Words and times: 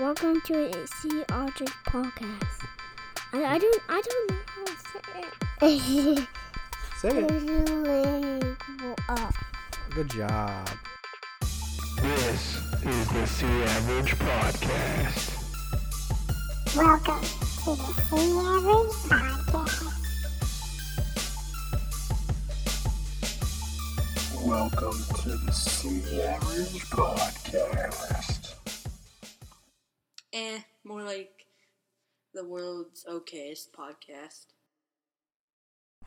welcome 0.00 0.40
to 0.40 0.54
a 0.64 0.86
Sea 0.86 1.22
Aldrich 1.30 1.68
podcast. 1.84 2.64
I, 3.34 3.44
I 3.44 3.58
don't 3.58 3.82
I 3.86 4.00
don't 4.00 4.30
know 4.30 4.36
how 4.46 4.64
to 4.64 4.72
say 4.72 5.00
it. 5.20 6.28
Say 7.00 7.10
it. 7.18 7.28
Good 9.90 10.10
job. 10.10 10.70
This 12.00 12.56
is 12.82 13.08
the 13.08 13.26
C 13.26 13.46
Average 13.46 14.14
Podcast. 14.18 15.36
welcome 16.74 17.20
to 17.20 17.76
the 17.76 17.92
C 17.92 18.16
Average 18.40 18.96
podcast. 19.52 19.96
Welcome 24.46 24.98
to 25.22 25.28
the 25.36 25.52
C 25.52 26.22
Average 26.22 26.80
Podcast. 26.88 28.39
Eh, 30.32 30.60
more 30.84 31.02
like 31.02 31.46
the 32.34 32.44
world's 32.44 33.04
okayest 33.04 33.70
podcast. 33.76 34.46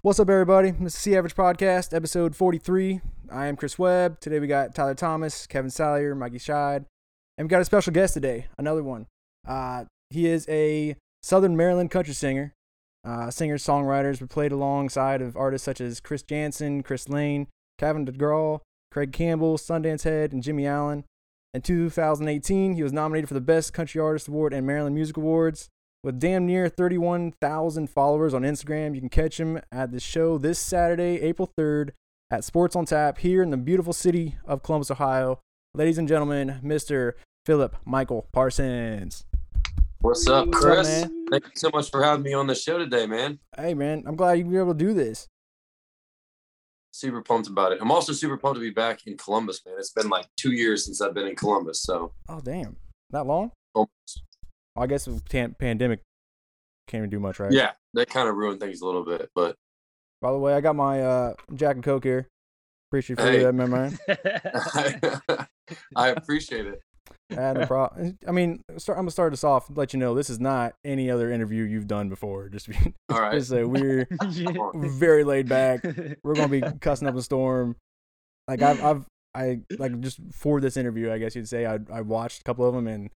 What's 0.02 0.18
up, 0.18 0.30
everybody? 0.30 0.72
This 0.72 0.94
is 0.95 1.00
C 1.00 1.18
Average 1.18 1.36
Podcast, 1.36 1.94
episode 1.94 2.34
43. 2.34 3.02
I 3.30 3.48
am 3.48 3.58
Chris 3.58 3.78
Webb. 3.78 4.22
Today 4.22 4.40
we 4.40 4.48
got 4.48 4.73
Tyler 4.73 4.95
Thomas, 4.95 5.45
Kevin 5.45 5.70
Salyer, 5.70 6.16
Mikey 6.16 6.38
Scheid, 6.38 6.86
and 7.38 7.45
we 7.45 7.50
got 7.50 7.59
a 7.59 7.66
special 7.66 7.91
guest 7.91 8.14
today, 8.14 8.48
another 8.58 8.81
one. 8.81 9.08
Uh, 9.45 9.86
he 10.09 10.28
is 10.28 10.48
a 10.48 10.95
Southern 11.22 11.58
Maryland 11.58 11.92
country 11.92 12.14
singer. 12.14 12.53
Uh, 13.03 13.30
singers, 13.30 13.62
songwriters, 13.62 14.22
we 14.22 14.28
played 14.28 14.53
alongside 14.53 15.22
of 15.22 15.36
artists 15.36 15.66
such 15.66 15.81
as 15.81 16.00
Chris 16.00 16.23
Janson, 16.23 16.81
Chris 16.81 17.09
Lane, 17.09 17.48
Gavin 17.78 18.05
DeGraw, 18.05 18.62
Craig 18.90 19.12
Campbell, 19.12 19.58
Sundance 19.58 20.03
Head, 20.03 20.31
and 20.31 20.42
Jimmy 20.42 20.66
Allen. 20.66 21.03
In 21.54 21.62
2018, 21.62 22.74
he 22.74 22.82
was 22.82 22.92
nominated 22.92 23.28
for 23.28 23.36
the 23.36 23.42
Best 23.42 23.74
Country 23.74 24.02
Artist 24.02 24.28
Award 24.28 24.54
and 24.54 24.66
Maryland 24.66 24.96
Music 24.96 25.18
Awards. 25.18 25.70
With 26.04 26.20
damn 26.20 26.48
near 26.48 26.68
31,000 26.68 27.92
followers 27.92 28.34
on 28.34 28.42
Instagram, 28.42 28.95
you 28.95 29.02
can 29.02 29.10
catch 29.10 29.40
him 29.40 29.62
at 29.72 29.92
the 29.92 30.00
show 30.00 30.40
this 30.40 30.58
Saturday, 30.58 31.22
April 31.22 31.52
3rd, 31.56 31.92
at 32.32 32.44
Sports 32.44 32.76
on 32.76 32.86
Tap 32.86 33.20
here 33.20 33.44
in 33.44 33.52
the 33.52 33.58
beautiful 33.58 33.94
city 33.94 34.36
of 34.45 34.64
Columbus, 34.64 34.90
Ohio. 34.90 35.42
Ladies 35.76 36.00
and 36.00 36.08
gentlemen, 36.08 36.60
Mr. 36.64 37.14
Philip 37.45 37.76
Michael 37.86 38.28
Parsons. 38.34 39.23
What's 40.00 40.28
up, 40.28 40.48
What's 40.48 40.58
up, 40.58 40.64
Chris? 40.64 41.08
Thank 41.30 41.45
you 41.45 41.52
so 41.54 41.70
much 41.72 41.92
for 41.92 42.04
having 42.04 42.23
me 42.23 42.34
on 42.34 42.48
the 42.48 42.56
show 42.56 42.80
today, 42.80 43.06
man. 43.06 43.38
Hey, 43.56 43.76
man, 43.76 44.04
I'm 44.08 44.16
glad 44.16 44.40
you 44.40 44.45
were 44.48 44.60
able 44.60 44.73
to 44.73 44.78
do 44.80 44.95
this. 44.95 45.28
Super 46.95 47.23
pumped 47.23 47.47
about 47.49 47.72
it. 47.72 47.80
I'm 47.81 47.91
also 47.91 48.13
super 48.13 48.38
pumped 48.38 48.55
to 48.58 48.61
be 48.61 48.69
back 48.69 49.08
in 49.08 49.17
Columbus, 49.17 49.61
man. 49.66 49.73
It's 49.80 49.89
been 49.91 50.09
like 50.09 50.27
two 50.38 50.52
years 50.52 50.86
since 50.86 51.02
I've 51.02 51.16
been 51.16 51.25
in 51.25 51.36
Columbus, 51.36 51.81
so 51.81 52.13
Oh, 52.30 52.39
damn. 52.39 52.75
That 53.09 53.25
long? 53.25 53.52
almost. 53.73 54.22
I 54.77 54.86
guess 54.86 55.08
pan- 55.30 55.55
pandemic 55.59 56.02
can't 56.88 56.99
even 57.02 57.09
do 57.09 57.19
much, 57.19 57.39
right? 57.39 57.52
yeah, 57.52 57.71
that 57.95 58.09
kind 58.09 58.30
of 58.30 58.36
ruined 58.36 58.59
things 58.59 58.81
a 58.81 58.86
little 58.86 59.03
bit. 59.03 59.30
But 59.33 59.55
By 60.21 60.31
the 60.31 60.38
way, 60.38 60.53
I 60.53 60.61
got 60.61 60.75
my 60.75 61.02
uh, 61.02 61.33
Jack 61.55 61.75
and 61.75 61.83
Coke 61.83 62.03
here. 62.03 62.27
Appreciate 62.91 63.17
you 63.17 63.25
for 63.25 63.31
Hey. 63.31 63.44
that, 63.44 63.53
my 63.53 63.66
man. 63.66 63.97
I, 64.08 65.47
I 65.95 66.08
appreciate 66.09 66.67
it. 66.67 66.80
Yeah, 67.34 67.53
no 67.53 67.66
problem. 67.66 68.17
I 68.28 68.31
mean, 68.31 68.62
start, 68.78 68.98
I'm 68.98 69.03
gonna 69.03 69.12
start 69.12 69.31
this 69.31 69.44
off. 69.44 69.67
Let 69.76 69.94
you 69.94 70.00
know 70.00 70.14
this 70.16 70.30
is 70.30 70.39
not 70.39 70.76
any 70.84 71.09
other 71.09 71.31
interview 71.31 71.64
you've 71.64 71.88
done 71.88 72.09
before. 72.09 72.50
Just 72.50 72.70
be, 72.70 72.76
All 73.09 73.20
right. 73.20 73.34
just 73.34 73.50
say 73.50 73.64
we're 73.64 74.08
very 74.76 75.23
laid 75.23 75.50
back. 75.50 75.84
We're 76.23 76.36
gonna 76.36 76.48
be 76.48 76.61
cussing 76.81 77.08
up 77.08 77.16
a 77.16 77.22
storm. 77.22 77.76
Like 78.48 78.61
I've, 78.61 78.84
I've, 78.84 79.06
I 79.36 79.59
like 79.78 80.00
just 80.02 80.20
for 80.31 80.61
this 80.61 80.78
interview, 80.78 81.11
I 81.11 81.17
guess 81.17 81.36
you'd 81.36 81.48
say 81.48 81.66
I, 81.66 81.80
I 81.92 82.02
watched 82.02 82.42
a 82.42 82.44
couple 82.44 82.67
of 82.67 82.73
them 82.73 82.88
and 82.88 83.09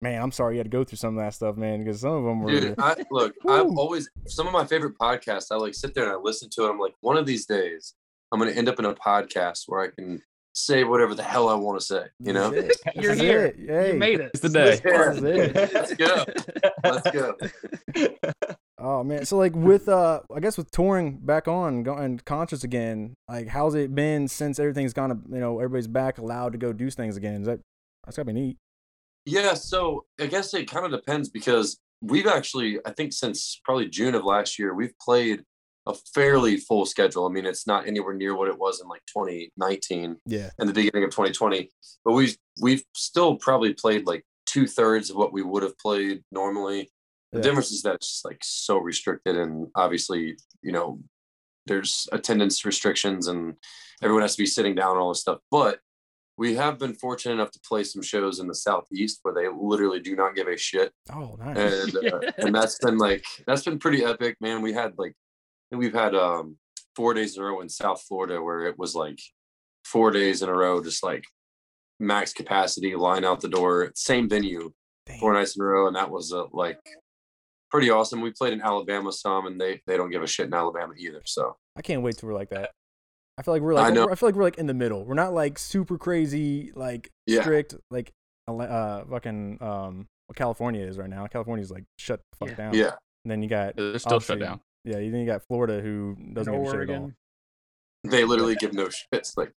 man, 0.00 0.22
I'm 0.22 0.32
sorry 0.32 0.54
you 0.54 0.58
had 0.58 0.66
to 0.66 0.76
go 0.76 0.84
through 0.84 0.98
some 0.98 1.18
of 1.18 1.24
that 1.24 1.34
stuff, 1.34 1.56
man, 1.56 1.82
because 1.82 2.00
some 2.00 2.12
of 2.12 2.24
them 2.24 2.40
were. 2.40 2.50
Dude, 2.50 2.74
I, 2.78 2.96
look, 3.10 3.34
I've 3.48 3.66
always 3.76 4.08
some 4.26 4.46
of 4.46 4.52
my 4.52 4.64
favorite 4.64 4.94
podcasts. 4.98 5.46
I 5.50 5.56
like 5.56 5.74
sit 5.74 5.94
there 5.94 6.04
and 6.04 6.12
I 6.12 6.16
listen 6.16 6.48
to 6.50 6.66
it. 6.66 6.70
I'm 6.70 6.78
like, 6.78 6.94
one 7.00 7.16
of 7.16 7.26
these 7.26 7.46
days, 7.46 7.94
I'm 8.32 8.38
gonna 8.38 8.52
end 8.52 8.68
up 8.68 8.78
in 8.78 8.84
a 8.84 8.94
podcast 8.94 9.64
where 9.66 9.80
I 9.80 9.88
can 9.88 10.22
say 10.64 10.84
whatever 10.84 11.14
the 11.14 11.22
hell 11.22 11.48
I 11.48 11.54
want 11.54 11.80
to 11.80 11.84
say. 11.86 12.04
You 12.20 12.32
know? 12.32 12.52
It. 12.52 12.76
You're 12.94 13.12
This 13.14 13.20
here. 13.20 13.46
it. 13.46 13.56
Hey, 13.58 13.92
You 13.92 13.98
made 13.98 14.20
it. 14.20 14.30
It's 14.34 14.40
the 14.40 14.48
day. 14.48 14.80
Yeah. 14.84 15.12
This 15.12 15.18
is 15.18 15.22
it. 15.24 15.74
Let's 15.74 15.94
go. 15.94 16.24
Let's 16.84 17.10
go. 17.10 18.14
Oh 18.80 19.02
man, 19.02 19.24
so 19.26 19.36
like 19.36 19.56
with 19.56 19.88
uh, 19.88 20.20
I 20.32 20.38
guess 20.38 20.56
with 20.56 20.70
touring 20.70 21.18
back 21.18 21.48
on, 21.48 21.82
going 21.82 22.20
concerts 22.24 22.62
again, 22.62 23.14
like 23.28 23.48
how's 23.48 23.74
it 23.74 23.92
been 23.92 24.28
since 24.28 24.60
everything's 24.60 24.92
gone? 24.92 25.20
You 25.32 25.40
know, 25.40 25.58
everybody's 25.58 25.88
back, 25.88 26.18
allowed 26.18 26.52
to 26.52 26.58
go 26.58 26.72
do 26.72 26.88
things 26.88 27.16
again. 27.16 27.40
Is 27.40 27.46
that 27.48 27.58
that's 28.04 28.16
gotta 28.16 28.26
be 28.26 28.34
neat? 28.34 28.56
Yeah, 29.24 29.54
so 29.54 30.04
I 30.20 30.26
guess 30.26 30.54
it 30.54 30.70
kind 30.70 30.86
of 30.86 30.92
depends 30.92 31.28
because 31.28 31.80
we've 32.02 32.28
actually, 32.28 32.78
I 32.86 32.92
think 32.92 33.12
since 33.12 33.60
probably 33.64 33.88
June 33.88 34.14
of 34.14 34.24
last 34.24 34.60
year, 34.60 34.72
we've 34.74 34.96
played 35.00 35.42
a 35.88 35.94
fairly 36.14 36.58
full 36.58 36.84
schedule. 36.86 37.26
I 37.26 37.30
mean, 37.30 37.46
it's 37.46 37.66
not 37.66 37.86
anywhere 37.88 38.14
near 38.14 38.36
what 38.36 38.48
it 38.48 38.58
was 38.58 38.80
in 38.80 38.88
like 38.88 39.02
2019 39.06 40.16
Yeah, 40.26 40.50
and 40.58 40.68
the 40.68 40.72
beginning 40.72 41.04
of 41.04 41.10
2020, 41.10 41.70
but 42.04 42.12
we've 42.12 42.36
we've 42.60 42.84
still 42.94 43.36
probably 43.36 43.72
played 43.74 44.06
like 44.06 44.24
two 44.46 44.66
thirds 44.66 45.10
of 45.10 45.16
what 45.16 45.32
we 45.32 45.42
would 45.42 45.62
have 45.62 45.76
played 45.78 46.22
normally. 46.30 46.90
The 47.32 47.38
Yeah. 47.38 47.42
difference 47.42 47.70
is 47.72 47.82
that 47.82 47.96
it's 47.96 48.22
like 48.24 48.38
so 48.42 48.78
restricted, 48.78 49.36
and 49.36 49.68
obviously, 49.74 50.36
you 50.62 50.72
know, 50.72 51.00
there's 51.66 52.08
attendance 52.12 52.64
restrictions, 52.64 53.26
and 53.28 53.54
everyone 54.02 54.22
has 54.22 54.36
to 54.36 54.42
be 54.42 54.46
sitting 54.46 54.74
down 54.74 54.92
and 54.92 55.00
all 55.00 55.10
this 55.10 55.20
stuff. 55.20 55.38
But 55.50 55.80
we 56.38 56.54
have 56.54 56.78
been 56.78 56.94
fortunate 56.94 57.34
enough 57.34 57.50
to 57.50 57.60
play 57.60 57.82
some 57.84 58.00
shows 58.02 58.38
in 58.38 58.46
the 58.46 58.54
southeast 58.54 59.18
where 59.22 59.34
they 59.34 59.48
literally 59.48 60.00
do 60.00 60.14
not 60.16 60.34
give 60.36 60.46
a 60.48 60.56
shit, 60.56 60.92
Oh, 61.12 61.36
nice. 61.38 61.56
and 61.56 61.96
uh, 61.96 62.20
and 62.38 62.54
that's 62.54 62.78
been 62.78 62.96
like 62.98 63.24
that's 63.46 63.64
been 63.64 63.78
pretty 63.78 64.04
epic, 64.04 64.36
man. 64.40 64.62
We 64.62 64.72
had 64.72 64.94
like 64.98 65.14
I 65.70 65.74
think 65.76 65.82
we've 65.82 65.94
had 66.00 66.14
um 66.14 66.56
four 66.96 67.14
days 67.14 67.36
in 67.36 67.42
a 67.42 67.46
row 67.46 67.60
in 67.60 67.68
South 67.68 68.02
Florida 68.08 68.42
where 68.42 68.66
it 68.66 68.78
was 68.78 68.94
like 68.94 69.18
four 69.84 70.10
days 70.10 70.42
in 70.42 70.48
a 70.48 70.54
row, 70.54 70.82
just 70.82 71.02
like 71.02 71.24
max 72.00 72.32
capacity, 72.32 72.94
line 72.96 73.24
out 73.24 73.40
the 73.40 73.48
door, 73.48 73.92
same 73.94 74.28
venue, 74.28 74.72
Damn. 75.06 75.18
four 75.18 75.32
nights 75.34 75.56
in 75.56 75.62
a 75.62 75.66
row, 75.66 75.86
and 75.86 75.96
that 75.96 76.10
was 76.10 76.32
uh, 76.32 76.44
like 76.52 76.78
pretty 77.70 77.90
awesome. 77.90 78.20
We 78.22 78.30
played 78.30 78.54
in 78.54 78.62
Alabama 78.62 79.12
some, 79.12 79.46
and 79.46 79.60
they 79.60 79.82
they 79.86 79.96
don't 79.96 80.10
give 80.10 80.22
a 80.22 80.26
shit 80.26 80.46
in 80.46 80.54
Alabama 80.54 80.94
either. 80.98 81.20
So 81.26 81.56
I 81.76 81.82
can't 81.82 82.02
wait 82.02 82.16
till 82.16 82.28
we're 82.28 82.34
like 82.34 82.50
that. 82.50 82.70
I 83.36 83.42
feel 83.42 83.54
like 83.54 83.62
we're 83.62 83.74
I 83.74 83.82
like 83.82 83.94
know. 83.94 84.08
I 84.10 84.14
feel 84.14 84.28
like 84.28 84.36
we're 84.36 84.42
like 84.44 84.58
in 84.58 84.66
the 84.66 84.74
middle. 84.74 85.04
We're 85.04 85.14
not 85.14 85.34
like 85.34 85.58
super 85.58 85.98
crazy, 85.98 86.72
like 86.74 87.10
Yeah. 87.26 87.42
strict, 87.42 87.74
like 87.90 88.10
uh 88.48 89.04
fucking 89.04 89.58
um 89.60 90.06
what 90.26 90.36
California 90.36 90.84
is 90.84 90.96
right 90.98 91.10
now. 91.10 91.26
California's 91.26 91.70
like 91.70 91.84
shut 91.98 92.20
the 92.32 92.36
fuck 92.38 92.48
Yeah. 92.48 92.54
down. 92.64 92.74
yeah, 92.74 92.92
And 93.24 93.30
then 93.30 93.42
you 93.42 93.48
got 93.48 93.76
They're 93.76 93.98
still 93.98 94.18
shut 94.20 94.40
down. 94.40 94.60
Yeah, 94.88 94.96
then 94.96 95.20
you 95.20 95.26
got 95.26 95.42
Florida 95.46 95.82
who 95.82 96.16
doesn't 96.32 96.50
give 96.50 96.62
a 96.62 96.64
shit 96.64 96.74
at 96.74 96.88
all. 96.88 97.02
Oregon. 97.02 97.16
they 98.04 98.24
literally 98.24 98.56
give 98.56 98.72
no 98.72 98.86
shits. 98.86 99.36
Like 99.36 99.52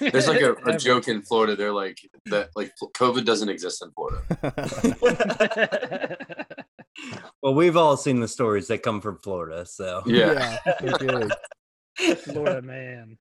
there's 0.12 0.28
like 0.28 0.40
a, 0.40 0.52
a 0.66 0.78
joke 0.78 1.08
in 1.08 1.20
Florida. 1.22 1.56
They're 1.56 1.72
like 1.72 1.98
that 2.26 2.50
like 2.54 2.72
COVID 2.96 3.24
doesn't 3.24 3.48
exist 3.48 3.82
in 3.82 3.90
Florida. 3.90 4.22
Well, 7.40 7.54
we've 7.54 7.76
all 7.76 7.96
seen 7.96 8.18
the 8.18 8.26
stories 8.26 8.66
that 8.66 8.82
come 8.82 9.00
from 9.00 9.18
Florida, 9.18 9.64
so 9.64 10.02
Yeah, 10.04 10.58
no 10.82 10.98
kidding. 10.98 11.30
Florida 12.16 12.60
man. 12.60 13.16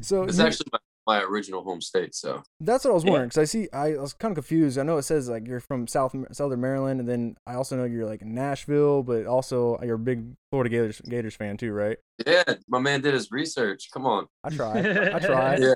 So 0.00 0.24
it's 0.24 0.40
actually 0.40 0.66
my, 0.72 0.78
my 1.06 1.22
original 1.22 1.62
home 1.62 1.80
state. 1.80 2.14
So 2.14 2.42
That's 2.60 2.84
what 2.84 2.90
I 2.92 2.94
was 2.94 3.04
Yeah. 3.04 3.10
wondering 3.10 3.28
because 3.28 3.38
I 3.42 3.44
see 3.44 3.68
I 3.72 3.96
was 3.96 4.12
kind 4.14 4.32
of 4.32 4.36
confused. 4.36 4.78
I 4.78 4.82
know 4.82 4.96
it 4.98 5.02
says 5.02 5.28
like 5.28 5.46
you're 5.46 5.60
from 5.60 5.86
South 5.86 6.14
Southern 6.32 6.60
Maryland, 6.60 7.00
and 7.00 7.08
then 7.08 7.36
I 7.46 7.54
also 7.54 7.76
know 7.76 7.84
you're 7.84 8.06
like 8.06 8.22
Nashville, 8.22 9.02
but 9.02 9.26
also 9.26 9.78
you're 9.82 9.96
a 9.96 9.98
big 9.98 10.24
Florida 10.50 10.70
Gators 10.70 11.00
Gators 11.00 11.34
fan 11.34 11.56
too, 11.56 11.72
right? 11.72 11.98
yeah, 12.26 12.44
my 12.68 12.78
man 12.78 13.00
did 13.00 13.14
his 13.14 13.30
research. 13.30 13.88
Come 13.92 14.06
on. 14.06 14.26
I 14.44 14.50
tried. 14.50 14.86
I 14.86 15.18
tried. 15.26 15.60
Yeah. 15.62 15.74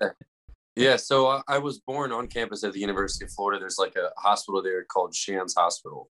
Yeah, 0.76 0.94
so 0.94 1.26
I, 1.26 1.42
I 1.48 1.58
was 1.58 1.80
born 1.80 2.12
on 2.12 2.28
campus 2.28 2.62
at 2.62 2.72
the 2.72 2.78
University 2.78 3.24
of 3.24 3.32
Florida. 3.32 3.58
There's 3.58 3.78
like 3.78 3.96
a 3.96 4.10
hospital 4.16 4.62
there 4.62 4.84
called 4.84 5.12
Shands 5.12 5.54
Hospital. 5.56 6.08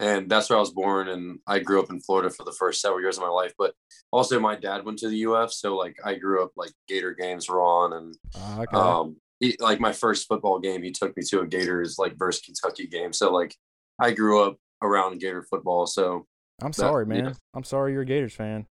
And 0.00 0.30
that's 0.30 0.48
where 0.48 0.56
I 0.56 0.60
was 0.60 0.70
born. 0.70 1.08
And 1.08 1.40
I 1.46 1.58
grew 1.58 1.82
up 1.82 1.90
in 1.90 2.00
Florida 2.00 2.30
for 2.30 2.44
the 2.44 2.52
first 2.52 2.80
several 2.80 3.00
years 3.00 3.16
of 3.16 3.22
my 3.24 3.28
life. 3.28 3.52
But 3.58 3.74
also, 4.12 4.38
my 4.38 4.54
dad 4.54 4.84
went 4.84 4.98
to 5.00 5.08
the 5.08 5.26
UF. 5.26 5.52
So, 5.52 5.76
like, 5.76 5.96
I 6.04 6.14
grew 6.14 6.42
up 6.42 6.52
like 6.56 6.70
Gator 6.86 7.14
games 7.14 7.48
were 7.48 7.60
on. 7.60 7.92
And 7.92 8.14
Ah, 8.36 8.60
okay. 8.60 8.76
um, 8.76 9.16
he, 9.40 9.56
like, 9.60 9.80
my 9.80 9.92
first 9.92 10.28
football 10.28 10.60
game, 10.60 10.82
he 10.82 10.92
took 10.92 11.16
me 11.16 11.22
to 11.30 11.40
a 11.40 11.46
Gators 11.46 11.96
like 11.98 12.16
versus 12.16 12.42
Kentucky 12.42 12.86
game. 12.86 13.12
So, 13.12 13.32
like, 13.32 13.54
I 14.00 14.12
grew 14.12 14.42
up 14.44 14.56
around 14.82 15.18
Gator 15.20 15.42
football. 15.42 15.86
So, 15.86 16.26
I'm 16.62 16.72
sorry, 16.72 17.04
yeah. 17.08 17.22
man. 17.22 17.34
I'm 17.54 17.64
sorry 17.64 17.92
you're 17.92 18.02
a 18.02 18.06
Gators 18.06 18.34
fan. 18.34 18.66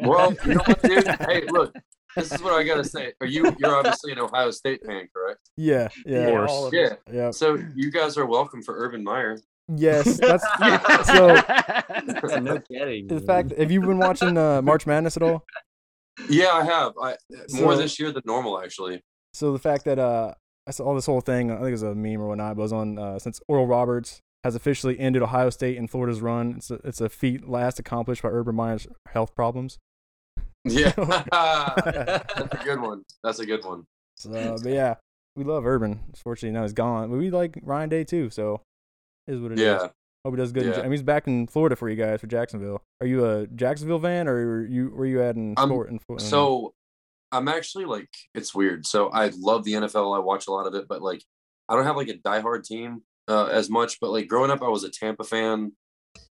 well, 0.00 0.34
you 0.44 0.54
know 0.54 0.62
what, 0.66 0.82
dude? 0.82 1.06
Hey, 1.20 1.42
look, 1.48 1.74
this 2.16 2.32
is 2.32 2.42
what 2.42 2.54
I 2.54 2.64
got 2.64 2.76
to 2.76 2.84
say. 2.84 3.12
Are 3.20 3.26
you, 3.26 3.54
you're 3.58 3.76
obviously 3.76 4.12
an 4.12 4.18
Ohio 4.18 4.50
State 4.50 4.84
fan, 4.84 5.08
correct? 5.14 5.40
Yeah, 5.56 5.88
yeah, 6.06 6.28
Yeah, 6.30 6.46
all 6.48 6.74
Yeah. 6.74 6.94
yeah. 7.12 7.30
So, 7.30 7.58
you 7.74 7.90
guys 7.92 8.16
are 8.16 8.26
welcome 8.26 8.62
for 8.62 8.76
Urban 8.76 9.04
Meyer. 9.04 9.38
Yes, 9.76 10.16
that's 10.20 10.44
so. 11.06 12.38
no 12.40 12.58
kidding. 12.60 13.06
The 13.06 13.20
fact, 13.20 13.52
have 13.56 13.70
you 13.70 13.80
been 13.80 13.98
watching 13.98 14.36
uh, 14.36 14.62
March 14.62 14.86
Madness 14.86 15.16
at 15.16 15.22
all? 15.22 15.44
Yeah, 16.28 16.48
I 16.52 16.64
have. 16.64 16.92
I 17.02 17.16
more 17.52 17.74
So- 17.74 17.76
this 17.82 17.98
year 18.00 18.10
than 18.12 18.22
normal, 18.26 18.60
actually. 18.62 19.02
So 19.34 19.52
the 19.52 19.58
fact 19.58 19.84
that 19.84 19.98
uh 19.98 20.34
I 20.66 20.70
saw 20.70 20.94
this 20.94 21.06
whole 21.06 21.20
thing. 21.22 21.50
I 21.50 21.56
think 21.56 21.68
it 21.68 21.72
was 21.72 21.82
a 21.82 21.94
meme 21.94 22.20
or 22.20 22.28
whatnot. 22.28 22.56
But 22.56 22.60
it 22.60 22.64
was 22.64 22.72
on 22.74 22.98
uh, 22.98 23.18
since 23.18 23.40
Oral 23.48 23.66
Roberts 23.66 24.20
has 24.44 24.54
officially 24.54 24.98
ended 25.00 25.22
Ohio 25.22 25.48
State 25.50 25.78
and 25.78 25.90
Florida's 25.90 26.20
run. 26.20 26.54
It's 26.58 26.70
a, 26.70 26.74
it's 26.84 27.00
a 27.00 27.08
feat 27.08 27.48
last 27.48 27.78
accomplished 27.78 28.22
by 28.22 28.28
Urban 28.28 28.54
Meyer's 28.54 28.86
health 29.08 29.34
problems. 29.34 29.78
Yeah, 30.64 30.90
that's 30.96 32.54
a 32.54 32.60
good 32.64 32.80
one. 32.80 33.04
That's 33.24 33.38
a 33.38 33.46
good 33.46 33.64
one. 33.64 33.84
So, 34.16 34.56
but 34.62 34.72
yeah, 34.72 34.96
we 35.36 35.44
love 35.44 35.64
Urban. 35.66 36.00
Unfortunately, 36.08 36.52
now 36.52 36.62
he's 36.62 36.72
gone. 36.74 37.10
But 37.10 37.16
we 37.18 37.30
like 37.30 37.58
Ryan 37.62 37.88
Day 37.88 38.04
too. 38.04 38.28
So, 38.28 38.54
it 38.54 38.60
is 39.28 39.40
what 39.40 39.52
it 39.52 39.58
is. 39.58 39.64
Yeah, 39.64 39.88
Hope 40.24 40.34
he 40.34 40.36
does 40.36 40.52
good. 40.52 40.64
in 40.64 40.72
Yeah. 40.72 40.80
I 40.80 40.82
mean, 40.82 40.92
he's 40.92 41.02
back 41.02 41.26
in 41.26 41.46
Florida 41.46 41.76
for 41.76 41.88
you 41.88 41.96
guys 41.96 42.20
for 42.20 42.26
Jacksonville. 42.26 42.82
Are 43.00 43.06
you 43.06 43.24
a 43.24 43.46
Jacksonville 43.46 44.00
fan, 44.00 44.26
or 44.28 44.34
were 44.34 44.66
you 44.66 44.90
were 44.90 45.06
you 45.06 45.22
at 45.22 45.36
in 45.36 45.54
sport? 45.56 45.90
In, 45.90 46.18
So 46.18 46.74
I'm 47.30 47.48
actually 47.48 47.84
like 47.84 48.10
it's 48.34 48.54
weird. 48.54 48.86
So 48.86 49.08
I 49.10 49.30
love 49.38 49.64
the 49.64 49.74
NFL. 49.74 50.16
I 50.16 50.18
watch 50.18 50.48
a 50.48 50.50
lot 50.50 50.66
of 50.66 50.74
it, 50.74 50.86
but 50.88 51.02
like 51.02 51.22
I 51.68 51.76
don't 51.76 51.84
have 51.84 51.96
like 51.96 52.08
a 52.08 52.14
diehard 52.14 52.64
team 52.64 53.02
uh, 53.28 53.46
as 53.46 53.70
much. 53.70 54.00
But 54.00 54.10
like 54.10 54.26
growing 54.26 54.50
up, 54.50 54.62
I 54.62 54.68
was 54.68 54.84
a 54.84 54.90
Tampa 54.90 55.24
fan, 55.24 55.72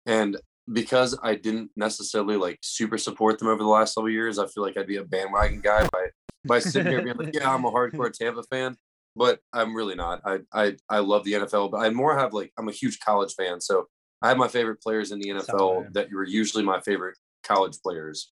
and 0.05 0.37
because 0.71 1.17
I 1.21 1.35
didn't 1.35 1.71
necessarily 1.75 2.37
like 2.37 2.57
super 2.61 2.97
support 2.97 3.37
them 3.37 3.49
over 3.49 3.61
the 3.61 3.69
last 3.69 3.93
several 3.93 4.11
years, 4.11 4.39
I 4.39 4.47
feel 4.47 4.63
like 4.63 4.77
I'd 4.77 4.87
be 4.87 4.97
a 4.97 5.03
bandwagon 5.03 5.61
guy 5.61 5.87
by 5.91 6.07
by 6.45 6.59
sitting 6.59 6.91
here 6.91 7.03
being 7.03 7.17
like, 7.17 7.33
yeah, 7.33 7.53
I'm 7.53 7.65
a 7.65 7.71
hardcore 7.71 8.11
Tampa 8.11 8.43
fan. 8.43 8.75
But 9.15 9.39
I'm 9.53 9.75
really 9.75 9.95
not. 9.95 10.21
I 10.25 10.39
I 10.53 10.75
I 10.89 10.99
love 10.99 11.23
the 11.23 11.33
NFL, 11.33 11.71
but 11.71 11.77
I 11.77 11.89
more 11.89 12.17
have 12.17 12.33
like 12.33 12.51
I'm 12.57 12.67
a 12.67 12.73
huge 12.73 12.99
college 12.99 13.33
fan. 13.35 13.61
So 13.61 13.87
I 14.21 14.29
have 14.29 14.37
my 14.37 14.47
favorite 14.47 14.81
players 14.81 15.11
in 15.11 15.19
the 15.19 15.33
Solid. 15.41 15.87
NFL 15.87 15.93
that 15.93 16.09
were 16.11 16.25
usually 16.25 16.63
my 16.63 16.79
favorite 16.81 17.17
college 17.43 17.77
players. 17.81 18.31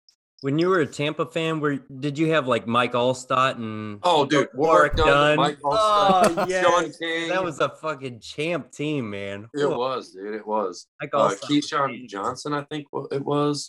When 0.42 0.60
you 0.60 0.68
were 0.68 0.82
a 0.82 0.86
Tampa 0.86 1.26
fan, 1.26 1.60
where 1.62 1.80
did 2.00 2.18
you 2.20 2.32
have 2.34 2.48
like 2.48 2.68
Mike 2.68 2.92
Alstott 2.92 3.56
and 3.56 4.00
Oh, 4.04 4.26
dude, 4.26 4.50
Warwick 4.54 4.96
Warwick 4.96 4.96
Dunn, 4.98 5.38
Mike 5.38 5.58
Oh, 5.64 6.24
Alstott, 6.36 6.50
yes. 6.50 6.64
Shaun 6.66 6.92
King. 7.00 7.30
that 7.30 7.44
was 7.44 7.60
a 7.62 7.70
fucking 7.70 8.20
champ 8.20 8.72
team, 8.72 9.10
man. 9.10 9.48
it 9.54 9.66
Whoa. 9.66 9.78
was, 9.78 10.12
dude. 10.12 10.36
It 10.36 10.46
was. 10.46 10.88
Mike 11.02 11.12
Uh, 11.14 11.30
Alstott 11.30 11.30
was 11.30 11.50
Keyshawn. 11.50 12.08
Johnson, 12.10 12.54
I 12.54 12.64
think 12.64 12.86
it 13.12 13.24
was. 13.24 13.68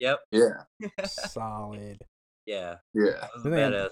Yeah. 0.00 0.18
Yep. 0.32 0.56
Yeah, 0.80 1.04
solid. 1.06 1.98
Yeah. 2.46 2.76
yeah. 2.94 3.10
That 3.20 3.30
was 3.34 3.44
a 3.46 3.48
badass. 3.48 3.90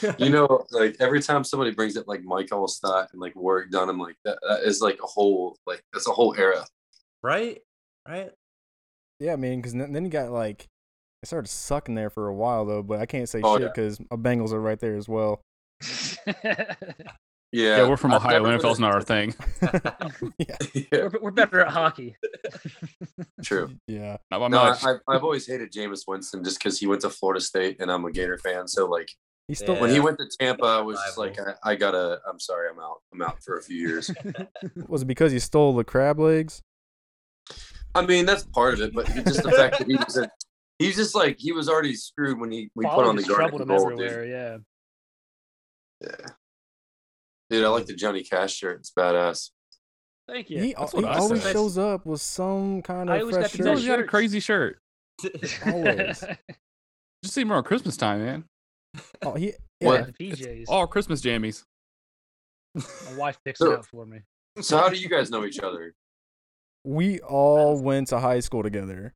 Team. 0.00 0.14
You 0.18 0.30
know, 0.30 0.64
like 0.70 0.96
every 1.00 1.20
time 1.20 1.44
somebody 1.44 1.72
brings 1.72 1.96
up 1.96 2.06
like 2.06 2.22
Mike 2.24 2.48
Alstott 2.48 3.08
and 3.12 3.20
like 3.20 3.34
Warwick 3.36 3.70
Dunn, 3.70 3.88
I'm 3.88 3.98
like, 3.98 4.16
that, 4.24 4.38
that 4.48 4.60
is 4.62 4.80
like 4.80 4.98
a 5.02 5.06
whole, 5.06 5.56
like 5.66 5.82
that's 5.92 6.06
a 6.08 6.12
whole 6.12 6.34
era. 6.38 6.64
right? 7.22 7.60
Right? 8.08 8.30
Yeah, 9.20 9.36
man. 9.36 9.56
Because 9.58 9.72
then, 9.74 9.92
then 9.92 10.04
you 10.04 10.10
got 10.10 10.30
like 10.30 10.66
it 11.22 11.26
started 11.26 11.48
sucking 11.48 11.94
there 11.94 12.10
for 12.10 12.28
a 12.28 12.34
while 12.34 12.64
though. 12.64 12.82
But 12.82 13.00
I 13.00 13.06
can't 13.06 13.28
say 13.28 13.40
Oh, 13.42 13.54
shit 13.56 13.62
yeah. 13.62 13.68
because 13.74 13.98
my 14.10 14.16
Bengals 14.16 14.52
are 14.52 14.60
right 14.60 14.78
there 14.78 14.96
as 14.96 15.08
well. 15.08 15.40
Yeah, 17.54 17.76
Yeah, 17.80 17.88
we're 17.88 17.98
from 17.98 18.12
I've 18.14 18.22
Ohio. 18.24 18.42
never 18.44 18.58
NFL's 18.62 18.80
not 18.80 18.94
our 18.94 19.02
thing. 19.02 19.34
yeah, 20.38 20.56
yeah, 20.72 20.84
we're, 21.12 21.20
we're 21.20 21.30
better 21.32 21.60
at 21.60 21.68
hockey. 21.68 22.16
true. 23.44 23.74
yeah. 23.86 24.16
Not 24.30 24.38
by 24.38 24.48
No, 24.48 24.62
I, 24.62 24.68
much. 24.70 24.84
I've, 24.84 25.00
I've 25.06 25.22
always 25.22 25.46
hated 25.46 25.70
Jameis 25.70 26.04
Winston 26.08 26.42
just 26.44 26.58
because 26.58 26.78
he 26.80 26.86
went 26.86 27.02
to 27.02 27.10
Florida 27.10 27.42
State 27.42 27.76
and 27.80 27.92
I'm 27.92 28.06
a 28.06 28.10
Gator 28.10 28.38
fan. 28.38 28.66
So 28.68 28.86
like 28.86 29.10
He's 29.48 29.58
still 29.58 29.78
when 29.80 29.90
he 29.90 30.00
went 30.00 30.18
to 30.18 30.26
Tampa, 30.38 30.64
I 30.64 30.80
was 30.80 30.98
just 31.04 31.18
like, 31.18 31.38
I, 31.38 31.54
I 31.72 31.74
gotta. 31.74 32.20
I'm 32.28 32.38
sorry, 32.38 32.68
I'm 32.70 32.78
out. 32.78 33.02
I'm 33.12 33.22
out 33.22 33.42
for 33.42 33.58
a 33.58 33.62
few 33.62 33.76
years. 33.76 34.10
was 34.88 35.02
it 35.02 35.06
because 35.06 35.32
he 35.32 35.38
stole 35.38 35.74
the 35.74 35.84
crab 35.84 36.18
legs? 36.18 36.62
I 37.94 38.06
mean, 38.06 38.24
that's 38.24 38.44
part 38.44 38.74
of 38.74 38.80
it, 38.80 38.94
but 38.94 39.08
he- 39.08 39.22
just 39.22 39.42
the 39.42 39.50
fact 39.50 39.78
that 39.78 39.86
he 39.88 39.96
was 40.06 40.16
a, 40.16 40.30
he's 40.78 40.96
just 40.96 41.14
like 41.14 41.36
he 41.38 41.52
was 41.52 41.68
already 41.68 41.94
screwed 41.94 42.38
when 42.40 42.50
he 42.50 42.70
we 42.74 42.84
put 42.86 43.04
on 43.04 43.16
the 43.16 43.22
just 43.22 43.28
garnet 43.36 43.50
troubled 43.50 43.62
and 43.62 43.70
him 43.70 43.76
gold, 43.76 43.98
dude. 43.98 44.28
Yeah. 44.30 44.56
Yeah. 46.00 46.26
Dude, 47.50 47.64
I 47.64 47.68
like 47.68 47.86
the 47.86 47.94
Johnny 47.94 48.22
Cash 48.22 48.54
shirt. 48.54 48.78
It's 48.78 48.92
badass. 48.96 49.50
Thank 50.28 50.48
you. 50.50 50.62
he 50.62 50.74
That's 50.78 50.92
he 50.92 50.96
what 51.00 51.04
I 51.04 51.18
always 51.18 51.42
said. 51.42 51.52
shows 51.52 51.76
up 51.76 52.06
with 52.06 52.20
some 52.20 52.80
kind 52.80 53.10
I 53.10 53.16
of 53.16 53.20
always 53.22 53.36
fresh 53.36 53.50
got 53.52 53.56
shirt. 53.58 53.66
always 53.66 53.86
got 53.86 54.00
a 54.00 54.04
crazy 54.04 54.40
shirt. 54.40 54.78
Always. 55.66 56.24
Just 57.22 57.34
see 57.34 57.42
him 57.42 57.52
around 57.52 57.64
Christmas 57.64 57.96
time, 57.96 58.24
man. 58.24 58.44
Oh, 59.22 59.34
he 59.34 59.52
What? 59.80 60.00
yeah. 60.00 60.06
the 60.06 60.12
PJs. 60.12 60.64
All 60.68 60.86
Christmas 60.86 61.20
jammies. 61.22 61.64
My 62.74 62.82
wife 63.16 63.38
picks 63.44 63.58
So- 63.58 63.66
them 63.70 63.78
out 63.78 63.86
for 63.86 64.04
me. 64.06 64.20
So 64.60 64.76
how 64.76 64.88
do 64.90 64.96
you 64.96 65.08
guys 65.08 65.30
know 65.30 65.44
each 65.44 65.58
other? 65.60 65.94
We 66.84 67.20
all 67.20 67.80
went 67.80 68.08
to 68.08 68.18
high 68.20 68.40
school 68.40 68.62
together. 68.62 69.14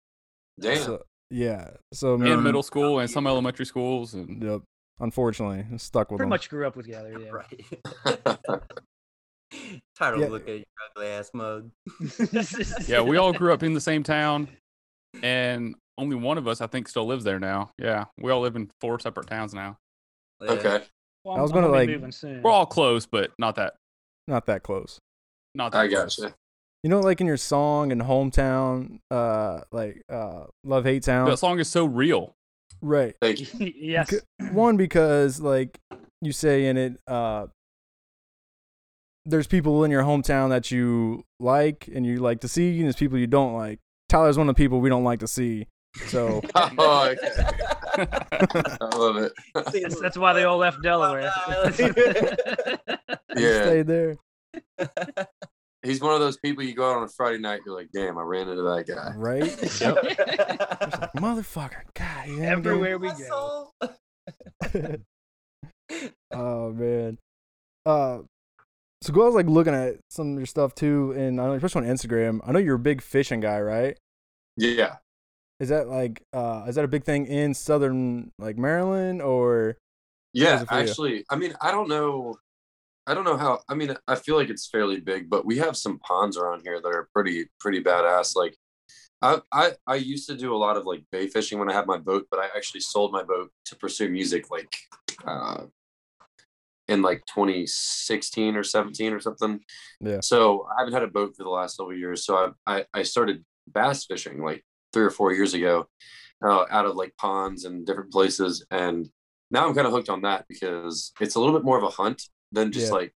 Damn. 0.59 0.79
So, 0.79 1.03
yeah. 1.31 1.71
So 1.93 2.17
me 2.17 2.29
In 2.29 2.35
and- 2.35 2.45
middle 2.45 2.63
school 2.63 3.01
and 3.01 3.11
some 3.11 3.27
elementary 3.27 3.67
schools. 3.67 4.15
And 4.15 4.43
Yep. 4.43 4.63
Unfortunately, 4.99 5.59
I'm 5.71 5.77
stuck 5.79 6.11
with 6.11 6.19
Pretty 6.19 6.27
him. 6.27 6.31
much 6.31 6.49
grew 6.49 6.67
up 6.67 6.75
together. 6.75 7.19
Yeah. 7.21 7.29
right. 7.31 7.67
Tired 9.99 10.19
Yeah. 10.21 10.25
of 10.27 10.33
look 10.33 10.49
at 10.49 10.57
your 10.57 10.65
ugly 10.97 11.07
ass 11.09 11.31
mug. 11.35 11.71
yeah, 12.89 13.03
we 13.03 13.17
all 13.17 13.33
grew 13.33 13.53
up 13.53 13.63
in 13.63 13.75
the 13.75 13.81
same 13.81 14.03
town. 14.03 14.49
And 15.23 15.75
only 15.99 16.17
one 16.17 16.39
of 16.39 16.47
us, 16.49 16.61
I 16.61 16.67
think, 16.67 16.89
still 16.89 17.07
lives 17.07 17.25
there 17.25 17.39
now. 17.39 17.71
Yeah. 17.79 18.05
We 18.21 18.31
all 18.31 18.41
live 18.41 18.57
in 18.57 18.71
four 18.81 18.99
separate 19.01 19.27
towns 19.29 19.55
now. 19.55 19.79
Okay. 20.43 20.83
Well, 21.25 21.37
I 21.37 21.41
was 21.43 21.51
I'm- 21.53 21.59
I'm 21.59 21.65
gonna, 21.65 21.73
like- 21.73 21.89
moving 21.89 22.13
soon. 22.13 22.43
We're 22.43 22.51
all 22.51 22.67
close, 22.67 23.07
but 23.07 23.33
not 23.39 23.57
that. 23.57 23.75
Not 24.29 24.47
that 24.47 24.63
close. 24.63 25.01
Not 25.55 25.73
that 25.73 25.79
I 25.79 25.89
close. 25.89 26.17
gotcha. 26.17 26.35
You 26.83 26.91
know, 26.91 27.01
like 27.01 27.21
in 27.21 27.27
your 27.27 27.37
song 27.39 27.91
and 27.91 28.03
hometown, 28.03 28.99
uh, 29.11 29.63
like 29.73 30.03
uh, 30.13 30.45
love 30.63 30.85
hate 30.85 31.03
town, 31.03 31.29
That 31.29 31.39
song 31.39 31.59
is 31.59 31.69
so 31.69 31.85
real. 31.87 32.35
right? 32.83 33.15
Thank 33.21 33.41
you. 33.61 33.73
yes. 33.77 34.15
One 34.53 34.77
because 34.77 35.41
like 35.41 35.79
you 36.21 36.31
say 36.33 36.67
in 36.67 36.77
it, 36.77 37.01
uh, 37.09 37.47
there's 39.25 39.47
people 39.47 39.83
in 39.85 39.91
your 39.91 40.03
hometown 40.03 40.51
that 40.51 40.71
you 40.71 41.25
like 41.41 41.89
and 41.93 42.07
you 42.07 42.19
like 42.19 42.41
to 42.43 42.49
see, 42.49 42.77
and 42.77 42.85
there's 42.85 42.97
people 42.97 43.19
you 43.19 43.27
don't 43.27 43.55
like. 43.55 43.81
Tyler's 44.09 44.39
one 44.39 44.49
of 44.49 44.55
the 44.55 44.63
people 44.63 44.81
we 44.81 44.89
don't 44.89 45.03
like 45.05 45.19
to 45.21 45.27
see. 45.29 45.67
So 46.07 46.41
Oh, 46.55 47.09
okay. 47.11 47.43
I 48.81 48.97
love 48.97 49.17
it. 49.17 49.33
That's, 49.55 50.01
that's 50.01 50.19
why 50.19 50.33
they 50.33 50.45
all 50.45 50.59
left 50.59 50.83
Delaware. 50.83 51.33
he 51.77 51.83
yeah. 53.37 53.63
stayed 53.63 53.87
there. 53.87 54.17
He's 55.83 56.01
one 56.01 56.15
of 56.15 56.21
those 56.21 56.37
people 56.39 56.65
you 56.65 56.75
go 56.75 56.91
out 56.91 56.97
on 56.97 57.05
a 57.05 57.09
Friday 57.09 57.39
night, 57.39 57.61
you're 57.65 57.77
like, 57.77 57.89
damn, 57.95 58.19
I 58.19 58.23
ran 58.23 58.49
into 58.49 58.63
that 58.63 58.87
guy. 58.89 59.13
Right? 59.17 59.45
Yep. 59.81 61.13
Motherfucker. 61.17 61.83
God, 61.95 62.27
you 62.27 62.43
ain't 62.43 62.63
gonna- 62.63 62.87
Everywhere 62.87 62.99
we 62.99 63.11
go. 63.13 63.71
oh 66.33 66.73
man. 66.73 67.19
Uh 67.85 68.21
so 69.03 69.13
go 69.13 69.23
I 69.23 69.27
was 69.27 69.35
like 69.35 69.47
looking 69.47 69.75
at 69.75 69.97
some 70.11 70.33
of 70.33 70.39
your 70.39 70.47
stuff 70.47 70.75
too 70.75 71.13
and 71.17 71.41
I 71.41 71.47
know 71.47 71.53
especially 71.53 71.89
on 71.89 71.95
Instagram. 71.95 72.41
I 72.45 72.53
know 72.53 72.59
you're 72.59 72.77
a 72.77 72.81
big 72.81 73.01
fishing 73.01 73.41
guy, 73.41 73.61
right? 73.61 73.97
Yeah. 74.57 74.97
Is 75.59 75.71
that 75.71 75.89
like 75.89 76.23
uh 76.33 76.65
is 76.69 76.75
that 76.75 76.85
a 76.85 76.89
big 76.89 77.05
thing 77.05 77.27
in 77.27 77.55
southern 77.55 78.31
like 78.39 78.59
Maryland 78.59 79.23
or 79.23 79.79
Yeah, 80.33 80.57
is 80.57 80.63
it 80.63 80.69
for 80.69 80.75
you? 80.75 80.81
actually, 80.81 81.25
I 81.31 81.37
mean, 81.37 81.55
I 81.61 81.71
don't 81.71 81.89
know. 81.89 82.37
I 83.07 83.15
don't 83.15 83.25
know 83.25 83.37
how. 83.37 83.61
I 83.69 83.75
mean, 83.75 83.97
I 84.09 84.17
feel 84.17 84.37
like 84.37 84.51
it's 84.51 84.69
fairly 84.69 85.01
big, 85.01 85.31
but 85.31 85.47
we 85.47 85.59
have 85.59 85.77
some 85.77 85.99
ponds 86.01 86.37
around 86.37 86.63
here 86.63 86.81
that 86.81 86.89
are 86.89 87.09
pretty, 87.15 87.47
pretty 87.61 87.83
badass. 87.83 88.35
Like, 88.35 88.57
I, 89.23 89.41
I, 89.53 89.73
I 89.87 89.95
used 89.95 90.29
to 90.29 90.37
do 90.37 90.55
a 90.55 90.59
lot 90.59 90.77
of 90.77 90.85
like 90.87 91.05
bay 91.13 91.29
fishing 91.29 91.59
when 91.59 91.71
I 91.71 91.73
had 91.73 91.87
my 91.87 91.99
boat, 91.99 92.27
but 92.31 92.41
I 92.41 92.47
actually 92.57 92.81
sold 92.81 93.13
my 93.13 93.23
boat 93.23 93.51
to 93.67 93.77
pursue 93.77 94.09
music, 94.11 94.51
like, 94.51 94.77
uh, 95.25 95.67
in 96.89 97.01
like 97.01 97.23
2016 97.27 98.57
or 98.57 98.63
17 98.63 99.13
or 99.13 99.21
something. 99.21 99.61
Yeah. 100.01 100.21
So 100.21 100.67
I 100.77 100.81
haven't 100.81 100.95
had 100.95 101.03
a 101.03 101.09
boat 101.09 101.35
for 101.37 101.45
the 101.45 101.51
last 101.51 101.77
several 101.77 101.97
years. 101.97 102.25
So 102.27 102.53
I, 102.67 102.79
I, 102.79 102.85
I 102.93 103.03
started 103.05 103.45
bass 103.69 104.05
fishing 104.05 104.43
like 104.43 104.65
three 104.97 105.05
or 105.05 105.11
four 105.11 105.31
years 105.35 105.53
ago, 105.53 105.87
uh, 106.43 106.65
out 106.71 106.87
of 106.87 106.97
like 106.97 107.15
ponds 107.19 107.67
and 107.67 107.85
different 107.87 108.11
places, 108.11 108.65
and 108.71 109.07
now 109.51 109.69
I'm 109.69 109.75
kind 109.75 109.87
of 109.87 109.93
hooked 109.93 110.09
on 110.09 110.23
that 110.23 110.47
because 110.49 111.13
it's 111.21 111.35
a 111.35 111.39
little 111.41 111.55
bit 111.55 111.65
more 111.67 111.77
of 111.77 111.85
a 111.85 111.91
hunt 111.91 112.23
than 112.53 112.73
just 112.73 112.87
Yeah. 112.87 112.93
like 112.99 113.15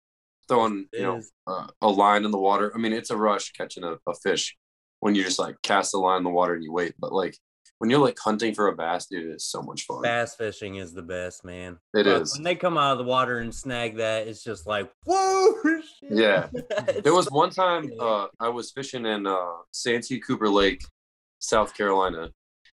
throwing 0.50 0.88
you 0.92 1.02
know 1.04 1.22
uh, 1.48 1.68
a 1.82 1.88
line 1.88 2.26
in 2.26 2.32
the 2.32 2.38
water. 2.38 2.70
I 2.76 2.80
mean, 2.80 2.92
it's 2.92 3.12
a 3.12 3.18
rush 3.18 3.54
catching 3.54 3.86
a, 3.86 3.94
a 4.06 4.14
fish 4.14 4.58
when 5.00 5.16
you 5.16 5.24
just 5.24 5.40
like 5.40 5.56
cast 5.62 5.94
the 5.94 6.00
line 6.00 6.18
in 6.18 6.24
the 6.26 6.30
water 6.30 6.54
and 6.54 6.64
you 6.64 6.74
wait. 6.74 6.96
But 7.00 7.14
like 7.14 7.38
when 7.78 7.90
you're 7.90 8.00
like 8.06 8.20
hunting 8.20 8.54
for 8.54 8.68
a 8.68 8.76
bass, 8.76 9.06
dude, 9.06 9.32
it's 9.32 9.46
so 9.46 9.62
much 9.62 9.84
fun. 9.86 10.02
Bass 10.02 10.36
fishing 10.36 10.76
is 10.76 10.92
the 10.94 11.02
best, 11.02 11.46
man. 11.46 11.78
It 11.94 12.04
But 12.04 12.22
is. 12.24 12.34
When 12.34 12.44
they 12.44 12.56
come 12.56 12.78
out 12.78 12.92
of 12.92 12.98
the 12.98 13.06
water 13.06 13.40
and 13.40 13.56
snag 13.56 13.96
that, 13.98 14.28
it's 14.28 14.44
just 14.44 14.68
like, 14.68 14.92
whoa. 15.06 15.54
shit. 15.64 16.12
Yeah. 16.12 16.50
There 17.04 17.14
was 17.14 17.30
one 17.32 17.52
time 17.52 17.90
uh, 18.00 18.28
I 18.40 18.50
was 18.50 18.72
fishing 18.72 19.06
in 19.06 19.26
uh, 19.26 19.38
Santee 19.72 20.20
Cooper 20.20 20.50
Lake, 20.50 20.84
South 21.40 21.76
Carolina, 21.76 22.30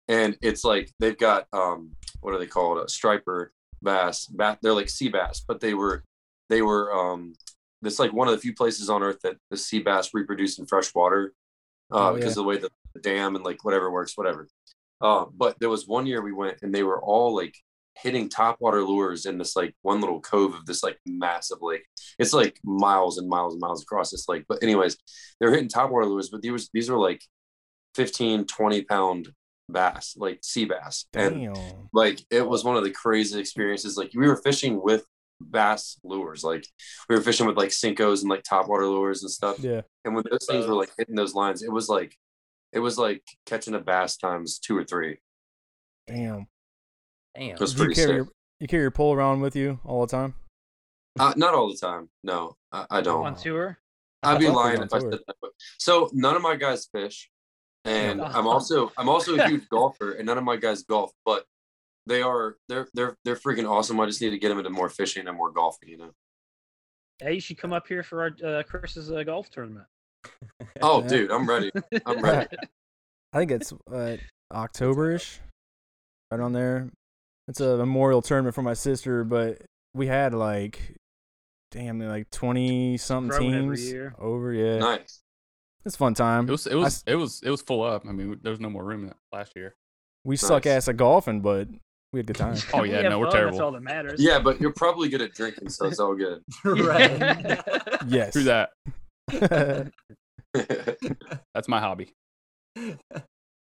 and 0.08 0.38
it's 0.42 0.64
like 0.64 0.92
they've 1.00 1.18
got 1.18 1.48
um, 1.54 1.92
what 2.22 2.34
are 2.34 2.40
they 2.40 2.48
called? 2.48 2.80
A 2.80 2.90
striper 2.90 3.52
bass. 3.82 4.26
Bat. 4.28 4.60
They're 4.62 4.74
like 4.74 4.90
sea 4.90 5.10
bass, 5.10 5.44
but 5.48 5.60
they 5.60 5.74
were 5.74 6.04
they 6.50 6.62
were 6.62 6.94
um, 6.94 7.34
it's 7.84 8.00
like 8.00 8.14
one 8.14 8.28
of 8.28 8.34
the 8.34 8.42
few 8.42 8.54
places 8.54 8.90
on 8.90 9.04
earth 9.04 9.20
that 9.24 9.38
the 9.52 9.58
sea 9.58 9.80
bass 9.80 10.12
reproduce 10.14 10.60
in 10.60 10.66
fresh 10.66 10.94
water 10.94 11.34
uh, 11.92 12.10
Oh, 12.10 12.14
because 12.14 12.26
yeah. 12.26 12.32
of 12.32 12.36
the 12.36 12.44
way 12.44 12.58
the, 12.58 12.70
the 12.94 13.02
dam 13.02 13.36
and 13.36 13.46
like 13.46 13.64
whatever 13.64 13.92
works, 13.92 14.18
whatever. 14.18 14.48
Uh, 15.02 15.26
but 15.36 15.60
there 15.60 15.70
was 15.70 15.88
one 15.88 16.06
year 16.06 16.22
we 16.22 16.32
went 16.34 16.58
and 16.62 16.74
they 16.74 16.84
were 16.84 17.02
all 17.02 17.36
like 17.36 17.56
hitting 17.98 18.28
topwater 18.28 18.86
lures 18.86 19.26
in 19.26 19.38
this 19.38 19.56
like 19.56 19.74
one 19.82 20.02
little 20.02 20.20
cove 20.20 20.54
of 20.54 20.66
this 20.66 20.84
like 20.84 20.98
massive 21.06 21.60
lake. 21.62 21.84
It's 22.18 22.34
like 22.34 22.60
miles 22.64 23.18
and 23.18 23.30
miles 23.30 23.54
and 23.54 23.62
miles 23.62 23.84
across 23.84 24.12
this 24.12 24.28
lake. 24.28 24.46
But 24.50 24.64
anyways, 24.64 24.98
they're 25.40 25.52
hitting 25.52 25.70
topwater 25.70 26.08
lures, 26.08 26.30
but 26.30 26.42
these 26.42 26.70
these 26.74 26.90
are 26.90 26.98
like 26.98 27.22
15, 27.96 28.46
20 28.46 28.82
pound 28.84 29.30
bass, 29.70 30.16
like 30.18 30.40
sea 30.44 30.66
bass. 30.66 31.06
And 31.14 31.58
like 31.94 32.22
it 32.30 32.48
was 32.48 32.64
one 32.64 32.78
of 32.78 32.84
the 32.84 32.92
crazy 32.92 33.40
experiences. 33.40 33.98
Like 33.98 34.12
we 34.14 34.28
were 34.28 34.38
fishing 34.38 34.82
with 34.82 35.06
bass 35.42 36.00
lures. 36.04 36.44
Like 36.44 36.66
we 37.10 37.16
were 37.16 37.22
fishing 37.22 37.48
with 37.48 37.58
like 37.58 37.70
Senkos 37.70 38.22
and 38.22 38.30
like 38.30 38.44
topwater 38.44 38.90
lures 38.90 39.24
and 39.24 39.32
stuff. 39.32 39.60
Yeah. 39.60 39.82
And 40.04 40.16
when 40.16 40.24
those 40.30 40.46
things 40.46 40.68
were 40.68 40.76
like 40.76 40.92
hitting 40.98 41.16
those 41.16 41.34
lines, 41.34 41.64
it 41.64 41.72
was 41.72 41.90
like 41.90 42.16
it 42.72 42.80
was 42.80 42.98
like 42.98 43.24
catching 43.46 43.74
a 43.74 43.80
bass 43.80 44.18
times 44.18 44.60
two 44.60 44.78
or 44.78 44.84
three. 44.84 45.18
Damn. 46.08 46.48
Damn. 47.36 47.56
It 47.56 47.60
was 47.60 47.74
Do 47.74 47.84
you 47.84 47.96
carry 47.96 48.08
sick. 48.08 48.16
your 48.16 48.28
you 48.60 48.68
carry 48.68 48.84
your 48.84 48.92
pole 48.92 49.14
around 49.14 49.42
with 49.42 49.56
you 49.56 49.80
all 49.84 50.06
the 50.06 50.12
time? 50.12 50.36
Uh, 51.20 51.34
not 51.38 51.54
all 51.54 51.70
the 51.70 51.78
time. 51.78 52.10
No, 52.24 52.56
I, 52.72 52.86
I 52.90 53.02
don't. 53.02 53.26
On 53.26 53.36
tour. 53.36 53.78
I'd 54.24 54.40
be 54.40 54.50
lying 54.50 54.80
were 54.80 54.86
if 54.86 54.94
I 54.94 55.00
said 55.00 55.12
that. 55.12 55.36
So 55.78 56.10
none 56.14 56.36
of 56.36 56.42
my 56.42 56.56
guys 56.56 56.88
fish, 56.92 57.30
and. 57.86 58.22
I'm 58.36 58.48
also 58.48 58.92
I'm 58.98 59.08
also 59.10 59.36
a 59.38 59.48
huge 59.48 59.70
golfer, 59.70 60.12
and 60.14 60.26
none 60.26 60.38
of 60.38 60.44
my 60.44 60.58
guys 60.58 60.84
golf, 60.84 61.12
but 61.26 61.46
they 62.08 62.22
are 62.22 62.58
they're 62.68 62.88
they're 62.94 63.16
they're 63.24 63.36
freaking 63.36 63.70
awesome. 63.70 64.00
I 64.00 64.06
just 64.06 64.22
need 64.22 64.32
to 64.32 64.38
get 64.38 64.50
them 64.50 64.58
into 64.58 64.70
more 64.70 64.90
fishing 64.90 65.28
and 65.28 65.38
more 65.38 65.52
golfing. 65.52 65.90
You 65.90 65.98
know. 65.98 66.12
Hey, 67.20 67.36
you 67.36 67.40
should 67.40 67.58
come 67.58 67.72
up 67.72 67.88
here 67.88 68.04
for 68.04 68.24
our 68.24 68.58
uh, 68.60 68.64
Chris's 68.64 69.10
uh, 69.12 69.24
golf 69.24 69.50
tournament. 69.50 69.86
Oh, 70.82 71.02
Yeah. 71.02 71.08
dude, 71.08 71.32
I'm 71.32 71.48
ready. 71.48 71.72
I'm 72.06 72.20
ready. 72.22 72.48
I 73.34 73.38
think 73.38 73.52
it's 73.52 73.72
uh, 73.92 74.18
October-ish, 74.54 75.40
right 76.32 76.40
on 76.42 76.52
there. 76.52 76.90
It's 77.48 77.60
a 77.62 77.78
memorial 77.78 78.22
tournament 78.22 78.54
for 78.56 78.64
my 78.64 78.74
sister, 78.74 79.24
but 79.24 79.62
we 79.94 80.08
had 80.08 80.34
like, 80.34 80.80
damn, 81.72 82.00
like 82.00 82.30
twenty 82.32 82.98
something 82.98 83.30
Throw 83.30 83.48
every 83.48 83.78
teams 83.78 83.92
year. 83.92 84.16
over. 84.20 84.52
Yeah, 84.52 84.80
nice. 84.80 85.22
It's 85.86 85.96
a 85.96 85.98
fun 85.98 86.14
time. 86.14 86.48
It 86.48 86.52
was 86.52 86.68
it 86.68 86.76
was 86.76 86.86
s- 86.88 87.04
it 87.08 87.16
was 87.16 87.42
it 87.44 87.50
was 87.50 87.62
full 87.62 87.84
up. 87.84 88.04
I 88.08 88.12
mean, 88.12 88.40
there 88.42 88.52
was 88.52 88.60
no 88.60 88.70
more 88.70 88.84
room 88.84 89.12
last 89.32 89.54
year. 89.56 89.76
we 90.24 90.36
suck 90.38 90.66
ass 90.66 90.88
at 90.88 90.98
golfing, 90.98 91.42
but 91.42 91.68
we 92.14 92.20
had 92.20 92.28
good 92.28 92.36
time. 92.38 92.56
Oh 92.74 92.84
yeah, 92.84 93.02
have 93.02 93.12
no, 93.12 93.20
we're 93.20 93.26
fun, 93.26 93.34
That's 93.34 93.36
terrible. 93.36 93.62
all 93.62 93.72
that 93.74 93.82
matters. 93.84 94.22
Yeah, 94.22 94.40
but 94.40 94.60
you're 94.62 94.74
probably 94.74 95.10
good 95.10 95.22
at 95.22 95.34
drinking, 95.34 95.70
so 95.70 95.86
it's 95.88 96.00
all 96.00 96.16
good. 96.16 96.42
right. 96.64 97.62
yes. 98.08 98.34
Through 98.34 98.44
that, 98.44 98.70
that. 99.28 99.92
that's 101.54 101.68
my 101.68 101.80
hobby. 101.80 102.12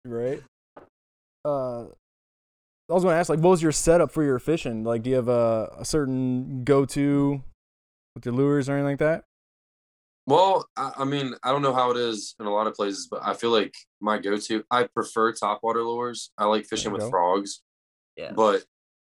right. 0.06 0.42
Uh, 1.46 1.86
I 2.90 2.94
was 2.94 3.04
going 3.04 3.14
to 3.14 3.20
ask, 3.20 3.30
like, 3.30 3.40
what 3.40 3.50
was 3.50 3.64
your 3.64 3.72
setup 3.72 4.12
for 4.12 4.24
your 4.24 4.40
fishing? 4.40 4.84
Like, 4.84 5.04
do 5.04 5.10
you 5.10 5.16
have 5.16 5.28
a, 5.30 5.74
a 5.80 5.86
certain 5.86 6.64
go-to 6.64 7.42
with 8.16 8.26
your 8.26 8.36
lures 8.36 8.70
or 8.70 8.74
anything 8.74 8.86
like 8.92 9.00
that? 9.00 9.24
Well, 10.26 10.68
I, 10.78 10.92
I 11.00 11.06
mean, 11.06 11.34
I 11.44 11.52
don't 11.52 11.62
know 11.62 11.74
how 11.74 11.92
it 11.92 11.98
is 11.98 12.36
in 12.40 12.46
a 12.46 12.54
lot 12.54 12.68
of 12.68 12.76
places, 12.76 13.08
but 13.10 13.22
I 13.24 13.34
feel 13.34 13.50
like 13.50 13.74
my 14.00 14.18
go-to. 14.18 14.64
I 14.72 14.84
prefer 14.84 15.34
topwater 15.34 15.86
lures. 15.86 16.32
I 16.38 16.46
like 16.46 16.66
fishing 16.66 16.92
with 16.92 17.02
go. 17.02 17.10
frogs, 17.10 17.62
yeah. 18.16 18.32
but 18.32 18.64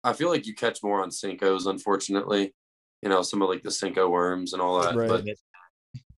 I 0.04 0.14
feel 0.14 0.30
like 0.30 0.46
you 0.46 0.54
catch 0.54 0.82
more 0.82 1.02
on 1.02 1.10
senkos. 1.10 1.66
Unfortunately, 1.66 2.54
you 3.02 3.08
know, 3.08 3.22
some 3.22 3.42
of 3.42 3.48
like 3.48 3.62
the 3.62 3.68
senko 3.68 4.10
worms 4.10 4.52
and 4.52 4.62
all 4.62 4.80
that. 4.80 4.94
Right. 4.94 5.08
But 5.08 5.26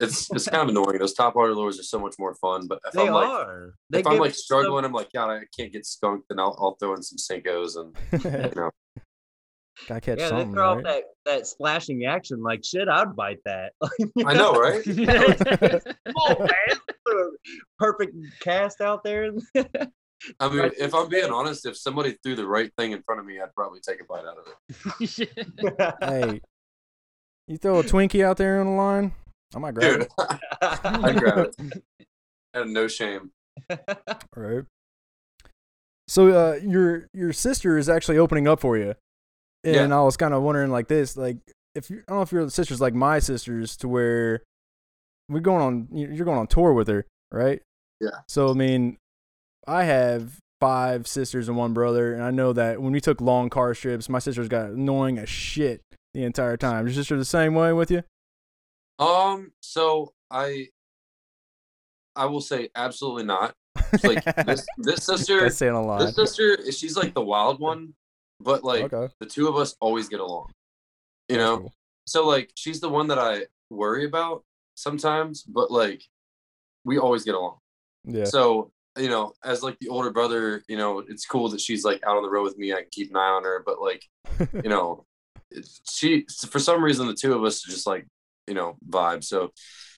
it's 0.01 0.31
it's 0.31 0.49
kind 0.49 0.63
of 0.63 0.69
annoying. 0.77 0.99
Those 0.99 1.15
topwater 1.15 1.55
lures 1.55 1.79
are 1.81 1.85
so 1.85 1.99
much 1.99 2.15
more 2.19 2.35
fun. 2.35 2.67
But 2.67 2.81
if 2.87 2.93
They 2.93 3.07
I'm 3.07 3.13
like 3.13 3.29
are. 3.29 3.75
They 3.91 4.01
if 4.01 4.07
I'm 4.07 4.19
like 4.19 4.33
us 4.33 4.45
struggling, 4.45 4.85
I'm 4.85 4.93
like, 4.93 5.13
God, 5.13 5.31
I 5.31 5.41
can't 5.59 5.73
get 5.73 5.87
skunked, 5.87 6.29
then 6.29 6.39
I'll, 6.39 6.57
I'll 6.61 6.77
throw 6.79 6.95
in 6.95 7.03
some 7.03 7.19
senkos 7.19 7.77
and 7.77 7.97
you 8.25 8.61
know. 8.61 8.71
Gotta 9.89 10.01
catch 10.01 10.19
yeah, 10.19 10.25
they 10.27 10.31
something, 10.31 10.55
throw 10.55 10.77
right? 10.77 10.85
that, 10.85 11.03
that 11.27 11.47
splashing 11.47 12.05
action 12.05 12.43
like 12.43 12.65
shit. 12.65 12.89
I'd 12.89 13.17
bite 13.17 13.41
that. 13.45 13.73
I 14.25 14.35
know, 14.35 14.53
right? 14.53 14.83
Oh, 16.17 16.39
man. 16.39 17.31
Perfect 17.79 18.15
cast 18.41 18.81
out 18.81 19.03
there. 19.05 19.33
I 20.41 20.49
mean, 20.49 20.71
if 20.79 20.95
I'm 20.95 21.09
being 21.09 21.31
honest, 21.31 21.67
if 21.67 21.77
somebody 21.77 22.17
threw 22.23 22.37
the 22.37 22.47
right 22.47 22.71
thing 22.79 22.93
in 22.93 23.03
front 23.03 23.21
of 23.21 23.27
me, 23.27 23.41
I'd 23.41 23.55
probably 23.55 23.81
take 23.81 24.01
a 24.01 24.05
bite 24.05 24.25
out 24.25 24.39
of 24.39 24.47
it. 25.01 25.95
hey, 26.03 26.41
you 27.49 27.59
throw 27.59 27.81
a 27.81 27.83
Twinkie 27.83 28.25
out 28.25 28.37
there 28.37 28.61
on 28.61 28.67
the 28.67 28.73
line, 28.73 29.13
I 29.55 29.59
might 29.59 29.75
grab 29.75 30.01
Dude, 30.01 30.09
I'd 30.63 31.17
grab 31.19 31.39
it. 31.59 31.83
And 32.55 32.73
no 32.73 32.89
shame. 32.89 33.33
it. 33.69 33.99
Right. 34.35 34.65
So, 36.07 36.29
uh, 36.29 36.55
your 36.63 37.09
your 37.13 37.33
sister 37.33 37.77
is 37.77 37.89
actually 37.89 38.19
opening 38.19 38.47
up 38.47 38.61
for 38.61 38.79
you, 38.79 38.95
and 39.65 39.75
Yeah. 39.91 39.99
I 39.99 40.03
was 40.03 40.17
kind 40.17 40.35
of 40.35 40.43
wondering, 40.43 40.71
like 40.71 40.89
this, 40.89 41.17
like 41.17 41.39
if 41.75 41.91
you, 41.91 41.99
I 42.07 42.13
don't 42.13 42.19
know 42.19 42.23
if 42.23 42.33
your 42.33 42.49
sisters 42.51 42.81
like 42.81 42.95
my 42.95 43.19
sisters, 43.19 43.77
to 43.79 43.89
where 43.89 44.43
we're 45.29 45.41
going 45.41 45.63
on, 45.63 45.89
you- 45.93 46.11
you're 46.13 46.25
going 46.27 46.39
on 46.39 46.47
tour 46.47 46.73
with 46.73 46.89
her, 46.89 47.05
right? 47.33 47.61
Yeah. 48.01 48.11
So, 48.29 48.51
I 48.51 48.53
mean, 48.55 48.99
I 49.67 49.85
have 49.85 50.39
five 50.61 51.07
sisters 51.07 51.49
and 51.49 51.57
one 51.57 51.73
brother, 51.73 52.13
and 52.15 52.23
I 52.23 52.31
know 52.31 52.53
that 52.53 52.81
when 52.83 52.93
we 52.93 53.01
took 53.01 53.21
long 53.21 53.49
car 53.51 53.75
trips, 53.75 54.09
my 54.09 54.19
sisters 54.19 54.49
got 54.49 54.71
annoying 54.71 55.19
as 55.19 55.29
shit 55.29 55.81
the 56.13 56.23
entire 56.25 56.57
time. 56.57 56.87
Your 56.87 56.95
sister 56.95 57.17
the 57.17 57.25
same 57.25 57.55
way 57.55 57.73
with 57.73 57.91
you? 57.91 58.03
Um, 58.99 59.53
so 59.61 60.13
I 60.31 60.69
I 62.17 62.27
will 62.27 62.41
say 62.41 62.69
absolutely 62.77 63.25
not. 63.25 63.55
It's 63.93 64.05
like 64.05 64.25
this 64.47 64.65
this 64.79 65.05
sister 65.05 65.41
That's 65.41 65.57
saying 65.57 65.73
a 65.75 65.83
lot. 65.83 65.99
this 66.01 66.15
sister 66.15 66.71
she's 66.71 66.97
like 66.97 67.15
the 67.15 67.25
wild 67.25 67.59
one, 67.59 67.95
but 68.41 68.65
like 68.65 68.93
okay. 68.93 69.13
the 69.21 69.27
two 69.27 69.49
of 69.49 69.57
us 69.57 69.75
always 69.81 70.09
get 70.09 70.21
along. 70.21 70.51
You 71.29 71.37
know? 71.37 71.59
Cool. 71.59 71.73
So 72.07 72.27
like 72.27 72.51
she's 72.55 72.81
the 72.81 72.89
one 72.89 73.09
that 73.09 73.19
I 73.19 73.47
worry 73.71 74.05
about 74.05 74.45
sometimes, 74.75 75.43
but 75.43 75.71
like 75.71 76.03
we 76.85 76.99
always 76.99 77.25
get 77.25 77.35
along. 77.35 77.59
Yeah. 78.05 78.25
So, 78.25 78.71
you 78.99 79.09
know, 79.09 79.33
as 79.45 79.63
like 79.63 79.79
the 79.79 79.89
older 79.89 80.11
brother, 80.11 80.63
you 80.69 80.77
know, 80.77 80.99
it's 80.99 81.27
cool 81.27 81.49
that 81.49 81.61
she's 81.61 81.85
like 81.85 82.03
out 82.07 82.17
on 82.17 82.23
the 82.23 82.31
road 82.31 82.45
with 82.45 82.59
me. 82.59 82.73
I 82.73 82.83
can 82.83 82.91
keep 82.93 83.11
an 83.11 83.17
eye 83.17 83.21
on 83.21 83.45
her, 83.45 83.63
but 83.65 83.81
like, 83.81 84.05
you 84.53 84.63
know, 84.69 85.07
she 85.89 86.27
for 86.49 86.59
some 86.59 86.83
reason 86.83 87.07
the 87.07 87.15
two 87.15 87.35
of 87.35 87.45
us 87.45 87.63
just 87.63 87.87
like, 87.87 88.07
you 88.47 88.55
know, 88.55 88.77
vibe. 88.89 89.25
So 89.25 89.51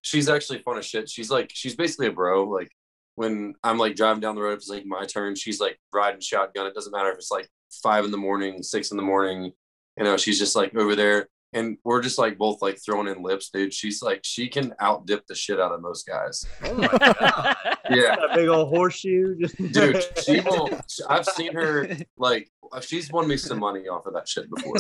she's 0.03 0.29
actually 0.29 0.61
fun 0.61 0.79
as 0.79 0.87
shit. 0.87 1.11
She's 1.11 1.31
like 1.31 1.51
she's 1.53 1.75
basically 1.75 2.07
a 2.07 2.13
bro. 2.13 2.45
Like 2.45 2.71
when 3.17 3.55
I'm 3.65 3.79
like 3.79 3.97
driving 3.97 4.21
down 4.21 4.35
the 4.35 4.43
road, 4.43 4.53
if 4.53 4.59
it's 4.59 4.69
like 4.69 4.87
my 4.87 5.05
turn, 5.05 5.35
she's 5.35 5.61
like 5.61 5.79
riding 5.93 6.21
shotgun. 6.21 6.67
It 6.67 6.75
doesn't 6.75 6.93
matter 6.93 7.11
if 7.11 7.17
it's 7.17 7.31
like 7.31 7.49
five 7.83 8.05
in 8.05 8.11
the 8.11 8.17
morning, 8.17 8.63
six 8.63 8.91
in 8.91 8.97
the 8.97 9.03
morning. 9.03 9.53
You 9.97 10.05
know, 10.05 10.17
she's 10.17 10.39
just 10.39 10.55
like 10.55 10.75
over 10.75 10.95
there. 10.95 11.29
And 11.53 11.79
we're 11.85 12.03
just 12.03 12.19
like 12.19 12.37
both 12.37 12.61
like 12.61 12.79
throwing 12.85 13.09
in 13.09 13.23
lips, 13.23 13.49
dude. 13.51 13.73
She's 13.73 14.03
like 14.03 14.21
she 14.25 14.49
can 14.49 14.75
out 14.79 15.07
dip 15.07 15.27
the 15.27 15.35
shit 15.35 15.59
out 15.59 15.73
of 15.73 15.81
most 15.81 16.07
guys. 16.07 16.45
oh 16.65 16.75
my 16.75 16.89
god. 16.89 17.57
Yeah. 17.89 18.17
Got 18.17 18.33
a 18.33 18.35
big 18.35 18.49
old 18.49 18.69
horseshoe. 18.69 19.39
Just 19.39 19.57
dude 19.57 20.03
she 20.23 20.41
will 20.45 20.69
i've 21.09 21.25
seen 21.25 21.53
her 21.53 21.89
like 22.19 22.51
uh, 22.73 22.81
she's 22.81 23.11
won 23.13 23.29
me 23.29 23.37
some 23.37 23.61
money 23.61 23.87
off 23.89 24.07
of 24.07 24.15
that 24.15 24.29
shit 24.29 24.47
before 24.51 24.75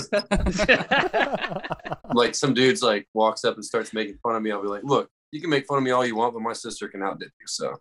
like 2.14 2.34
some 2.34 2.52
dude's 2.52 2.82
like 2.82 3.06
walks 3.14 3.44
up 3.44 3.54
and 3.54 3.64
starts 3.64 3.92
making 3.92 4.18
fun 4.22 4.34
of 4.34 4.42
me 4.42 4.50
i'll 4.50 4.62
be 4.62 4.68
like 4.68 4.82
look 4.82 5.08
you 5.30 5.40
can 5.40 5.50
make 5.50 5.66
fun 5.66 5.78
of 5.78 5.84
me 5.84 5.90
all 5.90 6.04
you 6.04 6.16
want 6.16 6.34
but 6.34 6.42
my 6.42 6.52
sister 6.52 6.88
can 6.88 7.02
outdip 7.02 7.30
you 7.40 7.46
so 7.46 7.76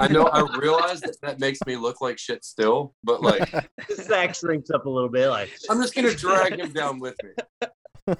i 0.00 0.08
know 0.08 0.24
i 0.26 0.40
realize 0.58 1.00
that 1.00 1.16
that 1.22 1.38
makes 1.38 1.58
me 1.66 1.76
look 1.76 2.00
like 2.00 2.18
shit 2.18 2.44
still 2.44 2.94
but 3.04 3.22
like 3.22 3.48
Zach 3.92 4.34
shrinks 4.34 4.70
up 4.70 4.86
a 4.86 4.90
little 4.90 5.08
bit. 5.08 5.28
Like 5.28 5.50
i'm 5.70 5.80
just 5.80 5.94
gonna 5.94 6.12
drag 6.14 6.58
him 6.58 6.72
down 6.72 6.98
with 6.98 7.14
me 7.22 7.30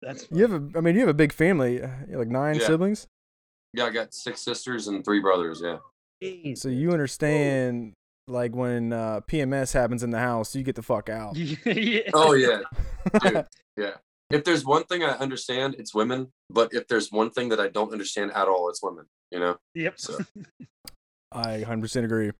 That's 0.00 0.26
you 0.30 0.42
have 0.42 0.52
a, 0.52 0.78
I 0.78 0.80
mean, 0.80 0.94
you 0.94 1.00
have 1.00 1.08
a 1.08 1.14
big 1.14 1.32
family, 1.32 1.82
uh, 1.82 1.88
you 2.06 2.12
have 2.12 2.20
like 2.20 2.28
nine 2.28 2.56
Yeah. 2.56 2.66
siblings. 2.66 3.06
yeah 3.74 3.84
i 3.84 3.90
got 3.90 4.14
six 4.14 4.40
sisters 4.40 4.88
and 4.88 5.04
three 5.04 5.20
brothers 5.20 5.60
yeah 5.62 5.78
jeez. 6.22 6.58
So 6.58 6.68
you 6.68 6.92
understand, 6.92 7.92
like 8.26 8.54
when 8.56 8.92
uh, 8.92 9.20
PMS 9.28 9.72
happens 9.74 10.02
in 10.02 10.10
the 10.10 10.18
house, 10.18 10.54
you 10.56 10.62
get 10.62 10.74
the 10.76 10.82
fuck 10.82 11.08
out. 11.08 11.36
yeah. 11.36 12.00
oh 12.14 12.32
yeah 12.32 12.60
dude 13.22 13.46
yeah 13.76 13.94
if 14.30 14.44
there's 14.44 14.64
one 14.64 14.84
thing 14.84 15.02
i 15.02 15.10
understand 15.18 15.74
it's 15.78 15.94
women 15.94 16.28
but 16.50 16.72
if 16.74 16.86
there's 16.88 17.10
one 17.10 17.30
thing 17.30 17.48
that 17.48 17.60
i 17.60 17.68
don't 17.68 17.92
understand 17.92 18.30
at 18.32 18.46
all 18.48 18.68
it's 18.68 18.82
women 18.82 19.04
you 19.30 19.38
know 19.38 19.56
Yep. 19.74 19.94
so 19.98 20.18
I 21.32 21.62
100% 21.66 22.04
agree. 22.04 22.30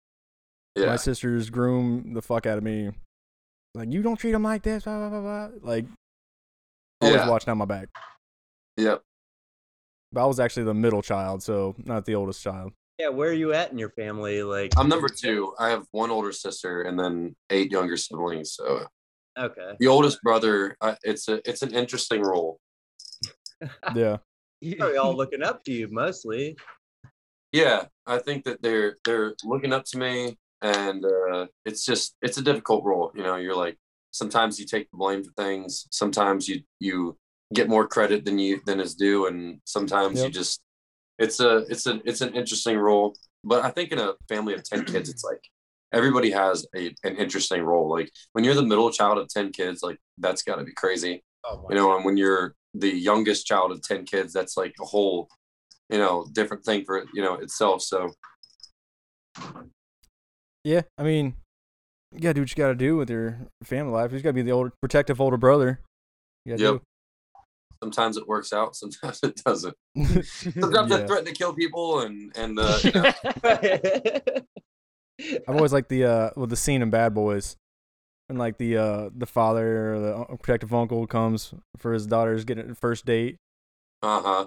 Yeah. 0.74 0.86
My 0.86 0.96
sisters 0.96 1.50
groom 1.50 2.14
the 2.14 2.22
fuck 2.22 2.46
out 2.46 2.56
of 2.56 2.64
me. 2.64 2.90
Like, 3.74 3.92
you 3.92 4.00
don't 4.02 4.16
treat 4.16 4.32
them 4.32 4.44
like 4.44 4.62
this, 4.62 4.84
blah, 4.84 4.96
blah, 4.96 5.20
blah, 5.20 5.20
blah. 5.20 5.48
Like, 5.60 5.84
always 7.02 7.16
Yeah. 7.16 7.28
watching 7.28 7.50
out 7.50 7.58
my 7.58 7.66
back. 7.66 7.88
Yep. 8.78 9.02
But 10.10 10.22
I 10.22 10.26
was 10.26 10.40
actually 10.40 10.62
the 10.64 10.72
middle 10.72 11.02
child, 11.02 11.42
so 11.42 11.74
not 11.84 12.06
the 12.06 12.14
oldest 12.14 12.42
child. 12.42 12.72
Yeah, 12.98 13.10
where 13.10 13.28
are 13.28 13.34
you 13.34 13.52
at 13.52 13.70
in 13.72 13.78
your 13.78 13.90
family? 13.90 14.42
Like 14.42 14.72
I'm 14.78 14.88
number 14.88 15.08
two. 15.10 15.52
I 15.58 15.68
have 15.68 15.84
one 15.90 16.10
older 16.10 16.32
sister 16.32 16.80
and 16.82 16.98
then 16.98 17.36
eight 17.50 17.70
younger 17.70 17.98
siblings. 17.98 18.54
So 18.54 18.86
Okay. 19.38 19.72
the 19.78 19.86
oldest 19.86 20.20
brother, 20.22 20.76
uh, 20.80 20.96
it's 21.02 21.28
a 21.28 21.40
it's 21.48 21.62
an 21.62 21.74
interesting 21.74 22.22
role. 22.22 22.58
Yeah. 23.94 24.18
Probably 24.76 24.96
all 24.96 25.16
looking 25.16 25.42
up 25.42 25.62
to 25.64 25.72
you 25.72 25.88
mostly. 25.90 26.56
Yeah, 27.52 27.84
I 28.06 28.18
think 28.18 28.44
that 28.44 28.60
they're 28.62 28.96
they're 29.04 29.34
looking 29.44 29.72
up 29.72 29.84
to 29.86 29.98
me. 29.98 30.36
and 30.62 31.04
uh, 31.04 31.46
it's 31.64 31.84
just 31.84 32.16
it's 32.22 32.38
a 32.38 32.42
difficult 32.42 32.84
role. 32.84 33.12
You 33.14 33.22
know, 33.22 33.36
you're 33.36 33.56
like 33.56 33.76
sometimes 34.10 34.58
you 34.58 34.66
take 34.66 34.90
the 34.90 34.96
blame 34.96 35.22
for 35.24 35.32
things, 35.36 35.86
sometimes 35.90 36.48
you 36.48 36.62
you 36.80 37.16
get 37.54 37.68
more 37.68 37.86
credit 37.88 38.24
than 38.24 38.38
you 38.38 38.60
than 38.66 38.80
is 38.80 38.94
due, 38.94 39.26
and 39.26 39.60
sometimes 39.64 40.22
you 40.22 40.30
just 40.30 40.60
it's 41.18 41.40
a 41.40 41.58
it's 41.68 41.86
an 41.86 42.02
it's 42.04 42.20
an 42.20 42.34
interesting 42.34 42.76
role. 42.76 43.16
But 43.44 43.64
I 43.64 43.70
think 43.70 43.92
in 43.92 43.98
a 44.00 44.14
family 44.28 44.54
of 44.54 44.64
ten 44.64 44.84
kids, 44.84 45.08
it's 45.08 45.24
like 45.24 45.40
everybody 45.92 46.30
has 46.30 46.66
a, 46.76 46.94
an 47.04 47.16
interesting 47.16 47.62
role. 47.62 47.88
Like 47.90 48.10
when 48.32 48.44
you're 48.44 48.54
the 48.54 48.62
middle 48.62 48.90
child 48.90 49.18
of 49.18 49.28
ten 49.28 49.52
kids, 49.52 49.82
like 49.82 49.98
that's 50.18 50.42
got 50.42 50.56
to 50.56 50.64
be 50.64 50.72
crazy 50.72 51.22
Oh 51.44 51.64
you 51.70 51.76
know 51.76 51.94
and 51.96 52.04
when 52.04 52.16
you're 52.16 52.54
the 52.74 52.90
youngest 52.90 53.46
child 53.46 53.70
of 53.70 53.80
10 53.82 54.04
kids 54.04 54.32
that's 54.32 54.56
like 54.56 54.74
a 54.80 54.84
whole 54.84 55.28
you 55.88 55.96
know 55.96 56.26
different 56.32 56.64
thing 56.64 56.84
for 56.84 57.04
you 57.14 57.22
know 57.22 57.34
itself 57.34 57.80
so 57.80 58.10
Yeah, 60.64 60.82
I 60.98 61.02
mean, 61.02 61.34
you 62.12 62.20
gotta 62.20 62.34
do 62.34 62.40
what 62.42 62.50
you 62.50 62.56
gotta 62.56 62.74
do 62.74 62.96
with 62.96 63.08
your 63.10 63.38
family 63.62 63.92
life. 63.92 64.12
You 64.12 64.20
gotta 64.20 64.32
be 64.34 64.42
the 64.42 64.52
older, 64.52 64.72
protective 64.82 65.20
older 65.20 65.36
brother. 65.36 65.80
You 66.44 66.56
gotta 66.56 66.72
Yep. 66.72 66.82
sometimes 67.82 68.16
it 68.16 68.26
works 68.26 68.52
out 68.52 68.74
sometimes 68.74 69.20
it 69.22 69.36
doesn't 69.44 69.76
do. 69.96 70.22
sometimes 70.60 70.90
i 70.92 70.98
Yeah. 70.98 71.06
threaten 71.06 71.26
to 71.26 71.32
kill 71.32 71.54
people 71.54 72.00
and 72.00 72.36
and 72.36 72.58
uh, 72.58 72.78
you 72.84 72.92
know, 72.92 73.12
I've 75.20 75.56
always 75.56 75.72
liked 75.72 75.88
the 75.88 76.04
uh 76.04 76.30
with 76.36 76.50
the 76.50 76.56
scene 76.56 76.82
in 76.82 76.90
Bad 76.90 77.14
Boys, 77.14 77.56
and 78.28 78.38
like 78.38 78.58
the 78.58 78.76
uh 78.76 79.10
the 79.16 79.26
father 79.26 79.94
or 79.94 80.00
the 80.00 80.36
protective 80.36 80.72
uncle 80.72 81.06
comes 81.06 81.54
for 81.76 81.92
his 81.92 82.06
daughter's 82.06 82.44
getting 82.44 82.70
a 82.70 82.74
first 82.74 83.04
date. 83.04 83.36
uh-huh 84.02 84.46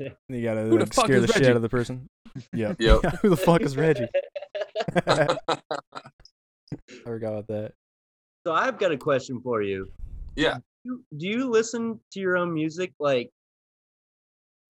And 0.00 0.16
you 0.28 0.42
gotta 0.42 0.62
Who 0.62 0.70
the 0.70 0.84
like, 0.84 0.94
fuck 0.94 1.06
scare 1.06 1.16
is 1.16 1.26
the 1.26 1.32
shit 1.32 1.46
out 1.46 1.56
of 1.56 1.62
the 1.62 1.68
person. 1.68 2.08
Yep. 2.52 2.76
Yep. 2.80 3.00
Who 3.22 3.28
the 3.28 3.36
fuck 3.36 3.60
is 3.62 3.76
Reggie? 3.76 4.08
I 5.06 5.36
forgot 7.04 7.32
about 7.32 7.46
that. 7.48 7.72
So 8.46 8.54
I've 8.54 8.78
got 8.78 8.92
a 8.92 8.96
question 8.96 9.40
for 9.42 9.62
you. 9.62 9.90
Yeah. 10.36 10.58
You, 10.84 11.04
do 11.16 11.26
you 11.28 11.50
listen 11.50 12.00
to 12.12 12.20
your 12.20 12.38
own 12.38 12.54
music? 12.54 12.92
Like, 12.98 13.30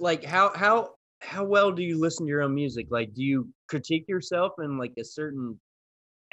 like 0.01 0.25
how 0.25 0.51
how 0.55 0.95
how 1.21 1.45
well 1.45 1.71
do 1.71 1.83
you 1.83 1.99
listen 2.01 2.27
to 2.27 2.31
your 2.31 2.43
own 2.43 2.55
music? 2.55 2.87
Like, 2.91 3.13
do 3.15 3.23
you 3.23 3.49
critique 3.69 4.07
yourself 4.09 4.53
in 4.63 4.79
like 4.79 4.93
a 4.99 5.05
certain 5.05 5.59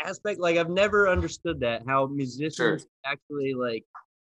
aspect? 0.04 0.40
Like, 0.40 0.58
I've 0.58 0.70
never 0.70 1.08
understood 1.10 1.60
that 1.62 1.84
how 1.88 2.08
musicians 2.08 2.88
actually 3.06 3.54
like 3.54 3.84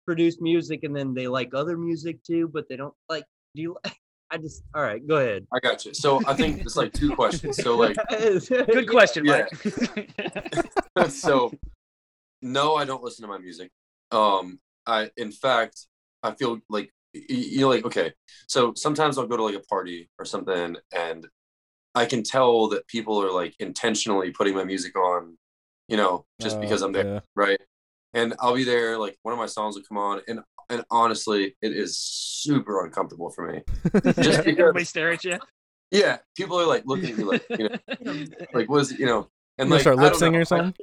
produce 0.06 0.40
music 0.40 0.84
and 0.84 0.96
then 0.96 1.14
they 1.14 1.28
like 1.28 1.54
other 1.54 1.76
music 1.76 2.22
too, 2.24 2.48
but 2.52 2.68
they 2.68 2.76
don't 2.76 2.94
like. 3.08 3.24
Do 3.54 3.62
you? 3.62 3.76
I 4.30 4.36
just 4.36 4.62
all 4.74 4.82
right. 4.82 5.06
Go 5.06 5.16
ahead. 5.16 5.46
i 5.54 5.58
got 5.58 5.86
you 5.86 5.94
so 5.94 6.20
i 6.26 6.34
think 6.34 6.60
it's 6.60 6.76
like 6.76 6.92
two 6.92 7.14
questions 7.14 7.56
so 7.56 7.78
like 7.78 7.96
Good 8.10 8.86
question, 8.90 9.24
Yeah. 9.24 9.46
Mike. 9.96 10.10
so 11.08 11.50
no 12.42 12.76
i 12.76 12.84
don't 12.84 13.02
listen 13.02 13.22
to 13.22 13.28
my 13.28 13.38
music 13.38 13.70
um 14.12 14.60
i 14.86 15.10
in 15.16 15.32
fact 15.32 15.86
i 16.22 16.30
feel 16.32 16.60
like 16.68 16.84
y- 16.84 16.90
y- 16.90 16.97
you 17.12 17.60
know 17.60 17.68
like 17.68 17.84
okay 17.84 18.12
so 18.46 18.72
sometimes 18.74 19.16
i'll 19.18 19.26
go 19.26 19.36
to 19.36 19.42
like 19.44 19.54
a 19.54 19.60
party 19.60 20.08
or 20.18 20.24
something 20.24 20.76
and 20.96 21.26
i 21.94 22.04
can 22.04 22.22
tell 22.22 22.68
that 22.68 22.86
people 22.86 23.22
are 23.22 23.32
like 23.32 23.54
intentionally 23.60 24.30
putting 24.30 24.54
my 24.54 24.64
music 24.64 24.96
on 24.96 25.36
you 25.88 25.96
know 25.96 26.24
just 26.40 26.56
Uh, 26.56 26.60
because 26.60 26.82
i'm 26.82 26.92
there 26.92 27.06
yeah. 27.14 27.20
right 27.34 27.60
and 28.14 28.34
i'll 28.40 28.54
be 28.54 28.64
there 28.64 28.98
like 28.98 29.16
one 29.22 29.32
of 29.32 29.38
my 29.38 29.46
songs 29.46 29.74
will 29.74 29.82
come 29.88 29.98
on 29.98 30.20
and 30.28 30.40
and 30.70 30.84
honestly 30.90 31.56
it 31.62 31.72
is 31.72 31.98
super 31.98 32.84
uncomfortable 32.84 33.30
for 33.30 33.50
me 33.50 33.62
Just 34.22 34.44
because- 34.44 34.46
Everybody 34.46 34.84
stare 34.84 35.12
at 35.12 35.24
you. 35.24 35.38
yeah 35.90 36.18
people 36.36 36.60
are 36.60 36.66
like 36.66 36.82
looking 36.84 37.10
at 37.12 37.16
me 37.18 37.24
like 37.24 37.44
you 37.50 37.68
know 37.68 37.76
like 38.54 38.68
what 38.68 38.82
is 38.82 38.92
it 38.92 38.98
you 39.00 39.06
know 39.06 39.20
You 39.20 39.28
and 39.58 39.68
gonna 39.70 39.74
like 39.76 39.80
start 39.80 39.96
lip 39.96 40.12
don't 40.12 40.18
singing 40.18 40.40
or 40.40 40.44
something? 40.44 40.74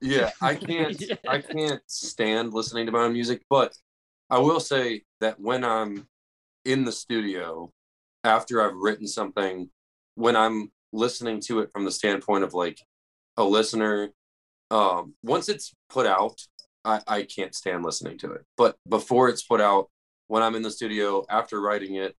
yeah 0.00 0.30
i 0.40 0.54
can't 0.54 1.02
i 1.28 1.40
can't 1.40 1.82
stand 1.88 2.54
listening 2.54 2.86
to 2.86 2.92
my 2.92 3.00
own 3.00 3.12
music 3.12 3.42
but 3.50 3.74
i 4.30 4.38
will 4.38 4.60
say 4.60 5.02
that 5.20 5.38
when 5.40 5.64
i'm 5.64 6.06
in 6.64 6.84
the 6.84 6.92
studio 6.92 7.70
after 8.24 8.62
i've 8.62 8.76
written 8.76 9.06
something 9.06 9.68
when 10.14 10.36
i'm 10.36 10.70
listening 10.92 11.40
to 11.40 11.60
it 11.60 11.70
from 11.72 11.84
the 11.84 11.90
standpoint 11.90 12.44
of 12.44 12.54
like 12.54 12.80
a 13.36 13.44
listener 13.44 14.10
um 14.70 15.14
once 15.22 15.48
it's 15.48 15.74
put 15.88 16.06
out 16.06 16.40
i 16.84 17.00
i 17.06 17.22
can't 17.22 17.54
stand 17.54 17.84
listening 17.84 18.18
to 18.18 18.32
it. 18.32 18.42
But 18.56 18.76
before 18.88 19.28
it's 19.28 19.42
put 19.42 19.60
out 19.60 19.90
when 20.26 20.42
i'm 20.42 20.54
in 20.54 20.62
the 20.62 20.70
studio 20.70 21.24
after 21.30 21.60
writing 21.60 21.96
it 21.96 22.16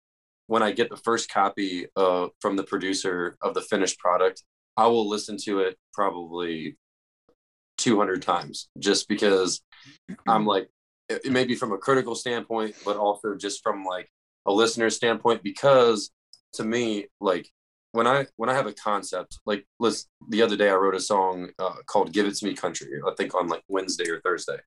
when 0.48 0.64
i 0.64 0.72
get 0.72 0.90
the 0.90 0.98
first 0.98 1.30
copy 1.32 1.88
uh 1.96 2.28
from 2.40 2.56
the 2.56 2.64
producer 2.64 3.38
of 3.42 3.54
the 3.54 3.62
finished 3.62 4.00
product 4.00 4.44
i 4.78 4.88
will 4.88 5.08
listen 5.08 5.38
to 5.46 5.60
it 5.60 5.78
probably 5.94 6.78
200 7.80 8.22
times 8.22 8.70
just 8.78 9.08
because 9.08 9.62
I'm 10.28 10.46
like, 10.46 10.70
it, 11.10 11.32
may 11.32 11.46
be 11.46 11.56
from 11.56 11.72
a 11.72 11.78
critical 11.78 12.16
standpoint, 12.16 12.76
but 12.86 12.98
also 12.98 13.36
just 13.36 13.62
from 13.64 13.84
like 13.84 14.10
a 14.46 14.52
listener 14.52 14.90
standpoint, 14.90 15.44
because 15.44 16.12
to 16.54 16.64
me, 16.64 17.08
like 17.20 17.50
when 17.92 18.08
I, 18.08 18.28
when 18.36 18.50
I 18.50 18.54
have 18.54 18.68
a 18.68 18.74
concept, 18.74 19.40
like 19.46 19.66
let's, 19.80 20.08
the 20.30 20.42
other 20.42 20.56
day 20.56 20.70
I 20.70 20.76
wrote 20.76 20.96
a 20.96 21.00
song 21.00 21.50
uh, 21.60 21.76
called 21.86 22.14
Give 22.14 22.28
It 22.28 22.36
To 22.36 22.46
Me 22.46 22.54
Country, 22.54 22.88
I 23.06 23.12
think 23.18 23.36
on 23.36 23.48
like 23.48 23.64
Wednesday 23.68 24.10
or 24.10 24.22
Thursday. 24.22 24.58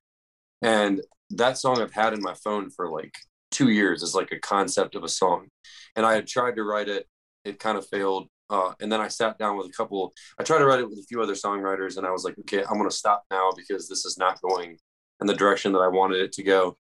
And 0.61 1.01
that 1.31 1.57
song 1.57 1.81
I've 1.81 1.93
had 1.93 2.13
in 2.13 2.21
my 2.21 2.33
phone 2.43 2.69
for 2.69 2.89
like 2.89 3.13
two 3.51 3.69
years 3.69 4.01
is 4.03 4.15
like 4.15 4.31
a 4.31 4.39
concept 4.39 4.95
of 4.95 5.03
a 5.03 5.09
song. 5.09 5.47
And 5.95 6.05
I 6.05 6.15
had 6.15 6.27
tried 6.27 6.55
to 6.55 6.63
write 6.63 6.89
it. 6.89 7.07
It 7.45 7.59
kind 7.59 7.77
of 7.77 7.87
failed. 7.87 8.27
Uh, 8.49 8.73
and 8.81 8.91
then 8.91 9.01
I 9.01 9.07
sat 9.07 9.37
down 9.37 9.57
with 9.57 9.67
a 9.67 9.71
couple 9.71 10.13
I 10.39 10.43
tried 10.43 10.59
to 10.59 10.65
write 10.65 10.79
it 10.79 10.89
with 10.89 10.99
a 10.99 11.05
few 11.07 11.21
other 11.21 11.33
songwriters, 11.33 11.97
and 11.97 12.05
I 12.05 12.11
was 12.11 12.23
like, 12.23 12.37
okay, 12.39 12.63
I'm 12.63 12.77
to 12.83 12.91
stop 12.91 13.23
now 13.31 13.51
because 13.55 13.87
this 13.87 14.05
is 14.05 14.17
not 14.17 14.41
going 14.41 14.77
in 15.21 15.27
the 15.27 15.35
direction 15.35 15.71
that 15.73 15.79
I 15.79 15.87
wanted 15.87 16.21
it 16.21 16.31
to 16.33 16.43
go. 16.43 16.77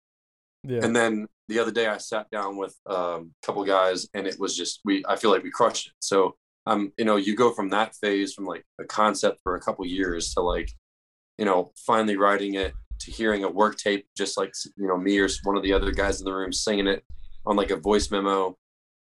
Yeah. 0.64 0.80
And 0.82 0.94
then 0.94 1.26
the 1.48 1.58
other 1.58 1.72
day, 1.72 1.86
I 1.86 1.98
sat 1.98 2.30
down 2.30 2.56
with 2.56 2.76
um, 2.86 3.32
a 3.42 3.46
couple 3.46 3.64
guys, 3.64 4.08
and 4.14 4.26
it 4.26 4.38
was 4.38 4.56
just 4.56 4.80
we. 4.84 5.04
I 5.08 5.16
feel 5.16 5.30
like 5.30 5.42
we 5.42 5.50
crushed 5.50 5.88
it. 5.88 5.94
So 6.00 6.36
um, 6.66 6.92
you 6.96 7.04
know, 7.04 7.16
you 7.16 7.34
go 7.34 7.52
from 7.52 7.70
that 7.70 7.96
phase 7.96 8.32
from 8.32 8.46
like 8.46 8.64
a 8.80 8.84
concept 8.84 9.40
for 9.42 9.56
a 9.56 9.60
couple 9.60 9.84
years 9.84 10.32
to 10.34 10.40
like, 10.40 10.70
you 11.36 11.44
know, 11.44 11.72
finally 11.76 12.16
writing 12.16 12.54
it 12.54 12.72
to 13.00 13.10
hearing 13.10 13.42
a 13.42 13.50
work 13.50 13.76
tape, 13.76 14.06
just 14.16 14.36
like 14.36 14.54
you 14.76 14.86
know 14.86 14.96
me 14.96 15.18
or 15.18 15.28
one 15.42 15.56
of 15.56 15.64
the 15.64 15.72
other 15.72 15.90
guys 15.90 16.20
in 16.20 16.24
the 16.24 16.32
room 16.32 16.52
singing 16.52 16.86
it 16.86 17.04
on 17.44 17.56
like 17.56 17.70
a 17.70 17.76
voice 17.76 18.10
memo 18.10 18.56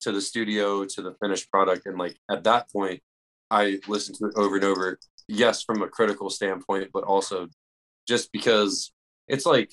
to 0.01 0.11
the 0.11 0.21
studio 0.21 0.85
to 0.85 1.01
the 1.01 1.15
finished 1.21 1.49
product 1.51 1.85
and 1.85 1.97
like 1.97 2.17
at 2.29 2.43
that 2.43 2.69
point 2.71 3.01
i 3.49 3.79
listened 3.87 4.17
to 4.17 4.27
it 4.27 4.33
over 4.35 4.55
and 4.55 4.65
over 4.65 4.99
yes 5.27 5.63
from 5.63 5.81
a 5.81 5.87
critical 5.87 6.29
standpoint 6.29 6.89
but 6.93 7.03
also 7.03 7.47
just 8.07 8.31
because 8.31 8.91
it's 9.27 9.45
like 9.45 9.71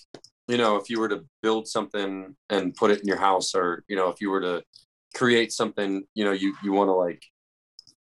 you 0.48 0.56
know 0.58 0.76
if 0.76 0.90
you 0.90 0.98
were 1.00 1.08
to 1.08 1.24
build 1.42 1.66
something 1.68 2.34
and 2.50 2.74
put 2.74 2.90
it 2.90 3.00
in 3.00 3.06
your 3.06 3.16
house 3.18 3.54
or 3.54 3.84
you 3.88 3.96
know 3.96 4.08
if 4.08 4.20
you 4.20 4.30
were 4.30 4.40
to 4.40 4.62
create 5.14 5.52
something 5.52 6.04
you 6.14 6.24
know 6.24 6.32
you 6.32 6.54
you 6.62 6.72
want 6.72 6.88
to 6.88 6.92
like 6.92 7.22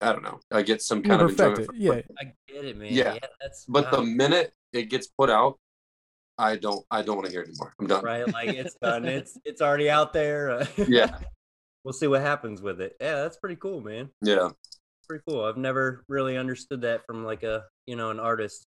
i 0.00 0.12
don't 0.12 0.22
know 0.22 0.38
i 0.52 0.62
get 0.62 0.80
some 0.80 0.98
You 0.98 1.04
kind 1.10 1.22
of 1.22 1.30
enjoyment 1.30 1.58
it. 1.60 1.66
from 1.66 1.76
Yeah. 1.76 2.00
I 2.20 2.24
get 2.48 2.64
it, 2.64 2.76
man. 2.76 2.92
Yeah. 2.92 3.18
that's 3.40 3.64
but 3.66 3.90
the 3.90 4.02
minute 4.02 4.52
it 4.72 4.84
gets 4.90 5.08
put 5.08 5.28
out 5.28 5.58
i 6.38 6.56
don't 6.56 6.84
i 6.90 7.02
don't 7.02 7.16
want 7.16 7.26
to 7.26 7.32
hear 7.32 7.42
it 7.42 7.48
anymore 7.48 7.74
i'm 7.80 7.86
done 7.86 8.02
right. 8.04 8.26
Like 8.32 8.50
it's 8.50 8.74
done. 8.82 9.04
It's 9.04 9.36
it's 9.44 9.60
already 9.60 9.90
out 9.90 10.12
there. 10.12 10.50
uh, 10.52 10.66
yeah 10.88 11.18
we'll 11.84 11.92
see 11.92 12.06
what 12.06 12.20
happens 12.20 12.60
with 12.62 12.80
it. 12.80 12.94
Yeah, 13.00 13.16
that's 13.16 13.36
pretty 13.38 13.56
cool, 13.56 13.80
man. 13.80 14.08
yeah 14.22 14.50
Pretty 15.08 15.24
cool. 15.28 15.44
I've 15.44 15.56
never 15.56 16.04
really 16.08 16.36
understood 16.36 16.82
that 16.82 17.04
from 17.04 17.24
like 17.24 17.42
a 17.42 17.64
you 17.86 17.96
know 17.96 18.10
an 18.10 18.20
artist 18.20 18.64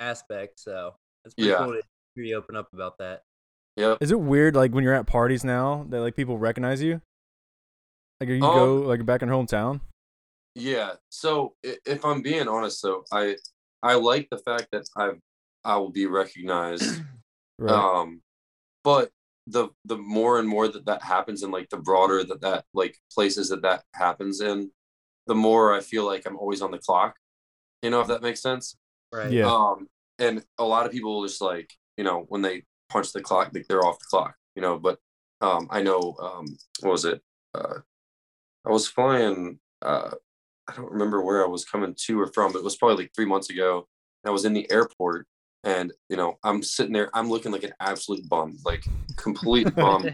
aspect. 0.00 0.58
So 0.58 0.94
it's 1.26 1.34
pretty 1.34 1.50
Yeah. 1.50 1.58
cool 1.58 1.72
to 1.74 1.82
hear 2.14 2.24
you 2.24 2.36
open 2.36 2.56
up 2.56 2.68
about 2.72 2.98
that. 2.98 3.22
yep 3.76 3.98
Is 4.00 4.10
it 4.10 4.20
weird 4.20 4.54
like 4.54 4.72
when 4.72 4.84
you're 4.84 4.94
at 4.94 5.06
parties 5.06 5.44
now 5.44 5.86
that 5.88 6.00
like 6.00 6.14
people 6.16 6.38
recognize 6.38 6.82
you? 6.82 7.00
Like 8.20 8.28
you 8.30 8.40
Um, 8.40 8.54
go 8.54 8.76
like 8.82 9.04
back 9.04 9.22
in 9.22 9.28
hometown? 9.28 9.80
Yeah. 10.54 10.94
So 11.10 11.54
if 11.62 12.04
I'm 12.04 12.22
being 12.22 12.48
honest, 12.48 12.82
though, 12.82 13.04
I 13.12 13.36
I 13.82 13.94
like 13.94 14.28
the 14.30 14.38
fact 14.38 14.68
that 14.72 14.84
I 14.96 15.12
I 15.64 15.76
will 15.76 15.90
be 15.90 16.06
recognized. 16.06 17.02
Right. 17.58 17.86
Um, 18.00 18.22
but 18.84 19.10
the 19.46 19.70
the 19.86 19.96
more 19.98 20.38
and 20.40 20.48
more 20.48 20.68
that 20.68 20.86
that 20.86 21.02
happens, 21.02 21.42
and 21.42 21.52
like 21.52 21.68
the 21.70 21.76
broader 21.78 22.24
that 22.24 22.40
that 22.42 22.64
like 22.74 22.98
places 23.12 23.50
that 23.50 23.62
that 23.62 23.84
happens 23.94 24.40
in, 24.40 24.72
the 25.26 25.34
more 25.34 25.74
I 25.74 25.80
feel 25.80 26.06
like 26.06 26.26
I'm 26.26 26.36
always 26.38 26.62
on 26.62 26.72
the 26.72 26.78
clock. 26.78 27.16
You 27.82 27.90
know, 27.90 28.00
if 28.00 28.08
that 28.08 28.22
makes 28.22 28.42
sense. 28.42 28.76
Right. 29.12 29.32
Yeah. 29.32 29.46
Um, 29.52 29.88
and 30.18 30.44
a 30.58 30.64
lot 30.64 30.86
of 30.86 30.92
people 30.92 31.22
just 31.26 31.40
like 31.42 31.72
you 31.96 32.04
know 32.04 32.26
when 32.28 32.42
they 32.42 32.64
punch 32.88 33.12
the 33.12 33.22
clock, 33.22 33.50
like 33.54 33.66
they're 33.68 33.84
off 33.84 33.98
the 33.98 34.06
clock. 34.08 34.34
You 34.54 34.62
know, 34.62 34.78
but 34.78 34.98
um, 35.40 35.66
I 35.70 35.82
know 35.82 36.16
um, 36.20 36.46
what 36.80 36.92
was 36.92 37.04
it? 37.04 37.20
Uh, 37.54 37.78
I 38.66 38.70
was 38.70 38.86
flying. 38.86 39.58
Uh, 39.80 40.10
I 40.68 40.74
don't 40.76 40.92
remember 40.92 41.22
where 41.22 41.44
I 41.44 41.48
was 41.48 41.64
coming 41.64 41.94
to 42.06 42.20
or 42.20 42.28
from, 42.28 42.52
but 42.52 42.60
it 42.60 42.64
was 42.64 42.76
probably 42.76 43.04
like 43.04 43.12
three 43.14 43.26
months 43.26 43.50
ago. 43.50 43.88
I 44.24 44.30
was 44.30 44.44
in 44.44 44.52
the 44.52 44.70
airport, 44.70 45.26
and 45.64 45.92
you 46.08 46.16
know, 46.16 46.38
I'm 46.44 46.62
sitting 46.62 46.92
there. 46.92 47.10
I'm 47.14 47.28
looking 47.28 47.50
like 47.50 47.64
an 47.64 47.74
absolute 47.80 48.28
bum, 48.28 48.56
like 48.64 48.84
complete 49.16 49.74
bum. 49.76 50.06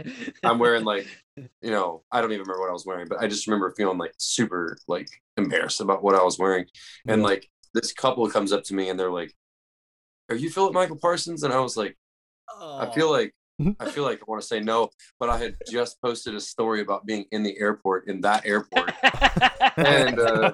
I'm 0.43 0.59
wearing 0.59 0.85
like, 0.85 1.07
you 1.37 1.71
know, 1.71 2.03
I 2.11 2.21
don't 2.21 2.33
even 2.33 2.43
remember 2.43 2.61
what 2.61 2.71
I 2.71 2.75
was 2.75 2.87
wearing, 2.87 3.09
but 3.09 3.21
I 3.21 3.27
just 3.27 3.47
remember 3.47 3.75
feeling 3.77 3.99
like 3.99 4.14
super 4.19 4.79
like 4.88 5.09
embarrassed 5.37 5.81
about 5.81 6.03
what 6.03 6.14
I 6.14 6.23
was 6.23 6.38
wearing. 6.38 6.67
And 7.07 7.23
like 7.23 7.49
this 7.75 7.93
couple 7.93 8.29
comes 8.31 8.53
up 8.53 8.64
to 8.64 8.75
me 8.75 8.88
and 8.88 8.99
they're 8.99 9.12
like, 9.12 9.35
"Are 10.29 10.37
you 10.37 10.51
Philip 10.51 10.75
Michael 10.75 10.99
Parsons?" 11.01 11.43
And 11.43 11.53
I 11.53 11.61
was 11.61 11.77
like, 11.77 11.97
I 12.61 12.91
feel 12.95 13.11
like 13.11 13.35
I 13.81 13.85
feel 13.91 14.05
like 14.05 14.21
I 14.21 14.25
want 14.27 14.41
to 14.41 14.47
say 14.47 14.61
no, 14.61 14.91
but 15.19 15.29
I 15.29 15.38
had 15.38 15.57
just 15.71 16.01
posted 16.01 16.35
a 16.35 16.41
story 16.41 16.81
about 16.81 17.07
being 17.07 17.25
in 17.33 17.43
the 17.43 17.59
airport 17.59 18.09
in 18.09 18.21
that 18.23 18.47
airport. 18.47 18.93
And, 19.77 20.19
uh, 20.19 20.53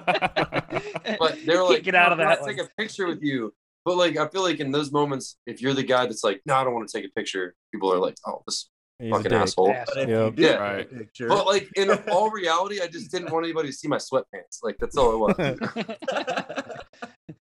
But 1.19 1.37
they're 1.45 1.63
like, 1.63 1.83
get 1.83 1.95
out 1.95 2.11
of 2.11 2.17
that 2.17 2.41
wanna. 2.41 2.53
Take 2.53 2.65
a 2.65 2.69
picture 2.77 3.07
with 3.07 3.21
you. 3.21 3.53
But 3.83 3.97
like, 3.97 4.17
I 4.17 4.27
feel 4.29 4.41
like 4.41 4.59
in 4.59 4.71
those 4.71 4.91
moments, 4.91 5.37
if 5.45 5.61
you're 5.61 5.73
the 5.73 5.83
guy 5.83 6.05
that's 6.07 6.23
like, 6.23 6.41
no, 6.45 6.55
I 6.55 6.63
don't 6.63 6.73
want 6.73 6.87
to 6.89 6.97
take 6.97 7.07
a 7.07 7.13
picture, 7.13 7.53
people 7.71 7.93
are 7.93 7.99
like, 7.99 8.15
oh, 8.25 8.41
this 8.47 8.69
He's 8.99 9.11
fucking 9.11 9.33
asshole. 9.33 9.71
Ass. 9.71 9.87
But 9.93 10.07
Yep. 10.07 10.33
Yeah. 10.37 10.55
Right. 10.55 10.89
But 11.27 11.45
like 11.45 11.69
in 11.75 11.91
all 12.11 12.31
reality, 12.31 12.79
I 12.81 12.87
just 12.87 13.11
didn't 13.11 13.31
want 13.31 13.45
anybody 13.45 13.69
to 13.69 13.73
see 13.73 13.87
my 13.87 13.97
sweatpants. 13.97 14.63
Like 14.63 14.77
that's 14.79 14.97
all 14.97 15.13
it 15.13 15.37
was. 15.37 15.59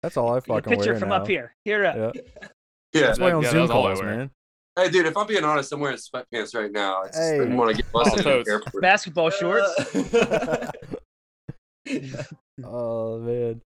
That's 0.03 0.17
all 0.17 0.29
I 0.31 0.35
Get 0.39 0.43
a 0.49 0.53
fucking 0.55 0.73
picture 0.77 0.91
wear 0.93 0.99
from 0.99 1.09
now. 1.09 1.15
up 1.15 1.27
here. 1.27 1.53
Here 1.65 1.85
up. 1.85 2.15
Yeah. 2.15 2.21
Yeah. 2.93 3.01
That's 3.07 3.19
why 3.19 3.31
on 3.31 3.43
Yeah, 3.43 3.51
Zoom 3.51 3.61
all 3.71 3.87
I 3.87 3.89
calls, 3.89 4.01
wear. 4.01 4.15
man. 4.17 4.31
Hey, 4.77 4.89
dude, 4.89 5.05
if 5.07 5.17
I'm 5.17 5.27
being 5.27 5.43
honest, 5.43 5.71
I'm 5.73 5.79
wearing 5.81 5.97
sweatpants 5.97 6.55
right 6.55 6.71
now. 6.71 7.01
I 7.03 7.07
just 7.07 7.17
Hey. 7.19 7.37
didn't 7.39 7.57
want 7.57 7.71
to 7.75 7.77
get 7.83 7.91
busted 7.91 8.25
in 8.25 8.43
the 8.43 8.49
airport. 8.51 8.81
Basketball 8.81 9.29
shorts. 9.29 9.69
Oh 12.63 13.19
man. 13.19 13.61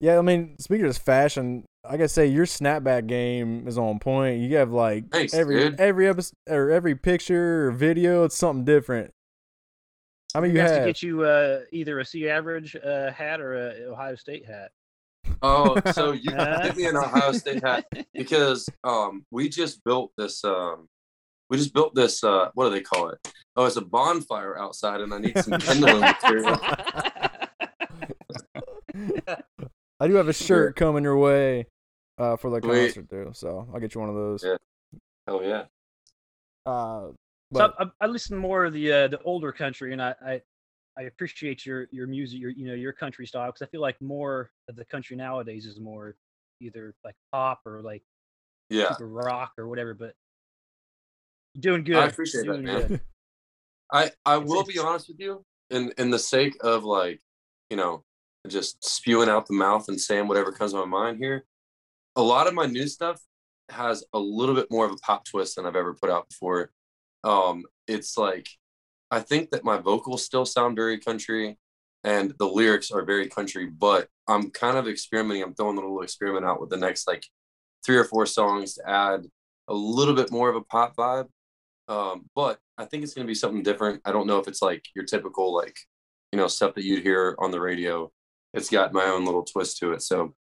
Yeah, 0.00 0.18
I 0.18 0.22
mean, 0.22 0.56
speaking 0.58 0.84
of 0.84 0.90
this 0.90 0.98
fashion, 0.98 1.64
I 1.84 1.92
gotta 1.92 2.08
say 2.08 2.26
your 2.26 2.44
snapback 2.44 3.06
game 3.06 3.66
is 3.66 3.78
on 3.78 3.98
point. 3.98 4.40
You 4.40 4.56
have 4.56 4.70
like 4.70 5.08
Thanks, 5.10 5.32
every 5.32 5.56
dude. 5.56 5.80
every 5.80 6.06
episode 6.08 6.34
or 6.48 6.70
every 6.70 6.94
picture 6.94 7.68
or 7.68 7.70
video, 7.72 8.24
it's 8.24 8.36
something 8.36 8.64
different. 8.64 9.10
I 10.34 10.40
mean, 10.40 10.52
you 10.54 10.60
have 10.60 10.78
to 10.80 10.84
get 10.84 11.02
you 11.02 11.22
uh, 11.24 11.60
either 11.72 11.98
a 11.98 12.04
C 12.04 12.28
average 12.28 12.76
uh, 12.76 13.10
hat 13.10 13.40
or 13.40 13.54
a 13.54 13.90
Ohio 13.90 14.14
State 14.16 14.44
hat. 14.46 14.70
Oh, 15.42 15.80
so 15.92 16.12
you 16.12 16.34
Huh? 16.34 16.60
get 16.62 16.76
me 16.76 16.86
an 16.86 16.96
Ohio 16.96 17.32
State 17.32 17.62
hat 17.64 17.84
because 18.14 18.68
um 18.84 19.24
we 19.30 19.48
just 19.48 19.82
built 19.84 20.12
this 20.16 20.44
um 20.44 20.88
we 21.50 21.56
just 21.56 21.72
built 21.74 21.94
this 21.94 22.22
uh 22.24 22.50
what 22.54 22.64
do 22.64 22.70
they 22.70 22.80
call 22.82 23.08
it? 23.10 23.18
Oh, 23.56 23.64
it's 23.66 23.76
a 23.76 23.80
bonfire 23.84 24.58
outside 24.58 25.00
and 25.00 25.12
I 25.14 25.18
need 25.18 25.38
some 25.38 25.58
kindling 25.58 26.02
material. 26.04 26.60
I 29.98 30.08
do 30.08 30.14
have 30.14 30.28
a 30.28 30.32
shirt 30.32 30.76
coming 30.76 31.04
your 31.04 31.16
way 31.16 31.66
uh, 32.18 32.36
for 32.36 32.50
the 32.50 32.60
Sweet. 32.60 32.94
concert 32.94 33.08
too, 33.08 33.30
so 33.34 33.66
I'll 33.72 33.80
get 33.80 33.94
you 33.94 34.00
one 34.00 34.10
of 34.10 34.16
those. 34.16 34.44
Yeah. 34.44 34.56
Oh 35.28 35.40
yeah. 35.42 35.64
Uh, 36.66 37.08
So 37.08 37.14
but 37.52 37.74
I, 37.78 37.86
I 38.00 38.06
listen 38.06 38.36
more 38.36 38.64
of 38.66 38.72
the 38.74 38.92
uh, 38.92 39.08
the 39.08 39.20
older 39.22 39.52
country, 39.52 39.92
and 39.92 40.02
I, 40.02 40.14
I 40.24 40.40
I 40.98 41.02
appreciate 41.02 41.66
your 41.66 41.88
your 41.90 42.06
music, 42.06 42.40
your 42.40 42.50
you 42.50 42.66
know 42.66 42.74
your 42.74 42.92
country 42.92 43.26
style, 43.26 43.46
because 43.46 43.62
I 43.62 43.66
feel 43.66 43.80
like 43.80 44.00
more 44.00 44.50
of 44.68 44.76
the 44.76 44.84
country 44.84 45.16
nowadays 45.16 45.66
is 45.66 45.78
more 45.78 46.16
either 46.60 46.94
like 47.04 47.14
pop 47.32 47.60
or 47.66 47.82
like 47.82 48.02
Yeah. 48.70 48.96
rock 48.98 49.52
or 49.58 49.68
whatever. 49.68 49.94
But 49.94 50.14
doing 51.58 51.84
good. 51.84 51.96
I 51.96 52.06
appreciate 52.06 52.46
that, 52.46 52.62
man. 52.62 53.00
I 53.92 54.10
I 54.24 54.38
will 54.38 54.64
be 54.64 54.78
honest 54.78 55.08
with 55.08 55.20
you, 55.20 55.44
in 55.70 55.92
in 55.98 56.10
the 56.10 56.18
sake 56.18 56.56
of 56.62 56.84
like, 56.84 57.20
you 57.70 57.76
know, 57.76 58.04
just 58.48 58.84
spewing 58.84 59.28
out 59.28 59.46
the 59.46 59.54
mouth 59.54 59.88
and 59.88 60.00
saying 60.00 60.28
whatever 60.28 60.52
comes 60.52 60.72
to 60.72 60.78
my 60.78 60.84
mind 60.86 61.18
here. 61.18 61.44
A 62.16 62.22
lot 62.22 62.46
of 62.46 62.54
my 62.54 62.66
new 62.66 62.88
stuff 62.88 63.20
has 63.68 64.04
a 64.12 64.18
little 64.18 64.54
bit 64.54 64.70
more 64.70 64.86
of 64.86 64.92
a 64.92 64.96
pop 64.96 65.24
twist 65.24 65.56
than 65.56 65.66
I've 65.66 65.76
ever 65.76 65.92
put 65.94 66.08
out 66.08 66.28
before. 66.28 66.70
Um, 67.24 67.64
it's 67.86 68.16
like 68.16 68.48
I 69.10 69.20
think 69.20 69.50
that 69.50 69.64
my 69.64 69.78
vocals 69.78 70.24
still 70.24 70.44
sound 70.44 70.76
very 70.76 70.98
country 70.98 71.58
and 72.04 72.34
the 72.38 72.46
lyrics 72.46 72.90
are 72.90 73.04
very 73.04 73.28
country, 73.28 73.66
but 73.66 74.08
I'm 74.28 74.50
kind 74.50 74.76
of 74.76 74.88
experimenting. 74.88 75.42
I'm 75.42 75.54
throwing 75.54 75.76
a 75.76 75.80
little 75.80 76.02
experiment 76.02 76.44
out 76.44 76.60
with 76.60 76.70
the 76.70 76.76
next 76.76 77.06
like 77.06 77.24
three 77.84 77.96
or 77.96 78.04
four 78.04 78.26
songs 78.26 78.74
to 78.74 78.88
add 78.88 79.26
a 79.68 79.74
little 79.74 80.14
bit 80.14 80.30
more 80.30 80.48
of 80.48 80.56
a 80.56 80.62
pop 80.62 80.96
vibe. 80.96 81.28
Um, 81.88 82.28
but 82.34 82.58
I 82.78 82.84
think 82.84 83.02
it's 83.02 83.14
going 83.14 83.26
to 83.26 83.30
be 83.30 83.34
something 83.34 83.62
different. 83.62 84.02
I 84.04 84.12
don't 84.12 84.26
know 84.26 84.38
if 84.38 84.48
it's 84.48 84.62
like 84.62 84.84
your 84.94 85.04
typical 85.04 85.54
like 85.54 85.76
you 86.32 86.36
know 86.36 86.48
stuff 86.48 86.74
that 86.74 86.84
you'd 86.84 87.02
hear 87.02 87.36
on 87.38 87.50
the 87.50 87.60
radio. 87.60 88.10
It's 88.54 88.70
got 88.70 88.92
my 88.92 89.04
own 89.04 89.24
little 89.24 89.44
twist 89.44 89.78
to 89.78 89.92
it. 89.92 90.02
So 90.02 90.34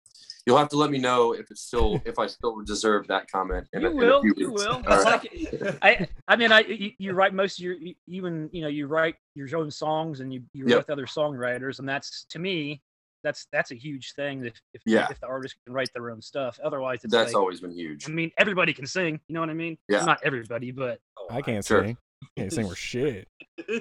you'll 0.45 0.57
have 0.57 0.69
to 0.69 0.77
let 0.77 0.91
me 0.91 0.97
know 0.99 1.33
if 1.33 1.49
it's 1.51 1.61
still 1.61 2.01
if 2.05 2.19
I 2.19 2.27
still 2.27 2.61
deserve 2.61 3.07
that 3.07 3.29
comment. 3.31 3.67
In 3.73 3.81
You 3.81 3.87
a, 3.87 3.91
in 3.91 3.97
a 3.97 3.99
will. 3.99 4.21
few 4.21 4.33
You 4.37 4.49
weeks. 4.51 4.65
will. 4.65 4.81
I 4.85 4.95
right. 4.97 5.05
like 5.05 5.29
it. 5.31 5.77
I 5.81 6.07
I 6.27 6.35
mean 6.35 6.51
I 6.51 6.59
you, 6.61 6.91
you 6.99 7.13
write 7.13 7.33
most 7.33 7.59
of 7.59 7.63
your 7.65 7.73
you- 7.75 7.95
even 8.07 8.49
you 8.53 8.61
know 8.61 8.67
you 8.67 8.87
write 8.87 9.15
your 9.35 9.47
own 9.57 9.71
songs 9.71 10.19
and 10.19 10.33
you 10.33 10.43
you 10.53 10.65
Yep. 10.67 10.77
with 10.77 10.89
other 10.89 11.05
songwriters 11.05 11.79
and 11.79 11.87
that's 11.89 12.25
to 12.29 12.39
me 12.39 12.81
that's 13.23 13.47
that's 13.51 13.71
a 13.71 13.75
huge 13.75 14.13
thing 14.13 14.45
if 14.45 14.53
if, 14.73 14.81
Yeah. 14.85 15.07
if 15.09 15.19
the 15.19 15.27
artist 15.27 15.55
can 15.65 15.73
write 15.73 15.89
their 15.93 16.11
own 16.11 16.21
stuff. 16.21 16.59
Otherwise, 16.63 16.99
it's 17.03 17.11
That's 17.11 17.33
like, 17.33 17.39
always 17.41 17.59
been 17.59 17.71
huge. 17.71 18.07
I 18.07 18.11
mean, 18.11 18.31
everybody 18.37 18.71
can 18.71 18.85
sing. 18.85 19.19
You 19.27 19.33
know 19.33 19.39
what 19.39 19.49
I 19.49 19.53
mean? 19.55 19.77
Yeah. 19.89 20.05
Not 20.05 20.19
everybody, 20.23 20.69
but 20.71 20.99
I 21.31 21.41
can't 21.41 21.65
Sure. 21.65 21.85
sing. 21.85 21.97
Can't 22.37 22.53
sing 22.53 22.67
for 22.69 22.75
shit. 22.75 23.27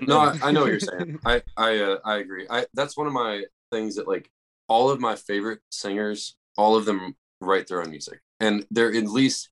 No, 0.06 0.18
I, 0.20 0.38
I 0.42 0.50
know 0.52 0.60
what 0.62 0.70
you're 0.70 0.80
saying. 0.80 1.18
I 1.26 1.42
I 1.56 1.78
uh, 1.80 1.98
I 2.04 2.16
agree. 2.18 2.46
I 2.48 2.64
that's 2.74 2.96
one 2.96 3.06
of 3.08 3.12
my 3.12 3.42
things 3.72 3.96
that 3.96 4.06
like 4.08 4.30
all 4.68 4.88
of 4.88 4.98
my 5.00 5.14
favorite 5.16 5.60
singers, 5.70 6.36
all 6.56 6.76
of 6.76 6.84
them 6.84 7.16
write 7.40 7.66
their 7.66 7.82
own 7.82 7.90
music, 7.90 8.20
and 8.40 8.66
they're 8.70 8.94
at 8.94 9.06
least 9.06 9.50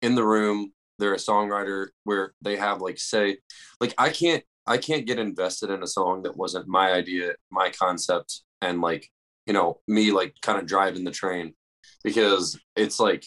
in 0.00 0.14
the 0.14 0.24
room. 0.24 0.72
They're 0.98 1.14
a 1.14 1.18
songwriter 1.18 1.88
where 2.04 2.34
they 2.42 2.56
have 2.56 2.80
like 2.80 2.98
say, 2.98 3.38
like 3.80 3.94
I 3.98 4.10
can't 4.10 4.44
I 4.66 4.78
can't 4.78 5.06
get 5.06 5.18
invested 5.18 5.70
in 5.70 5.82
a 5.82 5.86
song 5.86 6.22
that 6.22 6.36
wasn't 6.36 6.68
my 6.68 6.92
idea, 6.92 7.32
my 7.50 7.70
concept, 7.70 8.42
and 8.60 8.80
like 8.80 9.08
you 9.46 9.52
know 9.52 9.80
me 9.88 10.12
like 10.12 10.34
kind 10.42 10.58
of 10.58 10.66
driving 10.66 11.04
the 11.04 11.10
train 11.10 11.54
because 12.04 12.58
it's 12.76 13.00
like, 13.00 13.24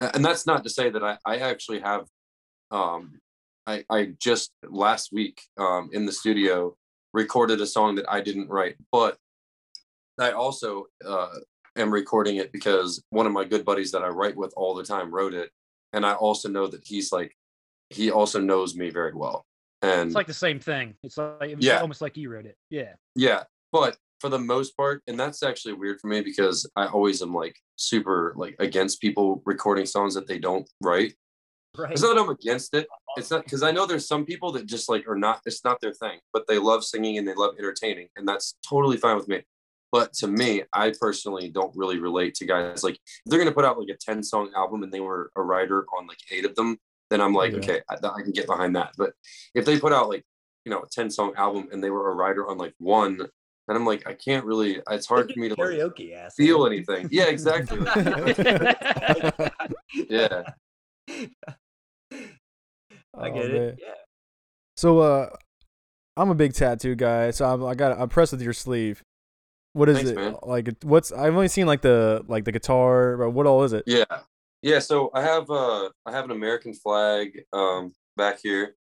and 0.00 0.24
that's 0.24 0.46
not 0.46 0.64
to 0.64 0.70
say 0.70 0.90
that 0.90 1.02
I 1.02 1.18
I 1.24 1.38
actually 1.38 1.80
have 1.80 2.06
um 2.70 3.20
I, 3.68 3.84
I 3.90 4.14
just 4.18 4.52
last 4.64 5.10
week 5.12 5.42
um, 5.58 5.90
in 5.92 6.06
the 6.06 6.12
studio 6.12 6.74
recorded 7.12 7.60
a 7.60 7.66
song 7.66 7.96
that 7.96 8.06
I 8.08 8.22
didn't 8.22 8.48
write, 8.48 8.76
but 8.90 9.18
I 10.18 10.30
also 10.30 10.86
uh, 11.06 11.34
am 11.78 11.90
recording 11.92 12.36
it 12.36 12.52
because 12.52 13.02
one 13.10 13.26
of 13.26 13.32
my 13.32 13.44
good 13.44 13.64
buddies 13.64 13.90
that 13.92 14.02
I 14.02 14.08
write 14.08 14.36
with 14.36 14.52
all 14.56 14.74
the 14.74 14.84
time 14.84 15.12
wrote 15.14 15.34
it, 15.34 15.50
and 15.92 16.04
I 16.04 16.14
also 16.14 16.48
know 16.48 16.66
that 16.66 16.84
he's 16.84 17.12
like 17.12 17.34
he 17.90 18.10
also 18.10 18.40
knows 18.40 18.74
me 18.76 18.90
very 18.90 19.14
well, 19.14 19.46
and 19.82 20.08
it's 20.08 20.14
like 20.14 20.26
the 20.26 20.34
same 20.34 20.60
thing. 20.60 20.94
It's 21.02 21.16
like 21.16 21.50
it's 21.50 21.64
Yeah. 21.64 21.80
almost 21.80 22.00
like 22.02 22.16
you 22.16 22.30
wrote 22.30 22.46
it. 22.46 22.56
Yeah. 22.70 22.94
yeah, 23.14 23.44
but 23.72 23.96
for 24.20 24.28
the 24.28 24.38
most 24.38 24.76
part, 24.76 25.02
and 25.06 25.18
that's 25.18 25.42
actually 25.42 25.74
weird 25.74 26.00
for 26.00 26.08
me 26.08 26.20
because 26.20 26.68
I 26.76 26.86
always 26.86 27.22
am 27.22 27.32
like 27.32 27.56
super 27.76 28.34
like 28.36 28.56
against 28.58 29.00
people 29.00 29.42
recording 29.46 29.86
songs 29.86 30.14
that 30.14 30.26
they 30.26 30.38
don't 30.38 30.68
write. 30.82 31.14
Right. 31.76 31.92
It's 31.92 32.02
not 32.02 32.14
that 32.14 32.20
I'm 32.20 32.28
against 32.30 32.74
it. 32.74 32.88
It's 33.16 33.30
not 33.30 33.44
because 33.44 33.62
I 33.62 33.70
know 33.70 33.86
there's 33.86 34.08
some 34.08 34.24
people 34.24 34.50
that 34.52 34.66
just 34.66 34.88
like 34.88 35.06
are 35.08 35.16
not. 35.16 35.40
It's 35.46 35.64
not 35.64 35.80
their 35.80 35.92
thing, 35.92 36.18
but 36.32 36.46
they 36.48 36.58
love 36.58 36.82
singing 36.84 37.18
and 37.18 37.26
they 37.28 37.34
love 37.34 37.54
entertaining, 37.58 38.08
and 38.16 38.26
that's 38.26 38.56
totally 38.68 38.96
fine 38.96 39.16
with 39.16 39.28
me. 39.28 39.42
But 39.90 40.12
to 40.14 40.26
me, 40.26 40.62
I 40.72 40.92
personally 41.00 41.48
don't 41.50 41.74
really 41.76 41.98
relate 41.98 42.34
to 42.36 42.46
guys 42.46 42.84
like 42.84 42.98
they're 43.26 43.38
gonna 43.38 43.52
put 43.52 43.64
out 43.64 43.78
like 43.78 43.88
a 43.88 43.96
ten 43.98 44.22
song 44.22 44.50
album 44.54 44.82
and 44.82 44.92
they 44.92 45.00
were 45.00 45.30
a 45.36 45.42
writer 45.42 45.86
on 45.96 46.06
like 46.06 46.18
eight 46.30 46.44
of 46.44 46.54
them, 46.56 46.78
then 47.10 47.20
I'm 47.22 47.32
like, 47.34 47.52
Yeah. 47.52 47.58
okay, 47.58 47.80
I, 47.88 47.94
I 47.94 48.22
can 48.22 48.32
get 48.32 48.46
behind 48.46 48.76
that. 48.76 48.92
But 48.98 49.12
if 49.54 49.64
they 49.64 49.78
put 49.80 49.92
out 49.92 50.08
like 50.10 50.24
you 50.64 50.70
know 50.70 50.80
a 50.82 50.88
ten 50.90 51.10
song 51.10 51.32
album 51.36 51.68
and 51.72 51.82
they 51.82 51.90
were 51.90 52.10
a 52.10 52.14
writer 52.14 52.46
on 52.48 52.58
like 52.58 52.74
one, 52.78 53.16
then 53.16 53.76
I'm 53.76 53.86
like, 53.86 54.06
I 54.06 54.12
can't 54.14 54.44
really. 54.44 54.80
It's 54.90 55.06
hard 55.06 55.32
for 55.32 55.40
me 55.40 55.48
to 55.48 55.54
like, 55.58 55.70
karaoke 55.70 56.14
ass. 56.14 56.34
feel 56.36 56.66
anything. 56.66 57.08
Yeah, 57.10 57.24
exactly. 57.26 57.78
yeah. 60.10 60.42
I 61.10 61.28
Oh, 63.14 63.24
get 63.32 63.52
man. 63.52 63.62
it. 63.62 63.78
Yeah. 63.80 63.94
So, 64.76 64.98
uh, 65.00 65.30
I'm 66.16 66.30
a 66.30 66.34
big 66.34 66.52
tattoo 66.52 66.94
guy, 66.94 67.30
so 67.30 67.46
I'm, 67.46 67.64
I 67.64 67.74
got 67.74 67.92
I'm 67.92 68.02
impressed 68.02 68.32
with 68.32 68.42
your 68.42 68.52
sleeve. 68.52 69.02
What 69.78 69.88
is 69.88 69.96
Thanks, 69.96 70.10
it 70.10 70.16
man. 70.16 70.36
like? 70.42 70.68
What's 70.82 71.12
I've 71.12 71.34
only 71.34 71.48
seen 71.48 71.66
like 71.66 71.82
the 71.82 72.24
like 72.26 72.44
the 72.44 72.52
guitar, 72.52 73.16
but 73.16 73.30
what 73.30 73.46
all 73.46 73.62
is 73.62 73.72
it? 73.72 73.84
Yeah. 73.86 74.04
Yeah, 74.60 74.80
so 74.80 75.10
I 75.14 75.22
have 75.22 75.48
uh 75.50 75.88
I 76.04 76.10
have 76.10 76.24
an 76.24 76.32
American 76.32 76.74
flag 76.74 77.44
um 77.52 77.92
back 78.16 78.40
here 78.42 78.74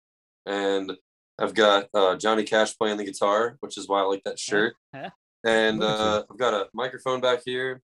and 0.48 0.92
I've 1.40 1.54
got 1.54 1.88
uh 1.94 2.16
Johnny 2.16 2.44
Cash 2.44 2.76
playing 2.78 2.98
the 2.98 3.06
guitar, 3.06 3.58
which 3.60 3.78
is 3.78 3.88
why 3.88 4.00
I 4.00 4.04
like 4.06 4.24
that 4.26 4.40
shirt. 4.40 4.74
huh. 4.96 5.12
And 5.46 5.84
uh 5.84 6.24
I've 6.32 6.38
got 6.40 6.56
a 6.56 6.68
microphone 6.74 7.22
back 7.22 7.42
here. 7.46 7.82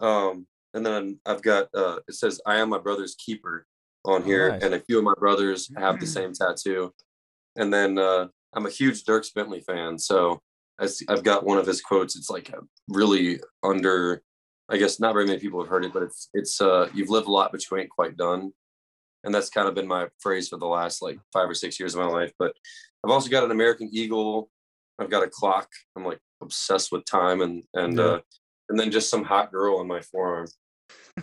Um 0.00 0.46
and 0.74 0.86
then 0.86 1.18
I've 1.26 1.42
got 1.42 1.68
uh 1.74 1.98
it 2.06 2.14
says 2.14 2.40
I 2.46 2.58
am 2.58 2.68
my 2.68 2.78
brother's 2.78 3.16
keeper 3.16 3.66
on 4.04 4.22
Oh, 4.22 4.24
here 4.24 4.50
nice. 4.50 4.62
and 4.62 4.74
a 4.74 4.80
few 4.80 4.98
of 4.98 5.04
my 5.04 5.14
brothers 5.18 5.68
have 5.76 5.98
the 5.98 6.06
same 6.06 6.32
tattoo. 6.32 6.92
And 7.56 7.74
then 7.74 7.98
uh 7.98 8.28
I'm 8.54 8.66
a 8.66 8.70
huge 8.70 9.02
Dierks 9.02 9.34
Bentley 9.34 9.60
fan, 9.60 9.98
so 9.98 10.14
I 10.24 10.34
see, 10.34 10.40
I've 11.08 11.22
got 11.22 11.44
one 11.44 11.58
of 11.58 11.66
his 11.66 11.80
quotes. 11.80 12.16
It's 12.16 12.30
like 12.30 12.48
a 12.50 12.58
really 12.88 13.40
under 13.62 14.22
I 14.70 14.78
guess 14.78 14.98
not 14.98 15.12
very 15.12 15.26
many 15.26 15.38
people 15.38 15.60
have 15.60 15.68
heard 15.68 15.84
it, 15.84 15.92
but 15.92 16.02
it's 16.02 16.30
it's 16.34 16.60
uh 16.60 16.88
you've 16.94 17.10
lived 17.10 17.28
a 17.28 17.30
lot, 17.30 17.52
but 17.52 17.62
you 17.70 17.76
ain't 17.76 17.90
quite 17.90 18.16
done. 18.16 18.52
And 19.24 19.34
that's 19.34 19.48
kind 19.50 19.68
of 19.68 19.74
been 19.74 19.86
my 19.88 20.08
phrase 20.20 20.48
for 20.48 20.58
the 20.58 20.66
last 20.66 21.00
like 21.02 21.18
five 21.32 21.48
or 21.48 21.54
six 21.54 21.78
years 21.80 21.94
of 21.94 22.00
my 22.00 22.06
life. 22.10 22.32
But 22.38 22.54
I've 23.04 23.10
also 23.10 23.30
got 23.30 23.44
an 23.44 23.50
American 23.50 23.88
Eagle. 23.92 24.50
I've 24.98 25.10
got 25.10 25.22
a 25.22 25.28
clock. 25.28 25.68
I'm 25.96 26.04
like 26.04 26.18
obsessed 26.42 26.92
with 26.92 27.04
time 27.04 27.40
and 27.40 27.62
and 27.74 27.96
Yeah. 27.98 28.04
uh 28.04 28.20
and 28.70 28.80
then 28.80 28.90
just 28.90 29.10
some 29.10 29.22
hot 29.24 29.52
girl 29.52 29.78
on 29.78 29.86
my 29.86 30.00
forearm. 30.00 30.46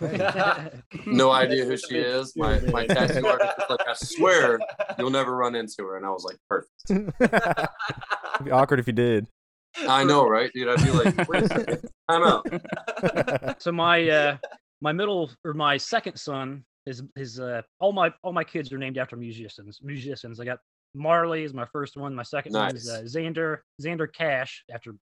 No 1.06 1.30
idea 1.30 1.64
who 1.64 1.76
she 1.76 1.98
is. 1.98 2.34
My 2.36 2.60
my 2.60 2.86
tattoo 2.86 3.26
artist 3.26 3.52
was 3.58 3.66
like, 3.70 3.88
I 3.88 3.94
swear 3.94 4.58
you'll 4.98 5.10
never 5.10 5.34
run 5.36 5.54
into 5.54 5.84
her, 5.84 5.96
and 5.96 6.06
I 6.06 6.10
was 6.10 6.24
like, 6.24 6.36
perfect. 6.48 6.72
It'd 6.90 8.44
be 8.44 8.50
awkward 8.50 8.80
if 8.80 8.86
you 8.86 8.92
did. 8.92 9.26
I 9.76 10.04
know, 10.04 10.28
right, 10.28 10.50
dude? 10.54 10.68
I'd 10.68 10.84
be 10.84 10.90
like, 10.90 11.28
wait 11.28 11.42
a 11.44 11.48
second, 11.48 11.88
time 12.08 12.22
out. 12.22 13.60
so 13.62 13.72
my 13.72 14.08
uh 14.08 14.36
my 14.80 14.92
middle 14.92 15.30
or 15.44 15.54
my 15.54 15.76
second 15.76 16.16
son 16.16 16.64
is 16.86 17.02
his 17.14 17.40
uh 17.40 17.62
all 17.80 17.92
my 17.92 18.12
all 18.22 18.32
my 18.32 18.44
kids 18.44 18.72
are 18.72 18.78
named 18.78 18.98
after 18.98 19.16
musicians 19.16 19.78
musicians 19.82 20.40
i 20.40 20.44
got 20.44 20.58
marley 20.94 21.44
is 21.44 21.54
my 21.54 21.64
first 21.66 21.96
one 21.96 22.14
my 22.14 22.22
second 22.22 22.52
one 22.52 22.74
is 22.76 22.88
uh, 22.88 23.02
xander 23.04 23.58
xander 23.80 24.12
cash 24.12 24.64
after 24.70 24.94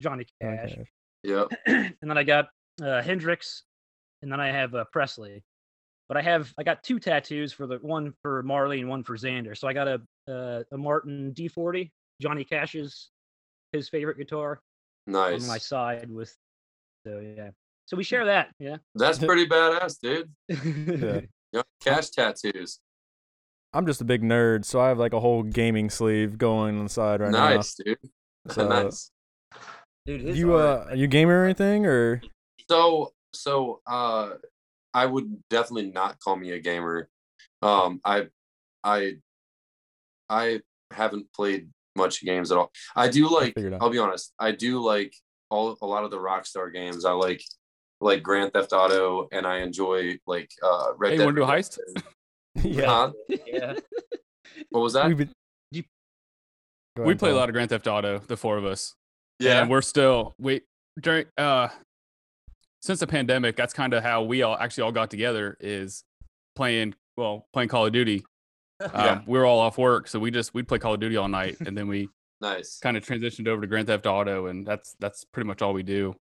johnny 0.00 0.26
cash 0.40 0.72
Okay. 0.72 0.86
Yep. 1.24 1.48
and 1.66 1.96
then 2.10 2.18
i 2.18 2.24
got 2.24 2.48
uh 2.82 3.02
hendrix 3.02 3.64
and 4.22 4.32
then 4.32 4.40
i 4.40 4.48
have 4.48 4.74
uh, 4.74 4.84
presley 4.92 5.44
but 6.08 6.16
i 6.16 6.22
have 6.22 6.52
i 6.58 6.62
got 6.62 6.82
two 6.82 6.98
tattoos 6.98 7.52
for 7.52 7.66
the 7.66 7.76
one 7.76 8.12
for 8.22 8.42
marley 8.42 8.80
and 8.80 8.88
one 8.88 9.04
for 9.04 9.16
xander 9.16 9.56
so 9.56 9.68
i 9.68 9.72
got 9.72 9.86
a 9.86 10.00
uh, 10.28 10.62
a 10.72 10.78
martin 10.78 11.32
d40 11.36 11.90
johnny 12.20 12.44
cash's 12.44 13.10
his 13.72 13.88
favorite 13.88 14.18
guitar 14.18 14.60
Nice. 15.06 15.42
on 15.42 15.48
my 15.48 15.58
side 15.58 16.10
with 16.10 16.34
so 17.04 17.18
yeah 17.18 17.50
so 17.86 17.96
we 17.96 18.04
share 18.04 18.24
that 18.26 18.50
yeah 18.58 18.76
That's 18.94 19.18
pretty 19.30 19.46
badass, 19.46 19.98
dude. 20.00 20.30
Yeah. 20.48 21.20
Young 21.52 21.64
cash 21.84 22.10
tattoos. 22.10 22.78
I'm 23.74 23.86
just 23.86 24.00
a 24.00 24.04
big 24.04 24.22
nerd, 24.22 24.64
so 24.64 24.80
I 24.80 24.88
have 24.88 24.98
like 24.98 25.12
a 25.12 25.20
whole 25.20 25.42
gaming 25.42 25.90
sleeve 25.90 26.38
going 26.38 26.78
on 26.78 26.84
the 26.84 26.90
side 26.90 27.20
right 27.20 27.30
now. 27.32 27.56
nice, 27.56 27.74
dude. 27.74 27.98
So, 28.50 28.68
nice. 28.68 29.10
Dude, 30.06 30.20
his 30.22 30.38
you 30.38 30.54
art- 30.54 30.86
uh, 30.88 30.90
are 30.90 30.96
you 30.96 31.06
gamer 31.06 31.42
or 31.42 31.44
anything 31.44 31.86
or? 31.86 32.22
So 32.70 33.12
so 33.34 33.80
uh 33.86 34.30
I 34.94 35.06
would 35.06 35.42
definitely 35.48 35.90
not 35.90 36.18
call 36.20 36.36
me 36.36 36.52
a 36.52 36.58
gamer. 36.60 37.08
Um 37.62 38.00
I 38.04 38.28
I 38.84 39.16
I 40.28 40.60
haven't 40.90 41.32
played 41.32 41.68
much 41.96 42.22
games 42.22 42.50
at 42.52 42.58
all. 42.58 42.70
I 42.96 43.08
do 43.08 43.28
like 43.28 43.54
figured 43.54 43.74
out. 43.74 43.82
I'll 43.82 43.90
be 43.90 43.98
honest, 43.98 44.32
I 44.38 44.52
do 44.52 44.80
like 44.82 45.14
all 45.50 45.76
a 45.82 45.86
lot 45.86 46.04
of 46.04 46.10
the 46.10 46.16
Rockstar 46.18 46.72
games. 46.72 47.04
I 47.04 47.12
like 47.12 47.42
like 48.00 48.22
Grand 48.22 48.52
Theft 48.52 48.72
Auto 48.72 49.28
and 49.32 49.46
I 49.46 49.58
enjoy 49.58 50.18
like 50.26 50.50
uh 50.62 50.92
Red 50.96 51.12
Hey, 51.12 51.16
Dead 51.18 51.24
wanna 51.24 51.36
do 51.36 51.42
heist? 51.46 51.78
Yeah. 52.62 52.86
Huh? 52.86 53.12
yeah. 53.46 53.74
What 54.70 54.80
was 54.80 54.92
that? 54.92 55.08
We've 55.08 55.16
been- 55.16 55.32
You- 55.70 55.84
Go 56.96 57.04
we 57.04 57.10
ahead, 57.12 57.18
play 57.20 57.30
a 57.30 57.34
lot 57.34 57.48
of 57.48 57.54
Grand 57.54 57.70
Theft 57.70 57.86
Auto, 57.86 58.18
the 58.18 58.36
four 58.36 58.58
of 58.58 58.64
us. 58.66 58.94
Yeah. 59.38 59.62
and 59.62 59.70
we're 59.70 59.80
still 59.82 60.34
we 60.38 60.60
during 61.00 61.26
uh 61.38 61.68
since 62.82 63.00
the 63.00 63.06
pandemic. 63.06 63.56
That's 63.56 63.72
kind 63.72 63.94
of 63.94 64.02
how 64.02 64.22
we 64.22 64.42
all 64.42 64.56
actually 64.56 64.82
all 64.84 64.92
got 64.92 65.10
together 65.10 65.56
is 65.60 66.04
playing 66.56 66.94
well 67.16 67.46
playing 67.52 67.68
Call 67.70 67.86
of 67.86 67.92
Duty. 67.92 68.24
Um, 68.94 69.04
Yeah. 69.04 69.20
we 69.26 69.38
were 69.38 69.46
all 69.46 69.58
off 69.60 69.78
work, 69.78 70.08
so 70.08 70.18
we 70.18 70.30
just 70.30 70.54
we'd 70.54 70.66
play 70.68 70.78
Call 70.78 70.94
of 70.94 71.00
Duty 71.00 71.16
all 71.16 71.28
night, 71.28 71.56
and 71.60 71.76
then 71.76 71.88
we 71.88 72.08
Nice. 72.40 72.78
kind 72.80 72.96
of 72.96 73.04
transitioned 73.06 73.46
over 73.46 73.60
to 73.60 73.66
Grand 73.66 73.86
Theft 73.86 74.06
Auto, 74.06 74.46
and 74.46 74.66
that's 74.66 74.96
that's 74.98 75.24
pretty 75.24 75.46
much 75.46 75.62
all 75.62 75.72
we 75.72 75.82
do. 75.82 76.16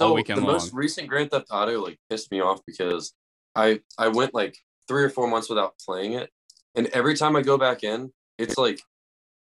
all 0.00 0.08
So 0.08 0.14
weekend 0.14 0.38
the 0.38 0.42
most 0.42 0.72
recent 0.72 1.08
Grand 1.08 1.30
Theft 1.30 1.46
Auto 1.50 1.80
like 1.80 1.98
pissed 2.10 2.30
me 2.32 2.40
off 2.40 2.60
because 2.66 3.14
I 3.54 3.80
I 3.98 4.08
went 4.08 4.34
like 4.34 4.56
three 4.88 5.04
or 5.04 5.10
four 5.10 5.28
months 5.28 5.48
without 5.48 5.74
playing 5.84 6.14
it, 6.14 6.30
and 6.74 6.86
every 6.88 7.14
time 7.14 7.36
I 7.36 7.42
go 7.42 7.56
back 7.56 7.84
in, 7.84 8.12
it's 8.38 8.58
like 8.58 8.80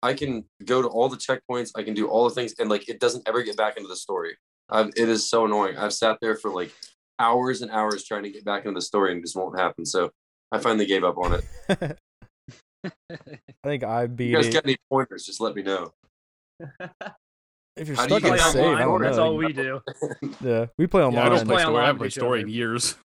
I 0.02 0.12
can 0.12 0.44
go 0.64 0.82
to 0.82 0.88
all 0.88 1.08
the 1.08 1.16
checkpoints, 1.16 1.70
I 1.74 1.82
can 1.82 1.94
do 1.94 2.08
all 2.08 2.28
the 2.28 2.34
things, 2.34 2.54
and 2.58 2.68
like 2.68 2.88
it 2.88 3.00
doesn't 3.00 3.26
ever 3.26 3.42
get 3.42 3.56
back 3.56 3.76
into 3.78 3.88
the 3.88 3.96
story. 3.96 4.36
I've, 4.68 4.88
it 4.96 5.08
is 5.08 5.28
so 5.28 5.46
annoying. 5.46 5.76
I've 5.78 5.94
sat 5.94 6.18
there 6.20 6.36
for 6.36 6.50
like 6.50 6.72
hours 7.18 7.62
and 7.62 7.70
hours 7.70 8.04
trying 8.04 8.24
to 8.24 8.30
get 8.30 8.44
back 8.44 8.66
into 8.66 8.76
the 8.78 8.82
story, 8.84 9.12
and 9.12 9.20
it 9.20 9.22
just 9.22 9.36
won't 9.36 9.58
happen. 9.58 9.86
So 9.86 10.10
I 10.52 10.58
finally 10.58 10.84
gave 10.86 11.04
up 11.04 11.16
on 11.16 11.40
it. 11.68 11.98
I 13.10 13.18
think 13.64 13.84
I 13.84 14.02
You 14.02 14.08
beat 14.08 14.32
guys 14.32 14.46
it. 14.48 14.52
got 14.54 14.64
any 14.64 14.76
pointers? 14.90 15.24
Just 15.24 15.40
let 15.40 15.54
me 15.54 15.62
know. 15.62 15.92
if 17.76 17.88
you're 17.88 17.96
how 17.96 18.06
do 18.06 18.14
you 18.14 18.20
stuck 18.20 18.30
on 18.30 18.36
get 18.36 18.38
a 18.38 18.42
online? 18.42 18.52
save, 18.52 18.76
I 18.76 18.80
don't 18.84 19.02
that's 19.02 19.16
know. 19.16 19.22
all 19.24 19.36
we 19.36 19.52
do 19.52 19.80
Yeah, 20.40 20.66
we 20.78 20.86
play 20.86 21.00
Yeah, 21.02 21.06
online. 21.08 21.26
I 21.26 21.28
don't 21.28 21.34
Just 21.38 21.46
play 21.46 21.54
play 21.56 21.62
story. 21.62 21.76
I 21.76 21.78
online 21.80 21.86
haven't 21.86 21.98
with 22.00 22.00
played 22.00 22.06
each 22.08 22.14
story 22.14 22.40
in 22.40 22.44
other. 22.46 22.52
years. 22.52 22.96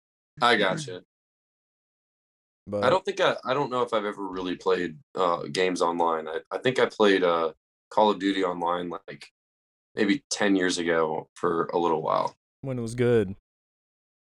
I 0.42 0.56
gotcha. 0.56 1.02
but 2.68 2.84
I 2.84 2.90
don't 2.90 3.04
think 3.06 3.20
I 3.22 3.36
I 3.46 3.54
don't 3.54 3.70
know 3.72 3.82
if 3.82 3.94
I've 3.94 4.06
ever 4.06 4.28
really 4.28 4.56
played 4.56 4.98
uh 5.16 5.44
games 5.52 5.82
online. 5.82 6.28
I, 6.28 6.40
I 6.52 6.58
think 6.60 6.80
I 6.80 6.86
played 6.86 7.24
uh 7.24 7.54
Call 7.90 8.10
of 8.12 8.20
Duty 8.20 8.44
online 8.44 8.90
like 8.90 9.26
maybe 9.96 10.24
10 10.30 10.56
years 10.56 10.78
ago 10.78 11.28
for 11.36 11.66
a 11.74 11.78
little 11.80 12.02
while. 12.04 12.36
when 12.62 12.78
it 12.78 12.82
was 12.82 12.94
good 12.96 13.36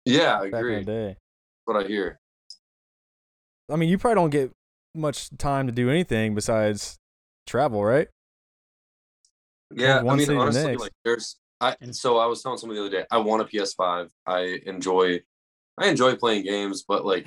Yeah, 0.05 0.39
I 0.41 0.51
back 0.51 0.61
agree. 0.61 0.77
in 0.79 0.85
the 0.85 0.93
day. 0.93 1.17
What 1.65 1.77
I 1.85 1.87
hear. 1.87 2.21
I 3.71 3.77
mean, 3.77 3.89
you 3.91 3.99
probably 3.99 4.15
don't 4.15 4.31
get 4.31 4.51
much 4.95 5.31
time 5.39 5.67
to 5.67 5.73
do 5.73 5.91
anything 5.91 6.35
besides 6.35 6.99
travel, 7.47 7.85
right? 7.85 8.09
Yeah, 9.75 9.99
I 9.99 10.03
mean 10.03 10.21
city 10.21 10.27
to 10.27 10.33
the 10.33 10.39
honestly 10.41 10.77
like 10.77 10.93
there's 11.05 11.37
I 11.61 11.77
And- 11.81 11.95
so 11.95 12.19
I 12.19 12.27
was 12.27 12.43
telling 12.43 12.59
someone 12.59 12.77
the 12.77 12.83
other 12.83 12.91
day, 12.91 13.05
I 13.11 13.19
want 13.19 13.43
a 13.43 13.45
PS5. 13.45 14.09
I 14.27 14.61
enjoy 14.67 15.21
I 15.77 15.89
enjoy 15.89 16.17
playing 16.17 16.45
games, 16.45 16.85
but 16.87 17.05
like 17.05 17.27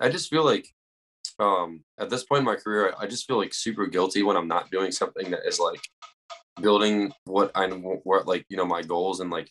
I 0.00 0.08
just 0.08 0.30
feel 0.30 0.44
like 0.44 0.66
um 1.38 1.82
at 1.98 2.10
this 2.10 2.24
point 2.24 2.40
in 2.40 2.44
my 2.44 2.56
career, 2.56 2.94
I 2.98 3.06
just 3.06 3.26
feel 3.26 3.38
like 3.38 3.54
super 3.54 3.86
guilty 3.86 4.22
when 4.22 4.36
I'm 4.36 4.48
not 4.48 4.70
doing 4.70 4.92
something 4.92 5.30
that 5.30 5.46
is 5.46 5.58
like 5.58 5.80
building 6.60 7.12
what 7.24 7.50
I 7.54 7.66
what 7.68 8.26
like 8.26 8.44
you 8.48 8.56
know 8.56 8.66
my 8.66 8.82
goals 8.82 9.20
and 9.20 9.30
like 9.30 9.50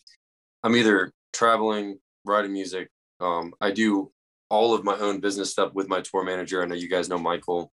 I'm 0.62 0.76
either 0.76 1.12
traveling, 1.32 1.98
writing 2.24 2.52
music. 2.52 2.90
Um, 3.20 3.52
I 3.60 3.70
do 3.70 4.12
all 4.50 4.74
of 4.74 4.84
my 4.84 4.96
own 4.98 5.20
business 5.20 5.50
stuff 5.50 5.72
with 5.74 5.88
my 5.88 6.00
tour 6.00 6.24
manager. 6.24 6.62
I 6.62 6.66
know 6.66 6.74
you 6.74 6.88
guys 6.88 7.08
know 7.08 7.18
Michael, 7.18 7.72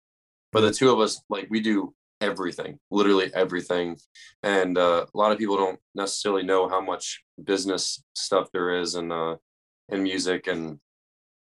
but 0.53 0.61
the 0.61 0.71
two 0.73 0.91
of 0.91 1.01
us 1.01 1.21
like 1.29 1.49
we 1.51 1.61
do 1.61 1.95
everything, 2.21 2.79
literally 2.91 3.31
everything. 3.35 3.97
And 4.43 4.79
uh, 4.79 5.07
a 5.12 5.19
lot 5.19 5.33
of 5.33 5.39
people 5.39 5.57
don't 5.57 5.81
necessarily 5.95 6.43
know 6.43 6.69
how 6.69 6.81
much 6.81 7.23
business 7.43 8.03
stuff 8.15 8.49
there 8.53 8.79
is 8.79 8.95
in 8.95 9.11
uh, 9.11 9.37
in 9.89 10.03
music 10.03 10.47
and 10.47 10.79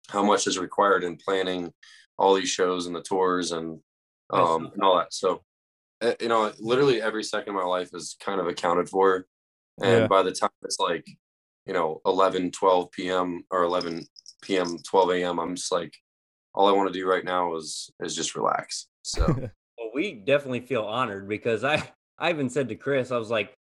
how 0.09 0.23
much 0.23 0.47
is 0.47 0.57
required 0.57 1.03
in 1.03 1.17
planning 1.17 1.71
all 2.17 2.33
these 2.33 2.49
shows 2.49 2.87
and 2.87 2.95
the 2.95 3.01
tours 3.01 3.51
and 3.51 3.79
um, 4.31 4.71
and 4.73 4.83
all 4.83 4.97
that. 4.97 5.13
So, 5.13 5.43
uh, 6.01 6.13
you 6.19 6.27
know, 6.27 6.51
literally 6.59 7.01
every 7.01 7.23
second 7.23 7.49
of 7.49 7.61
my 7.61 7.67
life 7.67 7.89
is 7.93 8.15
kind 8.19 8.39
of 8.41 8.47
accounted 8.47 8.89
for. 8.89 9.25
And 9.81 10.01
Yeah. 10.01 10.07
by 10.07 10.23
the 10.23 10.31
time 10.31 10.49
it's 10.63 10.79
like, 10.79 11.05
you 11.65 11.73
know, 11.73 12.01
11, 12.05 12.51
12 12.51 12.91
p.m. 12.91 13.43
or 13.49 13.63
11 13.63 14.05
p.m., 14.41 14.77
12 14.87 15.11
a.m., 15.11 15.39
I'm 15.39 15.55
just 15.55 15.71
like, 15.71 15.93
all 16.53 16.67
I 16.67 16.71
want 16.71 16.91
to 16.91 16.99
do 16.99 17.07
right 17.07 17.23
now 17.23 17.55
is 17.55 17.89
is 18.01 18.15
just 18.15 18.35
relax. 18.35 18.87
So 19.03 19.25
Well, 19.77 19.91
we 19.93 20.13
definitely 20.13 20.61
feel 20.61 20.83
honored 20.83 21.27
because 21.29 21.63
I 21.63 21.91
I 22.17 22.29
even 22.31 22.49
said 22.49 22.69
to 22.69 22.75
Chris, 22.75 23.11
I 23.11 23.17
was 23.17 23.29
like, 23.29 23.53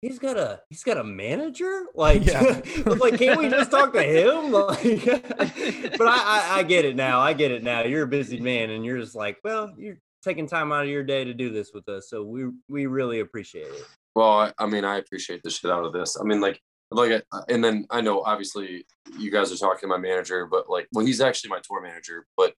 he's 0.00 0.18
got 0.18 0.36
a 0.38 0.60
he's 0.70 0.82
got 0.82 0.96
a 0.96 1.04
manager. 1.04 1.86
Like, 1.94 2.24
Yeah. 2.24 2.62
Like, 2.86 3.18
can't 3.18 3.38
we 3.38 3.48
just 3.48 3.70
talk 3.70 3.92
to 3.92 4.02
him? 4.02 4.52
Like, 4.52 5.98
but 5.98 6.08
I, 6.08 6.18
I 6.18 6.58
I 6.58 6.62
get 6.62 6.84
it 6.84 6.96
now. 6.96 7.20
I 7.20 7.32
get 7.32 7.50
it 7.50 7.62
now. 7.62 7.82
You're 7.82 8.04
a 8.04 8.08
busy 8.08 8.40
man, 8.40 8.70
and 8.70 8.84
you're 8.84 8.98
just 8.98 9.14
like, 9.14 9.38
well, 9.44 9.74
you're 9.76 9.98
taking 10.22 10.46
time 10.46 10.72
out 10.72 10.84
of 10.84 10.90
your 10.90 11.04
day 11.04 11.24
to 11.24 11.34
do 11.34 11.50
this 11.50 11.72
with 11.74 11.88
us, 11.88 12.08
so 12.08 12.22
we 12.22 12.46
we 12.68 12.86
really 12.86 13.20
appreciate 13.20 13.66
it. 13.66 13.84
Well, 14.14 14.40
I, 14.40 14.52
I 14.58 14.66
mean, 14.66 14.84
I 14.84 14.96
appreciate 14.96 15.42
the 15.42 15.50
shit 15.50 15.70
out 15.70 15.84
of 15.84 15.92
this. 15.92 16.16
I 16.20 16.24
mean, 16.24 16.40
like, 16.40 16.60
like, 16.90 17.22
and 17.48 17.62
then 17.62 17.86
I 17.90 18.00
know 18.00 18.22
obviously 18.22 18.86
you 19.18 19.30
guys 19.30 19.52
are 19.52 19.56
talking 19.56 19.82
to 19.82 19.86
my 19.88 19.98
manager, 19.98 20.46
but 20.46 20.68
like, 20.68 20.88
well, 20.92 21.04
he's 21.04 21.20
actually 21.20 21.50
my 21.50 21.60
tour 21.62 21.82
manager, 21.82 22.26
but 22.36 22.54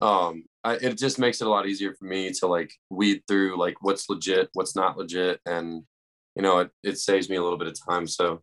um, 0.00 0.44
I, 0.64 0.74
it 0.74 0.98
just 0.98 1.18
makes 1.18 1.40
it 1.40 1.46
a 1.46 1.50
lot 1.50 1.66
easier 1.66 1.94
for 1.94 2.04
me 2.04 2.30
to 2.32 2.46
like 2.46 2.72
weed 2.90 3.22
through 3.28 3.58
like 3.58 3.76
what's 3.82 4.08
legit, 4.08 4.50
what's 4.54 4.76
not 4.76 4.96
legit, 4.96 5.40
and 5.46 5.84
you 6.36 6.42
know, 6.42 6.60
it, 6.60 6.70
it 6.82 6.98
saves 6.98 7.28
me 7.28 7.36
a 7.36 7.42
little 7.42 7.58
bit 7.58 7.68
of 7.68 7.76
time. 7.88 8.06
So 8.06 8.42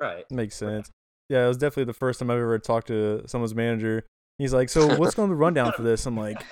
Right. 0.00 0.24
Makes 0.30 0.56
sense. 0.56 0.90
Yeah, 1.28 1.44
it 1.44 1.48
was 1.48 1.56
definitely 1.56 1.84
the 1.84 1.94
first 1.94 2.20
time 2.20 2.30
I've 2.30 2.38
ever 2.38 2.58
talked 2.58 2.88
to 2.88 3.22
someone's 3.26 3.54
manager. 3.54 4.06
He's 4.38 4.52
like, 4.52 4.68
"So 4.68 4.86
what's 4.96 5.14
going 5.14 5.28
to 5.28 5.34
be 5.34 5.36
the 5.36 5.40
rundown 5.40 5.72
for 5.72 5.82
this?" 5.82 6.06
I'm 6.06 6.16
like, 6.16 6.44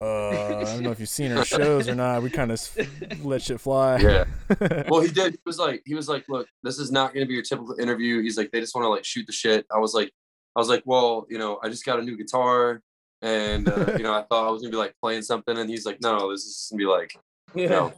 "Uh, 0.00 0.28
I 0.58 0.64
don't 0.64 0.82
know 0.82 0.90
if 0.90 1.00
you've 1.00 1.08
seen 1.08 1.32
our 1.32 1.44
shows 1.56 1.88
or 1.88 1.94
not. 1.94 2.22
We 2.22 2.30
kind 2.30 2.50
of 2.52 3.24
let 3.24 3.42
shit 3.42 3.60
fly." 3.60 3.98
yeah. 3.98 4.24
well, 4.88 5.00
he 5.00 5.08
did. 5.08 5.32
He 5.34 5.38
was 5.46 5.58
like, 5.58 5.82
he 5.86 5.94
was 5.94 6.08
like, 6.08 6.28
look, 6.28 6.48
this 6.62 6.78
is 6.78 6.90
not 6.92 7.14
going 7.14 7.24
to 7.24 7.28
be 7.28 7.34
your 7.34 7.42
typical 7.42 7.76
interview. 7.78 8.20
He's 8.22 8.36
like, 8.36 8.50
they 8.50 8.60
just 8.60 8.74
want 8.74 8.84
to 8.84 8.88
like 8.90 9.04
shoot 9.04 9.26
the 9.26 9.32
shit. 9.32 9.66
I 9.74 9.78
was 9.78 9.94
like, 9.94 10.10
I 10.54 10.60
was 10.60 10.68
like, 10.68 10.82
well, 10.86 11.26
you 11.28 11.38
know, 11.38 11.58
I 11.62 11.68
just 11.68 11.84
got 11.84 11.98
a 11.98 12.02
new 12.02 12.16
guitar, 12.16 12.80
and 13.22 13.68
uh, 13.68 13.94
you 13.96 14.02
know, 14.02 14.12
I 14.14 14.22
thought 14.28 14.46
I 14.46 14.50
was 14.50 14.62
gonna 14.62 14.70
be 14.70 14.76
like 14.78 14.94
playing 15.02 15.22
something, 15.22 15.56
and 15.56 15.68
he's 15.68 15.84
like, 15.86 16.00
no, 16.00 16.16
no, 16.18 16.30
this 16.30 16.44
is 16.44 16.68
gonna 16.70 16.78
be 16.78 16.86
like, 16.86 17.12
Yeah. 17.54 17.62
you 17.62 17.68
know, 17.68 17.92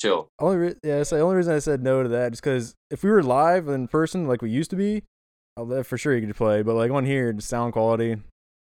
chill. 0.00 0.28
only 0.38 0.56
re- 0.56 0.74
yeah, 0.82 0.96
it's 1.00 1.10
the 1.10 1.20
only 1.20 1.36
reason 1.36 1.54
I 1.54 1.58
said 1.60 1.82
no 1.82 2.02
to 2.02 2.08
that 2.10 2.32
is 2.32 2.40
because 2.40 2.74
if 2.90 3.02
we 3.04 3.10
were 3.10 3.22
live 3.22 3.68
in 3.68 3.88
person 3.88 4.26
like 4.26 4.42
we 4.42 4.50
used 4.50 4.70
to 4.70 4.76
be, 4.76 5.02
I'll 5.56 5.82
for 5.82 5.96
sure 5.96 6.14
you 6.16 6.26
could 6.26 6.36
play. 6.36 6.62
But 6.62 6.74
like 6.74 6.90
on 6.90 7.04
here, 7.04 7.32
the 7.32 7.42
sound 7.42 7.72
quality, 7.72 8.12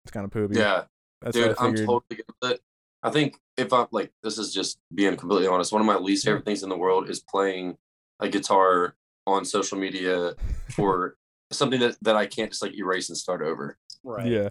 it's 0.05 0.11
kind 0.11 0.23
of 0.25 0.31
poopy. 0.31 0.57
Yeah, 0.57 0.83
that's 1.21 1.35
dude, 1.35 1.55
I 1.57 1.65
I'm 1.65 1.75
totally 1.75 2.01
good 2.11 2.25
with 2.41 2.51
it. 2.51 2.61
I 3.03 3.09
think 3.09 3.37
if 3.57 3.71
I'm 3.73 3.87
like, 3.91 4.11
this 4.23 4.37
is 4.37 4.53
just 4.53 4.79
being 4.93 5.15
completely 5.15 5.47
honest. 5.47 5.71
One 5.71 5.81
of 5.81 5.85
my 5.85 5.97
least 5.97 6.25
favorite 6.25 6.45
things 6.45 6.63
in 6.63 6.69
the 6.69 6.77
world 6.77 7.09
is 7.09 7.19
playing 7.19 7.77
a 8.19 8.27
guitar 8.27 8.95
on 9.25 9.45
social 9.45 9.77
media 9.77 10.33
for 10.71 11.15
something 11.51 11.79
that, 11.79 11.97
that 12.01 12.15
I 12.15 12.25
can't 12.25 12.51
just 12.51 12.61
like 12.61 12.75
erase 12.75 13.09
and 13.09 13.17
start 13.17 13.41
over. 13.41 13.77
Right. 14.03 14.27
Yeah. 14.27 14.49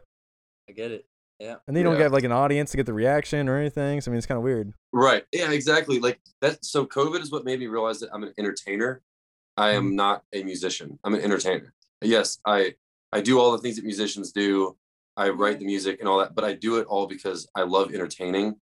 I 0.68 0.72
get 0.72 0.92
it. 0.92 1.07
Yeah. 1.38 1.57
And 1.66 1.76
they 1.76 1.83
don't 1.83 1.94
Yeah. 1.94 2.05
get 2.05 2.12
like 2.12 2.24
an 2.24 2.33
audience 2.33 2.70
to 2.70 2.76
get 2.76 2.87
the 2.87 2.92
reaction 2.92 3.48
or 3.48 3.59
anything. 3.59 4.00
So 4.00 4.11
I 4.11 4.12
mean, 4.12 4.18
it's 4.18 4.26
kind 4.26 4.38
of 4.38 4.44
weird. 4.44 4.72
Right. 4.92 5.24
Yeah, 5.33 5.50
exactly. 5.50 6.00
Like 6.00 6.20
that. 6.40 6.64
So 6.64 6.87
COVID 6.87 7.20
is 7.20 7.31
what 7.31 7.44
made 7.44 7.61
me 7.61 7.66
realize 7.66 8.00
that 8.00 8.11
I'm 8.12 8.22
an 8.22 8.33
entertainer. 8.38 9.02
I 9.57 9.70
am 9.70 9.87
mm-hmm. 9.87 9.96
not 9.96 10.22
a 10.33 10.42
musician. 10.42 10.98
I'm 11.05 11.14
an 11.14 11.20
entertainer. 11.20 11.72
Yes, 12.02 12.38
I 12.46 12.74
I 13.12 13.20
do 13.20 13.38
all 13.38 13.52
the 13.52 13.59
things 13.59 13.76
that 13.76 13.85
musicians 13.85 14.33
do. 14.33 14.76
I 15.16 15.31
write 15.31 15.59
the 15.59 15.66
music 15.66 16.00
and 16.00 16.09
all 16.09 16.18
that, 16.18 16.35
but 16.35 16.44
I 16.44 16.52
do 16.52 16.79
it 16.79 16.87
all 16.87 17.07
because 17.07 17.48
I 17.55 17.62
love 17.62 17.94
entertaining. 17.94 18.57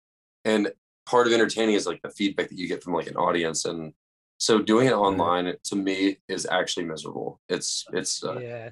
And 0.45 0.71
part 1.05 1.27
of 1.27 1.33
entertaining 1.33 1.75
is 1.75 1.87
like 1.87 2.01
the 2.01 2.09
feedback 2.09 2.49
that 2.49 2.57
you 2.57 2.67
get 2.67 2.83
from 2.83 2.93
like 2.93 3.07
an 3.07 3.15
audience. 3.15 3.65
And 3.65 3.93
so 4.37 4.61
doing 4.61 4.87
it 4.87 4.93
online 4.93 5.53
to 5.65 5.75
me 5.75 6.17
is 6.27 6.45
actually 6.45 6.85
miserable. 6.85 7.39
It's 7.47 7.85
it's 7.93 8.23
uh, 8.23 8.39
yeah. 8.39 8.69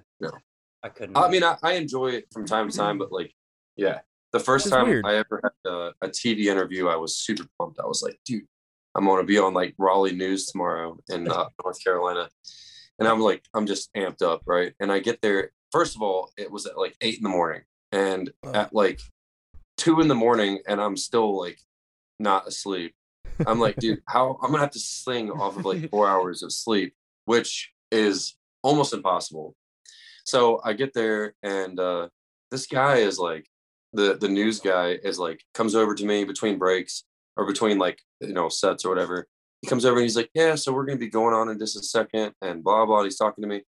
I 0.83 0.89
couldn't. 0.89 1.17
I 1.17 1.29
mean, 1.29 1.43
I, 1.43 1.57
I 1.61 1.73
enjoy 1.73 2.07
it 2.07 2.27
from 2.31 2.45
time 2.45 2.69
to 2.69 2.77
time, 2.77 2.97
but 2.97 3.11
like, 3.11 3.33
yeah, 3.75 3.99
the 4.31 4.39
first 4.39 4.69
time 4.69 4.87
weird. 4.87 5.05
I 5.05 5.15
ever 5.15 5.41
had 5.43 5.71
a, 5.71 5.93
a 6.01 6.07
TV 6.07 6.45
interview, 6.45 6.87
I 6.87 6.95
was 6.95 7.17
super 7.17 7.45
pumped. 7.57 7.79
I 7.79 7.85
was 7.85 8.01
like, 8.01 8.17
dude, 8.25 8.45
I'm 8.95 9.05
going 9.05 9.21
to 9.21 9.27
be 9.27 9.37
on 9.37 9.53
like 9.53 9.75
Raleigh 9.77 10.15
News 10.15 10.47
tomorrow 10.47 10.97
in 11.09 11.29
uh, 11.29 11.49
North 11.63 11.83
Carolina. 11.83 12.29
And 12.99 13.07
I'm 13.07 13.19
like, 13.19 13.43
I'm 13.53 13.65
just 13.65 13.93
amped 13.93 14.21
up, 14.21 14.41
right? 14.45 14.73
And 14.79 14.91
I 14.91 14.99
get 14.99 15.21
there. 15.21 15.51
First 15.71 15.95
of 15.95 16.01
all, 16.01 16.31
it 16.37 16.51
was 16.51 16.65
at 16.65 16.77
like 16.77 16.95
eight 17.01 17.17
in 17.17 17.23
the 17.23 17.29
morning, 17.29 17.61
and 17.91 18.31
Oh. 18.43 18.51
at 18.53 18.73
like 18.73 18.99
two 19.77 19.99
in 20.01 20.07
the 20.07 20.15
morning, 20.15 20.59
and 20.67 20.79
I'm 20.81 20.97
still 20.97 21.37
like 21.39 21.59
not 22.19 22.47
asleep. 22.47 22.93
I'm 23.47 23.59
like, 23.59 23.77
dude, 23.77 24.01
how 24.07 24.37
I'm 24.41 24.51
gonna 24.51 24.63
have 24.63 24.71
to 24.71 24.79
sing 24.79 25.31
off 25.31 25.57
of 25.57 25.65
like 25.65 25.89
four 25.89 26.07
hours 26.13 26.43
of 26.43 26.51
sleep, 26.51 26.93
which 27.25 27.71
is 27.91 28.35
almost 28.63 28.93
impossible. 28.93 29.55
So 30.25 30.61
I 30.63 30.73
get 30.73 30.93
there 30.93 31.33
and 31.43 31.79
uh 31.79 32.09
this 32.51 32.67
guy 32.67 32.97
is 32.97 33.17
like 33.17 33.47
the 33.93 34.15
the 34.19 34.27
news 34.29 34.59
guy 34.59 34.89
is 35.03 35.17
like 35.17 35.41
comes 35.53 35.73
over 35.75 35.95
to 35.95 36.05
me 36.05 36.23
between 36.23 36.57
breaks 36.59 37.03
or 37.37 37.45
between 37.47 37.77
like 37.79 37.99
you 38.19 38.33
know 38.33 38.49
sets 38.49 38.85
or 38.85 38.89
whatever. 38.89 39.27
He 39.61 39.67
comes 39.67 39.85
over 39.85 39.95
and 39.97 40.03
he's 40.03 40.15
like, 40.17 40.29
Yeah, 40.33 40.55
so 40.55 40.71
we're 40.73 40.85
gonna 40.85 40.99
be 40.99 41.09
going 41.09 41.33
on 41.33 41.49
in 41.49 41.57
just 41.57 41.77
a 41.77 41.83
second 41.83 42.33
and 42.41 42.63
blah 42.63 42.85
blah. 42.85 43.03
He's 43.03 43.17
talking 43.17 43.41
to 43.41 43.47
me. 43.47 43.63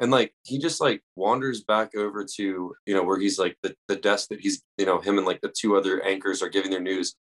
And 0.00 0.10
like 0.10 0.32
he 0.44 0.58
just 0.58 0.80
like 0.80 1.02
wanders 1.14 1.62
back 1.62 1.94
over 1.94 2.24
to, 2.36 2.74
you 2.86 2.94
know, 2.94 3.02
where 3.02 3.18
he's 3.18 3.38
like 3.38 3.56
the, 3.62 3.74
the 3.86 3.96
desk 3.96 4.28
that 4.30 4.40
he's, 4.40 4.62
you 4.78 4.86
know, 4.86 4.98
him 4.98 5.18
and 5.18 5.26
like 5.26 5.40
the 5.42 5.52
two 5.56 5.76
other 5.76 6.02
anchors 6.02 6.42
are 6.42 6.48
giving 6.48 6.70
their 6.70 6.80
news. 6.80 7.14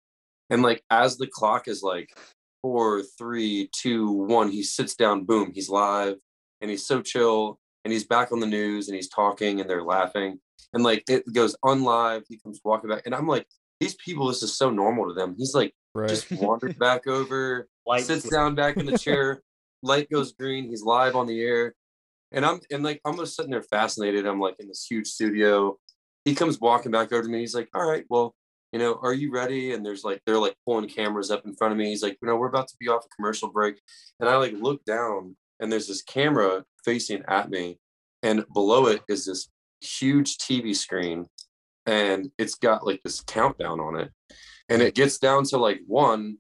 And 0.49 0.63
like 0.63 0.83
as 0.91 1.19
the 1.19 1.27
clock 1.27 1.67
is 1.67 1.83
like 1.83 2.09
four, 2.63 3.03
three, 3.19 3.69
two, 3.73 4.11
one, 4.11 4.51
he 4.51 4.63
sits 4.63 4.95
down, 4.95 5.25
boom, 5.25 5.51
he's 5.53 5.69
live 5.69 6.17
and 6.61 6.71
he's 6.71 6.87
so 6.87 7.03
chill 7.03 7.59
and 7.85 7.93
he's 7.93 8.07
back 8.07 8.31
on 8.33 8.41
the 8.41 8.47
news 8.47 8.89
and 8.89 8.95
he's 8.95 9.09
talking 9.09 9.61
and 9.61 9.69
they're 9.69 9.85
laughing. 9.85 10.39
And 10.73 10.85
like 10.85 11.03
it 11.09 11.25
goes 11.33 11.57
unlive, 11.65 12.23
he 12.29 12.39
comes 12.39 12.61
walking 12.65 12.91
back. 12.91 13.03
And 13.07 13.15
I'm 13.15 13.27
like, 13.27 13.47
these 13.81 13.97
people, 13.97 14.29
this 14.29 14.43
is 14.43 14.57
so 14.57 14.71
normal 14.71 15.09
to 15.09 15.15
them. 15.15 15.35
He's 15.37 15.55
like 15.55 15.75
Right. 15.95 16.09
just 16.09 16.31
wanders 16.31 16.75
back 16.79 17.07
over, 17.07 17.69
Lights 17.87 18.07
sits 18.07 18.29
down 18.29 18.55
back 18.55 18.77
in 18.77 18.87
the 18.87 18.99
chair, 18.99 19.43
light 19.83 20.09
goes 20.11 20.33
green, 20.33 20.69
he's 20.69 20.83
live 20.83 21.17
on 21.17 21.27
the 21.27 21.41
air. 21.41 21.75
And 22.33 22.45
I'm 22.45 22.61
and 22.71 22.83
like 22.83 23.01
I'm 23.05 23.17
just 23.17 23.37
sitting 23.37 23.51
there 23.51 23.63
fascinated. 23.63 24.27
I'm 24.27 24.41
like 24.41 24.57
in 24.59 24.69
this 24.69 24.87
huge 24.89 25.07
studio. 25.07 25.79
He 26.25 26.35
comes 26.35 26.61
walking 26.61 26.93
back 26.93 27.13
over 27.13 27.23
to 27.23 27.29
me. 27.29 27.41
He's 27.41 27.55
like, 27.55 27.69
All 27.75 27.89
right, 27.89 28.05
well, 28.09 28.35
you 28.73 28.79
know, 28.79 28.99
are 29.03 29.15
you 29.15 29.33
ready? 29.33 29.73
And 29.73 29.85
there's 29.85 30.05
like 30.05 30.21
they're 30.27 30.39
like 30.39 30.57
pulling 30.67 30.89
cameras 30.89 31.31
up 31.31 31.47
in 31.47 31.55
front 31.55 31.73
of 31.73 31.79
me. 31.79 31.89
He's 31.89 32.03
like, 32.03 32.19
you 32.21 32.29
know, 32.29 32.37
we're 32.37 32.49
about 32.49 32.69
to 32.69 32.77
be 32.79 32.89
off 32.89 33.05
a 33.05 33.17
commercial 33.17 33.51
break. 33.51 33.81
And 34.21 34.29
I 34.29 34.37
like 34.37 34.53
look 34.53 34.85
down 34.85 35.37
and 35.61 35.73
there's 35.73 35.89
this 35.89 36.03
camera 36.03 36.65
facing 36.85 37.23
at 37.29 37.51
me. 37.51 37.79
And 38.23 38.45
below 38.53 38.87
it 38.87 39.03
is 39.09 39.25
this 39.25 39.49
huge 39.81 40.37
TV 40.39 40.75
screen. 40.75 41.27
And 41.87 42.31
it's 42.37 42.57
got 42.57 42.87
like 42.87 43.01
this 43.03 43.21
countdown 43.23 43.81
on 43.81 43.99
it. 43.99 44.11
And 44.69 44.83
it 44.83 44.95
gets 44.95 45.19
down 45.19 45.45
to 45.45 45.57
like 45.57 45.81
one, 45.87 46.37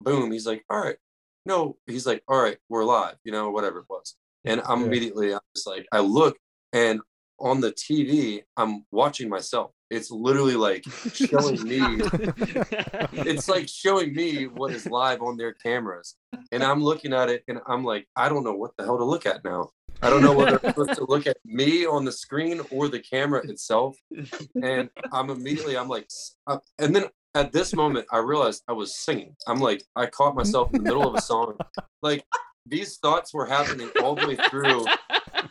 boom. 0.00 0.32
He's 0.32 0.46
like, 0.46 0.64
All 0.70 0.80
right. 0.80 0.96
No, 1.44 1.76
he's 1.86 2.06
like, 2.06 2.22
All 2.26 2.40
right, 2.40 2.56
we're 2.70 2.84
live, 2.84 3.16
you 3.24 3.32
know, 3.32 3.50
whatever 3.50 3.80
it 3.80 3.86
was. 3.90 4.16
And 4.46 4.62
I'm 4.66 4.80
Yeah. 4.80 4.86
immediately 4.86 5.34
I'm 5.34 5.40
just 5.54 5.66
like, 5.66 5.86
I 5.92 6.00
look 6.00 6.38
and 6.72 7.00
on 7.38 7.60
the 7.60 7.72
TV, 7.72 8.42
I'm 8.56 8.86
watching 8.90 9.28
myself. 9.28 9.72
It's 9.90 10.10
literally 10.10 10.54
like 10.56 10.84
showing 11.12 11.62
me 11.62 12.00
it's 13.12 13.48
like 13.48 13.68
showing 13.68 14.14
me 14.14 14.46
what 14.46 14.72
is 14.72 14.86
live 14.86 15.20
on 15.22 15.36
their 15.36 15.52
cameras. 15.52 16.16
And 16.52 16.62
i'm 16.62 16.82
looking 16.82 17.12
at 17.12 17.28
it 17.28 17.44
and 17.48 17.58
i'm 17.66 17.84
like 17.84 18.06
i 18.16 18.28
don't 18.28 18.44
know 18.44 18.54
what 18.54 18.72
the 18.76 18.84
hell 18.84 18.98
to 18.98 19.04
look 19.04 19.26
at 19.26 19.44
now. 19.44 19.70
I 20.02 20.10
don't 20.10 20.22
know 20.22 20.32
whether 20.34 20.54
i'm 20.54 20.70
supposed 20.70 20.94
to 20.94 21.04
look 21.08 21.26
at 21.26 21.36
me 21.44 21.86
on 21.86 22.04
the 22.04 22.12
screen 22.12 22.60
or 22.70 22.88
the 22.88 23.00
camera 23.00 23.46
itself. 23.48 23.96
And 24.62 24.90
i'm 25.12 25.30
immediately 25.30 25.76
i'm 25.76 25.88
like 25.88 26.08
uh, 26.46 26.58
and 26.78 26.94
then 26.96 27.04
at 27.34 27.52
this 27.52 27.74
moment 27.74 28.06
i 28.12 28.18
realized 28.18 28.62
i 28.68 28.72
was 28.72 28.96
singing. 28.96 29.36
I'm 29.46 29.60
like 29.60 29.82
i 29.94 30.06
caught 30.06 30.34
myself 30.34 30.70
in 30.72 30.78
the 30.82 30.88
middle 30.88 31.06
of 31.06 31.14
a 31.14 31.20
song. 31.20 31.56
Like 32.02 32.24
these 32.66 32.98
thoughts 32.98 33.32
were 33.32 33.46
happening 33.46 33.90
all 34.02 34.14
the 34.14 34.26
way 34.26 34.36
through 34.50 34.84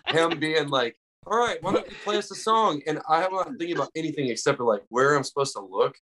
him 0.07 0.37
being 0.39 0.67
like 0.69 0.95
all 1.27 1.37
right 1.37 1.61
why 1.61 1.73
don't 1.73 1.89
you 1.89 1.95
play 2.03 2.17
us 2.17 2.29
a 2.31 2.35
song 2.35 2.81
and 2.87 2.99
i'm 3.09 3.31
not 3.31 3.47
thinking 3.57 3.75
about 3.75 3.89
anything 3.95 4.27
except 4.27 4.57
for 4.57 4.65
like 4.65 4.83
where 4.89 5.15
i'm 5.15 5.23
supposed 5.23 5.53
to 5.53 5.61
look 5.61 5.95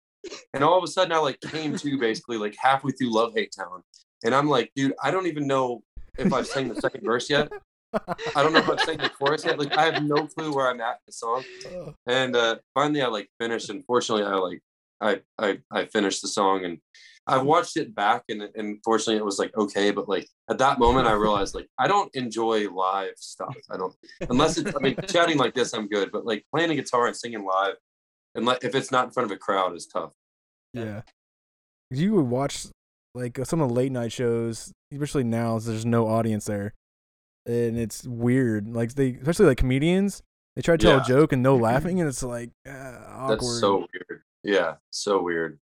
and 0.55 0.63
all 0.63 0.79
of 0.79 0.85
a 0.85 0.87
sudden, 0.87 1.13
I 1.13 1.19
like 1.19 1.41
came 1.41 1.77
to 1.77 1.99
basically 1.99 2.37
like 2.37 2.55
halfway 2.59 2.93
through 2.93 3.13
Love 3.13 3.33
Hate 3.35 3.53
Town. 3.57 3.83
And 4.25 4.35
I'm 4.35 4.49
like, 4.49 4.71
dude, 4.77 4.95
I 5.03 5.11
don't 5.11 5.27
even 5.27 5.47
know 5.47 5.83
if 6.19 6.33
I've 6.33 6.47
sang 6.47 6.69
the 6.69 6.81
second 6.81 7.05
verse 7.05 7.29
yet. 7.29 7.51
I 7.93 8.43
don't 8.43 8.53
know 8.53 8.61
if 8.61 8.71
I've 8.71 8.81
sang 8.81 8.99
the 8.99 9.11
chorus 9.11 9.45
yet. 9.45 9.59
Like, 9.59 9.77
I 9.77 9.85
have 9.85 10.03
no 10.03 10.27
clue 10.27 10.55
where 10.55 10.69
I'm 10.69 10.81
at 10.81 10.95
in 10.95 11.01
the 11.07 11.13
song. 11.13 11.45
And 12.07 12.37
uh, 12.37 12.57
finally, 12.75 13.03
I 13.03 13.09
like 13.09 13.29
finished. 13.41 13.69
And 13.71 13.85
fortunately, 13.85 14.25
I 14.25 14.35
like, 14.35 14.61
I, 15.01 15.21
I, 15.39 15.59
I 15.71 15.85
finished 15.87 16.23
the 16.23 16.29
song 16.29 16.65
and 16.65 16.79
I 17.27 17.39
watched 17.39 17.77
it 17.77 17.95
back. 17.95 18.25
And, 18.29 18.43
and 18.57 18.79
fortunately, 18.85 19.17
it 19.17 19.25
was 19.25 19.39
like, 19.39 19.57
okay. 19.57 19.91
But 19.93 20.09
like 20.09 20.29
at 20.51 20.59
that 20.59 20.79
moment, 20.79 21.07
I 21.07 21.13
realized 21.13 21.55
like, 21.55 21.69
I 21.79 21.87
don't 21.87 22.11
enjoy 22.15 22.69
live 22.71 23.13
stuff. 23.17 23.57
I 23.71 23.77
don't, 23.77 23.95
unless 24.29 24.59
it's, 24.59 24.75
I 24.75 24.81
mean, 24.81 24.97
chatting 25.09 25.39
like 25.39 25.55
this, 25.55 25.73
I'm 25.73 25.89
good. 25.89 26.11
But 26.13 26.27
like 26.27 26.45
playing 26.55 26.71
a 26.71 26.75
guitar 26.75 27.07
and 27.07 27.17
singing 27.17 27.45
live, 27.45 27.75
and 28.35 28.45
like 28.45 28.65
if 28.65 28.75
it's 28.75 28.91
not 28.91 29.05
in 29.07 29.11
front 29.13 29.31
of 29.31 29.37
a 29.37 29.39
crowd, 29.39 29.75
is 29.77 29.87
tough. 29.87 30.13
Yeah. 30.75 31.03
You 31.91 32.15
would 32.15 32.27
watch 32.27 32.67
like 33.15 33.39
some 33.45 33.61
of 33.61 33.69
the 33.69 33.75
late 33.75 33.93
night 33.93 34.11
shows, 34.13 34.73
especially 34.93 35.25
now, 35.25 35.59
there's 35.59 35.85
no 35.87 36.09
audience 36.09 36.47
there. 36.47 36.73
And 37.47 37.79
it's 37.79 38.05
weird. 38.05 38.75
Like 38.75 38.95
they, 38.95 39.11
especially 39.15 39.47
like 39.47 39.59
comedians, 39.59 40.23
they 40.57 40.63
try 40.63 40.77
to 40.77 40.83
tell 40.83 40.97
Yeah. 40.97 41.03
a 41.03 41.05
joke 41.09 41.33
and 41.33 41.43
no 41.43 41.57
laughing, 41.57 42.01
and 42.01 42.09
it's 42.09 42.23
like 42.23 42.51
uh, 42.69 42.73
awkward. 43.09 43.41
That's 43.41 43.61
so 43.61 43.79
weird. 43.93 44.23
Yeah, 44.43 44.75
so 44.91 45.23
weird. 45.23 45.59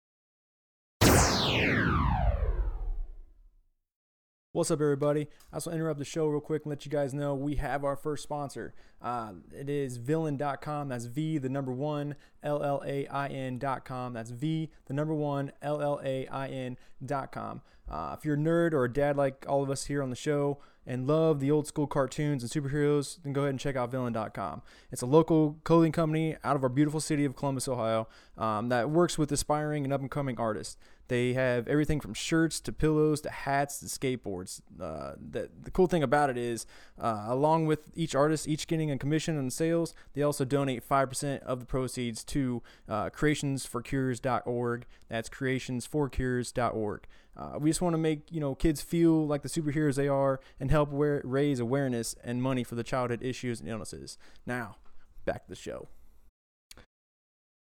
What's 4.52 4.70
up, 4.70 4.80
everybody? 4.80 5.28
I 5.52 5.56
just 5.56 5.66
want 5.66 5.74
to 5.74 5.80
interrupt 5.80 5.98
the 5.98 6.04
show 6.04 6.26
real 6.26 6.40
quick 6.40 6.64
and 6.64 6.70
let 6.70 6.84
you 6.84 6.90
guys 6.90 7.14
know 7.14 7.34
we 7.34 7.54
have 7.56 7.84
our 7.84 7.96
first 7.96 8.22
sponsor. 8.22 8.74
Uh, 9.00 9.34
it 9.56 9.70
is 9.70 9.98
villain.com. 9.98 10.88
That's 10.88 11.04
V, 11.04 11.38
the 11.38 11.48
number 11.48 11.72
one, 11.72 12.16
L 12.42 12.62
L 12.62 12.82
A 12.84 13.06
I 13.06 13.28
N.com. 13.28 14.14
That's 14.14 14.30
V, 14.30 14.70
the 14.86 14.94
number 14.94 15.14
one, 15.14 15.52
L 15.62 15.80
L 15.80 16.00
A 16.04 16.26
I 16.26 16.48
N.com. 16.48 17.62
Uh, 17.88 18.16
if 18.18 18.24
you're 18.24 18.34
a 18.34 18.38
nerd 18.38 18.72
or 18.72 18.84
a 18.84 18.92
dad 18.92 19.16
like 19.16 19.46
all 19.48 19.62
of 19.62 19.70
us 19.70 19.86
here 19.86 20.02
on 20.02 20.10
the 20.10 20.16
show 20.16 20.58
and 20.86 21.06
love 21.06 21.40
the 21.40 21.50
old 21.50 21.66
school 21.66 21.86
cartoons 21.86 22.42
and 22.42 22.50
superheroes, 22.50 23.22
then 23.22 23.32
go 23.32 23.42
ahead 23.42 23.50
and 23.50 23.60
check 23.60 23.76
out 23.76 23.90
villain.com. 23.90 24.62
It's 24.90 25.02
a 25.02 25.06
local 25.06 25.58
clothing 25.64 25.92
company 25.92 26.36
out 26.42 26.56
of 26.56 26.62
our 26.62 26.68
beautiful 26.68 27.00
city 27.00 27.24
of 27.24 27.36
Columbus, 27.36 27.68
Ohio, 27.68 28.08
um, 28.36 28.70
that 28.70 28.90
works 28.90 29.16
with 29.16 29.30
aspiring 29.30 29.84
and 29.84 29.92
up 29.92 30.00
and 30.00 30.10
coming 30.10 30.38
artists. 30.38 30.76
They 31.08 31.32
have 31.32 31.66
everything 31.68 32.00
from 32.00 32.14
shirts 32.14 32.60
to 32.60 32.72
pillows 32.72 33.22
to 33.22 33.30
hats 33.30 33.80
to 33.80 33.86
skateboards. 33.86 34.60
Uh, 34.80 35.14
the, 35.18 35.48
the 35.62 35.70
cool 35.70 35.86
thing 35.86 36.02
about 36.02 36.28
it 36.30 36.36
is, 36.36 36.66
uh, 37.00 37.24
along 37.26 37.66
with 37.66 37.80
each 37.94 38.14
artist, 38.14 38.46
each 38.46 38.66
getting 38.66 38.90
a 38.90 38.98
commission 38.98 39.38
on 39.38 39.50
sales, 39.50 39.94
they 40.12 40.22
also 40.22 40.44
donate 40.44 40.86
5% 40.86 41.40
of 41.40 41.60
the 41.60 41.66
proceeds 41.66 42.22
to 42.24 42.62
uh, 42.88 43.08
creationsforcures.org. 43.10 44.86
That's 45.08 45.28
creationsforcures.org. 45.30 47.06
Uh, 47.36 47.56
we 47.58 47.70
just 47.70 47.80
want 47.80 47.94
to 47.94 47.98
make 47.98 48.32
you 48.32 48.40
know 48.40 48.54
kids 48.54 48.82
feel 48.82 49.24
like 49.26 49.42
the 49.42 49.48
superheroes 49.48 49.94
they 49.94 50.08
are 50.08 50.40
and 50.58 50.70
help 50.70 50.90
wear, 50.90 51.22
raise 51.24 51.60
awareness 51.60 52.16
and 52.24 52.42
money 52.42 52.64
for 52.64 52.74
the 52.74 52.82
childhood 52.82 53.22
issues 53.22 53.60
and 53.60 53.68
illnesses. 53.68 54.18
Now, 54.44 54.76
back 55.24 55.44
to 55.44 55.50
the 55.50 55.56
show. 55.56 55.88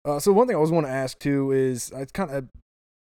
Uh, 0.05 0.20
so 0.20 0.32
one 0.32 0.47
thing 0.47 0.55
I 0.55 0.57
always 0.57 0.72
want 0.72 0.86
to 0.86 0.91
ask 0.91 1.20
too 1.20 1.51
is 1.51 1.91
I 1.91 2.05
kind 2.05 2.32
of 2.32 2.47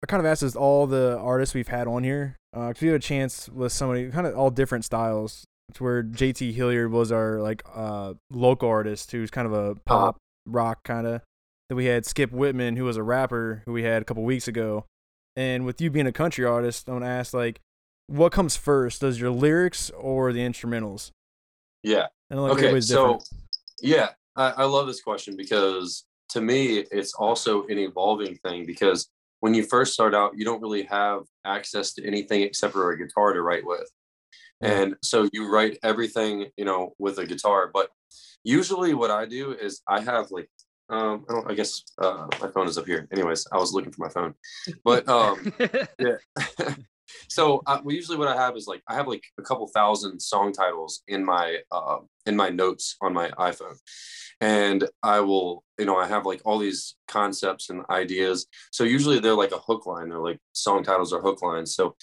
I 0.03 0.05
kind 0.05 0.19
of 0.19 0.25
asked 0.25 0.41
this 0.41 0.55
all 0.55 0.85
the 0.85 1.17
artists 1.17 1.55
we've 1.55 1.67
had 1.67 1.87
on 1.87 2.03
here 2.03 2.35
because 2.53 2.81
we 2.81 2.87
had 2.87 2.97
a 2.97 2.99
chance 2.99 3.49
with 3.49 3.71
somebody 3.71 4.09
kind 4.09 4.27
of 4.27 4.37
all 4.37 4.49
different 4.49 4.85
styles. 4.85 5.45
It's 5.69 5.81
where 5.81 6.03
JT 6.03 6.53
Hilliard 6.53 6.91
was 6.91 7.11
our 7.11 7.41
like 7.41 7.63
uh, 7.73 8.13
local 8.31 8.69
artist 8.69 9.11
who's 9.11 9.31
kind 9.31 9.47
of 9.47 9.53
a 9.53 9.75
pop 9.85 10.17
rock 10.45 10.83
kind 10.83 11.07
of. 11.07 11.21
Then 11.69 11.75
we 11.75 11.85
had 11.85 12.05
Skip 12.05 12.31
Whitman 12.31 12.77
who 12.77 12.85
was 12.85 12.95
a 12.95 13.03
rapper 13.03 13.63
who 13.65 13.73
we 13.73 13.83
had 13.83 14.01
a 14.01 14.05
couple 14.05 14.23
weeks 14.23 14.47
ago. 14.47 14.85
And 15.35 15.65
with 15.65 15.81
you 15.81 15.91
being 15.91 16.07
a 16.07 16.11
country 16.11 16.45
artist, 16.45 16.87
I 16.87 16.93
want 16.93 17.03
to 17.03 17.09
ask 17.09 17.33
like, 17.33 17.59
what 18.07 18.31
comes 18.31 18.55
first? 18.55 19.01
Does 19.01 19.19
your 19.19 19.29
lyrics 19.29 19.89
or 19.91 20.31
the 20.31 20.39
instrumentals? 20.39 21.11
Yeah. 21.83 22.07
And 22.29 22.41
like 22.41 22.53
okay. 22.53 22.79
So, 22.81 23.19
yeah, 23.81 24.09
I, 24.35 24.51
I 24.51 24.63
love 24.63 24.87
this 24.87 25.01
question 25.01 25.35
because 25.35 26.05
to 26.29 26.41
me, 26.41 26.85
it's 26.91 27.13
also 27.13 27.65
an 27.67 27.77
evolving 27.77 28.37
thing 28.37 28.65
because 28.65 29.09
when 29.39 29.53
you 29.53 29.63
first 29.63 29.93
start 29.93 30.15
out, 30.15 30.33
you 30.35 30.45
don't 30.45 30.61
really 30.61 30.83
have 30.83 31.21
access 31.45 31.93
to 31.93 32.05
anything 32.05 32.41
except 32.41 32.73
for 32.73 32.91
a 32.91 32.97
guitar 32.97 33.33
to 33.33 33.41
write 33.41 33.65
with. 33.65 33.89
And 34.61 34.95
so 35.03 35.29
you 35.33 35.51
write 35.51 35.77
everything, 35.83 36.47
you 36.57 36.65
know, 36.65 36.93
with 36.97 37.19
a 37.19 37.25
guitar. 37.25 37.69
But 37.71 37.89
usually 38.43 38.93
what 38.93 39.11
I 39.11 39.25
do 39.25 39.53
is 39.53 39.81
I 39.87 40.01
have 40.01 40.31
like, 40.31 40.49
um, 40.89 41.25
I 41.29 41.33
don't, 41.33 41.51
I 41.51 41.53
guess 41.53 41.83
uh, 42.01 42.27
my 42.41 42.49
phone 42.49 42.67
is 42.67 42.77
up 42.77 42.87
here. 42.87 43.07
Anyways, 43.11 43.45
I 43.51 43.57
was 43.57 43.73
looking 43.73 43.91
for 43.91 44.03
my 44.03 44.09
phone, 44.09 44.33
but 44.83 45.07
um, 45.07 45.53
yeah. 45.99 46.17
so 47.29 47.61
uh, 47.65 47.79
well, 47.83 47.95
usually 47.95 48.17
what 48.17 48.27
I 48.27 48.35
have 48.35 48.55
is 48.55 48.67
like 48.67 48.81
I 48.87 48.95
have 48.95 49.07
like 49.07 49.23
a 49.37 49.41
couple 49.41 49.67
thousand 49.67 50.19
song 50.19 50.53
titles 50.53 51.01
in 51.07 51.23
my 51.23 51.59
uh, 51.71 51.97
in 52.25 52.35
my 52.35 52.49
notes 52.49 52.95
on 53.01 53.13
my 53.13 53.29
iPhone, 53.31 53.77
and 54.41 54.87
I 55.03 55.19
will 55.21 55.63
you 55.79 55.85
know 55.85 55.97
I 55.97 56.07
have 56.07 56.25
like 56.25 56.41
all 56.45 56.59
these 56.59 56.95
concepts 57.07 57.69
and 57.69 57.83
ideas. 57.89 58.47
So 58.71 58.83
usually 58.83 59.19
they're 59.19 59.33
like 59.35 59.51
a 59.51 59.59
hook 59.59 59.85
line. 59.85 60.09
They're 60.09 60.19
like 60.19 60.39
song 60.53 60.83
titles 60.83 61.13
or 61.13 61.21
hook 61.21 61.41
lines. 61.41 61.75
So 61.75 61.95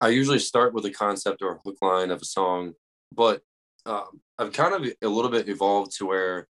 I 0.00 0.08
usually 0.08 0.38
start 0.38 0.72
with 0.72 0.86
a 0.86 0.90
concept 0.90 1.42
or 1.42 1.54
a 1.54 1.58
hook 1.58 1.76
line 1.82 2.10
of 2.10 2.22
a 2.22 2.24
song, 2.24 2.72
but 3.12 3.42
um, 3.86 4.20
I've 4.38 4.52
kind 4.52 4.74
of 4.74 4.92
a 5.02 5.08
little 5.08 5.30
bit 5.30 5.48
evolved 5.48 5.96
to 5.98 6.06
where 6.06 6.48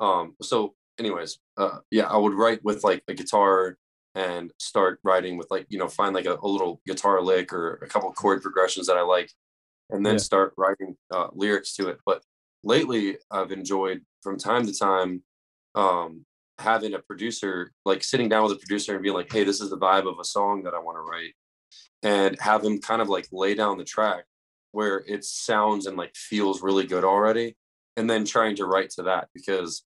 um, 0.00 0.34
so 0.42 0.74
anyways 0.98 1.38
uh, 1.56 1.78
yeah 1.90 2.04
I 2.04 2.16
would 2.16 2.34
write 2.34 2.62
with 2.64 2.84
like 2.84 3.02
a 3.08 3.14
guitar 3.14 3.76
and 4.14 4.52
start 4.58 5.00
writing 5.04 5.36
with 5.38 5.48
like 5.50 5.66
you 5.68 5.78
know 5.78 5.88
find 5.88 6.14
like 6.14 6.26
a, 6.26 6.36
a 6.42 6.46
little 6.48 6.80
guitar 6.86 7.20
lick 7.22 7.52
or 7.52 7.74
a 7.76 7.86
couple 7.86 8.12
chord 8.12 8.42
progressions 8.42 8.86
that 8.86 8.96
i 8.96 9.02
like 9.02 9.30
and 9.90 10.04
then 10.04 10.14
Yeah. 10.14 10.18
start 10.18 10.52
writing 10.56 10.96
uh, 11.10 11.28
lyrics 11.32 11.74
to 11.76 11.88
it 11.88 11.98
but 12.04 12.22
lately 12.62 13.16
i've 13.30 13.52
enjoyed 13.52 14.02
from 14.22 14.38
time 14.38 14.66
to 14.66 14.74
time 14.74 15.22
um 15.74 16.24
having 16.58 16.94
a 16.94 16.98
producer 16.98 17.72
like 17.84 18.04
sitting 18.04 18.28
down 18.28 18.44
with 18.44 18.52
a 18.52 18.56
producer 18.58 18.92
and 18.94 19.02
being 19.02 19.14
like 19.14 19.32
hey 19.32 19.44
this 19.44 19.60
is 19.60 19.70
the 19.70 19.78
vibe 19.78 20.06
of 20.06 20.18
a 20.20 20.24
song 20.24 20.62
that 20.62 20.74
i 20.74 20.78
want 20.78 20.96
to 20.96 21.00
write 21.00 21.32
and 22.02 22.38
have 22.40 22.62
him 22.62 22.80
kind 22.80 23.00
of 23.00 23.08
like 23.08 23.26
lay 23.32 23.54
down 23.54 23.78
the 23.78 23.84
track 23.84 24.24
where 24.72 24.98
it 25.06 25.24
sounds 25.24 25.86
and 25.86 25.96
like 25.96 26.14
feels 26.14 26.62
really 26.62 26.86
good 26.86 27.04
already 27.04 27.56
and 27.96 28.08
then 28.08 28.24
trying 28.24 28.56
to 28.56 28.66
write 28.66 28.90
to 28.90 29.02
that 29.02 29.28
because 29.34 29.84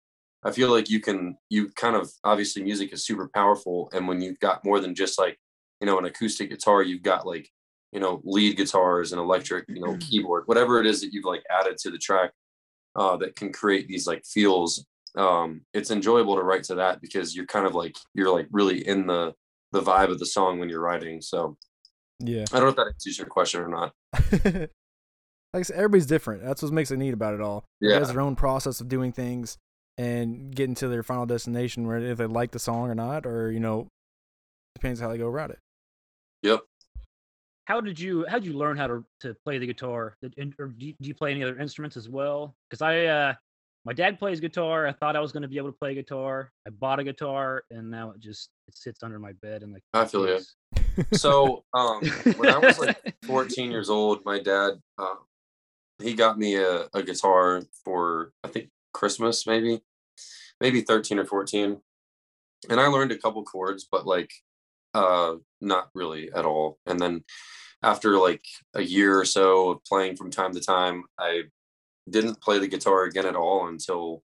I 0.44 0.52
feel 0.52 0.70
like 0.72 0.90
you 0.90 1.00
can 1.00 1.38
you 1.50 1.70
kind 1.72 1.96
of 1.96 2.12
obviously 2.24 2.64
music 2.64 2.94
is 2.94 3.06
super 3.06 3.30
powerful 3.34 3.90
and 3.94 4.08
when 4.08 4.22
you've 4.22 4.40
got 4.40 4.64
more 4.64 4.80
than 4.80 4.96
just 4.96 5.20
like 5.20 5.38
you 5.82 5.88
know 5.88 5.98
an 5.98 6.06
acoustic 6.06 6.50
guitar 6.50 6.82
you've 6.82 7.04
got 7.04 7.28
like 7.28 7.50
you 7.92 8.00
know 8.00 8.22
lead 8.24 8.58
guitars 8.58 9.12
and 9.12 9.20
electric 9.20 9.66
you 9.68 9.82
know 9.82 9.98
keyboard 10.00 10.44
whatever 10.46 10.80
it 10.80 10.86
is 10.86 11.02
that 11.02 11.12
you've 11.12 11.26
like 11.26 11.44
added 11.50 11.78
to 11.78 11.90
the 11.90 11.98
track 11.98 12.32
uh, 12.96 13.18
that 13.18 13.36
can 13.36 13.52
create 13.52 13.88
these 13.88 14.08
like 14.08 14.24
feels 14.26 14.86
um 15.16 15.62
it's 15.74 15.92
enjoyable 15.92 16.36
to 16.36 16.44
write 16.44 16.64
to 16.64 16.76
that 16.76 17.02
because 17.02 17.36
you're 17.36 17.46
kind 17.46 17.66
of 17.66 17.76
like 17.76 17.96
you're 18.14 18.32
like 18.32 18.48
really 18.52 18.88
in 18.88 19.08
the 19.08 19.34
the 19.72 19.82
vibe 19.82 20.10
of 20.10 20.20
the 20.20 20.26
song 20.26 20.60
when 20.60 20.70
you're 20.70 20.82
writing 20.82 21.22
so 21.22 21.58
Yeah. 22.20 22.46
I 22.54 22.60
don't 22.60 22.64
know 22.64 22.70
if 22.70 22.76
that 22.76 22.88
answers 22.88 23.18
your 23.18 23.28
question 23.28 23.62
or 23.62 23.68
not 23.68 23.94
like 25.54 25.62
I 25.62 25.64
said, 25.64 25.78
everybody's 25.78 26.06
different. 26.06 26.44
That's 26.44 26.62
what 26.62 26.72
makes 26.72 26.92
it 26.92 26.98
neat 26.98 27.14
about 27.14 27.34
it 27.34 27.42
all. 27.42 27.66
Yeah. 27.82 27.98
has 27.98 28.12
their 28.12 28.22
own 28.22 28.36
process 28.36 28.82
of 28.82 28.88
doing 28.88 29.12
things 29.12 29.58
and 30.00 30.56
getting 30.56 30.76
to 30.76 30.88
their 30.88 31.04
final 31.04 31.26
destination 31.26 31.86
where 31.86 31.98
if 31.98 32.18
they 32.18 32.26
like 32.26 32.52
the 32.52 32.60
song 32.60 32.90
or 32.90 32.96
not, 32.96 33.26
or 33.26 33.52
you 33.52 33.60
know, 33.60 33.88
depends 34.74 35.02
how 35.02 35.10
they 35.10 35.18
go 35.18 35.28
about 35.28 35.52
it. 35.52 35.60
yep. 36.42 36.62
How 37.66 37.82
did 37.82 38.00
you 38.00 38.26
how 38.28 38.40
did 38.40 38.48
you 38.48 38.54
learn 38.54 38.78
how 38.78 38.88
to 38.88 39.04
to 39.20 39.36
play 39.44 39.58
the 39.58 39.68
guitar? 39.68 40.16
Did- 40.22 40.56
or 40.58 40.68
do 40.68 40.86
you, 40.88 40.94
do 41.02 41.08
you 41.08 41.14
play 41.14 41.32
any 41.32 41.44
other 41.44 41.60
instruments 41.60 41.98
as 41.98 42.08
well? 42.10 42.56
Because 42.70 42.82
i 42.82 43.06
uh 43.06 43.34
my 43.86 43.94
dad 43.94 44.18
plays 44.20 44.40
guitar. 44.40 44.88
I 44.88 44.94
thought 44.94 45.16
i 45.16 45.20
was 45.20 45.32
going 45.32 45.44
to 45.44 45.48
be 45.50 45.58
able 45.58 45.72
to 45.72 45.78
play 45.78 45.94
guitar. 45.94 46.52
I 46.66 46.70
bought 46.72 47.00
a 47.00 47.04
guitar 47.04 47.64
and 47.70 47.92
now 47.92 48.12
it 48.12 48.20
just 48.22 48.50
it 48.70 48.78
sits 48.78 49.04
under 49.04 49.20
my 49.20 49.34
bed 49.34 49.64
and 49.64 49.74
like 49.74 49.84
I 49.94 50.06
feel 50.06 50.28
ya. 50.28 50.40
so 51.14 51.64
um 51.74 52.02
when 52.38 52.50
I 52.50 52.58
was 52.58 52.80
like 52.80 53.16
14 53.26 53.70
years 53.70 53.90
old, 53.90 54.24
my 54.26 54.40
dad 54.40 54.82
uh, 54.98 55.16
he 56.02 56.14
got 56.14 56.40
me 56.40 56.56
a, 56.56 56.88
a 56.94 57.04
guitar 57.04 57.62
for 57.84 58.32
I 58.44 58.48
think 58.48 58.70
Christmas 58.94 59.46
maybe, 59.46 59.82
maybe 60.62 60.82
13 60.82 61.20
or 61.20 61.26
14, 61.26 61.80
and 62.70 62.80
I 62.80 62.88
learned 62.88 63.12
a 63.12 63.18
couple 63.18 63.44
chords, 63.44 63.88
but 63.90 64.06
like 64.06 64.32
uh 64.94 65.36
not 65.62 65.90
really 65.94 66.32
at 66.34 66.46
all. 66.46 66.80
And 66.86 67.00
then 67.00 67.24
after 67.84 68.18
like 68.18 68.44
a 68.74 68.82
year 68.82 69.20
or 69.20 69.26
so 69.26 69.72
of 69.72 69.84
playing 69.86 70.18
from 70.18 70.32
time 70.32 70.54
to 70.54 70.60
time, 70.60 71.04
I 71.18 71.44
didn't 72.10 72.42
play 72.42 72.60
the 72.60 72.68
guitar 72.68 73.04
again 73.04 73.26
at 73.26 73.36
all 73.36 73.68
until 73.68 74.24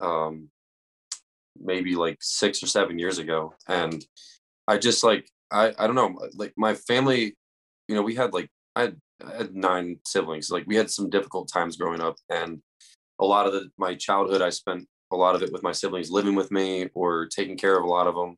um 0.00 0.48
maybe 1.60 1.96
like 1.96 2.18
six 2.20 2.62
or 2.62 2.66
seven 2.66 2.98
years 2.98 3.18
ago, 3.18 3.54
and 3.68 4.04
I 4.68 4.78
just 4.78 5.04
like 5.04 5.28
I 5.50 5.74
I 5.78 5.86
don't 5.86 5.96
know 5.96 6.18
like 6.34 6.54
my 6.56 6.74
family, 6.74 7.36
you 7.88 7.94
know, 7.94 8.02
we 8.02 8.14
had 8.14 8.32
like 8.32 8.48
I 8.74 8.82
had, 8.82 8.96
I 9.26 9.36
had 9.36 9.54
nine 9.54 9.98
siblings. 10.06 10.50
Like 10.50 10.64
we 10.66 10.76
had 10.76 10.90
some 10.90 11.10
difficult 11.10 11.50
times 11.52 11.76
growing 11.76 12.00
up, 12.00 12.16
and 12.30 12.60
a 13.20 13.24
lot 13.24 13.46
of 13.46 13.52
the 13.52 13.70
my 13.78 13.94
childhood 13.94 14.42
I 14.42 14.50
spent 14.50 14.86
a 15.12 15.16
lot 15.16 15.34
of 15.34 15.42
it 15.42 15.52
with 15.52 15.62
my 15.62 15.72
siblings 15.72 16.10
living 16.10 16.34
with 16.34 16.50
me 16.50 16.88
or 16.94 17.26
taking 17.26 17.56
care 17.56 17.76
of 17.78 17.84
a 17.84 17.88
lot 17.88 18.06
of 18.06 18.14
them. 18.14 18.36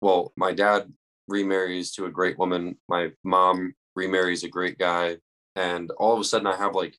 Well, 0.00 0.32
my 0.36 0.52
dad 0.52 0.92
remarries 1.28 1.92
to 1.92 2.06
a 2.06 2.10
great 2.10 2.38
woman. 2.38 2.76
My 2.88 3.10
mom 3.24 3.74
remarries 3.94 4.44
a 4.44 4.48
great 4.48 4.78
guy, 4.78 5.16
and 5.54 5.90
all 5.92 6.14
of 6.14 6.20
a 6.20 6.24
sudden 6.24 6.46
I 6.46 6.56
have 6.56 6.74
like, 6.74 6.96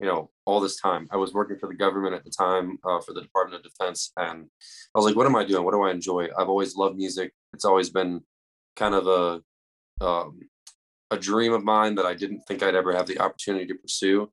you 0.00 0.06
know, 0.06 0.30
all 0.44 0.60
this 0.60 0.80
time. 0.80 1.08
I 1.10 1.16
was 1.16 1.32
working 1.32 1.58
for 1.58 1.68
the 1.68 1.74
government 1.74 2.14
at 2.14 2.24
the 2.24 2.30
time 2.30 2.78
uh, 2.84 3.00
for 3.00 3.14
the 3.14 3.22
Department 3.22 3.64
of 3.64 3.70
Defense, 3.70 4.12
and 4.16 4.46
I 4.94 4.98
was 4.98 5.06
like, 5.06 5.16
what 5.16 5.26
am 5.26 5.36
I 5.36 5.44
doing? 5.44 5.64
What 5.64 5.72
do 5.72 5.82
I 5.82 5.90
enjoy? 5.90 6.28
I've 6.38 6.48
always 6.48 6.76
loved 6.76 6.96
music. 6.96 7.32
It's 7.54 7.64
always 7.64 7.90
been 7.90 8.20
kind 8.76 8.94
of 8.94 9.06
a 9.06 10.04
um, 10.04 10.40
a 11.10 11.16
dream 11.16 11.52
of 11.52 11.64
mine 11.64 11.94
that 11.94 12.06
I 12.06 12.14
didn't 12.14 12.42
think 12.42 12.62
I'd 12.62 12.74
ever 12.74 12.92
have 12.92 13.06
the 13.06 13.18
opportunity 13.18 13.66
to 13.66 13.74
pursue. 13.74 14.30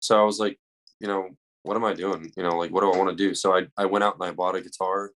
So 0.00 0.20
I 0.20 0.24
was 0.24 0.38
like, 0.38 0.58
you 1.00 1.08
know, 1.08 1.30
what 1.66 1.76
am 1.76 1.84
I 1.84 1.94
doing? 1.94 2.32
You 2.36 2.44
know, 2.44 2.56
like 2.56 2.70
what 2.70 2.82
do 2.82 2.92
I 2.92 2.96
want 2.96 3.10
to 3.10 3.16
do? 3.16 3.34
So 3.34 3.54
I 3.54 3.66
I 3.76 3.86
went 3.86 4.04
out 4.04 4.14
and 4.14 4.24
I 4.24 4.32
bought 4.32 4.56
a 4.56 4.60
guitar 4.60 5.10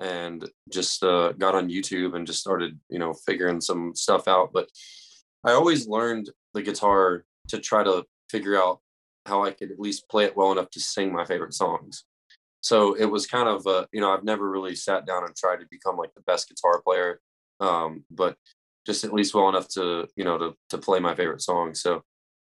and 0.00 0.48
just 0.72 1.04
uh, 1.04 1.32
got 1.32 1.54
on 1.54 1.68
YouTube 1.68 2.16
and 2.16 2.26
just 2.26 2.40
started, 2.40 2.78
you 2.88 2.98
know, 2.98 3.14
figuring 3.26 3.60
some 3.60 3.94
stuff 3.94 4.26
out. 4.26 4.50
But 4.52 4.68
I 5.44 5.52
always 5.52 5.86
learned 5.86 6.30
the 6.52 6.62
guitar 6.62 7.24
to 7.48 7.58
try 7.58 7.84
to 7.84 8.04
figure 8.30 8.56
out 8.56 8.80
how 9.26 9.44
I 9.44 9.52
could 9.52 9.70
at 9.70 9.78
least 9.78 10.08
play 10.08 10.24
it 10.24 10.36
well 10.36 10.52
enough 10.52 10.70
to 10.70 10.80
sing 10.80 11.12
my 11.12 11.24
favorite 11.24 11.54
songs. 11.54 12.04
So 12.60 12.94
it 12.94 13.04
was 13.04 13.26
kind 13.26 13.48
of, 13.48 13.66
uh, 13.66 13.86
you 13.92 14.00
know, 14.00 14.10
I've 14.10 14.24
never 14.24 14.50
really 14.50 14.74
sat 14.74 15.06
down 15.06 15.24
and 15.24 15.36
tried 15.36 15.60
to 15.60 15.66
become 15.70 15.96
like 15.96 16.14
the 16.14 16.22
best 16.22 16.48
guitar 16.48 16.80
player, 16.82 17.20
um, 17.60 18.04
but 18.10 18.36
just 18.86 19.04
at 19.04 19.12
least 19.12 19.34
well 19.34 19.48
enough 19.48 19.68
to, 19.68 20.08
you 20.16 20.24
know, 20.24 20.38
to 20.38 20.54
to 20.70 20.78
play 20.78 20.98
my 20.98 21.14
favorite 21.14 21.42
songs. 21.42 21.80
So 21.80 22.02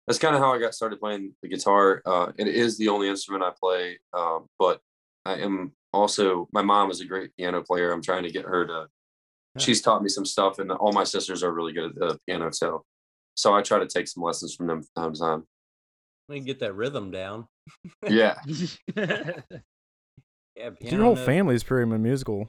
that's 0.09 0.19
kind 0.19 0.35
of 0.35 0.41
how 0.41 0.53
I 0.53 0.59
got 0.59 0.75
started 0.75 0.99
playing 1.01 1.35
the 1.43 1.49
guitar. 1.49 2.03
Uh, 2.05 2.33
it 2.37 2.49
is 2.49 2.77
the 2.79 2.89
only 2.89 3.09
instrument 3.09 3.45
I 3.45 3.53
play, 3.59 3.99
um, 4.13 4.47
but 4.59 4.81
I 5.25 5.35
am 5.37 5.73
also 5.93 6.49
my 6.53 6.63
mom 6.63 6.91
is 6.91 7.01
a 7.01 7.05
great 7.05 7.31
piano 7.37 7.63
player. 7.63 7.93
I'm 7.93 8.03
trying 8.03 8.25
to 8.25 8.31
get 8.31 8.45
her 8.45 8.67
to. 8.67 8.87
Yeah. 9.57 9.63
She's 9.65 9.81
taught 9.83 10.03
me 10.03 10.09
some 10.09 10.25
stuff, 10.27 10.59
and 10.59 10.71
all 10.73 10.93
my 10.93 11.05
sisters 11.05 11.43
are 11.43 11.53
really 11.53 11.73
good 11.73 11.91
at 11.91 11.95
the 11.95 12.19
piano. 12.27 12.51
So, 12.53 12.85
so 13.35 13.55
I 13.55 13.63
try 13.63 13.79
to 13.79 13.87
take 13.87 14.09
some 14.09 14.23
lessons 14.23 14.55
from 14.55 14.67
them 14.67 14.83
from 14.83 15.05
time 15.05 15.13
to 15.15 15.21
time. 15.21 15.45
Let 16.29 16.35
me 16.35 16.41
get 16.41 16.61
that 16.61 16.75
rhythm 16.75 17.11
down. 17.11 17.47
Yeah, 18.09 18.39
Yeah, 18.97 20.71
piano 20.71 20.97
your 20.97 21.03
whole 21.05 21.15
note- 21.15 21.25
family 21.27 21.55
is 21.55 21.63
pretty 21.65 21.87
musical. 21.99 22.49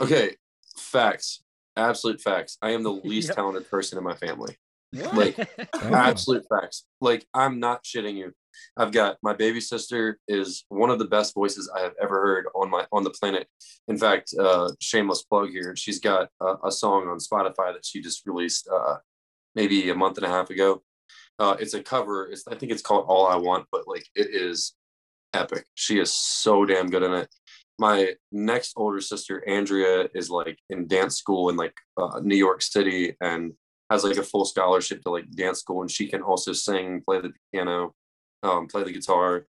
Okay, 0.00 0.36
facts. 0.76 1.42
Absolute 1.76 2.20
facts. 2.20 2.58
I 2.62 2.70
am 2.70 2.82
the 2.82 2.92
least 3.04 3.28
Yep. 3.28 3.36
talented 3.36 3.70
person 3.70 3.98
in 3.98 4.04
my 4.04 4.14
family. 4.14 4.56
What? 4.92 5.14
Like 5.16 5.48
Oh. 5.82 5.94
absolute 5.94 6.44
facts. 6.48 6.84
Like 7.00 7.26
I'm 7.34 7.60
not 7.60 7.84
shitting 7.84 8.16
you. 8.16 8.32
I've 8.76 8.92
got 8.92 9.18
my 9.22 9.34
baby 9.34 9.60
sister 9.60 10.18
is 10.28 10.64
one 10.68 10.90
of 10.90 10.98
the 10.98 11.04
best 11.04 11.34
voices 11.34 11.70
I 11.76 11.80
have 11.80 11.92
ever 12.00 12.14
heard 12.22 12.46
on 12.54 12.70
my 12.70 12.86
on 12.92 13.04
the 13.04 13.10
planet. 13.10 13.46
In 13.88 13.98
fact, 13.98 14.32
uh, 14.38 14.70
shameless 14.80 15.22
plug 15.24 15.50
here. 15.50 15.74
She's 15.76 16.00
got 16.00 16.28
a, 16.40 16.54
a 16.64 16.72
song 16.72 17.08
on 17.08 17.18
Spotify 17.18 17.72
that 17.74 17.84
she 17.84 18.00
just 18.00 18.22
released 18.26 18.68
uh, 18.72 18.96
maybe 19.54 19.90
a 19.90 19.94
month 19.94 20.16
and 20.18 20.26
a 20.26 20.30
half 20.30 20.48
ago. 20.50 20.82
Uh, 21.38 21.56
it's 21.60 21.74
a 21.74 21.82
cover. 21.82 22.28
It's 22.30 22.46
I 22.48 22.54
think 22.54 22.72
it's 22.72 22.80
called 22.82 23.04
All 23.08 23.26
I 23.26 23.36
Want, 23.36 23.66
but 23.70 23.86
like 23.86 24.06
it 24.14 24.28
is 24.32 24.72
epic. 25.34 25.66
She 25.74 25.98
is 25.98 26.12
so 26.12 26.64
damn 26.64 26.88
good 26.88 27.02
in 27.02 27.12
it. 27.12 27.28
My 27.78 28.14
next 28.32 28.72
older 28.76 29.02
sister 29.02 29.46
Andrea 29.46 30.08
is 30.14 30.30
like 30.30 30.58
in 30.70 30.86
dance 30.86 31.16
school 31.18 31.50
in 31.50 31.56
like 31.56 31.74
uh, 31.98 32.20
New 32.22 32.36
York 32.36 32.62
City 32.62 33.14
and 33.20 33.52
has 33.90 34.04
like 34.04 34.16
a 34.16 34.22
full 34.22 34.44
scholarship 34.44 35.02
to 35.02 35.10
like 35.10 35.30
dance 35.30 35.60
school, 35.60 35.82
and 35.82 35.90
she 35.90 36.06
can 36.08 36.22
also 36.22 36.52
sing, 36.52 37.02
play 37.02 37.20
the 37.20 37.32
piano, 37.52 37.94
um, 38.42 38.66
play 38.66 38.82
the 38.82 38.92
guitar. 38.92 39.46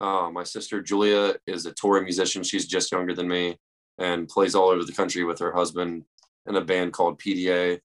Uh, 0.00 0.30
my 0.30 0.44
sister 0.44 0.80
Julia 0.80 1.36
is 1.46 1.66
a 1.66 1.72
touring 1.72 2.04
musician. 2.04 2.42
She's 2.42 2.66
just 2.66 2.92
younger 2.92 3.14
than 3.14 3.28
me 3.28 3.58
and 3.98 4.28
plays 4.28 4.54
all 4.54 4.68
over 4.68 4.84
the 4.84 4.92
country 4.92 5.24
with 5.24 5.40
her 5.40 5.52
husband 5.52 6.04
in 6.46 6.56
a 6.56 6.60
band 6.60 6.92
called 6.92 7.20
PDA. 7.20 7.80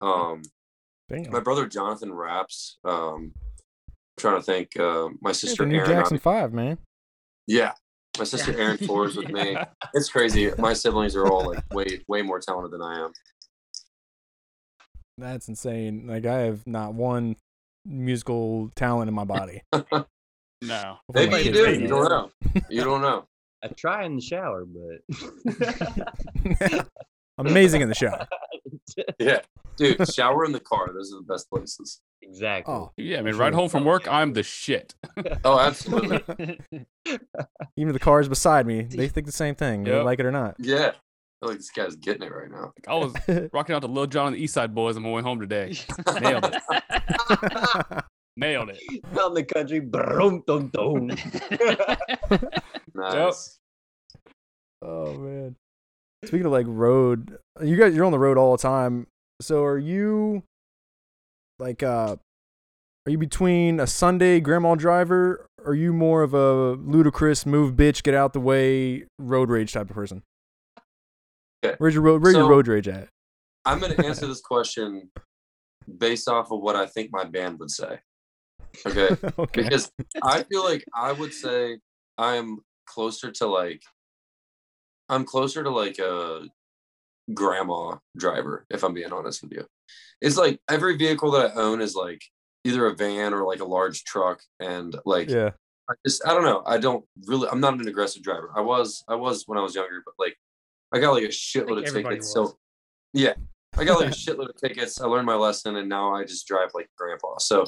Um. 0.00 0.42
My 1.10 1.40
brother 1.40 1.66
Jonathan 1.66 2.12
raps. 2.12 2.78
Um, 2.82 3.32
I'm 3.36 3.92
trying 4.18 4.36
to 4.36 4.42
think. 4.42 4.78
Uh, 4.78 5.10
my 5.20 5.32
sister 5.32 5.64
Erin. 5.64 5.86
Jackson 5.86 6.18
Five, 6.18 6.52
man. 6.52 6.78
Yeah, 7.46 7.72
my 8.18 8.24
sister 8.24 8.58
Erin 8.58 8.78
tours 8.86 9.16
with 9.16 9.28
me. 9.28 9.56
It's 9.92 10.08
crazy. 10.08 10.50
My 10.58 10.72
siblings 10.72 11.14
are 11.14 11.26
all 11.26 11.46
like 11.46 11.62
way 11.74 12.00
way 12.08 12.22
more 12.22 12.40
talented 12.40 12.72
than 12.72 12.82
I 12.82 13.00
am. 13.00 13.12
That's 15.18 15.48
insane. 15.48 16.06
Like 16.06 16.26
I 16.26 16.40
have 16.40 16.66
not 16.66 16.94
one 16.94 17.36
musical 17.86 18.70
talent 18.74 19.08
in 19.08 19.14
my 19.14 19.24
body. 19.24 19.62
No. 20.62 20.96
Hopefully 21.08 21.26
my 21.28 21.32
Maybe 21.36 21.48
you 21.48 21.52
do. 21.52 21.64
don't 21.66 21.80
You 21.82 21.88
don't 21.88 22.08
know. 22.08 22.30
You 22.70 22.84
don't 22.84 23.02
know. 23.02 23.26
I 23.62 23.68
try 23.68 24.04
in 24.06 24.16
the 24.16 24.22
shower, 24.22 24.64
but 24.64 25.02
Amazing 27.38 27.82
in 27.82 27.88
the 27.90 27.94
shower. 27.94 28.26
Yeah, 29.18 29.40
dude. 29.76 30.08
Shower 30.10 30.44
in 30.46 30.52
the 30.52 30.60
car. 30.60 30.88
Those 30.94 31.12
are 31.12 31.16
the 31.16 31.26
best 31.28 31.50
places. 31.50 32.00
exactly. 32.22 32.72
Oh, 32.72 32.92
Yeah, 32.96 33.18
I 33.18 33.22
mean, 33.22 33.36
right 33.36 33.52
home 33.52 33.68
from 33.68 33.84
work, 33.84 34.08
I'm 34.10 34.32
the 34.32 34.42
shit. 34.42 34.94
Oh, 35.44 35.58
absolutely. 35.58 36.58
even 37.76 37.92
the 37.92 37.98
cars 37.98 38.26
beside 38.28 38.66
me, 38.66 38.82
they 38.82 39.08
think 39.08 39.26
the 39.26 39.32
same 39.32 39.54
thing, 39.54 39.84
they 39.84 39.90
Yep. 39.90 40.04
like 40.04 40.20
it 40.20 40.24
or 40.26 40.32
not. 40.32 40.54
Yeah. 40.58 40.92
I 41.44 41.46
feel 41.46 41.50
like 41.50 41.58
this 41.58 41.70
guy's 41.70 41.96
getting 41.96 42.22
it 42.22 42.32
right 42.32 42.50
now. 42.50 42.72
Like, 42.76 42.88
I 42.88 42.94
was 42.94 43.50
rocking 43.52 43.74
out 43.74 43.82
to 43.82 43.88
Lil 43.88 44.06
Jon 44.06 44.28
and 44.28 44.36
the 44.36 44.40
East 44.40 44.54
Side 44.54 44.74
Boys 44.74 44.96
on 44.96 45.02
my 45.02 45.10
way 45.10 45.20
home 45.20 45.40
today. 45.40 45.76
Nailed 46.20 46.44
it. 46.46 48.04
Nailed 48.36 48.70
it. 48.70 48.80
Out 49.18 49.28
in 49.28 49.34
the 49.34 49.44
country, 49.44 49.80
brum, 49.80 50.42
dum, 50.46 50.70
dum. 50.72 51.10
Nice. 52.94 53.58
oh 54.80 55.14
man. 55.18 55.56
Speaking 56.24 56.46
of 56.46 56.52
like 56.52 56.66
road, 56.66 57.36
you 57.62 57.76
guys 57.76 57.94
you're 57.94 58.06
on 58.06 58.12
the 58.12 58.18
road 58.18 58.38
all 58.38 58.56
the 58.56 58.62
time. 58.62 59.06
So 59.42 59.64
are 59.64 59.78
you 59.78 60.44
like 61.58 61.82
uh 61.82 62.16
are 63.06 63.10
you 63.10 63.18
between 63.18 63.80
a 63.80 63.86
Sunday 63.86 64.40
grandma 64.40 64.76
driver? 64.76 65.46
Or 65.58 65.72
are 65.72 65.74
you 65.74 65.92
more 65.92 66.22
of 66.22 66.32
a 66.32 66.72
ludicrous 66.72 67.44
move 67.44 67.74
bitch, 67.74 68.02
get 68.02 68.14
out 68.14 68.32
the 68.32 68.40
way, 68.40 69.04
road 69.18 69.50
rage 69.50 69.74
type 69.74 69.90
of 69.90 69.94
person? 69.94 70.22
Okay. 71.64 71.74
Where's 71.78 71.94
your 71.94 72.02
road 72.02 72.22
where's 72.22 72.34
your 72.34 72.48
road 72.48 72.68
rage 72.68 72.88
at? 72.88 73.08
I'm 73.64 73.80
going 73.80 73.94
to 73.96 74.06
answer 74.06 74.26
this 74.26 74.40
question 74.40 75.10
based 75.98 76.28
off 76.28 76.50
of 76.50 76.60
what 76.60 76.76
I 76.76 76.86
think 76.86 77.10
my 77.12 77.24
band 77.24 77.58
would 77.60 77.70
say. 77.70 77.98
Okay. 78.86 79.16
okay. 79.38 79.62
Because 79.62 79.90
I 80.22 80.42
feel 80.44 80.64
like 80.64 80.84
I 80.94 81.12
would 81.12 81.32
say 81.32 81.78
I'm 82.18 82.58
closer 82.86 83.30
to 83.30 83.46
like, 83.46 83.82
I'm 85.08 85.24
closer 85.24 85.62
to 85.62 85.70
like 85.70 85.98
a 85.98 86.46
grandma 87.32 87.96
driver, 88.16 88.66
if 88.70 88.82
I'm 88.82 88.94
being 88.94 89.12
honest 89.12 89.42
with 89.42 89.52
you. 89.52 89.66
It's 90.20 90.36
like 90.36 90.58
every 90.70 90.96
vehicle 90.96 91.30
that 91.32 91.52
I 91.52 91.60
own 91.60 91.80
is 91.80 91.94
like 91.94 92.22
either 92.64 92.86
a 92.86 92.94
van 92.94 93.34
or 93.34 93.44
like 93.44 93.60
a 93.60 93.66
large 93.66 94.04
truck. 94.04 94.40
And 94.60 94.96
like, 95.04 95.30
Yeah. 95.30 95.50
I 95.88 95.92
just 96.06 96.26
I 96.26 96.32
don't 96.32 96.44
know. 96.44 96.62
I 96.64 96.78
don't 96.78 97.04
really. 97.26 97.46
I'm 97.46 97.60
not 97.60 97.74
an 97.74 97.86
aggressive 97.86 98.22
driver. 98.22 98.50
I 98.56 98.62
was 98.62 99.04
I 99.06 99.16
was 99.16 99.42
when 99.46 99.58
I 99.58 99.60
was 99.60 99.74
younger, 99.74 100.02
but 100.02 100.14
like 100.18 100.34
I 100.94 100.98
got 101.00 101.12
like 101.12 101.24
a 101.24 101.28
shitload 101.28 101.78
of 101.78 101.84
tickets. 101.92 102.32
was. 102.32 102.32
So 102.32 102.56
yeah, 103.12 103.34
I 103.76 103.84
got 103.84 104.00
like 104.00 104.10
a 104.10 104.12
shitload 104.12 104.50
of 104.50 104.56
tickets. 104.56 105.00
I 105.00 105.06
learned 105.06 105.26
my 105.26 105.34
lesson, 105.34 105.76
and 105.76 105.88
now 105.88 106.14
I 106.14 106.24
just 106.24 106.46
drive 106.46 106.70
like 106.74 106.88
grandpa. 106.96 107.38
So, 107.38 107.64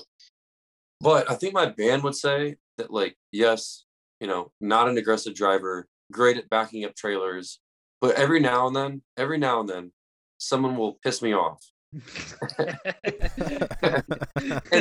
but 1.01 1.31
I 1.31 1.35
think 1.35 1.53
my 1.53 1.66
band 1.66 2.05
would 2.05 2.14
say 2.14 2.57
that 2.79 2.93
like 2.93 3.16
yes, 3.33 3.85
you 4.20 4.27
know, 4.27 4.53
not 4.61 4.89
an 4.89 4.99
aggressive 4.99 5.35
driver, 5.35 5.87
great 6.12 6.37
at 6.37 6.49
backing 6.49 6.85
up 6.85 6.95
trailers, 6.95 7.61
but 8.01 8.14
every 8.16 8.41
now 8.41 8.66
and 8.68 8.77
then, 8.77 9.03
every 9.16 9.39
now 9.39 9.61
and 9.61 9.68
then, 9.68 9.93
someone 10.39 10.77
will 10.77 10.95
piss 11.03 11.22
me 11.22 11.33
off. 11.35 11.62
and 12.59 12.77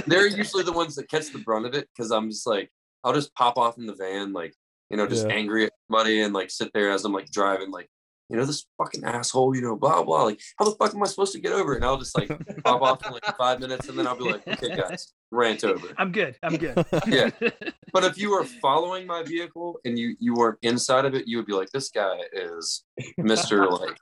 they're 0.07 0.27
usually 0.27 0.63
the 0.63 0.73
ones 0.73 0.95
that 0.95 1.09
catch 1.09 1.31
the 1.31 1.39
brunt 1.39 1.65
of 1.65 1.73
it 1.73 1.87
because 1.95 2.11
I'm 2.11 2.29
just 2.29 2.47
like, 2.47 2.69
I'll 3.03 3.13
just 3.13 3.33
pop 3.35 3.57
off 3.57 3.77
in 3.77 3.85
the 3.85 3.95
van, 3.95 4.33
like, 4.33 4.53
you 4.89 4.97
know, 4.97 5.07
just 5.07 5.27
Yeah. 5.27 5.35
angry 5.35 5.65
at 5.65 5.71
somebody 5.87 6.21
and 6.21 6.33
like 6.33 6.49
sit 6.49 6.71
there 6.73 6.91
as 6.91 7.05
I'm 7.05 7.13
like 7.13 7.31
driving, 7.31 7.71
like, 7.71 7.89
you 8.29 8.37
know, 8.37 8.45
this 8.45 8.65
fucking 8.77 9.03
asshole, 9.03 9.55
you 9.55 9.61
know, 9.61 9.75
blah, 9.75 10.03
blah. 10.03 10.23
Like, 10.23 10.39
how 10.57 10.65
the 10.65 10.71
fuck 10.71 10.93
am 10.93 11.03
I 11.03 11.05
supposed 11.05 11.33
to 11.33 11.39
get 11.39 11.51
over 11.51 11.73
it? 11.73 11.77
And 11.77 11.85
I'll 11.85 11.97
just 11.97 12.17
like 12.17 12.29
pop 12.63 12.81
off 12.81 13.05
in 13.05 13.13
like 13.13 13.25
five 13.37 13.59
minutes 13.59 13.87
and 13.87 13.97
then 13.97 14.07
I'll 14.07 14.17
be 14.17 14.23
like, 14.23 14.47
okay, 14.47 14.75
guys, 14.75 15.13
rant 15.31 15.63
over. 15.63 15.87
I'm 15.97 16.11
good. 16.11 16.35
I'm 16.43 16.57
good. 16.57 16.85
Yeah. 17.07 17.29
But 17.93 18.03
if 18.03 18.17
you 18.17 18.31
were 18.31 18.43
following 18.43 19.07
my 19.07 19.23
vehicle 19.23 19.79
and 19.85 19.97
you 19.97 20.17
you 20.19 20.33
weren't 20.33 20.57
inside 20.63 21.05
of 21.05 21.15
it, 21.15 21.29
you 21.29 21.37
would 21.37 21.45
be 21.45 21.53
like, 21.53 21.69
this 21.69 21.89
guy 21.89 22.17
is 22.33 22.83
Mr. 23.17 23.71
like 23.71 23.97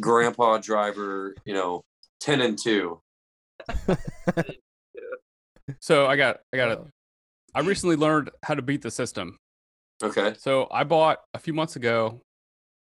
grandpa 0.00 0.56
driver, 0.56 1.34
you 1.44 1.52
know, 1.52 1.84
10 2.20 2.40
and 2.40 2.58
2. 2.58 2.98
So 5.80 6.06
I 6.06 6.16
got, 6.16 6.38
I 6.52 6.56
got 6.56 6.70
it. 6.70 6.80
I 7.54 7.60
recently 7.60 7.96
learned 7.96 8.30
how 8.42 8.54
to 8.54 8.62
beat 8.62 8.82
the 8.82 8.90
system. 8.90 9.38
Okay. 10.02 10.34
So 10.38 10.66
I 10.70 10.84
bought 10.84 11.18
a 11.34 11.38
few 11.38 11.52
months 11.52 11.76
ago. 11.76 12.22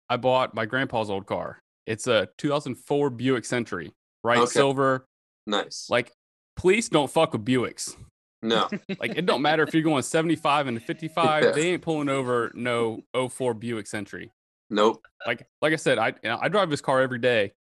I 0.09 0.17
bought 0.17 0.53
my 0.53 0.65
grandpa's 0.65 1.09
old 1.09 1.25
car. 1.25 1.59
It's 1.85 2.07
a 2.07 2.29
2004 2.37 3.09
Buick 3.11 3.45
Century, 3.45 3.91
right? 4.23 4.39
Okay. 4.39 4.47
Silver. 4.51 5.05
Nice. 5.47 5.87
Like, 5.89 6.11
police 6.55 6.89
don't 6.89 7.09
fuck 7.09 7.33
with 7.33 7.45
Buicks. 7.45 7.95
no. 8.41 8.69
Like, 8.99 9.17
it 9.17 9.25
don't 9.25 9.41
matter 9.41 9.63
if 9.63 9.73
you're 9.73 9.83
going 9.83 10.03
75 10.03 10.67
and 10.67 10.81
55. 10.83 11.43
Yeah. 11.43 11.51
They 11.51 11.69
ain't 11.71 11.81
pulling 11.81 12.09
over 12.09 12.51
no 12.53 13.03
04 13.13 13.53
Buick 13.53 13.87
Century. 13.87 14.31
Nope. 14.69 15.03
Like, 15.25 15.47
like 15.61 15.73
I 15.73 15.77
said, 15.77 15.97
I 15.97 16.09
you 16.09 16.29
know, 16.29 16.37
I 16.39 16.47
drive 16.49 16.69
this 16.69 16.81
car 16.81 17.01
every 17.01 17.17
day, 17.19 17.53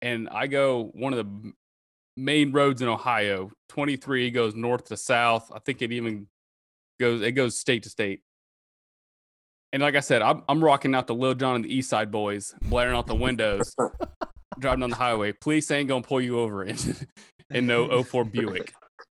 and 0.00 0.28
I 0.30 0.46
go 0.46 0.90
one 0.94 1.12
of 1.12 1.18
the 1.18 1.52
main 2.16 2.52
roads 2.52 2.80
in 2.80 2.88
Ohio. 2.88 3.50
23 3.68 4.30
goes 4.30 4.54
north 4.54 4.84
to 4.86 4.96
south. 4.96 5.50
I 5.54 5.58
think 5.58 5.82
it 5.82 5.92
even 5.92 6.26
goes 6.98 7.20
it 7.20 7.32
goes 7.32 7.58
state 7.58 7.82
to 7.82 7.90
state. 7.90 8.22
And 9.74 9.82
like 9.82 9.96
I 9.96 10.00
said, 10.00 10.22
I'm 10.22 10.44
I'm 10.48 10.62
rocking 10.62 10.94
out 10.94 11.08
the 11.08 11.16
Lil 11.16 11.34
Jon 11.34 11.56
and 11.56 11.64
the 11.64 11.74
East 11.74 11.90
Side 11.90 12.12
Boys, 12.12 12.54
blaring 12.62 12.94
out 12.94 13.08
the 13.08 13.14
windows, 13.16 13.74
driving 14.60 14.84
on 14.84 14.90
the 14.90 14.94
highway. 14.94 15.32
Police 15.32 15.68
ain't 15.72 15.88
gonna 15.88 16.00
pull 16.00 16.20
you 16.20 16.38
over 16.38 16.62
in 16.62 16.76
in 17.50 17.66
no 17.66 18.04
04 18.04 18.24
Buick. 18.24 18.72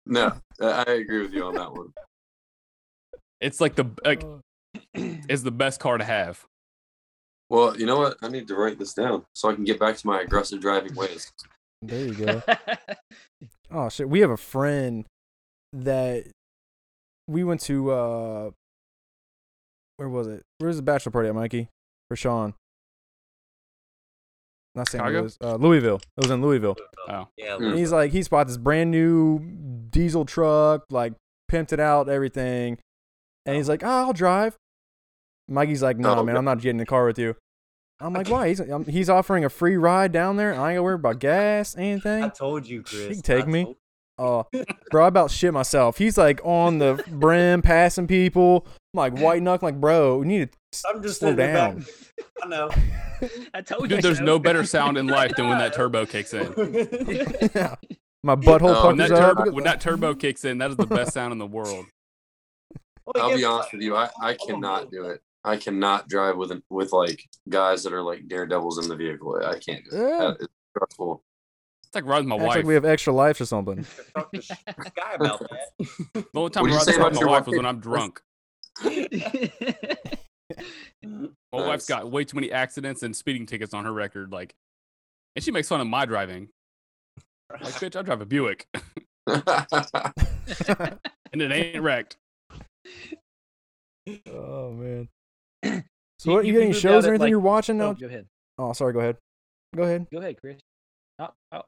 No, 0.07 0.33
I 0.61 0.85
I 0.87 0.93
agree 0.93 1.23
with 1.23 1.33
you 1.33 1.43
on 1.43 1.57
that 1.57 1.73
one. 1.73 1.93
It's 3.41 3.61
like 3.61 3.75
the 3.75 3.87
like 4.05 4.23
uh, 4.23 4.39
it's 4.95 5.43
the 5.43 5.51
best 5.51 5.81
car 5.81 5.99
to 5.99 6.05
have. 6.05 6.45
Well, 7.51 7.77
you 7.77 7.85
know 7.85 7.99
what? 7.99 8.17
I 8.23 8.29
need 8.29 8.47
to 8.47 8.55
write 8.55 8.79
this 8.79 8.95
down 8.95 9.25
so 9.35 9.51
I 9.51 9.55
can 9.57 9.65
get 9.65 9.81
back 9.81 9.97
to 9.97 10.07
my 10.07 10.21
aggressive 10.21 10.61
driving 10.61 10.95
ways. 10.95 11.33
there 11.83 12.07
you 12.07 12.15
go. 12.15 12.43
Oh 13.73 13.89
shit, 13.89 14.09
we 14.09 14.21
have 14.21 14.31
a 14.31 14.37
friend 14.37 15.05
that 15.73 16.29
we 17.27 17.43
went 17.43 17.61
to 17.63 17.91
uh 17.91 18.51
where 19.97 20.09
was 20.09 20.27
it? 20.27 20.43
Where 20.59 20.69
was 20.69 20.77
the 20.77 20.83
bachelor 20.83 21.13
party 21.13 21.29
at, 21.29 21.35
Mikey? 21.35 21.69
For 22.09 22.17
Sean. 22.17 22.55
Not 24.75 24.89
St. 24.89 25.01
Chicago? 25.01 25.21
Louis. 25.21 25.39
Uh, 25.41 25.55
Louisville. 25.57 25.97
It 26.17 26.23
was 26.23 26.31
in 26.31 26.43
Louisville. 26.43 26.77
Oh, 27.09 27.29
Yeah, 27.37 27.57
Mm. 27.57 27.69
And 27.71 27.79
he's 27.79 27.93
like, 27.93 28.11
he 28.11 28.23
bought 28.25 28.49
this 28.49 28.57
brand 28.57 28.91
new 28.91 29.39
diesel 29.91 30.25
truck, 30.25 30.85
like 30.91 31.13
pimped 31.51 31.73
it 31.73 31.79
out, 31.81 32.09
everything. 32.09 32.79
And 33.47 33.57
he's 33.57 33.69
like, 33.69 33.85
oh, 33.85 33.89
I'll 33.89 34.13
drive. 34.13 34.57
Mikey's 35.49 35.83
like, 35.83 35.99
no, 35.99 36.11
Oh, 36.11 36.25
man, 36.25 36.31
okay. 36.31 36.39
I'm 36.39 36.45
not 36.45 36.57
getting 36.59 36.71
in 36.71 36.77
the 36.79 36.87
car 36.87 37.07
with 37.07 37.19
you. 37.19 37.37
I'm 38.01 38.13
like, 38.13 38.29
why? 38.29 38.49
He's, 38.49 38.61
um, 38.61 38.85
he's 38.87 39.09
offering 39.09 39.45
a 39.45 39.49
free 39.49 39.77
ride 39.77 40.11
down 40.11 40.37
there. 40.37 40.53
I 40.55 40.71
ain't 40.73 40.77
gonna 40.79 40.83
worry 40.83 40.95
about 40.97 41.21
gas, 41.21 41.77
anything. 41.77 42.25
I 42.25 42.29
told 42.29 42.67
you, 42.67 42.83
Chris. 42.83 43.09
can 43.09 43.23
take 43.23 43.45
I 43.45 43.49
me. 43.49 43.65
told- 43.65 43.77
Oh, 44.17 44.47
bro, 44.91 45.05
I 45.05 45.09
about 45.09 45.31
shit 45.33 45.53
myself. 45.53 45.99
He's 45.99 46.17
like 46.19 46.41
on 46.45 46.79
the 46.79 47.03
brim, 47.09 47.63
passing 47.63 48.07
people. 48.07 48.67
I'm 48.95 48.99
like 48.99 49.19
white 49.19 49.43
knuckling, 49.43 49.75
like, 49.75 49.81
bro, 49.81 50.19
we 50.19 50.27
need 50.27 50.53
to 50.53 50.59
I'm 50.95 51.03
just 51.03 51.21
slow 51.21 51.35
down. 51.35 51.79
back- 51.81 51.89
I 52.43 52.47
know. 52.47 52.71
I 53.55 53.61
told 53.61 53.83
you. 53.83 53.89
dude, 53.97 54.03
there's 54.05 54.19
so. 54.19 54.25
no 54.25 54.39
better 54.39 54.65
sound 54.65 54.97
in 54.99 55.07
life 55.07 55.33
than 55.37 55.49
when 55.49 55.59
that 55.59 55.75
turbo 55.75 56.07
kicks 56.07 56.33
in. 56.35 56.53
Yeah. 57.55 57.75
My 58.23 58.37
butthole 58.37 58.75
um, 58.75 58.97
When 58.97 58.97
puckers 58.99 59.09
that, 59.11 59.13
up. 59.23 59.37
turbo, 59.39 59.53
when 59.53 59.65
that 59.65 59.81
turbo 59.81 60.15
kicks 60.15 60.45
in, 60.45 60.59
that 60.59 60.71
is 60.71 60.77
the 60.77 60.87
best 60.87 61.13
sound 61.13 61.33
in 61.33 61.39
the 61.39 61.47
world. 61.47 61.87
Well, 63.07 63.25
I'll 63.31 63.37
be 63.37 63.43
what? 63.45 63.53
honest 63.53 63.73
with 63.73 63.83
you. 63.83 63.97
I, 63.97 64.09
I 64.21 64.35
cannot 64.35 64.91
do 64.91 65.05
it. 65.07 65.21
I 65.45 65.57
cannot 65.59 66.09
drive 66.09 66.37
with 66.39 66.53
with 66.71 66.93
like 66.93 67.23
guys 67.51 67.83
that 67.83 67.93
are 67.93 68.03
like 68.03 68.27
daredevils 68.29 68.79
in 68.83 68.89
the 68.89 68.97
vehicle. 68.97 69.39
I 69.45 69.59
can't 69.59 69.85
do 69.91 69.97
it. 69.97 70.01
Yeah. 70.01 70.19
That 70.19 70.37
is 70.41 70.49
stressful. 70.75 71.23
It's 71.85 71.95
like 71.95 72.07
riding 72.07 72.29
my 72.29 72.37
Acts 72.37 72.45
wife. 72.45 72.57
like 72.57 72.65
we 72.65 72.75
have 72.75 72.87
extra 72.87 73.13
life 73.13 73.39
or 73.41 73.45
something. 73.45 73.85
Talk 74.17 74.33
to 74.33 74.41
Sky 74.43 74.57
about 75.17 75.41
that. 75.41 75.89
the 76.15 76.25
only 76.35 76.51
time 76.51 76.63
What 76.63 76.73
I 76.73 76.75
you 76.77 76.81
say 76.81 76.93
ride 76.93 77.01
about 77.01 77.15
my 77.15 77.21
wife 77.21 77.31
wife? 77.41 77.47
was 77.49 77.57
when 77.59 77.67
I'm 77.67 77.79
drunk. 77.81 78.23
My 78.83 79.09
wife's 81.53 81.87
got 81.87 82.11
way 82.11 82.25
too 82.25 82.37
many 82.37 82.51
accidents 82.53 83.03
and 83.03 83.15
speeding 83.15 83.47
tickets 83.47 83.75
on 83.75 83.85
her 83.85 83.93
record. 83.93 84.33
Like, 84.33 84.55
and 85.37 85.45
she 85.45 85.51
makes 85.51 85.69
fun 85.69 85.81
of 85.81 85.87
my 85.87 86.05
driving. 86.07 86.49
Like, 87.51 87.75
bitch, 87.75 87.97
I 87.97 88.03
drive 88.03 88.21
a 88.21 88.27
Buick, 88.27 88.67
and 89.27 89.43
it 91.43 91.53
ain't 91.53 91.83
wrecked. 91.83 92.17
oh 94.31 94.71
man. 94.73 95.09
You- 95.65 95.83
So 96.19 96.33
what? 96.33 96.47
You, 96.47 96.53
you 96.55 96.59
got 96.61 96.65
any 96.65 96.73
shows 96.75 97.05
or 97.05 97.09
anything 97.11 97.21
like- 97.21 97.31
you're 97.31 97.39
watching? 97.41 97.81
Oh, 97.81 97.87
no, 97.87 97.93
No. 97.93 97.99
go 97.99 98.07
ahead. 98.07 98.27
Oh, 98.59 98.73
sorry. 98.73 98.93
Go 98.93 99.01
ahead. 99.01 99.17
Go 99.77 99.83
ahead. 99.83 100.07
Go 100.11 100.19
ahead, 100.19 100.37
Chris. 100.41 100.61
Oh, 101.19 101.29
oh. 101.53 101.63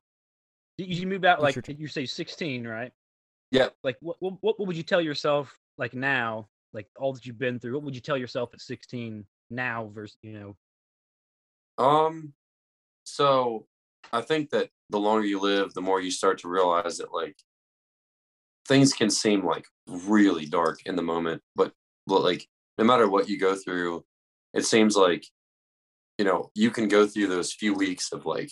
You, 0.78 0.86
you 0.86 1.06
moved 1.06 1.24
out 1.24 1.42
like 1.42 1.54
your 1.54 1.62
t- 1.62 1.76
you 1.78 1.88
say 1.88 2.06
16, 2.06 2.66
right? 2.66 2.92
Yeah. 3.52 3.68
Like 3.84 3.96
what, 4.00 4.16
what 4.20 4.34
what 4.40 4.58
would 4.66 4.76
you 4.76 4.82
tell 4.82 5.00
yourself 5.00 5.56
like 5.78 5.94
now, 5.94 6.46
like 6.72 6.88
all 6.98 7.12
that 7.12 7.26
you've 7.26 7.38
been 7.38 7.58
through? 7.58 7.74
What 7.74 7.82
would 7.84 7.94
you 7.94 8.00
tell 8.00 8.16
yourself 8.16 8.50
at 8.52 8.60
16 8.60 9.24
now 9.50 9.90
versus 9.94 10.16
you 10.22 10.32
know? 11.78 11.84
Um, 11.84 12.32
so 13.04 13.66
I 14.12 14.20
think 14.20 14.50
that 14.50 14.70
the 14.90 14.98
longer 14.98 15.26
you 15.26 15.40
live, 15.40 15.74
the 15.74 15.80
more 15.80 16.00
you 16.00 16.10
start 16.10 16.38
to 16.38 16.48
realize 16.48 16.98
that 16.98 17.12
like 17.12 17.36
things 18.66 18.92
can 18.92 19.10
seem 19.10 19.44
like 19.44 19.66
really 19.86 20.46
dark 20.46 20.80
in 20.86 20.96
the 20.96 21.02
moment, 21.02 21.42
but 21.54 21.72
but, 22.06 22.22
like 22.22 22.46
no 22.78 22.84
matter 22.84 23.08
what 23.08 23.28
you 23.28 23.38
go 23.38 23.56
through, 23.56 24.04
it 24.54 24.64
seems 24.64 24.96
like 24.96 25.26
you 26.18 26.24
know 26.24 26.50
you 26.54 26.70
can 26.70 26.88
go 26.88 27.06
through 27.06 27.28
those 27.28 27.52
few 27.52 27.74
weeks 27.74 28.12
of 28.12 28.26
like 28.26 28.50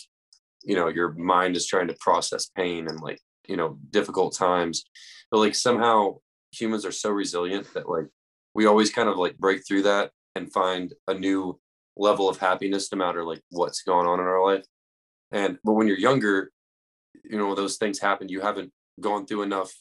you 0.63 0.75
know 0.75 0.87
your 0.87 1.13
mind 1.13 1.55
is 1.55 1.65
trying 1.65 1.87
to 1.87 1.95
process 1.99 2.49
pain 2.55 2.87
and 2.87 2.99
like 2.99 3.19
you 3.47 3.55
know 3.55 3.77
difficult 3.91 4.35
times, 4.35 4.83
but 5.31 5.39
like 5.39 5.55
somehow 5.55 6.15
humans 6.59 6.85
are 6.85 6.91
so 6.91 7.09
resilient 7.09 7.73
that 7.73 7.89
like 7.89 8.07
we 8.53 8.65
always 8.65 8.91
kind 8.91 9.09
of 9.09 9.17
like 9.17 9.37
break 9.37 9.65
through 9.67 9.83
that 9.83 10.11
and 10.35 10.51
find 10.51 10.93
a 11.07 11.13
new 11.13 11.59
level 11.97 12.27
of 12.27 12.37
happiness 12.37 12.91
no 12.91 12.97
matter 12.97 13.23
like 13.23 13.41
what's 13.51 13.83
going 13.83 14.07
on 14.07 14.19
in 14.19 14.25
our 14.25 14.45
life. 14.45 14.65
And 15.31 15.57
but 15.63 15.73
when 15.73 15.87
you're 15.87 15.97
younger 15.97 16.51
you 17.23 17.37
know 17.37 17.55
those 17.55 17.77
things 17.77 17.99
happen. 17.99 18.29
You 18.29 18.41
haven't 18.41 18.71
gone 18.99 19.25
through 19.25 19.43
enough 19.43 19.73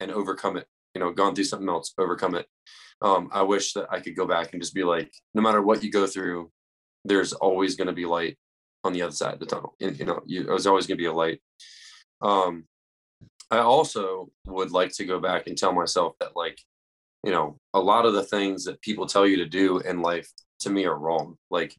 and 0.00 0.10
overcome 0.10 0.56
it 0.56 0.66
you 0.94 1.00
know 1.00 1.12
gone 1.12 1.34
through 1.34 1.44
something 1.44 1.68
else 1.68 1.92
overcome 1.98 2.34
it. 2.34 2.46
Um 3.02 3.28
i 3.32 3.42
wish 3.42 3.72
that 3.74 3.86
i 3.90 4.00
could 4.00 4.16
go 4.16 4.26
back 4.26 4.52
and 4.52 4.62
just 4.62 4.74
be 4.74 4.84
like 4.84 5.12
no 5.34 5.42
matter 5.42 5.62
what 5.62 5.82
you 5.82 5.90
go 5.90 6.06
through 6.06 6.50
there's 7.04 7.32
always 7.32 7.76
going 7.76 7.88
to 7.88 7.92
be 7.92 8.06
light 8.06 8.38
on 8.82 8.92
the 8.92 9.02
other 9.02 9.12
side 9.12 9.34
of 9.34 9.40
the 9.40 9.46
tunnel 9.46 9.74
and 9.80 9.98
you 9.98 10.04
know 10.04 10.22
you, 10.24 10.44
there's 10.44 10.66
always 10.66 10.86
going 10.86 10.96
to 10.96 11.02
be 11.02 11.06
a 11.06 11.12
light. 11.12 11.40
Um 12.22 12.64
i 13.54 13.60
also 13.60 14.30
would 14.46 14.70
like 14.70 14.92
to 14.92 15.04
go 15.04 15.18
back 15.20 15.46
and 15.46 15.56
tell 15.56 15.72
myself 15.72 16.14
that 16.20 16.36
like 16.36 16.58
you 17.24 17.32
know 17.32 17.58
a 17.72 17.80
lot 17.80 18.04
of 18.04 18.12
the 18.12 18.22
things 18.22 18.64
that 18.64 18.80
people 18.82 19.06
tell 19.06 19.26
you 19.26 19.36
to 19.36 19.46
do 19.46 19.78
in 19.78 20.02
life 20.02 20.30
to 20.64 20.70
me 20.70 20.84
are 20.84 20.98
wrong. 20.98 21.36
Like 21.50 21.76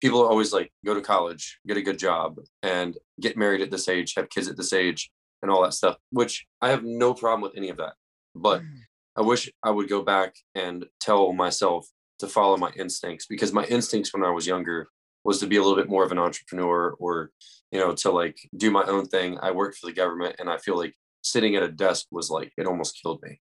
people 0.00 0.22
are 0.22 0.28
always 0.28 0.52
like 0.52 0.72
go 0.86 0.94
to 0.94 1.00
college 1.00 1.58
get 1.66 1.76
a 1.76 1.82
good 1.82 1.98
job 1.98 2.38
and 2.62 2.96
get 3.20 3.36
married 3.36 3.60
at 3.60 3.70
this 3.70 3.88
age 3.88 4.14
have 4.16 4.30
kids 4.30 4.48
at 4.48 4.56
this 4.56 4.72
age 4.72 5.10
and 5.42 5.50
all 5.50 5.62
that 5.62 5.74
stuff 5.74 5.96
which 6.10 6.46
i 6.62 6.70
have 6.70 6.84
no 6.84 7.12
problem 7.12 7.42
with 7.42 7.56
any 7.56 7.68
of 7.68 7.76
that. 7.76 7.94
But 8.34 8.62
mm. 8.62 8.78
i 9.16 9.22
wish 9.22 9.50
i 9.62 9.70
would 9.70 9.88
go 9.88 10.02
back 10.02 10.34
and 10.54 10.86
tell 11.00 11.32
myself 11.32 11.86
to 12.20 12.28
follow 12.28 12.56
my 12.56 12.70
instincts 12.76 13.26
because 13.26 13.52
my 13.52 13.64
instincts 13.64 14.12
when 14.14 14.24
i 14.24 14.30
was 14.30 14.46
younger 14.46 14.88
was 15.24 15.38
to 15.40 15.46
be 15.46 15.56
a 15.56 15.62
little 15.62 15.76
bit 15.76 15.88
more 15.88 16.04
of 16.04 16.12
an 16.12 16.18
entrepreneur 16.18 16.94
or 16.98 17.30
you 17.72 17.78
know 17.78 17.94
to 17.94 18.10
like 18.10 18.38
do 18.56 18.70
my 18.70 18.84
own 18.84 19.06
thing. 19.06 19.38
I 19.42 19.50
worked 19.50 19.78
for 19.78 19.86
the 19.86 19.92
government 19.92 20.36
and 20.38 20.48
i 20.48 20.56
feel 20.56 20.78
like 20.78 20.94
sitting 21.22 21.56
at 21.56 21.62
a 21.62 21.70
desk 21.70 22.06
was 22.10 22.30
like 22.30 22.52
it 22.56 22.66
almost 22.66 22.98
killed 23.02 23.20
me 23.22 23.40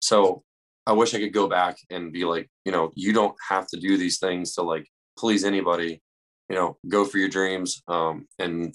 so 0.00 0.42
I 0.86 0.92
wish 0.92 1.14
I 1.14 1.20
could 1.20 1.32
go 1.32 1.48
back 1.48 1.78
and 1.90 2.12
be 2.12 2.24
like, 2.24 2.50
you 2.64 2.72
know, 2.72 2.90
you 2.94 3.12
don't 3.12 3.36
have 3.48 3.68
to 3.68 3.78
do 3.78 3.96
these 3.96 4.18
things 4.18 4.54
to 4.54 4.62
like 4.62 4.88
please 5.16 5.44
anybody. 5.44 6.02
You 6.48 6.56
know, 6.56 6.76
go 6.88 7.04
for 7.04 7.18
your 7.18 7.28
dreams. 7.28 7.82
Um, 7.86 8.26
and 8.38 8.74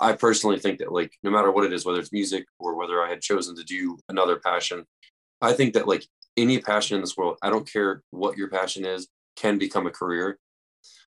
I 0.00 0.12
personally 0.12 0.58
think 0.58 0.78
that 0.78 0.92
like 0.92 1.12
no 1.22 1.30
matter 1.30 1.50
what 1.50 1.64
it 1.64 1.72
is, 1.72 1.84
whether 1.84 1.98
it's 1.98 2.12
music 2.12 2.46
or 2.58 2.76
whether 2.76 3.02
I 3.02 3.08
had 3.08 3.20
chosen 3.20 3.56
to 3.56 3.64
do 3.64 3.98
another 4.08 4.38
passion, 4.38 4.84
I 5.42 5.52
think 5.52 5.74
that 5.74 5.88
like 5.88 6.06
any 6.36 6.60
passion 6.60 6.94
in 6.94 7.00
this 7.00 7.16
world, 7.16 7.36
I 7.42 7.50
don't 7.50 7.70
care 7.70 8.02
what 8.10 8.38
your 8.38 8.48
passion 8.48 8.84
is, 8.84 9.08
can 9.36 9.58
become 9.58 9.86
a 9.86 9.90
career. 9.90 10.38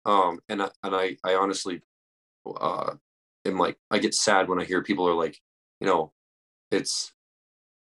Um, 0.05 0.39
and 0.49 0.63
I, 0.63 0.69
and 0.85 0.95
I, 0.95 1.17
I 1.25 1.35
honestly, 1.35 1.83
uh, 2.49 2.95
am 3.45 3.59
like 3.59 3.77
I 3.91 3.99
get 3.99 4.15
sad 4.15 4.49
when 4.49 4.61
I 4.61 4.65
hear 4.65 4.83
people 4.83 5.09
are 5.09 5.15
like, 5.15 5.37
you 5.81 5.87
know, 5.89 6.13
it's, 6.71 7.13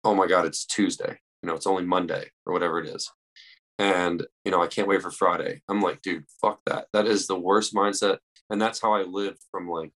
oh 0.05 0.15
my 0.15 0.27
god, 0.27 0.47
it's 0.47 0.65
Tuesday 0.65 1.19
you 1.43 1.49
know, 1.49 1.55
it's 1.55 1.67
only 1.67 1.85
Monday 1.85 2.31
or 2.47 2.53
whatever 2.53 2.81
it 2.81 2.89
is. 2.89 3.11
And, 3.79 4.27
you 4.45 4.51
know, 4.51 4.63
I 4.63 4.67
can't 4.67 4.89
wait 4.89 5.01
for 5.01 5.11
Friday. 5.11 5.63
I'm 5.69 5.81
like, 5.81 6.03
dude, 6.03 6.25
fuck 6.41 6.61
that. 6.67 6.87
That 6.93 7.07
is 7.07 7.27
the 7.27 7.39
worst 7.39 7.75
mindset. 7.75 8.19
And 8.51 8.61
that's 8.61 8.81
how 8.81 8.93
I 8.93 9.03
lived 9.03 9.39
from 9.51 9.69
like 9.69 9.91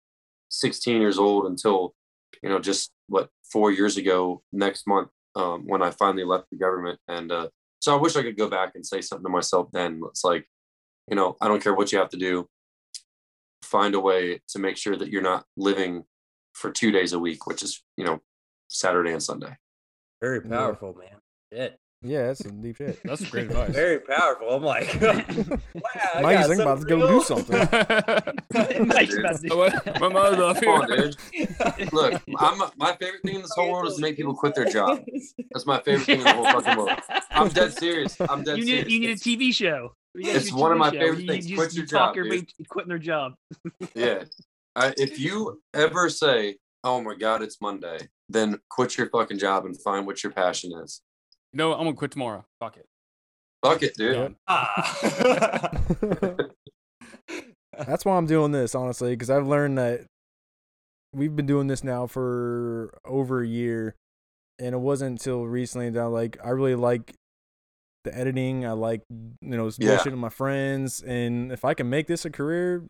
16 0.50 1.00
years 1.00 1.18
old 1.18 1.46
until, 1.46 1.94
you 2.42 2.48
know, 2.48 2.60
just 2.60 2.92
what 3.08 3.28
four 3.50 3.72
years 3.72 3.96
ago 3.96 4.42
next 4.52 4.86
month 4.86 5.08
um, 5.34 5.66
when 5.66 5.82
I 5.82 5.90
finally 5.90 6.24
left 6.24 6.46
the 6.50 6.58
government. 6.58 7.00
And 7.08 7.32
uh, 7.32 7.48
so 7.80 7.96
I 7.96 8.00
wish 8.00 8.14
I 8.14 8.22
could 8.22 8.36
go 8.36 8.48
back 8.48 8.72
and 8.74 8.86
say 8.86 9.00
something 9.00 9.24
to 9.24 9.30
myself 9.30 9.68
then. 9.72 10.00
It's 10.08 10.22
like, 10.22 10.46
you 11.08 11.16
know, 11.16 11.36
I 11.40 11.48
don't 11.48 11.62
care 11.62 11.74
what 11.74 11.90
you 11.90 11.98
have 11.98 12.10
to 12.10 12.16
do. 12.16 12.46
Find 13.62 13.94
a 13.94 14.00
way 14.00 14.40
to 14.48 14.58
make 14.60 14.76
sure 14.76 14.96
that 14.96 15.08
you're 15.08 15.22
not 15.22 15.44
living 15.56 16.04
for 16.52 16.70
two 16.70 16.92
days 16.92 17.14
a 17.14 17.18
week, 17.18 17.46
which 17.46 17.62
is, 17.62 17.82
you 17.96 18.04
know, 18.04 18.20
Saturday 18.72 19.12
and 19.12 19.22
Sunday. 19.22 19.56
Very 20.20 20.40
Yeah. 20.44 20.50
powerful, 20.56 20.94
man. 20.98 21.18
Shit. 21.52 21.78
Yeah, 22.04 22.26
that's 22.26 22.40
some 22.42 22.60
deep 22.60 22.76
shit. 22.76 22.98
That's 23.04 23.24
great 23.30 23.44
advice. 23.50 23.70
Very 23.70 24.00
powerful. 24.00 24.48
I'm 24.50 24.62
like, 24.64 24.88
wow. 25.00 25.12
I 26.14 26.20
Mikey's 26.20 26.46
got 26.46 26.48
thinking 26.48 26.60
about 26.60 26.80
to 26.80 26.86
go 26.86 27.08
do 27.08 27.22
something. 27.22 27.58
Mike's 28.88 29.16
about 29.16 29.40
to- 29.40 29.92
my, 29.92 29.98
my 30.00 30.08
mother's 30.08 30.40
off 30.40 30.60
Come 30.60 30.68
on, 30.82 30.88
here. 30.90 31.10
dude. 31.32 31.92
Look, 31.92 32.20
I'm 32.38 32.58
my 32.76 32.96
favorite 32.96 33.22
thing 33.22 33.36
in 33.36 33.42
this 33.42 33.52
whole 33.54 33.70
world 33.70 33.86
is 33.86 33.96
to 33.96 34.00
make 34.02 34.16
people 34.16 34.34
quit 34.34 34.54
their 34.54 34.64
job. 34.64 35.04
That's 35.52 35.64
my 35.66 35.80
favorite 35.80 36.04
thing 36.06 36.18
in 36.18 36.24
the 36.24 36.32
whole 36.32 36.44
fucking 36.44 36.76
world. 36.76 36.98
I'm 37.30 37.48
dead 37.50 37.72
serious. 37.78 38.20
I'm 38.20 38.42
dead 38.42 38.58
you 38.58 38.64
serious. 38.64 38.86
need 38.86 38.92
you 38.92 39.00
need 39.00 39.10
a 39.10 39.14
TV 39.14 39.54
show. 39.54 39.94
It's 40.14 40.50
do 40.50 40.56
one 40.56 40.72
of 40.72 40.78
my 40.78 40.90
show. 40.92 40.98
favorite 40.98 41.20
You- 41.20 41.28
things. 41.28 41.48
You, 41.50 41.56
Quit 41.56 41.68
just- 41.68 41.76
your 41.76 41.86
talk 41.86 42.14
job, 42.14 42.18
everybody 42.18 42.46
quitting 42.68 42.88
their 42.88 42.98
job. 42.98 43.34
yeah. 43.94 44.24
I, 44.74 44.92
if 44.96 45.18
you 45.20 45.60
ever 45.74 46.08
say, 46.08 46.56
"Oh 46.82 47.00
my 47.02 47.14
God, 47.14 47.42
it's 47.42 47.60
Monday," 47.60 48.08
then 48.32 48.60
quit 48.70 48.96
your 48.96 49.08
fucking 49.10 49.38
job 49.38 49.64
and 49.64 49.80
find 49.80 50.06
what 50.06 50.22
your 50.22 50.32
passion 50.32 50.72
is. 50.82 51.00
You 51.52 51.58
know, 51.58 51.70
what? 51.70 51.78
I'm 51.78 51.84
gonna 51.84 51.96
quit 51.96 52.12
tomorrow. 52.12 52.44
Fuck 52.60 52.76
it. 52.78 52.86
Fuck 53.64 53.82
it, 53.82 53.94
dude. 53.96 54.14
Done. 54.14 54.36
Ah. 54.48 55.68
That's 57.86 58.04
why 58.04 58.16
I'm 58.16 58.26
doing 58.26 58.52
this, 58.52 58.74
honestly, 58.74 59.14
because 59.14 59.30
I've 59.30 59.46
learned 59.46 59.78
that 59.78 60.04
we've 61.14 61.34
been 61.34 61.46
doing 61.46 61.66
this 61.68 61.82
now 61.82 62.06
for 62.06 62.92
over 63.04 63.42
a 63.42 63.46
year, 63.46 63.94
and 64.58 64.74
it 64.74 64.78
wasn't 64.78 65.12
until 65.12 65.46
recently 65.46 65.90
that 65.90 66.08
like 66.08 66.38
I 66.44 66.50
really 66.50 66.74
like 66.74 67.14
the 68.04 68.16
editing. 68.16 68.66
I 68.66 68.72
like 68.72 69.02
you 69.10 69.34
know 69.40 69.70
Yeah. 69.78 69.96
bullshitting 69.96 70.04
with 70.12 70.14
my 70.14 70.28
friends, 70.28 71.02
and 71.02 71.50
if 71.52 71.64
I 71.64 71.74
can 71.74 71.88
make 71.88 72.06
this 72.06 72.24
a 72.24 72.30
career, 72.30 72.84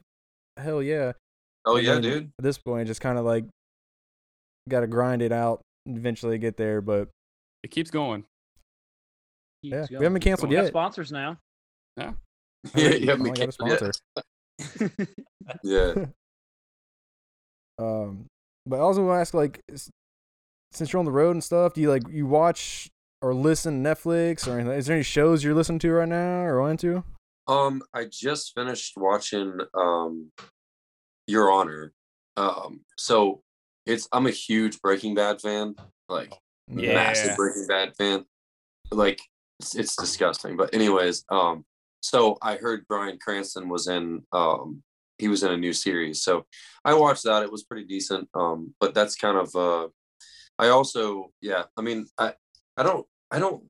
hell 0.57 0.83
yeah. 0.83 1.13
Oh 1.65 1.77
yeah, 1.77 2.01
dude. 2.01 2.33
At 2.39 2.43
this 2.45 2.59
point, 2.59 2.89
just 2.89 3.01
kind 3.01 3.19
of 3.19 3.25
like 3.25 3.45
got 4.69 4.81
to 4.81 4.87
grind 4.87 5.23
it 5.23 5.33
out, 5.33 5.61
and 5.87 5.97
eventually 5.97 6.39
get 6.39 6.57
there. 6.57 6.81
But 6.81 7.09
It 7.63 7.71
keeps 7.71 7.91
going. 7.91 8.25
Keeps 9.65 9.91
yeah, 9.91 9.99
we 9.99 10.05
haven't 10.05 10.21
canceled 10.21 10.51
We 10.51 10.57
got 10.57 10.63
yet. 10.63 10.69
sponsors 10.69 11.13
now. 11.13 11.39
Yeah, 11.97 12.13
I 12.75 12.81
you 12.81 13.07
haven't 13.09 13.27
got 13.27 13.39
a 13.39 13.41
canceled 13.41 13.69
yet. 13.69 13.79
sponsor. 13.79 15.07
Yeah. 15.65 16.07
Um, 17.79 18.27
but 18.67 18.77
I 18.77 18.81
also 18.81 19.05
want 19.05 19.17
to 19.17 19.21
ask, 19.21 19.35
like, 19.35 19.61
since 20.73 20.93
you're 20.93 21.01
on 21.01 21.05
the 21.05 21.13
road 21.13 21.33
and 21.33 21.43
stuff, 21.43 21.75
do 21.75 21.81
you 21.81 21.91
like 21.91 22.03
you 22.09 22.27
watch 22.27 22.89
or 23.21 23.35
listen 23.35 23.83
to 23.83 23.91
Netflix 23.91 24.47
or 24.47 24.59
anything? 24.59 24.79
Is 24.79 24.87
there 24.87 24.95
any 24.97 25.03
shows 25.03 25.43
you're 25.43 25.55
listening 25.55 25.79
to 25.81 25.91
right 25.93 26.09
now 26.09 26.43
or 26.43 26.71
into? 26.71 27.05
Um, 27.49 27.83
I 27.93 28.05
just 28.05 28.55
finished 28.55 28.95
watching 28.97 29.59
um 29.75 30.31
Your 31.27 31.51
Honor. 31.51 31.93
Um, 32.37 32.81
so 32.97 33.41
it's 33.87 34.09
I'm 34.13 34.27
a 34.27 34.31
huge 34.31 34.81
Breaking 34.81 35.15
Bad 35.15 35.41
fan, 35.41 35.75
like 36.09 36.33
Yeah. 36.69 36.95
massive 36.95 37.37
Breaking 37.37 37.67
Bad 37.67 37.95
fan. 37.97 38.25
Like 38.91 39.21
it's, 39.61 39.75
it's 39.75 39.97
disgusting. 39.97 40.57
But 40.57 40.75
anyways, 40.75 41.25
um, 41.31 41.65
so 42.01 42.37
I 42.43 42.57
heard 42.57 42.87
Bryan 42.89 43.19
Cranston 43.19 43.69
was 43.69 43.89
in 43.89 44.23
um 44.33 44.83
he 45.19 45.29
was 45.29 45.43
in 45.45 45.53
a 45.53 45.57
new 45.57 45.73
series. 45.73 46.23
So 46.23 46.47
I 46.85 46.95
watched 46.95 47.25
that. 47.25 47.43
It 47.45 47.53
was 47.53 47.63
pretty 47.65 47.85
decent. 47.87 48.29
Um, 48.35 48.75
but 48.81 48.93
that's 48.95 49.15
kind 49.17 49.39
of 49.39 49.55
uh 49.55 49.89
I 50.59 50.69
also 50.69 51.31
yeah, 51.41 51.65
I 51.77 51.83
mean 51.83 52.07
I 52.19 52.35
I 52.77 52.83
don't 52.83 53.07
I 53.31 53.39
don't 53.39 53.65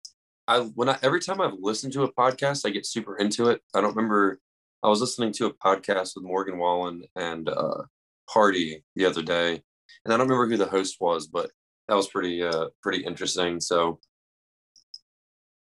I 0.48 0.60
when 0.60 0.88
I 0.88 0.98
every 1.02 1.20
time 1.20 1.40
I've 1.40 1.54
listened 1.60 1.92
to 1.94 2.02
a 2.04 2.12
podcast, 2.12 2.66
I 2.66 2.70
get 2.70 2.86
super 2.86 3.16
into 3.16 3.48
it. 3.50 3.60
I 3.74 3.80
don't 3.80 3.94
remember 3.94 4.38
I 4.82 4.88
was 4.88 5.00
listening 5.00 5.32
to 5.34 5.46
a 5.46 5.54
podcast 5.54 6.12
with 6.16 6.24
Morgan 6.24 6.58
Wallen 6.58 7.04
and 7.14 7.48
uh 7.48 7.82
Hardy 8.30 8.82
the 8.96 9.04
other 9.04 9.22
day, 9.22 9.62
and 10.04 10.12
I 10.12 10.16
don't 10.16 10.28
remember 10.28 10.48
who 10.48 10.56
the 10.56 10.70
host 10.70 10.96
was, 11.00 11.26
but 11.26 11.50
that 11.88 11.94
was 11.94 12.08
pretty 12.08 12.42
uh 12.42 12.68
pretty 12.82 13.04
interesting. 13.04 13.60
So 13.60 13.98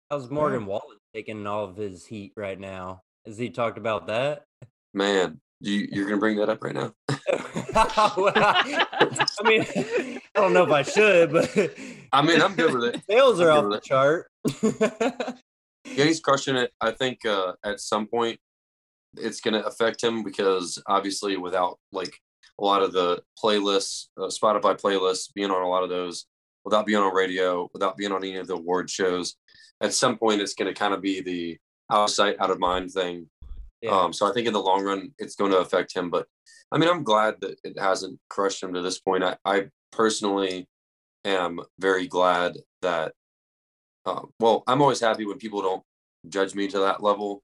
How's 0.10 0.30
Morgan 0.30 0.66
Wallen 0.66 0.98
taking 1.14 1.46
all 1.46 1.66
of 1.66 1.76
his 1.76 2.06
heat 2.06 2.32
right 2.38 2.60
now? 2.60 3.02
Has 3.26 3.38
he 3.38 3.50
talked 3.50 3.78
about 3.78 4.08
that? 4.08 4.44
man, 4.94 5.40
you 5.60 5.88
you're 5.92 6.06
gonna 6.06 6.18
bring 6.18 6.38
that 6.38 6.50
up 6.50 6.64
right 6.64 6.76
now? 6.76 6.94
Well, 8.18 8.34
I 8.36 9.44
mean, 9.44 9.66
I 9.66 10.20
don't 10.36 10.54
know 10.54 10.64
if 10.64 10.72
I 10.72 10.84
should, 10.84 11.32
but 11.32 11.76
I 12.12 12.22
mean, 12.22 12.42
I'm 12.42 12.56
good 12.56 12.74
with 12.74 12.96
it. 12.96 13.02
Sales 13.10 13.40
are 13.40 13.52
off 13.52 13.66
good 13.66 13.74
the 13.74 13.82
chart. 13.82 14.28
Yeah, 15.86 16.06
he's 16.06 16.20
crushing 16.20 16.56
it. 16.56 16.72
I 16.82 16.92
think 16.92 17.26
uh, 17.26 17.54
at 17.64 17.80
some 17.80 18.08
point 18.08 18.40
it's 19.16 19.40
going 19.42 19.54
to 19.54 19.66
affect 19.66 20.04
him 20.04 20.24
because 20.24 20.82
obviously 20.86 21.38
without 21.38 21.80
like 21.92 22.20
a 22.60 22.64
lot 22.64 22.82
of 22.82 22.92
the 22.92 23.22
playlists, 23.42 24.08
uh, 24.18 24.28
Spotify 24.28 24.80
playlists, 24.80 25.34
being 25.34 25.52
on 25.52 25.62
a 25.62 25.70
lot 25.70 25.84
of 25.84 25.90
those 25.90 26.26
without 26.66 26.86
being 26.86 27.02
on 27.02 27.14
radio, 27.14 27.70
without 27.74 27.98
being 27.98 28.12
on 28.12 28.24
any 28.24 28.38
of 28.38 28.48
the 28.48 28.56
award 28.56 28.90
shows. 28.90 29.36
At 29.82 29.94
some 29.94 30.18
point, 30.18 30.42
it's 30.42 30.54
going 30.54 30.74
to 30.74 30.80
kind 30.80 30.94
of 30.94 31.02
be 31.02 31.22
the 31.22 31.58
out 31.92 32.06
of 32.06 32.10
sight, 32.10 32.36
out 32.40 32.52
of 32.52 32.60
mind 32.60 32.92
thing. 32.92 33.30
Yeah. 33.82 33.92
Um, 33.92 34.12
so 34.12 34.28
I 34.28 34.34
think 34.34 34.48
in 34.48 34.54
the 34.54 34.60
long 34.60 34.84
run, 34.84 35.12
it's 35.20 35.36
going 35.36 35.52
to 35.52 35.60
affect 35.60 35.96
him. 35.96 36.10
But 36.10 36.28
I 36.72 36.78
mean, 36.78 36.90
I'm 36.90 37.04
glad 37.04 37.36
that 37.42 37.60
it 37.64 37.80
hasn't 37.80 38.20
crushed 38.30 38.64
him 38.64 38.74
to 38.74 38.82
this 38.82 39.00
point. 39.00 39.24
I, 39.24 39.38
I 39.46 39.68
personally 39.92 40.68
am 41.24 41.60
very 41.80 42.08
glad 42.08 42.58
that, 42.82 43.14
um, 44.06 44.32
well, 44.40 44.64
I'm 44.68 44.82
always 44.82 45.00
happy 45.00 45.26
when 45.26 45.38
people 45.38 45.62
don't 45.62 45.84
judge 46.28 46.56
me 46.56 46.68
to 46.70 46.80
that 46.80 47.04
level. 47.04 47.44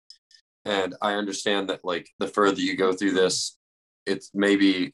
And 0.66 0.95
I 1.01 1.14
understand 1.14 1.70
that, 1.70 1.84
like, 1.84 2.09
the 2.20 2.28
further 2.28 2.61
you 2.61 2.76
go 2.76 2.93
through 2.93 3.11
this, 3.11 3.57
it's 4.05 4.32
maybe, 4.34 4.93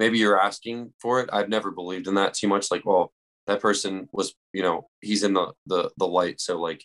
maybe 0.00 0.18
you're 0.18 0.40
asking 0.40 0.92
for 0.98 1.20
it. 1.20 1.28
I've 1.30 1.50
never 1.50 1.70
believed 1.70 2.08
in 2.08 2.14
that 2.14 2.32
too 2.32 2.48
much. 2.48 2.70
Like, 2.70 2.86
well, 2.86 3.12
that 3.46 3.60
person 3.60 4.08
was, 4.12 4.34
you 4.52 4.62
know, 4.62 4.88
he's 5.00 5.22
in 5.22 5.34
the 5.34 5.52
the 5.66 5.90
the 5.98 6.08
light, 6.08 6.40
so 6.40 6.58
like, 6.58 6.82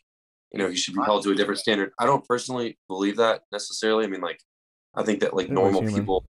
you 0.51 0.59
know, 0.59 0.69
he 0.69 0.75
should 0.75 0.93
be 0.93 1.01
held 1.03 1.23
to 1.23 1.31
a 1.31 1.35
different 1.35 1.59
standard. 1.59 1.91
I 1.97 2.05
don't 2.05 2.27
personally 2.27 2.77
believe 2.87 3.17
that 3.17 3.41
necessarily. 3.51 4.03
I 4.03 4.07
mean, 4.07 4.21
like, 4.21 4.41
I 4.93 5.03
think 5.03 5.21
that 5.21 5.33
like 5.33 5.49
normal 5.49 5.81
people 5.81 6.25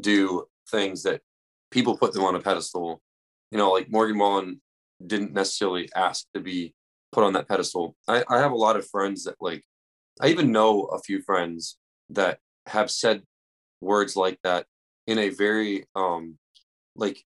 do 0.00 0.46
things 0.70 1.04
that 1.04 1.20
people 1.70 1.96
put 1.96 2.12
them 2.12 2.24
on 2.24 2.34
a 2.34 2.40
pedestal. 2.40 3.00
You 3.52 3.58
know, 3.58 3.70
like 3.70 3.90
Morgan 3.90 4.18
Wallen 4.18 4.60
didn't 5.06 5.32
necessarily 5.32 5.88
ask 5.94 6.26
to 6.34 6.40
be 6.40 6.74
put 7.12 7.24
on 7.24 7.34
that 7.34 7.48
pedestal. 7.48 7.96
I, 8.08 8.24
I 8.28 8.38
have 8.38 8.52
a 8.52 8.64
lot 8.66 8.76
of 8.76 8.88
friends 8.88 9.24
that 9.24 9.36
like 9.40 9.62
I 10.20 10.28
even 10.28 10.50
know 10.50 10.84
a 10.84 10.98
few 10.98 11.22
friends 11.22 11.78
that 12.10 12.38
have 12.66 12.90
said 12.90 13.22
words 13.80 14.16
like 14.16 14.38
that 14.42 14.66
in 15.06 15.18
a 15.18 15.30
very 15.30 15.84
um 15.94 16.38
like 16.96 17.24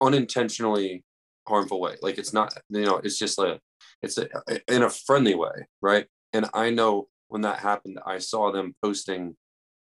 unintentionally 0.00 1.04
harmful 1.46 1.80
way. 1.80 1.96
Like 2.00 2.18
it's 2.18 2.32
not, 2.32 2.54
you 2.70 2.84
know, 2.84 2.96
it's 2.96 3.18
just 3.18 3.38
a 3.38 3.60
it's 4.02 4.18
a, 4.18 4.28
in 4.68 4.82
a 4.82 4.90
friendly 4.90 5.34
way, 5.34 5.66
right? 5.82 6.06
And 6.32 6.48
I 6.54 6.70
know 6.70 7.08
when 7.28 7.42
that 7.42 7.58
happened, 7.58 7.98
I 8.06 8.18
saw 8.18 8.50
them 8.50 8.74
posting, 8.82 9.36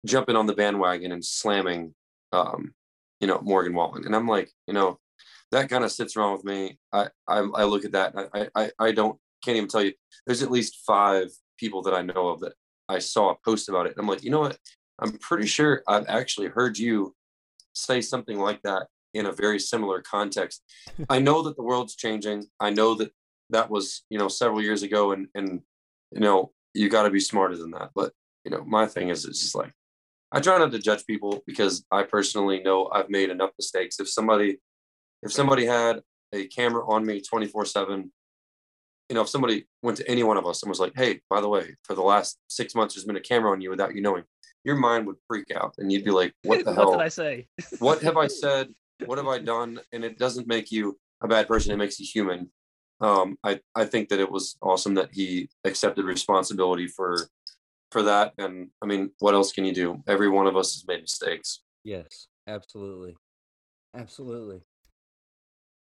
jumping 0.05 0.35
on 0.35 0.47
the 0.47 0.55
bandwagon 0.55 1.11
and 1.11 1.23
slamming, 1.23 1.93
um, 2.31 2.73
you 3.19 3.27
know, 3.27 3.39
Morgan 3.41 3.73
Wallen, 3.75 4.05
and 4.05 4.15
I'm 4.15 4.27
like, 4.27 4.51
you 4.67 4.73
know, 4.73 4.99
that 5.51 5.69
kind 5.69 5.83
of 5.83 5.91
sits 5.91 6.15
wrong 6.15 6.33
with 6.33 6.45
me. 6.45 6.79
I 6.91 7.09
I, 7.27 7.39
I 7.39 7.63
look 7.65 7.85
at 7.85 7.91
that, 7.91 8.15
I, 8.33 8.47
I 8.55 8.71
I 8.79 8.91
don't 8.91 9.19
can't 9.43 9.57
even 9.57 9.69
tell 9.69 9.83
you. 9.83 9.93
There's 10.25 10.43
at 10.43 10.51
least 10.51 10.83
five 10.85 11.27
people 11.57 11.81
that 11.83 11.93
I 11.93 12.01
know 12.01 12.29
of 12.29 12.39
that 12.41 12.53
I 12.89 12.99
saw 12.99 13.31
a 13.31 13.35
post 13.45 13.69
about 13.69 13.85
it. 13.85 13.93
and 13.93 13.99
I'm 13.99 14.07
like, 14.07 14.23
you 14.23 14.31
know 14.31 14.41
what? 14.41 14.57
I'm 15.01 15.17
pretty 15.17 15.47
sure 15.47 15.83
I've 15.87 16.07
actually 16.07 16.47
heard 16.47 16.77
you 16.77 17.15
say 17.73 18.01
something 18.01 18.37
like 18.37 18.61
that 18.63 18.87
in 19.13 19.25
a 19.25 19.31
very 19.31 19.59
similar 19.59 20.01
context. 20.01 20.63
I 21.09 21.19
know 21.19 21.41
that 21.43 21.55
the 21.55 21.63
world's 21.63 21.95
changing. 21.95 22.45
I 22.59 22.69
know 22.69 22.95
that 22.95 23.11
that 23.49 23.69
was, 23.69 24.03
you 24.09 24.17
know, 24.17 24.27
several 24.27 24.61
years 24.61 24.83
ago 24.83 25.11
and 25.11 25.27
and 25.35 25.61
you 26.11 26.19
know, 26.19 26.51
you 26.73 26.89
got 26.89 27.03
to 27.03 27.09
be 27.09 27.19
smarter 27.19 27.57
than 27.57 27.71
that. 27.71 27.91
But, 27.95 28.11
you 28.43 28.51
know, 28.51 28.63
my 28.65 28.85
thing 28.85 29.09
is 29.09 29.25
it's 29.25 29.41
just 29.41 29.55
like 29.55 29.71
I 30.31 30.39
try 30.39 30.57
not 30.57 30.71
to 30.71 30.79
judge 30.79 31.05
people 31.05 31.41
because 31.45 31.85
I 31.91 32.03
personally 32.03 32.61
know 32.61 32.89
I've 32.93 33.09
made 33.09 33.29
enough 33.29 33.51
mistakes. 33.57 33.99
If 33.99 34.09
somebody 34.09 34.59
if 35.23 35.31
somebody 35.31 35.65
had 35.65 36.01
a 36.33 36.47
camera 36.47 36.87
on 36.87 37.05
me 37.05 37.21
24/7, 37.21 38.09
you 39.11 39.15
know, 39.15 39.23
if 39.23 39.29
somebody 39.29 39.65
went 39.83 39.97
to 39.97 40.09
any 40.09 40.23
one 40.23 40.37
of 40.37 40.47
us 40.47 40.63
and 40.63 40.69
was 40.69 40.79
like, 40.79 40.93
"Hey, 40.95 41.19
by 41.29 41.41
the 41.41 41.49
way, 41.49 41.75
for 41.83 41.95
the 41.95 42.01
last 42.01 42.39
6 42.47 42.73
months 42.75 42.95
there's 42.95 43.03
been 43.03 43.17
a 43.17 43.19
camera 43.21 43.51
on 43.51 43.59
you 43.59 43.69
without 43.69 43.93
you 43.93 44.01
knowing." 44.01 44.23
Your 44.63 44.77
mind 44.77 45.05
would 45.05 45.17
freak 45.27 45.51
out 45.53 45.75
and 45.79 45.91
you'd 45.91 46.05
be 46.05 46.11
like, 46.11 46.33
"What 46.43 46.59
the 46.65 46.71
what 46.71 46.77
hell?" 46.77 46.91
did 46.93 47.01
I 47.01 47.09
say? 47.09 47.47
what 47.79 48.01
have 48.03 48.15
I 48.15 48.27
said? 48.43 48.73
What 49.05 49.17
have 49.17 49.27
I 49.27 49.39
done? 49.39 49.81
And 49.91 50.05
it 50.05 50.17
doesn't 50.17 50.47
make 50.47 50.71
you 50.71 50.97
a 51.21 51.27
bad 51.27 51.49
person. 51.49 51.73
It 51.73 51.77
makes 51.77 51.99
you 51.99 52.05
human. 52.05 52.49
Um, 53.01 53.37
I, 53.43 53.59
I 53.75 53.83
think 53.83 54.07
that 54.09 54.19
it 54.19 54.31
was 54.31 54.55
awesome 54.61 54.93
that 54.93 55.09
he 55.11 55.49
accepted 55.65 56.05
responsibility 56.05 56.87
for 56.87 57.17
for 57.91 58.03
that. 58.03 58.31
And 58.37 58.69
I 58.81 58.85
mean, 58.85 59.11
what 59.19 59.33
else 59.33 59.51
can 59.51 59.65
you 59.65 59.73
do? 59.73 60.01
Every 60.07 60.29
one 60.29 60.47
of 60.47 60.55
us 60.55 60.73
has 60.75 60.87
made 60.87 61.01
mistakes. 61.01 61.63
Yes, 61.83 62.27
absolutely, 62.47 63.17
absolutely. 63.93 64.61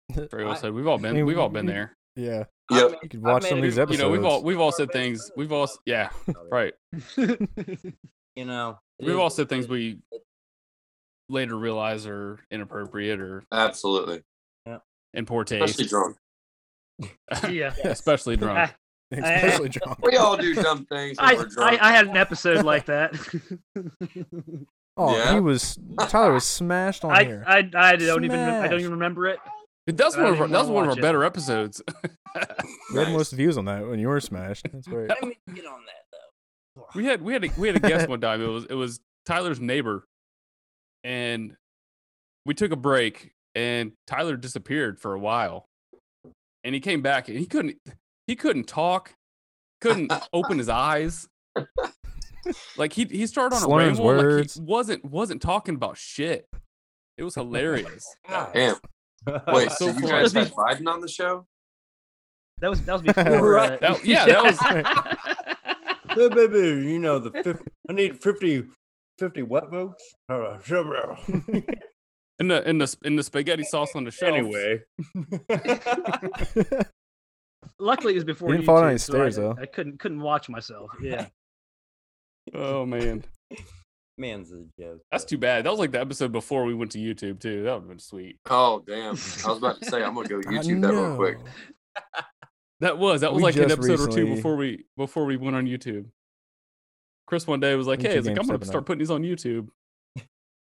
Very 0.09 0.45
well 0.45 0.55
said. 0.55 0.71
We've 0.73 0.87
all 0.87 0.97
been 0.97 1.15
mean, 1.15 1.25
we've 1.25 1.37
all 1.37 1.49
been 1.49 1.65
there. 1.65 1.97
Yeah. 2.15 2.45
I 2.71 2.75
Yep. 2.77 2.91
made- 2.91 2.99
You 3.03 3.09
could 3.09 3.25
I 3.25 3.31
watch 3.33 3.43
some 3.45 3.57
of 3.57 3.63
these 3.63 3.77
episodes. 3.79 3.99
You 3.99 4.05
know, 4.05 4.11
we've 4.11 4.25
all 4.25 4.43
we've 4.43 4.59
all 4.59 4.71
said 4.71 4.91
things. 4.91 5.31
We've 5.35 5.51
all 5.51 5.67
yeah, 5.85 6.09
right. 6.51 6.73
You 8.35 8.45
know, 8.45 8.79
We've 8.99 9.09
is 9.09 9.15
all 9.17 9.29
said 9.29 9.49
things 9.49 9.67
we 9.67 9.97
later 11.27 11.57
realize 11.57 12.05
are 12.07 12.39
inappropriate 12.51 13.19
or 13.19 13.43
Absolutely. 13.51 14.21
Yeah. 14.65 14.77
in 15.13 15.25
poor 15.25 15.43
taste. 15.43 15.63
Especially 15.79 15.83
taste. 15.83 15.91
drunk. 15.91 17.53
yeah. 17.53 17.73
Especially 17.83 18.37
drunk. 18.37 18.73
Especially 19.11 19.69
drunk. 19.69 19.99
We 20.03 20.15
all 20.17 20.37
do 20.37 20.53
dumb 20.55 20.85
things 20.85 21.17
when 21.17 21.29
I, 21.29 21.33
we're 21.33 21.47
I 21.47 21.49
drunk. 21.49 21.81
I 21.81 21.91
had 21.91 22.07
an 22.07 22.15
episode 22.17 22.63
like 22.63 22.85
that. 22.85 23.13
Oh, 24.95 25.15
Yeah. 25.17 25.33
he 25.33 25.39
was 25.39 25.77
Tyler 26.07 26.33
was 26.33 26.45
smashed 26.45 27.03
on 27.03 27.11
I, 27.11 27.23
here. 27.23 27.43
I 27.47 27.69
I 27.75 27.95
don't 27.95 28.23
even 28.23 28.39
I 28.39 28.67
don't 28.67 28.79
even 28.79 28.91
remember 28.91 29.27
it. 29.27 29.39
That's 29.97 30.15
one 30.17 30.25
of 30.25 30.31
our, 30.31 30.35
even 30.35 30.51
that 30.51 30.59
was 30.61 30.69
one 30.69 30.83
of 30.83 30.89
our 30.89 30.89
watch 30.89 30.97
it. 30.97 31.01
better 31.01 31.23
episodes. 31.23 31.81
we 32.03 32.09
had 32.99 33.07
Nice. 33.07 33.09
most 33.13 33.31
views 33.33 33.57
on 33.57 33.65
that 33.65 33.87
when 33.87 33.99
you 33.99 34.07
were 34.07 34.19
smashed. 34.21 34.67
That's 34.71 34.87
great. 34.87 35.09
Let 35.09 35.23
me 35.23 35.37
get 35.53 35.65
on 35.65 35.81
that 35.85 36.05
though. 36.75 36.85
we 36.95 37.05
had 37.05 37.21
we 37.21 37.33
had 37.33 37.45
a, 37.45 37.49
we 37.57 37.67
had 37.67 37.77
a 37.77 37.79
guest 37.79 38.07
one 38.09 38.21
time. 38.21 38.41
It 38.41 38.47
was 38.47 38.65
it 38.65 38.73
was 38.75 38.99
Tyler's 39.25 39.59
neighbor, 39.59 40.05
and 41.03 41.55
we 42.45 42.53
took 42.53 42.71
a 42.71 42.75
break, 42.75 43.31
and 43.55 43.91
Tyler 44.07 44.35
disappeared 44.37 44.99
for 44.99 45.13
a 45.13 45.19
while, 45.19 45.65
and 46.63 46.73
he 46.75 46.81
came 46.81 47.01
back, 47.01 47.27
and 47.29 47.37
he 47.37 47.45
couldn't 47.45 47.77
he 48.27 48.35
couldn't 48.35 48.67
talk, 48.67 49.13
couldn't 49.81 50.11
open 50.33 50.57
his 50.57 50.69
eyes. 50.69 51.27
Like 52.77 52.93
he 52.93 53.05
he 53.05 53.27
started 53.27 53.55
on 53.55 53.61
Slurring 53.61 53.87
a 53.87 53.89
his 53.91 53.99
ramble, 53.99 54.13
like 54.15 54.23
words. 54.23 54.53
he 54.55 54.61
wasn't 54.61 55.05
wasn't 55.05 55.41
talking 55.41 55.75
about 55.75 55.97
shit. 55.97 56.47
It 57.17 57.23
was 57.23 57.35
hilarious. 57.35 58.05
Damn. 58.53 58.75
Wait, 59.47 59.71
so, 59.71 59.91
so 59.91 59.97
you 59.99 60.07
guys 60.07 60.33
had 60.33 60.51
Biden 60.51 60.87
on 60.87 61.01
the 61.01 61.07
show? 61.07 61.45
That 62.59 62.69
was 62.69 62.81
that 62.83 62.93
was 62.93 63.01
before. 63.13 63.51
Right. 63.51 63.71
Uh, 63.83 63.93
That- 63.93 64.05
yeah, 64.05 64.25
that 64.25 64.43
was- 64.43 64.59
Hey, 66.15 66.27
baby, 66.27 66.89
you 66.89 66.99
know 66.99 67.19
the 67.19 67.29
50, 67.31 67.63
I 67.89 67.93
need 67.93 68.21
50, 68.21 68.63
50 69.19 69.41
what 69.43 69.69
votes? 69.69 70.03
Uh, 70.27 70.57
In 72.39 72.47
the 72.47 72.67
in 72.67 72.77
the 72.79 72.97
in 73.03 73.15
the 73.15 73.23
spaghetti 73.23 73.63
sauce 73.63 73.95
on 73.95 74.05
the 74.05 74.11
shelf. 74.11 74.35
anyway. 74.35 74.81
Luckily, 77.79 78.13
it 78.13 78.15
was 78.17 78.23
before 78.23 78.49
You 78.49 78.55
didn't 78.57 78.65
fall 78.65 78.77
down 78.81 78.87
YouTube, 78.87 78.89
any 78.89 78.97
so 78.97 79.13
stairs, 79.13 79.37
I, 79.37 79.41
though. 79.41 79.55
I 79.61 79.65
couldn't 79.65 79.99
couldn't 79.99 80.21
watch 80.21 80.49
myself. 80.49 80.89
Yeah. 81.01 81.27
Oh 82.53 82.85
man, 82.85 83.23
Man's 84.19 84.51
a 84.51 84.63
joke. 84.79 85.01
that's 85.11 85.25
too 85.25 85.37
bad. 85.37 85.65
That 85.65 85.71
was 85.71 85.79
like 85.79 85.91
the 85.91 85.99
episode 85.99 86.31
before 86.31 86.65
we 86.65 86.73
went 86.73 86.91
to 86.91 86.99
YouTube 86.99 87.39
too. 87.39 87.63
That 87.63 87.73
would 87.73 87.81
have 87.81 87.87
been 87.87 87.99
sweet. 87.99 88.37
Oh 88.49 88.83
damn. 88.85 89.09
I 89.09 89.49
was 89.49 89.57
about 89.57 89.79
to 89.79 89.85
say 89.89 90.03
I'm 90.03 90.13
gonna 90.13 90.27
go 90.27 90.39
YouTube 90.41 90.81
that 90.81 90.91
real 90.93 91.15
quick. 91.15 91.37
That 92.81 92.97
was 92.97 93.21
that 93.21 93.33
was 93.33 93.39
We 93.39 93.43
like 93.43 93.55
an 93.57 93.63
just 93.63 93.73
episode 93.73 93.99
or 93.99 94.07
two 94.07 94.25
before 94.35 94.55
we 94.55 94.85
before 94.95 95.25
we 95.25 95.35
went 95.35 95.55
on 95.55 95.65
YouTube. 95.65 96.05
Chris 97.27 97.45
one 97.45 97.59
day 97.59 97.75
was 97.75 97.87
like, 97.87 98.01
"Hey, 98.01 98.19
like 98.21 98.39
I'm 98.39 98.47
gonna 98.47 98.63
start 98.63 98.83
up. 98.83 98.85
putting 98.85 98.99
these 98.99 99.11
on 99.11 99.21
YouTube." 99.21 99.67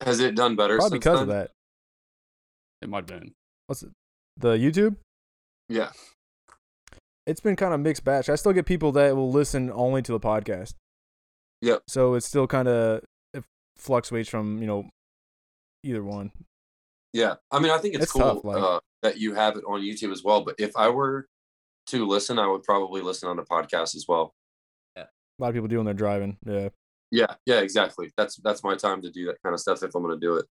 Has 0.02 0.20
it 0.22 0.34
done 0.36 0.56
better? 0.56 0.78
Probably 0.78 0.96
since 0.96 1.04
because 1.04 1.22
of 1.22 1.28
that. 1.28 1.52
It 2.82 2.90
might 2.90 3.10
have 3.10 3.20
been. 3.20 3.34
What's 3.68 3.84
it? 3.84 3.90
The 4.38 4.54
YouTube? 4.56 4.96
Yeah. 5.68 5.90
It's 7.28 7.42
been 7.42 7.56
kind 7.56 7.74
of 7.74 7.80
mixed 7.80 8.04
batch. 8.04 8.30
I 8.30 8.36
still 8.36 8.54
get 8.54 8.66
people 8.66 8.92
that 8.94 9.16
will 9.16 9.32
listen 9.32 9.72
only 9.72 10.02
to 10.04 10.12
the 10.12 10.20
podcast. 10.20 10.76
Yep. 11.62 11.82
So 11.88 12.14
it's 12.14 12.28
still 12.28 12.48
kind 12.48 12.68
of 12.68 12.98
it 12.98 13.04
fluctuates 13.78 14.30
from 14.30 14.60
you 14.62 14.68
know 14.68 14.90
either 15.84 16.04
one. 16.04 16.32
Yeah, 17.14 17.36
I 17.52 17.60
mean, 17.60 17.72
I 17.72 17.78
think 17.78 17.96
it's, 17.96 18.04
It's 18.06 18.12
cool 18.12 18.22
tough, 18.36 18.44
like- 18.44 18.58
uh, 18.62 18.80
that 19.04 19.18
you 19.20 19.34
have 19.36 19.56
it 19.56 19.64
on 19.68 19.82
YouTube 19.82 20.12
as 20.12 20.24
well. 20.24 20.44
But 20.44 20.56
if 20.60 20.76
I 20.76 20.90
were 20.90 21.28
to 21.88 22.06
listen, 22.08 22.40
I 22.40 22.48
would 22.48 22.64
probably 22.64 23.02
listen 23.02 23.30
on 23.30 23.38
the 23.38 23.44
podcast 23.44 23.96
as 23.96 24.06
well. 24.08 24.34
Yeah, 24.98 25.04
A 25.04 25.42
lot 25.42 25.50
of 25.50 25.54
people 25.54 25.68
do 25.68 25.78
when 25.78 25.86
they're 25.86 25.94
driving. 25.94 26.38
Yeah. 26.46 26.70
Yeah, 27.12 27.36
yeah, 27.46 27.60
exactly. 27.62 28.12
That's 28.18 28.36
that's 28.38 28.64
my 28.64 28.76
time 28.76 29.02
to 29.04 29.12
do 29.12 29.28
that 29.28 29.38
kind 29.44 29.54
of 29.54 29.60
stuff 29.60 29.84
if 29.84 29.94
I'm 29.96 30.02
going 30.04 30.20
to 30.20 30.26
do 30.26 30.36
it. 30.38 30.46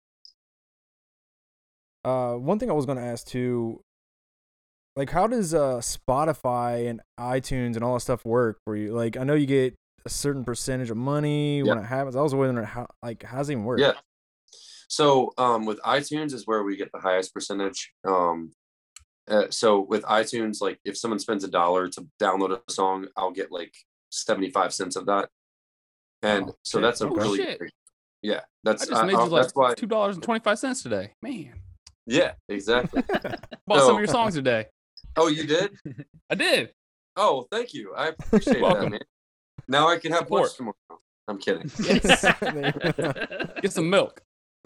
Uh, 2.06 2.36
one 2.36 2.60
thing 2.60 2.70
I 2.70 2.74
was 2.74 2.86
gonna 2.86 3.02
ask 3.02 3.26
too, 3.26 3.82
like, 4.96 5.10
how 5.10 5.26
does 5.28 5.54
uh 5.54 5.78
Spotify 5.78 6.90
and 6.90 7.02
iTunes 7.20 7.76
and 7.76 7.84
all 7.84 7.94
that 7.96 8.02
stuff 8.02 8.26
work 8.26 8.60
for 8.66 8.76
you? 8.76 8.94
Like, 8.94 9.18
I 9.18 9.24
know 9.24 9.34
you 9.36 9.46
get 9.48 9.76
a 10.06 10.10
certain 10.10 10.43
percentage 10.43 10.89
of 10.89 10.97
money 10.97 11.64
when 11.64 11.78
it 11.78 11.84
happens. 11.86 12.16
I 12.16 12.22
was 12.22 12.36
wondering 12.36 12.66
how, 12.68 12.88
like, 13.01 13.24
how 13.24 13.38
does 13.38 13.49
it 13.49 13.54
even 13.54 13.64
work? 13.66 13.80
Yeah. 13.80 13.93
So 14.89 15.32
um, 15.38 15.66
with 15.66 15.80
iTunes 15.82 16.34
is 16.34 16.45
where 16.45 16.64
we 16.64 16.76
get 16.78 16.91
the 16.93 16.99
highest 16.99 17.34
percentage. 17.34 17.91
Um, 18.06 18.51
uh, 19.28 19.45
so 19.49 19.80
with 19.80 20.04
iTunes, 20.04 20.62
like 20.62 20.80
if 20.86 20.97
someone 20.97 21.20
spends 21.20 21.43
a 21.43 21.47
dollar 21.47 21.88
to 21.89 22.06
download 22.22 22.60
a 22.68 22.72
song, 22.72 23.08
I'll 23.18 23.32
get 23.32 23.51
like 23.51 23.74
75 24.10 24.74
cents 24.74 24.95
of 24.95 25.06
that. 25.08 25.30
And 26.22 26.49
Oh, 26.49 26.56
so 26.64 26.78
shit. 26.78 26.84
that's 26.84 27.01
a 27.01 27.08
Okay. 27.08 27.16
really 27.22 27.38
Shit. 27.38 27.60
great, 27.60 27.72
Yeah, 28.22 28.36
I 28.38 28.41
that's 28.64 28.88
just 28.88 29.01
I- 29.01 29.06
made 29.06 29.16
I- 29.16 29.24
you 29.24 29.30
like 29.30 29.41
that's 29.43 29.56
why. 29.56 29.74
two 29.74 29.88
dollars 29.88 30.16
and 30.16 30.24
twenty 30.24 30.39
five 30.41 30.60
cents 30.60 30.84
today. 30.84 31.14
Man, 31.22 31.54
Yeah, 32.06 32.34
exactly. 32.47 33.01
bought 33.68 33.82
some 33.82 33.95
of 33.95 33.99
your 33.99 34.08
songs 34.08 34.36
today. 34.36 34.68
oh, 35.18 35.28
you 35.28 35.45
did? 35.47 35.72
I 36.30 36.36
did. 36.36 36.72
Oh, 37.16 37.47
thank 37.51 37.74
you. 37.74 37.93
I 37.95 38.08
appreciate 38.10 38.62
that, 38.62 38.89
man. 38.91 38.99
Now 39.68 39.88
I 39.88 39.97
can 39.97 40.11
have 40.11 40.22
Support. 40.24 40.41
lunch 40.41 40.57
tomorrow. 40.57 41.01
I'm 41.28 41.38
kidding. 41.38 41.72
Get 43.61 43.72
some 43.72 43.89
milk. 43.89 44.22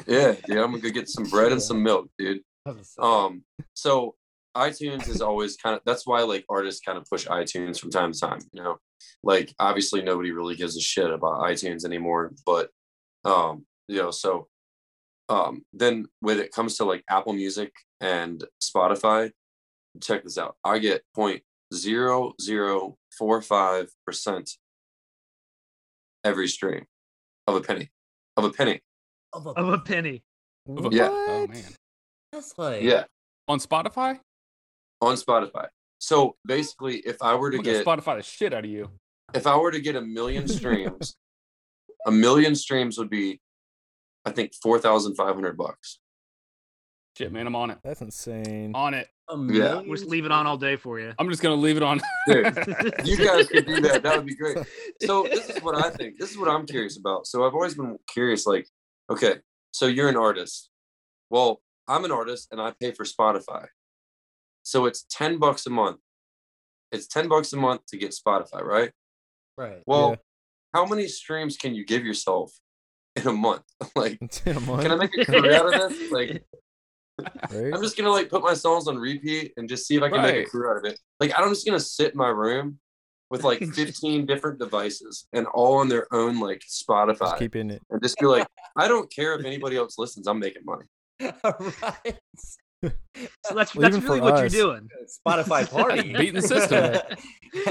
Yeah, 0.08 0.36
yeah. 0.48 0.64
I'm 0.64 0.72
gonna 0.72 0.80
go 0.80 0.90
get 0.90 1.10
some 1.10 1.24
bread 1.26 1.52
and 1.52 1.62
some 1.62 1.82
milk, 1.82 2.08
dude. 2.18 2.42
Um, 3.00 3.44
so 3.74 4.16
iTunes 4.56 5.08
is 5.08 5.22
always 5.22 5.56
kind 5.58 5.76
of 5.76 5.82
that's 5.86 6.06
why 6.06 6.22
like 6.22 6.46
artists 6.50 6.82
kind 6.86 6.98
of 6.98 7.06
push 7.06 7.28
iTunes 7.28 7.80
from 7.80 7.90
time 7.90 8.12
to 8.12 8.20
time, 8.20 8.40
you 8.52 8.62
know. 8.64 8.78
Like 9.24 9.54
obviously 9.60 10.02
nobody 10.02 10.32
really 10.32 10.56
gives 10.56 10.78
a 10.78 10.82
shit 10.82 11.10
about 11.12 11.42
iTunes 11.42 11.86
anymore, 11.86 12.34
but 12.46 12.70
um, 13.26 13.66
you 13.88 13.98
know, 13.98 14.12
so 14.12 14.48
um 15.30 15.64
then 15.74 16.06
when 16.22 16.40
it 16.40 16.52
comes 16.52 16.78
to 16.78 16.86
like 16.86 17.04
Apple 17.10 17.34
Music 17.34 17.72
and 18.02 18.44
Spotify, 18.62 19.32
check 20.02 20.24
this 20.24 20.38
out. 20.38 20.56
I 20.64 20.80
get 20.80 21.02
point 21.16 21.42
zero 21.74 22.34
zero 22.42 22.98
four 23.18 23.42
five 23.42 23.90
percent 24.06 24.52
every 26.28 26.48
stream 26.48 26.86
of 27.48 27.56
a 27.56 27.62
penny. 27.62 27.90
Of 28.36 28.44
a 28.44 28.52
penny. 28.52 28.82
Of 29.34 29.46
a, 29.48 29.50
Of 29.52 29.70
a 29.70 29.80
penny. 29.80 30.24
What? 30.66 30.92
Yeah. 30.92 31.10
Oh 31.12 31.48
man. 31.48 31.64
that's 32.34 32.54
like 32.58 32.82
Yeah. 32.82 33.06
On 33.48 33.60
Spotify, 33.60 34.20
On 35.02 35.16
Spotify. 35.16 35.68
So 36.00 36.36
basically 36.46 36.98
if 36.98 37.18
I 37.22 37.36
were 37.36 37.50
to 37.52 37.58
gonna 37.58 37.70
get 37.78 37.86
Spotify 37.86 38.18
the 38.18 38.24
shit 38.24 38.54
out 38.54 38.66
of 38.66 38.70
you. 38.70 38.92
if 39.34 39.48
I 39.48 39.56
were 39.56 39.72
to 39.72 39.80
get 39.80 39.96
a 39.96 40.02
million 40.02 40.48
streams, 40.58 41.16
a 42.06 42.12
million 42.12 42.54
streams 42.56 42.98
would 42.98 43.10
be, 43.10 43.40
I 44.26 44.32
think, 44.32 44.54
four 44.62 44.78
thousand 44.80 45.16
five 45.16 45.34
hundred 45.34 45.58
bucks. 45.58 46.00
Shit, 47.18 47.32
man, 47.32 47.48
I'm 47.48 47.56
on 47.56 47.72
it. 47.72 47.80
That's 47.84 48.02
insane. 48.02 48.74
On 48.76 48.94
it. 48.94 49.08
a 49.28 49.36
Yeah. 49.52 49.76
We'll 49.82 49.96
just 49.96 50.06
leave 50.08 50.26
it 50.26 50.32
on 50.32 50.46
all 50.46 50.58
day 50.58 50.76
for 50.76 51.00
you. 51.00 51.14
I'm 51.18 51.30
just 51.32 51.42
gonna 51.42 51.56
leave 51.56 51.76
it 51.78 51.82
on. 51.84 52.00
Dude, 52.28 52.46
you 53.06 53.18
guys 53.18 53.48
could 53.48 53.66
do 53.66 53.82
that. 53.82 54.02
That 54.04 54.18
would 54.18 54.26
be 54.28 54.36
great. 54.36 54.58
So 55.02 55.24
this 55.24 55.50
is 55.50 55.62
what 55.64 55.76
I 55.84 55.90
think. 55.90 56.20
This 56.20 56.30
is 56.32 56.38
what 56.38 56.48
I'm 56.48 56.66
curious 56.68 56.98
about. 56.98 57.26
So 57.28 57.46
I've 57.46 57.54
always 57.56 57.74
been 57.76 57.98
curious, 58.08 58.46
like, 58.46 58.68
okay, 59.12 59.36
so 59.72 59.88
you're 59.88 60.10
an 60.10 60.16
artist. 60.18 60.70
Well, 61.32 61.62
I'm 61.88 62.06
an 62.06 62.12
artist 62.12 62.50
and 62.52 62.62
I 62.62 62.74
pay 62.80 62.92
for 62.92 63.04
Spotify. 63.04 63.66
So 64.64 64.86
it's 64.86 65.06
10 65.12 65.38
bucks 65.40 65.66
a 65.66 65.70
month. 65.72 66.00
It's 66.92 67.08
10 67.08 67.28
bucks 67.30 67.52
a 67.54 67.58
month 67.58 67.86
to 67.88 67.98
get 67.98 68.12
Spotify, 68.12 68.62
right? 68.64 68.92
right. 69.58 69.82
Well, 69.86 70.12
Yeah. 70.12 70.16
how 70.74 70.86
many 70.86 71.08
streams 71.08 71.58
can 71.58 71.74
you 71.76 71.84
give 71.86 72.06
yourself 72.06 72.54
in 73.16 73.28
a 73.28 73.34
month? 73.34 73.64
like, 73.96 74.20
In 74.46 74.58
a 74.58 74.60
month, 74.62 74.82
can 74.84 74.92
I 74.92 74.96
make 74.96 75.18
a 75.18 75.26
career 75.26 75.54
out 75.56 75.74
of 75.74 75.90
this? 75.90 76.12
Like, 76.12 76.44
right? 77.20 77.74
I'm 77.74 77.82
just 77.82 77.98
gonna 77.98 78.12
like 78.12 78.30
put 78.30 78.42
my 78.44 78.54
songs 78.54 78.88
on 78.88 78.98
repeat 78.98 79.54
and 79.58 79.68
just 79.68 79.88
see 79.88 79.96
if 79.96 80.04
I 80.04 80.10
can 80.10 80.22
make 80.22 80.48
a 80.48 80.50
career 80.50 80.72
out 80.72 80.78
of 80.78 80.86
it. 80.92 81.00
Like 81.20 81.32
I'm 81.38 81.50
just 81.50 81.66
gonna 81.66 81.80
sit 81.80 82.12
in 82.12 82.18
my 82.18 82.30
room 82.30 82.80
with 83.30 83.44
like 83.44 83.60
15 83.74 84.26
different 84.26 84.60
devices 84.60 85.28
and 85.34 85.48
all 85.48 85.78
on 85.80 85.90
their 85.90 86.08
own 86.14 86.40
like 86.40 86.62
Spotify 86.70 87.38
keep 87.40 87.56
in 87.56 87.72
it. 87.72 87.82
and 87.90 88.02
just 88.02 88.18
be 88.20 88.26
like, 88.26 88.48
I 88.78 88.88
don't 88.88 89.12
care 89.14 89.36
if 89.38 89.46
anybody 89.46 89.76
else 89.78 89.98
listens. 89.98 90.28
I'm 90.28 90.40
making 90.40 90.64
money. 90.66 90.86
right. 91.22 92.20
So 92.84 93.56
that's 93.56 93.74
Well, 93.76 93.90
that's 93.90 94.04
really 94.04 94.22
what 94.22 94.34
us- 94.36 94.54
you're 94.54 94.66
doing. 94.76 94.88
Spotify 95.26 95.68
party. 95.70 96.14
Beating 96.18 96.36
the 96.36 96.42
system. 96.44 97.02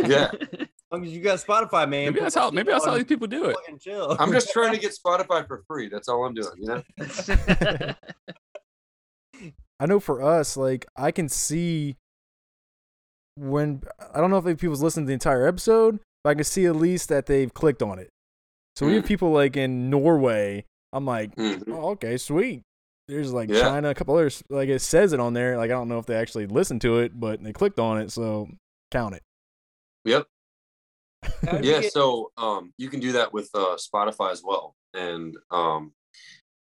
Yeah. 0.05 0.30
As 0.32 0.66
long 0.90 1.05
as 1.05 1.12
you 1.12 1.20
got 1.22 1.38
Spotify, 1.38 1.88
man. 1.88 2.07
Maybe 2.07 2.20
that's 2.20 2.34
how. 2.34 2.51
Maybe 2.51 2.66
shit 2.66 2.74
that's 2.74 2.84
how 2.86 2.94
these 2.94 3.05
people 3.05 3.28
do 3.28 3.44
it. 3.47 3.57
Chill. 3.80 4.16
I'm 4.18 4.32
just 4.32 4.51
trying 4.53 4.72
to 4.72 4.78
get 4.80 4.92
Spotify 4.92 5.47
for 5.47 5.62
free. 5.68 5.88
That's 5.88 6.09
all 6.09 6.24
I'm 6.24 6.34
doing. 6.34 6.49
You 6.59 6.66
know? 6.66 6.82
I 9.80 9.86
know 9.86 10.00
for 10.00 10.22
us, 10.22 10.56
like 10.56 10.86
I 10.96 11.10
can 11.10 11.28
see 11.28 11.96
when 13.36 13.82
I 14.14 14.20
don't 14.20 14.30
know 14.30 14.38
if 14.38 14.58
people's 14.58 14.82
listened 14.82 15.06
to 15.06 15.08
the 15.08 15.14
entire 15.14 15.46
episode, 15.46 16.00
but 16.24 16.30
I 16.30 16.34
can 16.34 16.44
see 16.44 16.66
at 16.66 16.76
least 16.76 17.08
that 17.10 17.26
they've 17.26 17.52
clicked 17.52 17.82
on 17.82 17.98
it. 17.98 18.08
So 18.76 18.86
we 18.86 18.94
have 18.94 19.04
Mm. 19.04 19.08
people 19.08 19.30
like 19.32 19.56
in 19.56 19.90
Norway. 19.90 20.64
I'm 20.92 21.04
like, 21.04 21.34
Mhm. 21.36 21.64
oh, 21.68 21.90
okay, 21.90 22.16
sweet. 22.16 22.62
There's 23.08 23.32
like 23.32 23.50
Yeah. 23.50 23.60
China, 23.60 23.90
a 23.90 23.94
couple 23.94 24.14
others. 24.14 24.42
Like 24.48 24.68
it 24.68 24.80
says 24.80 25.12
it 25.12 25.20
on 25.20 25.34
there. 25.34 25.56
Like 25.56 25.70
I 25.70 25.74
don't 25.74 25.88
know 25.88 25.98
if 25.98 26.06
they 26.06 26.16
actually 26.16 26.46
listened 26.46 26.80
to 26.82 26.98
it, 27.00 27.18
but 27.18 27.42
they 27.42 27.52
clicked 27.52 27.78
on 27.78 27.98
it, 28.00 28.10
so 28.10 28.48
count 28.90 29.14
it. 29.14 29.22
Yep. 30.04 30.26
Yeah. 31.62 31.82
So 31.90 32.32
um, 32.36 32.72
you 32.78 32.88
can 32.88 33.00
do 33.00 33.12
that 33.12 33.32
with 33.32 33.50
uh, 33.54 33.76
Spotify 33.76 34.30
as 34.32 34.42
well. 34.42 34.74
And 34.94 35.36
um, 35.50 35.92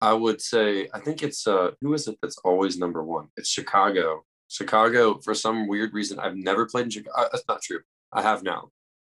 I 0.01 0.13
would 0.13 0.41
say 0.41 0.89
I 0.95 1.01
think 1.01 1.23
it's 1.23 1.47
uh, 1.47 1.73
who 1.81 1.95
is 1.95 2.09
it 2.09 2.19
that's 2.23 2.39
always 2.39 2.79
number 2.79 3.03
one? 3.03 3.29
It's 3.37 3.49
Chicago. 3.51 4.25
Chicago 4.49 5.19
for 5.23 5.35
some 5.35 5.69
weird 5.69 5.95
reason 5.95 6.19
I've 6.19 6.37
never 6.37 6.67
played 6.67 6.85
in 6.85 6.91
Chicago. 6.91 7.29
That's 7.31 7.45
not 7.49 7.63
true. 7.63 7.81
I 8.13 8.23
have 8.23 8.43
now, 8.43 8.71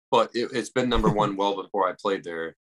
but 0.09 0.31
it, 0.33 0.49
it's 0.53 0.69
been 0.69 0.89
number 0.89 1.09
one 1.21 1.35
well 1.35 1.61
before 1.61 1.87
I 1.87 1.93
played 1.99 2.23
there, 2.23 2.55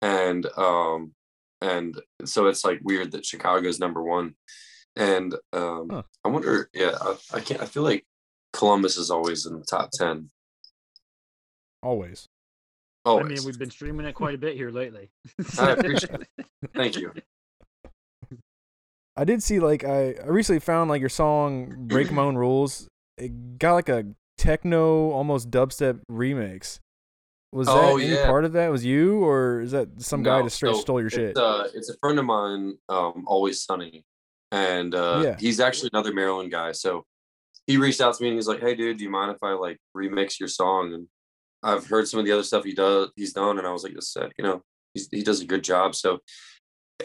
and 0.00 0.46
um, 0.56 1.14
and 1.60 2.00
so 2.24 2.46
it's 2.46 2.64
like 2.64 2.80
weird 2.82 3.12
that 3.12 3.26
Chicago's 3.26 3.80
number 3.80 4.02
one. 4.02 4.34
And 4.94 5.34
um, 5.52 5.88
Huh. 5.90 6.02
I 6.24 6.28
wonder. 6.28 6.68
Yeah, 6.74 6.96
I, 7.00 7.16
I 7.34 7.40
can't. 7.40 7.62
I 7.62 7.66
feel 7.66 7.82
like 7.82 8.04
Columbus 8.52 8.98
is 8.98 9.10
always 9.10 9.46
in 9.46 9.58
the 9.58 9.64
top 9.64 9.90
ten. 9.92 10.30
Always. 11.82 12.28
I 13.04 13.22
mean, 13.24 13.44
we've 13.44 13.58
been 13.58 13.70
streaming 13.70 14.06
it 14.06 14.14
quite 14.14 14.36
a 14.36 14.38
bit 14.38 14.54
here 14.54 14.70
lately. 14.70 15.10
I 15.58 15.70
appreciate 15.72 16.20
it. 16.20 16.46
Thank 16.74 16.96
you. 16.96 17.12
I 19.16 19.24
did 19.24 19.42
see 19.42 19.60
like 19.60 19.84
I, 19.84 20.14
I 20.22 20.26
recently 20.28 20.60
found 20.60 20.88
like 20.90 21.00
your 21.00 21.08
song 21.10 21.86
"Break 21.88 22.10
My 22.10 22.22
Own 22.22 22.36
Rules." 22.36 22.88
It 23.18 23.58
got 23.58 23.74
like 23.74 23.88
a 23.88 24.06
techno, 24.38 25.10
almost 25.10 25.50
dubstep 25.50 26.00
remix. 26.10 26.78
Was 27.52 27.68
Oh, 27.68 27.98
that 27.98 28.06
yeah. 28.06 28.26
part 28.26 28.46
of 28.46 28.52
that? 28.54 28.70
Was 28.70 28.84
you 28.84 29.22
or 29.22 29.60
is 29.60 29.72
that 29.72 30.00
some 30.00 30.22
guy 30.22 30.38
No, 30.38 30.44
just 30.44 30.56
straight 30.56 30.74
so 30.74 30.80
stole 30.80 31.00
your 31.00 31.10
shit? 31.10 31.30
It's, 31.30 31.38
uh, 31.38 31.68
it's 31.74 31.90
a 31.90 31.96
friend 31.98 32.18
of 32.18 32.24
mine, 32.24 32.78
um, 32.88 33.24
always 33.26 33.62
sunny, 33.62 34.04
and 34.50 34.94
uh, 34.94 35.20
Yeah. 35.22 35.36
he's 35.38 35.60
actually 35.60 35.90
another 35.92 36.14
Maryland 36.14 36.50
guy. 36.50 36.72
So 36.72 37.04
he 37.66 37.76
reached 37.76 38.00
out 38.00 38.14
to 38.16 38.22
me 38.22 38.30
and 38.30 38.38
he's 38.38 38.48
like, 38.48 38.60
"Hey, 38.60 38.74
dude, 38.74 38.96
do 38.96 39.04
you 39.04 39.10
mind 39.10 39.30
if 39.32 39.42
I 39.42 39.52
like 39.52 39.76
remix 39.94 40.40
your 40.40 40.48
song?" 40.48 40.94
And 40.94 41.08
I've 41.62 41.86
heard 41.86 42.08
some 42.08 42.18
of 42.18 42.24
the 42.26 42.32
other 42.32 42.42
stuff 42.42 42.64
he 42.64 42.74
does, 42.74 43.10
he's 43.14 43.34
done, 43.34 43.58
and 43.58 43.66
I 43.66 43.72
was 43.72 43.84
like, 43.84 43.94
"This, 43.94 44.16
uh, 44.16 44.30
you 44.38 44.44
know, 44.44 44.62
he's, 44.94 45.08
he 45.10 45.22
does 45.22 45.42
a 45.42 45.46
good 45.46 45.62
job." 45.62 45.94
So, 45.94 46.20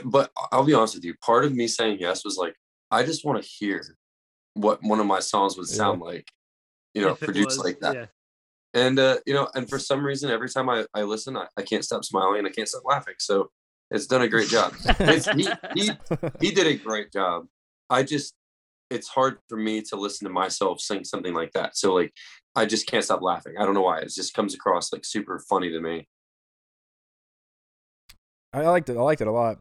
but 0.05 0.31
I'll 0.51 0.63
be 0.63 0.73
honest 0.73 0.95
with 0.95 1.03
you, 1.05 1.15
part 1.23 1.45
of 1.45 1.53
me 1.53 1.67
saying 1.67 1.97
yes 1.99 2.23
was 2.23 2.37
like, 2.37 2.55
I 2.91 3.03
just 3.03 3.25
want 3.25 3.41
to 3.41 3.47
hear 3.49 3.83
what 4.53 4.81
one 4.83 4.99
of 4.99 5.05
my 5.05 5.19
songs 5.19 5.57
would 5.57 5.67
Yeah. 5.69 5.75
sound 5.75 6.01
like, 6.01 6.27
you 6.93 7.01
know, 7.01 7.09
If 7.11 7.19
produced 7.19 7.57
was, 7.57 7.59
like 7.59 7.79
that. 7.81 7.95
yeah. 7.95 8.05
and 8.73 8.97
uh, 8.99 9.17
you 9.25 9.33
know, 9.33 9.49
and 9.55 9.69
for 9.69 9.79
some 9.79 10.05
reason, 10.05 10.29
every 10.31 10.49
time 10.49 10.69
I, 10.69 10.85
I 10.93 11.03
listen, 11.03 11.35
I, 11.37 11.47
I 11.57 11.61
can't 11.63 11.83
stop 11.85 12.03
smiling 12.05 12.39
and 12.39 12.47
I 12.47 12.51
can't 12.51 12.67
stop 12.67 12.83
laughing. 12.85 13.15
So 13.19 13.49
it's 13.91 14.07
done 14.07 14.21
a 14.21 14.27
great 14.27 14.49
job. 14.49 14.73
It's, 14.99 15.27
he, 15.31 15.47
he 15.75 15.91
he 16.41 16.51
did 16.51 16.67
a 16.67 16.75
great 16.75 17.11
job. 17.11 17.45
I 17.89 18.03
just 18.03 18.33
it's 18.89 19.07
hard 19.09 19.37
for 19.49 19.57
me 19.57 19.81
to 19.81 19.95
listen 19.95 20.25
to 20.27 20.33
myself 20.33 20.79
sing 20.79 21.03
something 21.03 21.33
like 21.33 21.51
that. 21.53 21.75
So 21.77 21.93
like 21.93 22.13
I 22.55 22.65
just 22.65 22.87
can't 22.87 23.03
stop 23.03 23.21
laughing. 23.21 23.53
I 23.59 23.65
don't 23.65 23.73
know 23.73 23.81
why. 23.81 23.99
It 23.99 24.11
just 24.13 24.33
comes 24.33 24.53
across 24.55 24.91
like 24.91 25.05
super 25.05 25.39
funny 25.49 25.69
to 25.71 25.79
me. 25.81 26.07
I 28.53 28.61
liked 28.61 28.89
it. 28.89 28.97
I 28.97 29.01
liked 29.01 29.21
it 29.21 29.27
a 29.27 29.31
lot. 29.31 29.59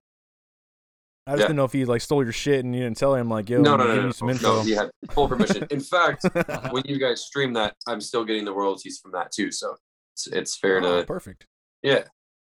I 1.26 1.32
just 1.32 1.40
Yeah. 1.40 1.46
didn't 1.48 1.56
know 1.56 1.64
if 1.64 1.72
he 1.72 1.84
like 1.84 2.00
stole 2.02 2.22
your 2.22 2.32
shit 2.32 2.64
and 2.64 2.74
you 2.74 2.82
didn't 2.82 2.98
tell 2.98 3.14
him 3.14 3.28
like, 3.28 3.48
yo, 3.50 3.60
no, 3.60 3.72
I'm 3.74 3.78
no, 3.80 3.86
no, 3.96 4.02
no, 4.02 4.10
some 4.12 4.28
no, 4.28 4.32
info. 4.34 4.56
no. 4.58 4.62
He 4.62 4.72
had 4.72 4.90
full 5.10 5.28
permission. 5.28 5.66
In 5.70 5.80
fact, 5.80 6.24
when 6.70 6.84
you 6.86 6.98
guys 7.00 7.24
stream 7.24 7.52
that, 7.54 7.74
I'm 7.88 8.00
still 8.00 8.24
getting 8.24 8.44
the 8.44 8.52
royalties 8.54 9.00
from 9.02 9.10
that 9.12 9.32
too. 9.32 9.50
So 9.50 9.74
it's, 10.14 10.26
it's 10.28 10.56
fair 10.56 10.78
Oh, 10.84 11.00
to 11.00 11.06
perfect. 11.06 11.46
yeah. 11.82 12.04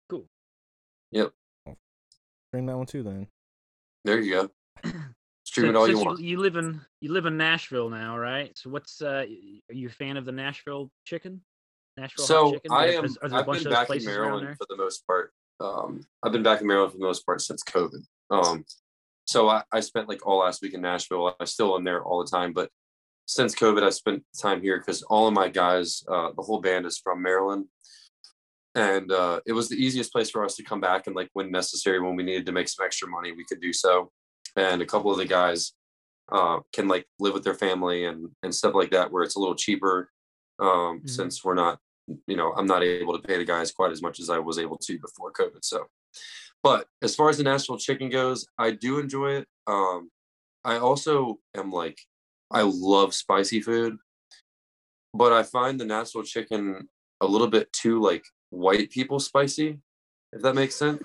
Cool. 0.09 0.25
Yep. 1.11 1.31
Bring 2.53 2.65
that 2.67 2.77
one 2.77 2.85
too 2.85 3.03
then. 3.03 3.27
There 4.05 4.19
you 4.19 4.49
go. 4.83 4.89
Stream 5.43 5.65
So- 5.65 5.69
it 5.71 5.75
all 5.75 5.87
you 5.89 5.99
want. 5.99 6.19
You 6.21 6.39
live 6.39 6.55
in 6.55 6.79
you 7.01 7.11
live 7.11 7.25
in 7.25 7.35
Nashville 7.35 7.89
now, 7.89 8.17
right? 8.17 8.57
So 8.57 8.69
what's 8.69 9.01
uh 9.01 9.25
are 9.69 9.73
you 9.73 9.87
a 9.89 9.91
fan 9.91 10.15
of 10.15 10.23
the 10.25 10.31
Nashville 10.31 10.89
chicken? 11.05 11.41
Nashville 11.97 12.23
hot 12.23 12.27
So 12.27 12.51
chicken? 12.53 12.71
I 12.71 12.85
Is- 12.85 12.95
am. 12.95 13.05
is- 13.05 13.17
are 13.17 13.27
there 13.29 13.37
a 13.37 13.41
I've 13.41 13.45
bunch 13.45 13.63
been 13.63 13.67
of 13.67 13.73
back 13.73 13.89
in 13.97 14.05
Maryland 14.05 14.57
for 14.57 14.65
the 14.69 14.77
most 14.77 15.05
part. 15.05 15.33
Um, 15.59 15.99
I've 16.23 16.31
been 16.31 16.43
back 16.43 16.61
in 16.61 16.67
Maryland 16.67 16.93
for 16.93 16.97
the 16.97 17.03
most 17.03 17.25
part 17.25 17.41
since 17.41 17.61
COVID. 17.63 17.99
Um, 18.29 18.65
so 19.25 19.49
I, 19.49 19.63
I 19.71 19.79
spent 19.79 20.09
like 20.09 20.25
all 20.25 20.39
last 20.39 20.61
week 20.61 20.73
in 20.73 20.81
Nashville. 20.81 21.35
I 21.39 21.45
still 21.45 21.75
am 21.75 21.83
there 21.83 22.03
all 22.03 22.23
the 22.23 22.29
time, 22.29 22.53
but 22.53 22.69
since 23.25 23.53
COVID, 23.53 23.83
I 23.83 23.89
spent 23.91 24.23
time 24.41 24.61
here 24.61 24.79
because 24.79 25.03
all 25.03 25.27
of 25.27 25.33
my 25.33 25.49
guys, 25.49 26.03
uh, 26.07 26.31
the 26.35 26.41
whole 26.41 26.61
band 26.61 26.85
is 26.87 26.97
from 26.97 27.21
Maryland, 27.21 27.65
and 28.75 29.11
uh, 29.11 29.39
it 29.45 29.53
was 29.53 29.69
the 29.69 29.75
easiest 29.75 30.11
place 30.11 30.29
for 30.31 30.43
us 30.43 30.55
to 30.55 30.63
come 30.63 30.81
back 30.81 31.05
and 31.07 31.15
like 31.15 31.29
when 31.33 31.51
necessary, 31.51 31.99
when 31.99 32.15
we 32.15 32.23
needed 32.23 32.45
to 32.47 32.51
make 32.51 32.67
some 32.69 32.85
extra 32.85 33.07
money, 33.07 33.31
we 33.31 33.45
could 33.45 33.61
do 33.61 33.73
so. 33.73 34.11
And 34.55 34.81
a 34.81 34.85
couple 34.85 35.11
of 35.11 35.17
the 35.17 35.25
guys 35.25 35.73
uh, 36.31 36.59
can 36.73 36.87
like 36.87 37.05
live 37.19 37.33
with 37.33 37.43
their 37.43 37.53
family 37.55 38.05
and 38.05 38.29
and 38.43 38.53
stuff 38.53 38.73
like 38.73 38.91
that, 38.91 39.11
where 39.11 39.23
it's 39.23 39.35
a 39.35 39.39
little 39.39 39.55
cheaper 39.55 40.09
um, 40.59 41.01
Mhm. 41.01 41.09
since 41.09 41.43
we're 41.43 41.53
not 41.55 41.79
you 42.27 42.35
know, 42.35 42.53
I'm 42.53 42.65
not 42.67 42.83
able 42.83 43.17
to 43.19 43.27
pay 43.27 43.37
the 43.37 43.45
guys 43.45 43.71
quite 43.71 43.91
as 43.91 44.01
much 44.01 44.19
as 44.19 44.29
I 44.29 44.39
was 44.39 44.57
able 44.59 44.77
to 44.77 44.99
before 44.99 45.31
COVID. 45.31 45.59
So, 45.63 45.85
but 46.63 46.87
as 47.01 47.15
far 47.15 47.29
as 47.29 47.37
the 47.37 47.43
Nashville 47.43 47.77
chicken 47.77 48.09
goes, 48.09 48.45
I 48.57 48.71
do 48.71 48.99
enjoy 48.99 49.31
it. 49.33 49.47
Um, 49.67 50.09
I 50.63 50.77
also 50.77 51.39
am 51.55 51.71
like, 51.71 51.99
I 52.51 52.61
love 52.63 53.13
spicy 53.13 53.61
food, 53.61 53.97
but 55.13 55.31
I 55.31 55.43
find 55.43 55.79
the 55.79 55.85
Nashville 55.85 56.23
chicken 56.23 56.89
a 57.21 57.25
little 57.27 57.47
bit 57.47 57.71
too 57.73 58.01
like 58.01 58.23
white 58.49 58.89
people 58.89 59.19
spicy, 59.19 59.79
if 60.33 60.41
that 60.41 60.55
makes 60.55 60.75
sense. 60.75 61.01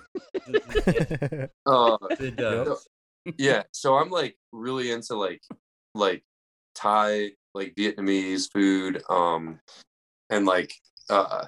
Uh, 1.65 1.97
It 2.19 2.35
does. 2.35 2.87
yeah 3.39 3.63
so 3.71 3.95
i'm 3.95 4.11
like 4.11 4.37
really 4.51 4.91
into 4.91 5.15
like 5.15 5.41
like 5.95 6.23
thai 6.75 7.31
like 7.55 7.73
vietnamese 7.75 8.51
food 8.53 9.01
um 9.09 9.59
and 10.29 10.45
like 10.45 10.71
uh 11.09 11.45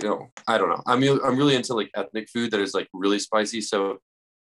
you 0.00 0.08
know 0.08 0.28
i 0.48 0.58
don't 0.58 0.68
know. 0.68 0.82
I'm 0.86 1.02
i'm 1.24 1.36
really 1.36 1.54
into 1.54 1.74
like 1.74 1.90
ethnic 1.94 2.28
food 2.28 2.50
that 2.52 2.60
is 2.60 2.74
like 2.74 2.88
really 2.92 3.18
spicy. 3.18 3.60
So 3.60 3.98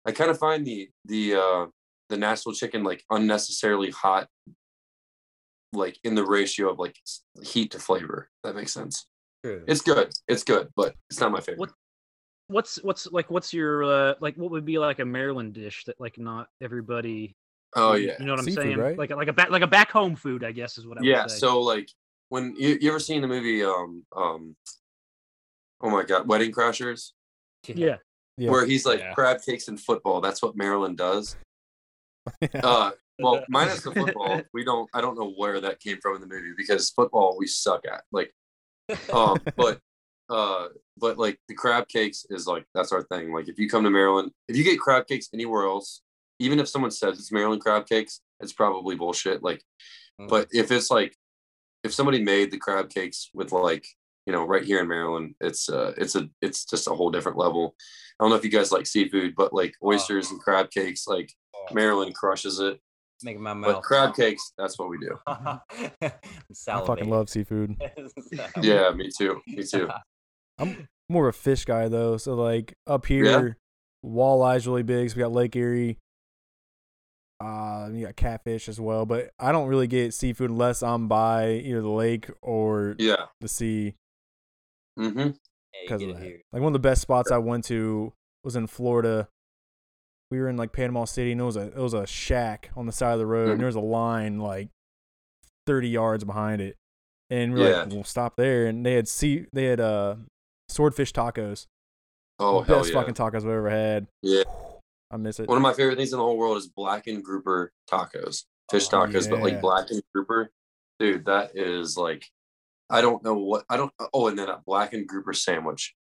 i 0.06 0.12
kind 0.12 0.30
of 0.30 0.38
find 0.38 0.66
the 0.66 0.88
the 1.04 1.34
uh 1.34 1.66
the 2.08 2.16
nashville 2.16 2.52
chicken 2.54 2.82
like 2.82 3.04
unnecessarily 3.10 3.90
hot 3.90 4.26
like 5.72 5.98
in 6.04 6.14
the 6.14 6.24
ratio 6.24 6.70
of 6.70 6.78
like 6.78 6.96
heat 7.42 7.70
to 7.72 7.78
flavor 7.78 8.28
that 8.42 8.56
makes 8.56 8.72
sense. 8.72 9.06
True. 9.44 9.62
it's 9.66 9.80
good. 9.80 10.10
It's 10.28 10.44
good 10.44 10.68
but 10.76 10.94
it's 11.08 11.20
not 11.20 11.32
my 11.32 11.40
favorite. 11.40 11.60
What- 11.60 11.72
What's 12.48 12.82
what's 12.82 13.06
like 13.12 13.30
what's 13.30 13.54
your 13.54 13.84
uh, 13.84 14.14
like 14.20 14.34
what 14.34 14.50
would 14.50 14.64
be 14.64 14.80
like 14.80 14.98
a 14.98 15.04
Maryland 15.04 15.52
dish 15.52 15.84
that 15.84 16.00
like 16.00 16.18
not 16.18 16.48
everybody 16.60 17.36
oh 17.76 17.92
yeah. 17.92 18.14
you 18.18 18.26
know 18.26 18.32
what 18.32 18.40
I'm 18.40 18.44
Seafood, 18.44 18.64
saying? 18.64 18.76
right? 18.76 18.98
like 18.98 19.10
like 19.10 19.28
a 19.28 19.32
back 19.32 19.50
like 19.50 19.62
a 19.62 19.68
back 19.68 19.92
home 19.92 20.16
food 20.16 20.42
I 20.42 20.50
guess 20.50 20.76
is 20.76 20.84
what 20.84 20.98
I 20.98 21.02
yeah 21.04 21.22
would 21.22 21.30
say. 21.30 21.38
so 21.38 21.60
like 21.60 21.88
when 22.30 22.54
you, 22.56 22.78
you 22.80 22.88
ever 22.88 22.98
seen 22.98 23.20
the 23.20 23.28
movie 23.28 23.62
um 23.62 24.02
um 24.16 24.56
oh 25.82 25.90
my 25.90 26.02
god 26.02 26.26
wedding 26.26 26.52
crashers? 26.52 27.10
Yeah. 27.66 27.96
Yeah. 28.38 28.50
where 28.50 28.64
he's 28.64 28.86
like 28.86 29.00
Yeah. 29.00 29.12
crab 29.12 29.42
cakes 29.44 29.68
and 29.68 29.78
football 29.78 30.22
that's 30.22 30.40
what 30.42 30.56
maryland 30.56 30.96
does. 30.96 31.36
Uh 32.62 32.92
well 33.18 33.44
minus 33.50 33.82
the 33.82 33.92
football 33.92 34.42
we 34.54 34.64
don't 34.64 34.88
i 34.94 35.00
don't 35.00 35.18
know 35.18 35.30
where 35.36 35.60
that 35.60 35.78
came 35.80 35.98
from 36.00 36.14
in 36.14 36.20
the 36.22 36.26
movie 36.26 36.54
because 36.56 36.88
football 36.90 37.36
we 37.38 37.46
suck 37.46 37.84
at 37.86 38.02
like 38.12 38.32
um 39.12 39.38
but 39.56 39.78
uh 40.30 40.68
but 40.96 41.18
like 41.18 41.38
the 41.48 41.54
crab 41.54 41.86
cakes 41.88 42.24
is 42.30 42.46
like 42.46 42.64
that's 42.74 42.92
our 42.92 43.02
thing 43.02 43.32
like 43.32 43.48
if 43.48 43.58
you 43.58 43.68
come 43.68 43.82
to 43.84 43.90
maryland 43.90 44.30
if 44.48 44.56
you 44.56 44.64
get 44.64 44.78
crab 44.80 45.06
cakes 45.06 45.28
anywhere 45.34 45.64
else 45.66 46.02
even 46.38 46.58
if 46.60 46.68
someone 46.68 46.90
says 46.90 47.18
it's 47.18 47.32
maryland 47.32 47.60
crab 47.60 47.86
cakes 47.86 48.20
it's 48.40 48.52
probably 48.52 48.94
bullshit 48.96 49.42
like 49.42 49.62
but 50.28 50.48
if 50.52 50.70
it's 50.70 50.90
like 50.90 51.14
if 51.84 51.92
somebody 51.94 52.22
made 52.22 52.50
the 52.50 52.58
crab 52.58 52.90
cakes 52.90 53.30
with 53.34 53.52
like 53.52 53.86
you 54.26 54.32
know 54.32 54.44
right 54.44 54.64
here 54.64 54.80
in 54.80 54.88
maryland 54.88 55.34
it's 55.40 55.68
uh 55.68 55.92
it's 55.96 56.14
a 56.14 56.28
it's 56.42 56.64
just 56.64 56.88
a 56.88 56.94
whole 56.94 57.10
different 57.10 57.38
level 57.38 57.74
i 58.18 58.24
don't 58.24 58.30
know 58.30 58.36
if 58.36 58.44
you 58.44 58.50
guys 58.50 58.72
like 58.72 58.86
seafood 58.86 59.34
but 59.36 59.52
like 59.52 59.74
oysters 59.82 60.30
and 60.30 60.40
crab 60.40 60.70
cakes 60.70 61.06
like 61.06 61.32
maryland 61.72 62.14
crushes 62.14 62.60
it 62.60 62.78
making 63.22 63.42
my 63.42 63.52
mouth. 63.52 63.74
but 63.74 63.82
crab 63.82 64.14
cakes 64.14 64.52
that's 64.56 64.78
what 64.78 64.88
we 64.88 64.98
do 64.98 65.18
I'm 65.26 65.60
I 66.02 66.12
salivating. 66.52 66.86
fucking 66.86 67.10
love 67.10 67.28
seafood. 67.28 67.76
yeah 68.62 68.90
me 68.90 69.10
too 69.16 69.40
me 69.46 69.62
too 69.62 69.88
I'm 70.58 70.88
more 71.08 71.28
of 71.28 71.34
a 71.34 71.38
fish 71.38 71.64
guy 71.64 71.88
though. 71.88 72.16
So 72.16 72.34
like 72.34 72.74
up 72.86 73.06
here, 73.06 73.56
walleye's 74.04 74.66
really 74.66 74.82
big. 74.82 75.10
So 75.10 75.16
we 75.16 75.20
got 75.20 75.32
Lake 75.32 75.56
Erie. 75.56 75.98
Uh, 77.40 77.88
you 77.92 78.04
got 78.04 78.16
catfish 78.16 78.68
as 78.68 78.78
well, 78.78 79.06
but 79.06 79.30
I 79.38 79.50
don't 79.50 79.68
really 79.68 79.86
get 79.86 80.12
seafood 80.12 80.50
unless 80.50 80.82
I'm 80.82 81.08
by 81.08 81.52
either 81.52 81.80
the 81.80 81.88
lake 81.88 82.28
or 82.42 82.96
yeah 82.98 83.26
the 83.40 83.48
sea 83.48 83.94
mm-hmm 84.98 85.18
Yeah, 85.18 85.32
because 85.82 86.00
get 86.02 86.10
of 86.10 86.20
that. 86.20 86.40
Like 86.52 86.60
one 86.62 86.66
of 86.66 86.72
the 86.74 86.78
best 86.88 87.00
spots 87.00 87.30
I 87.30 87.38
went 87.38 87.64
to 87.66 88.12
was 88.44 88.56
in 88.56 88.66
Florida. 88.66 89.28
We 90.30 90.38
were 90.38 90.48
in 90.48 90.56
like 90.58 90.72
Panama 90.72 91.06
City, 91.06 91.32
and 91.32 91.40
it 91.40 91.44
was 91.44 91.56
a 91.56 91.68
it 91.68 91.76
was 91.78 91.94
a 91.94 92.06
shack 92.06 92.70
on 92.76 92.84
the 92.86 92.92
side 92.92 93.14
of 93.14 93.18
the 93.18 93.26
road, 93.26 93.48
Mhm. 93.48 93.52
and 93.52 93.60
there 93.60 93.66
was 93.66 93.74
a 93.76 93.80
line 93.80 94.38
like 94.38 94.68
thirty 95.66 95.88
yards 95.88 96.24
behind 96.24 96.60
it, 96.60 96.76
and 97.30 97.54
we 97.54 97.64
are 97.64 97.70
Yeah. 97.70 97.82
like, 97.84 97.92
we'll 97.92 98.04
stop 98.04 98.36
there, 98.36 98.66
and 98.66 98.84
they 98.84 98.94
had 98.94 99.08
sea 99.08 99.46
they 99.54 99.64
had 99.64 99.80
uh 99.80 100.16
swordfish 100.68 101.12
tacos. 101.14 101.66
oh 102.38 102.60
the 102.60 102.66
hell 102.66 102.78
best 102.80 102.90
yeah 102.92 102.94
fucking 103.00 103.14
tacos 103.14 103.36
I've 103.36 103.46
ever 103.46 103.70
had. 103.70 104.06
yeah 104.22 104.42
I 105.10 105.16
miss 105.16 105.40
it. 105.40 105.48
one 105.48 105.56
of 105.56 105.62
my 105.62 105.72
favorite 105.72 105.96
things 105.96 106.12
in 106.12 106.18
the 106.18 106.24
whole 106.24 106.36
world 106.38 106.56
is 106.56 106.68
blackened 106.68 107.24
grouper 107.24 107.72
tacos 107.90 108.44
fish 108.70 108.86
Oh, 108.92 108.98
tacos 108.98 109.28
but 109.28 109.40
like 109.40 109.54
yeah. 109.54 109.60
blackened 109.60 110.02
grouper 110.14 110.50
dude 110.98 111.24
that 111.26 111.52
is 111.56 111.96
like 111.96 112.24
i 112.88 113.00
don't 113.00 113.24
know 113.24 113.34
what 113.34 113.64
i 113.68 113.76
don't 113.76 113.92
oh 114.14 114.28
and 114.28 114.38
then 114.38 114.48
a 114.48 114.58
blackened 114.64 115.08
grouper 115.08 115.32
sandwich 115.32 115.94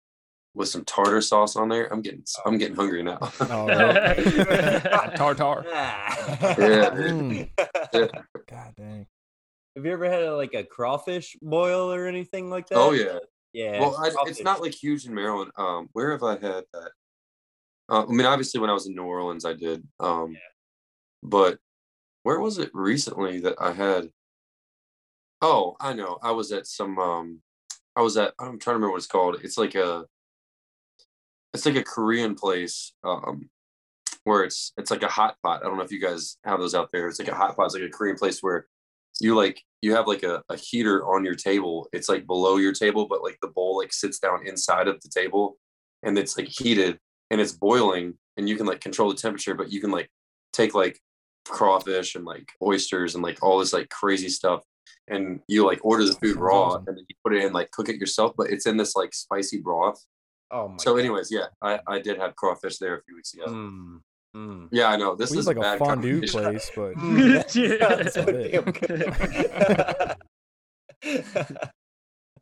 with 0.54 0.68
some 0.70 0.84
tartar 0.84 1.22
sauce 1.22 1.56
on 1.56 1.70
there 1.70 1.92
i'm 1.94 2.02
getting 2.02 2.24
i'm 2.46 2.58
getting 2.58 2.76
hungry 2.76 3.04
now 3.04 3.18
Oh, 3.42 3.68
yeah. 3.70 5.14
Tartar. 5.16 5.64
Yeah, 5.68 6.90
Mm. 6.90 7.50
Yeah. 7.94 8.08
God 8.50 8.74
dang. 8.76 9.08
Have 9.76 9.86
you 9.86 9.92
ever 9.92 10.10
had 10.10 10.24
a, 10.24 10.36
like 10.36 10.54
a 10.56 10.64
crawfish 10.64 11.38
boil 11.42 11.94
or 11.94 12.08
anything 12.08 12.50
like 12.50 12.68
that? 12.70 12.76
oh 12.78 12.92
yeah 12.92 13.20
Yeah. 13.54 13.80
well 13.80 13.96
I, 13.98 14.12
it's 14.28 14.42
not 14.42 14.62
like 14.62 14.74
huge 14.74 15.06
in 15.06 15.14
maryland 15.14 15.52
um 15.58 15.90
where 15.94 16.12
have 16.12 16.24
i 16.24 16.32
had 16.32 16.64
that 16.74 16.92
uh, 17.90 18.04
i 18.04 18.12
mean 18.12 18.26
obviously 18.26 18.60
when 18.60 18.70
i 18.70 18.74
was 18.74 18.88
in 18.88 18.96
new 18.96 19.04
orleans 19.04 19.46
i 19.46 19.54
did 19.54 19.84
um 20.00 20.36
but 21.24 21.58
where 22.24 22.40
was 22.40 22.58
it 22.58 22.70
recently 22.74 23.40
that 23.40 23.56
i 23.60 23.72
had 23.72 24.10
oh 25.42 25.76
i 25.80 25.94
know 25.94 26.18
i 26.22 26.32
was 26.32 26.52
at 26.52 26.68
some 26.68 26.98
um 27.00 27.42
i 27.96 28.02
was 28.02 28.18
at 28.18 28.34
i'm 28.40 28.60
trying 28.60 28.74
to 28.74 28.74
remember 28.74 28.92
what 28.92 28.98
it's 28.98 29.08
called 29.08 29.38
it's 29.44 29.58
like 29.58 29.76
a 29.76 30.06
it's 31.54 31.66
like 31.66 31.76
a 31.76 31.84
korean 31.84 32.36
place 32.36 32.94
um 33.04 33.50
where 34.24 34.44
it's 34.44 34.74
it's 34.78 34.92
like 34.92 35.04
a 35.04 35.08
hot 35.08 35.36
pot 35.42 35.62
i 35.62 35.68
don't 35.68 35.78
know 35.78 35.84
if 35.84 35.92
you 35.92 36.02
guys 36.02 36.38
have 36.44 36.60
those 36.60 36.76
out 36.76 36.90
there 36.92 37.08
it's 37.08 37.20
like 37.20 37.30
a 37.30 37.36
hot 37.36 37.56
pot 37.56 37.66
it's 37.66 37.76
like 37.76 37.84
a 37.84 37.90
korean 37.90 38.18
place 38.18 38.40
where 38.42 38.68
you 39.20 39.36
like 39.36 39.62
you 39.82 39.96
have 39.96 40.08
like 40.08 40.24
a, 40.24 40.44
a 40.50 40.58
heater 40.58 41.06
on 41.06 41.24
your 41.24 41.36
table 41.36 41.88
it's 41.94 42.10
like 42.10 42.28
below 42.28 42.58
your 42.58 42.74
table 42.74 43.08
but 43.08 43.24
like 43.24 43.38
the 43.42 43.48
bowl 43.48 43.78
like 43.78 43.94
sits 43.94 44.20
down 44.20 44.46
inside 44.46 44.88
of 44.88 45.00
the 45.02 45.10
table 45.10 45.58
and 46.04 46.18
it's 46.18 46.38
like 46.38 46.48
heated 46.48 47.00
and 47.32 47.42
it's 47.42 47.52
boiling 47.54 48.14
and 48.38 48.48
you 48.48 48.56
can 48.56 48.66
like 48.66 48.82
control 48.82 49.10
the 49.10 49.16
temperature 49.16 49.54
but 49.54 49.72
you 49.72 49.80
can 49.82 49.92
like 49.92 50.10
take 50.54 50.74
like 50.74 51.00
crawfish 51.48 52.16
and 52.16 52.26
like 52.26 52.52
oysters 52.62 53.16
and 53.16 53.24
like 53.24 53.42
all 53.42 53.60
this 53.60 53.74
like 53.74 53.90
crazy 53.90 54.30
stuff 54.30 54.64
and 55.08 55.40
you 55.48 55.66
like 55.66 55.80
order 55.84 56.04
the 56.06 56.14
food 56.14 56.36
raw 56.38 56.64
awesome. 56.68 56.84
and 56.88 56.98
then 56.98 57.06
you 57.08 57.16
put 57.24 57.34
it 57.34 57.44
in 57.44 57.54
like 57.54 57.72
cook 57.72 57.90
it 57.90 57.98
yourself 57.98 58.34
but 58.38 58.50
it's 58.50 58.66
in 58.66 58.78
this 58.78 58.96
like 58.96 59.14
spicy 59.14 59.60
broth 59.60 60.04
Oh 60.52 60.70
my. 60.70 60.78
so 60.78 60.94
God. 60.94 61.00
anyways 61.00 61.30
yeah 61.32 61.48
i 61.62 61.80
i 61.88 62.00
did 62.00 62.18
have 62.18 62.36
crawfish 62.36 62.78
there 62.78 62.98
a 62.98 63.04
few 63.04 63.16
weeks 63.16 63.34
ago 63.34 63.46
Mm, 63.48 64.00
mm. 64.36 64.68
yeah 64.72 64.88
i 64.88 64.96
know 64.96 65.16
this 65.16 65.32
we 65.32 65.38
is 65.40 65.48
like 65.48 65.58
a 65.58 65.62
bad 65.62 65.80
fondue 65.80 66.22
place, 66.28 66.72
but 66.76 66.94
That's 66.98 68.16
about 68.16 68.34
what 68.64 70.18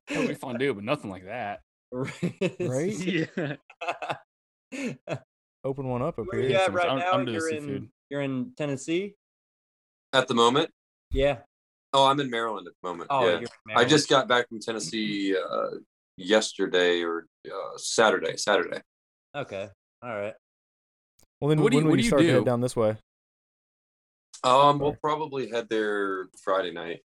That 0.08 0.20
would 0.20 0.28
be 0.28 0.36
fondue, 0.36 0.74
but 0.74 0.84
nothing 0.84 1.10
like 1.10 1.26
that. 1.26 1.62
Right? 1.92 2.94
yeah. 3.00 3.56
Open 5.64 5.88
one 5.88 6.02
up 6.02 6.20
up 6.20 6.26
Where 6.32 6.42
you 6.42 6.50
here. 6.50 6.58
at 6.60 6.74
right 6.74 6.88
I'm- 6.88 7.00
now? 7.00 7.12
I'm 7.12 7.20
into 7.22 7.34
you're 7.34 7.50
in 7.50 7.62
seafood. 7.62 7.90
you're 8.10 8.22
in 8.22 8.54
Tennessee. 8.58 9.16
at 10.14 10.28
the 10.28 10.34
moment 10.34 10.70
Yeah. 11.12 11.40
oh 11.94 12.06
i'm 12.06 12.20
in 12.20 12.30
maryland 12.30 12.68
at 12.68 12.74
the 12.82 12.88
moment 12.88 13.08
Oh, 13.10 13.28
yeah 13.28 13.40
you're 13.40 13.78
I 13.78 13.84
just 13.86 14.10
got 14.10 14.28
back 14.28 14.48
from 14.50 14.60
Tennessee 14.60 15.36
uh, 15.36 15.70
yesterday 16.18 17.02
or 17.04 17.28
uh, 17.48 17.78
Saturday. 17.78 18.38
Saturday. 18.38 18.80
Okay. 19.36 19.70
All 20.02 20.16
right. 20.16 20.34
Well, 21.42 21.50
then 21.50 21.62
What 21.62 21.72
do 21.72 21.78
when 21.78 21.84
you- 21.86 21.90
will 21.90 21.92
what 21.92 21.98
you 21.98 22.04
do 22.04 22.04
you 22.04 22.10
start 22.10 22.22
to 22.22 22.28
head 22.32 22.40
do? 22.40 22.46
down 22.46 22.62
this 22.62 22.76
way? 22.76 22.98
Um, 24.44 24.80
we'll 24.80 24.96
probably 24.96 25.50
head 25.50 25.68
there 25.70 26.28
Friday 26.44 26.72
night 26.72 27.02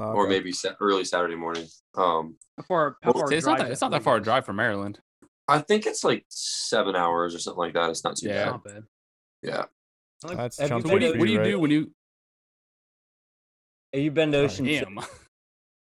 Oh, 0.00 0.12
or 0.12 0.26
maybe 0.28 0.52
sa- 0.52 0.74
early 0.80 1.04
Saturday 1.04 1.34
morning. 1.34 1.66
Um, 1.94 2.38
How 2.56 2.62
far? 2.64 2.96
How 3.02 3.12
Well, 3.12 3.24
far 3.24 3.32
it's 3.32 3.44
not 3.46 3.56
drive 3.56 3.58
that, 3.58 3.66
is 3.66 3.72
it's 3.72 3.80
not 3.82 3.90
that 3.90 4.02
far 4.02 4.16
a 4.16 4.20
drive 4.22 4.46
from 4.46 4.56
Maryland. 4.56 5.00
I 5.48 5.58
think 5.60 5.86
it's 5.86 6.02
like 6.04 6.24
seven 6.28 6.96
hours 6.96 7.34
or 7.34 7.38
something 7.38 7.58
like 7.58 7.74
that. 7.74 7.90
It's 7.90 8.02
not 8.04 8.16
too 8.16 8.28
Yeah. 8.28 8.44
bad. 8.44 8.50
Not 8.52 8.64
bad. 8.64 8.84
Yeah. 9.42 9.64
Like, 10.24 10.36
That's 10.36 10.58
have 10.58 10.68
you 10.70 10.74
chunky 10.76 10.88
So 10.88 10.92
what 10.94 11.00
do 11.00 11.06
you 11.06 11.18
what 11.18 11.26
do 11.26 11.32
you 11.32 11.38
right? 11.38 11.44
do 11.50 11.58
when 11.60 11.70
you 11.70 11.90
Have 13.92 14.02
you 14.02 14.10
been 14.10 14.32
to 14.32 14.38
Ocean 14.38 14.64
City, 14.66 14.80
damn? 14.80 14.98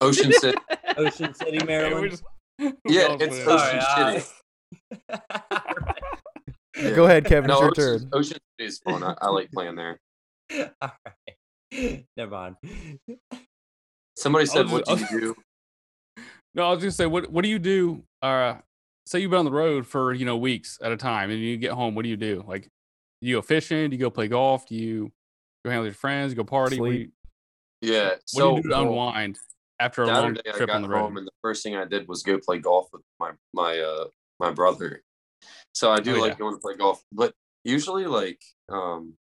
Ocean 0.00 0.32
City. 0.32 0.58
Ocean 0.96 1.34
City, 1.34 1.58
Hey, 1.60 1.64
Maryland? 1.64 2.10
just- 2.10 2.24
Yeah, 2.86 3.16
it's 3.20 3.46
all 3.46 3.52
Ocean 3.54 3.80
put 3.96 4.16
it- 4.16 4.22
City. 6.74 6.94
Go 6.94 7.04
ahead, 7.04 7.24
Kevin. 7.26 7.48
No, 7.48 7.66
it's 7.68 7.78
your 7.78 7.94
Ocean, 7.94 8.00
turn. 8.00 8.18
Ocean 8.20 8.38
City 8.58 8.68
is 8.68 8.78
fun. 8.78 9.02
I, 9.04 9.14
I 9.20 9.28
like 9.28 9.50
playing 9.52 9.76
there. 9.76 10.00
All 10.80 10.92
right. 11.06 12.04
Never 12.16 12.30
mind. 12.30 12.56
Somebody 14.16 14.46
said, 14.46 14.66
just- 14.68 14.72
"What 14.72 14.84
do 14.86 15.14
you 15.14 15.20
do?" 15.20 15.36
No, 16.54 16.66
I 16.66 16.70
was 16.70 16.80
gonna 16.80 16.90
say, 16.90 17.06
what 17.06 17.30
what 17.30 17.42
do 17.44 17.48
you 17.50 17.58
do? 17.58 18.02
Uh, 18.20 18.56
say 19.06 19.20
you've 19.20 19.30
been 19.30 19.40
on 19.40 19.44
the 19.44 19.50
road 19.52 19.86
for 19.86 20.12
you 20.12 20.24
know 20.24 20.36
weeks 20.36 20.78
at 20.82 20.92
a 20.92 20.96
time, 20.96 21.30
and 21.30 21.40
you 21.40 21.56
get 21.56 21.72
home. 21.72 21.94
What 21.94 22.02
do 22.04 22.08
you 22.08 22.16
do? 22.16 22.44
Like, 22.46 22.62
do 23.20 23.28
you 23.28 23.36
go 23.36 23.42
fishing? 23.42 23.90
Do 23.90 23.96
you 23.96 24.00
go 24.00 24.10
play 24.10 24.28
golf? 24.28 24.66
Do 24.66 24.74
you 24.74 25.12
go 25.64 25.70
hang 25.70 25.78
out 25.78 25.82
with 25.82 25.88
your 25.90 25.94
friends? 25.94 26.34
Go 26.34 26.44
party? 26.44 26.78
What 26.80 26.86
Sleep. 26.86 27.12
you, 27.82 27.92
Yeah. 27.92 28.08
what 28.10 28.18
So 28.26 28.50
do 28.50 28.56
you 28.56 28.62
do 28.62 28.68
to 28.70 28.80
unwind 28.80 29.38
after 29.80 30.02
a 30.02 30.06
long 30.06 30.34
Saturday 30.34 30.50
I 30.50 30.52
trip 30.56 30.66
got 30.68 30.76
on 30.76 30.82
the 30.82 30.88
home 30.88 31.12
road. 31.14 31.18
and 31.18 31.26
the 31.26 31.32
first 31.42 31.62
thing 31.62 31.76
I 31.76 31.84
did 31.84 32.06
was 32.08 32.22
go 32.22 32.38
play 32.38 32.58
golf 32.58 32.88
with 32.92 33.02
my 33.18 33.32
my 33.52 33.78
uh 33.78 34.06
my 34.38 34.50
brother. 34.52 35.02
So 35.74 35.90
I 35.90 36.00
do 36.00 36.16
Oh, 36.16 36.20
like 36.20 36.32
yeah. 36.32 36.38
going 36.38 36.54
to 36.54 36.60
play 36.60 36.74
golf, 36.76 37.02
but 37.12 37.34
usually 37.64 38.06
like 38.06 38.40
um, 38.68 39.14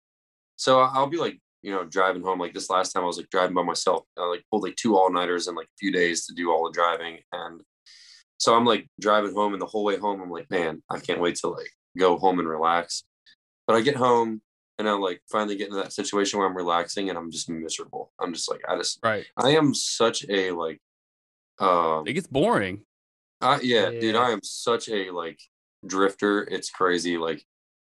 so 0.57 0.81
I'll 0.81 1.07
be 1.07 1.17
like 1.19 1.39
you 1.63 1.73
know 1.73 1.85
driving 1.85 2.23
home 2.23 2.39
like 2.39 2.55
this 2.55 2.71
last 2.71 2.93
time 2.93 3.03
I 3.03 3.07
was 3.07 3.17
like 3.17 3.31
driving 3.31 3.55
by 3.55 3.63
myself. 3.63 4.05
I 4.17 4.25
like 4.27 4.45
pulled 4.51 4.63
like 4.63 4.77
two 4.77 4.97
all 4.97 5.13
nighters 5.13 5.49
in 5.49 5.55
like 5.55 5.67
a 5.67 5.79
few 5.79 5.93
days 5.93 6.27
to 6.27 6.35
do 6.35 6.51
all 6.51 6.65
the 6.65 6.73
driving, 6.73 7.19
and 7.33 7.61
so 8.39 8.55
I'm 8.55 8.65
like 8.65 8.87
driving 9.01 9.35
home 9.35 9.53
and 9.53 9.61
the 9.61 9.67
whole 9.67 9.85
way 9.85 9.97
home 9.97 10.21
I'm 10.21 10.31
like 10.31 10.51
man 10.51 10.83
I 10.91 10.99
can't 10.99 11.21
wait 11.21 11.37
to 11.37 11.49
like 11.49 11.71
go 11.97 12.17
home 12.19 12.39
and 12.39 12.49
relax. 12.49 13.05
But 13.67 13.77
I 13.77 13.83
get 13.83 13.97
home 13.97 14.41
and 14.79 14.89
I'm 14.89 15.01
like 15.01 15.21
finally 15.31 15.57
get 15.57 15.69
into 15.69 15.83
that 15.83 15.93
situation 15.93 16.39
where 16.39 16.49
I'm 16.49 16.57
relaxing 16.57 17.09
and 17.09 17.19
I'm 17.19 17.31
just 17.31 17.51
miserable. 17.51 18.13
I'm 18.19 18.33
just 18.33 18.51
like 18.51 18.63
I 18.69 18.77
just 18.77 19.01
Right. 19.03 19.27
I 19.37 19.51
am 19.51 19.75
such 19.75 20.25
a 20.29 20.53
like 20.53 20.81
um 21.59 22.05
It 22.07 22.15
gets 22.15 22.27
boring. 22.27 22.83
I 23.41 23.61
yeah, 23.61 23.91
dude, 23.91 24.17
I 24.17 24.31
am 24.31 24.41
such 24.43 24.89
a 24.89 25.11
like 25.11 25.39
drifter. 25.87 26.43
It's 26.43 26.71
crazy. 26.71 27.19
Like 27.19 27.45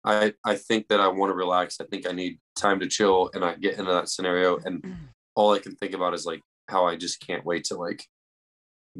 I 0.04 0.34
I 0.44 0.54
think 0.56 0.88
that 0.88 1.00
I 1.00 1.08
want 1.08 1.30
to 1.30 1.36
relax. 1.36 1.80
I 1.80 1.84
think 1.84 2.08
I 2.08 2.12
need 2.12 2.38
time 2.56 2.80
to 2.80 2.88
chill 2.88 3.30
and 3.34 3.44
I 3.44 3.54
get 3.56 3.78
into 3.78 3.92
that 3.92 4.08
scenario 4.08 4.58
and 4.64 4.84
all 5.34 5.52
I 5.52 5.58
can 5.58 5.74
think 5.76 5.94
about 5.94 6.14
is 6.14 6.24
like 6.24 6.40
how 6.68 6.86
I 6.86 6.96
just 6.96 7.20
can't 7.20 7.44
wait 7.44 7.64
to 7.64 7.76
like 7.76 8.04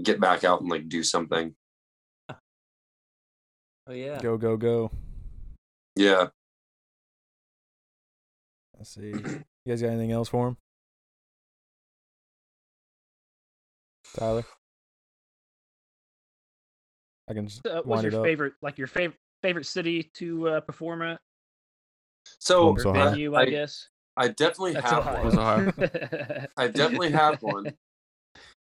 get 0.02 0.20
back 0.20 0.44
out 0.44 0.60
and 0.60 0.70
like 0.70 0.88
do 0.88 1.02
something. 1.02 1.54
Oh 3.88 3.92
yeah. 3.92 4.18
Go 4.20 4.36
go 4.36 4.56
go. 4.56 4.90
Yeah. 5.94 6.28
Let's 8.76 8.94
see. 8.94 9.12
You 9.66 9.72
guys 9.72 9.82
got 9.82 9.88
anything 9.88 10.12
else 10.12 10.28
for 10.28 10.46
him? 10.46 10.56
Tyler? 14.16 14.44
I 17.28 17.34
can 17.34 17.48
just 17.48 17.66
Uh, 17.66 17.82
what's 17.82 17.86
wind 17.86 18.06
it 18.06 18.12
your 18.12 18.20
up. 18.20 18.26
favorite, 18.26 18.52
like 18.62 18.78
your 18.78 18.86
favorite 18.86 19.18
favorite 19.42 19.66
city 19.66 20.04
to 20.14 20.48
uh, 20.48 20.60
perform 20.60 21.02
at 21.02 21.20
So 22.38 22.74
Columbus, 22.74 22.84
or 22.86 22.94
venue? 22.94 23.34
I, 23.34 23.40
I, 23.40 23.44
guess. 23.46 23.88
I 24.16 24.28
definitely 24.28 24.74
That's 24.74 24.90
have 24.90 25.06
Ohio. 25.06 25.64
one. 25.76 26.48
I 26.56 26.68
definitely 26.68 27.10
have 27.10 27.42
one. 27.42 27.72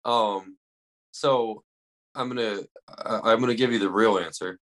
Um, 0.05 0.56
so 1.17 1.63
I'm 2.15 2.27
gonna 2.29 2.61
I- 2.87 3.31
I'm 3.31 3.39
gonna 3.39 3.55
give 3.55 3.71
you 3.71 3.79
the 3.79 3.89
real 3.89 4.17
answer. 4.19 4.59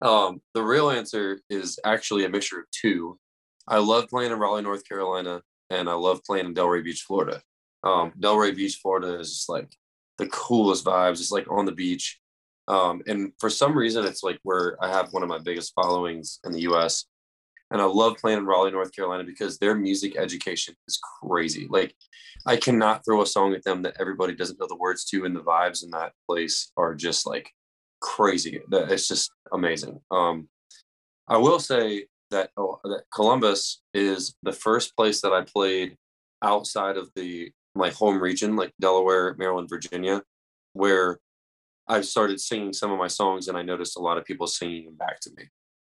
Um, 0.00 0.40
the 0.54 0.62
real 0.62 0.90
answer 0.90 1.40
is 1.50 1.78
actually 1.84 2.24
a 2.24 2.28
mixture 2.28 2.60
of 2.60 2.70
two. 2.70 3.18
I 3.66 3.78
love 3.78 4.08
playing 4.08 4.32
in 4.32 4.38
Raleigh, 4.38 4.62
North 4.62 4.88
Carolina, 4.88 5.42
and 5.70 5.88
I 5.88 5.94
love 5.94 6.22
playing 6.24 6.46
in 6.46 6.54
Delray 6.54 6.84
Beach, 6.84 7.02
Florida. 7.02 7.42
Um, 7.82 8.12
Delray 8.18 8.54
Beach, 8.54 8.78
Florida 8.80 9.18
is 9.18 9.30
just 9.30 9.48
like 9.48 9.70
the 10.18 10.28
coolest 10.28 10.84
vibes. 10.84 11.20
It's 11.20 11.32
like 11.32 11.50
on 11.50 11.64
the 11.64 11.72
beach. 11.72 12.20
Um, 12.68 13.02
and 13.06 13.32
for 13.40 13.50
some 13.50 13.76
reason, 13.76 14.04
it's 14.04 14.22
like 14.22 14.38
where 14.42 14.76
I 14.82 14.88
have 14.88 15.12
one 15.12 15.22
of 15.22 15.28
my 15.28 15.38
biggest 15.38 15.72
followings 15.74 16.38
in 16.44 16.52
the 16.52 16.60
US. 16.70 17.06
And 17.70 17.82
I 17.82 17.84
love 17.84 18.16
playing 18.16 18.38
in 18.38 18.46
Raleigh, 18.46 18.70
North 18.70 18.94
Carolina 18.94 19.24
because 19.24 19.58
their 19.58 19.74
music 19.74 20.16
education 20.16 20.74
is 20.86 20.98
crazy. 21.22 21.66
Like, 21.68 21.94
I 22.46 22.56
cannot 22.56 23.04
throw 23.04 23.22
a 23.22 23.26
song 23.26 23.52
at 23.54 23.64
them 23.64 23.82
that 23.82 23.96
everybody 24.00 24.34
doesn't 24.34 24.58
know 24.58 24.66
the 24.68 24.76
words 24.76 25.04
to, 25.06 25.24
and 25.24 25.36
the 25.36 25.42
vibes 25.42 25.84
in 25.84 25.90
that 25.90 26.12
place 26.26 26.72
are 26.76 26.94
just 26.94 27.26
like 27.26 27.50
crazy. 28.00 28.60
It's 28.72 29.08
just 29.08 29.30
amazing. 29.52 30.00
Um, 30.10 30.48
I 31.28 31.36
will 31.36 31.58
say 31.58 32.06
that, 32.30 32.50
oh, 32.56 32.80
that 32.84 33.02
Columbus 33.14 33.82
is 33.92 34.34
the 34.42 34.52
first 34.52 34.96
place 34.96 35.20
that 35.20 35.32
I 35.32 35.42
played 35.42 35.96
outside 36.42 36.96
of 36.96 37.10
the 37.14 37.50
my 37.74 37.90
home 37.90 38.20
region, 38.20 38.56
like 38.56 38.72
Delaware, 38.80 39.36
Maryland, 39.38 39.68
Virginia, 39.68 40.22
where 40.72 41.18
I 41.86 42.00
started 42.00 42.40
singing 42.40 42.72
some 42.72 42.90
of 42.90 42.98
my 42.98 43.08
songs, 43.08 43.48
and 43.48 43.56
I 43.56 43.62
noticed 43.62 43.96
a 43.96 44.00
lot 44.00 44.18
of 44.18 44.24
people 44.24 44.46
singing 44.46 44.86
them 44.86 44.96
back 44.96 45.20
to 45.20 45.30
me. 45.36 45.44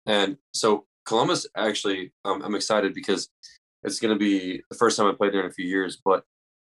And 0.06 0.36
so 0.52 0.86
Columbus, 1.04 1.46
actually, 1.56 2.12
um, 2.24 2.42
I'm 2.42 2.54
excited 2.54 2.94
because 2.94 3.28
it's 3.82 4.00
going 4.00 4.14
to 4.14 4.18
be 4.18 4.62
the 4.70 4.76
first 4.76 4.96
time 4.96 5.06
I 5.06 5.12
played 5.12 5.32
there 5.32 5.40
in 5.40 5.50
a 5.50 5.54
few 5.54 5.66
years. 5.66 6.00
But 6.04 6.24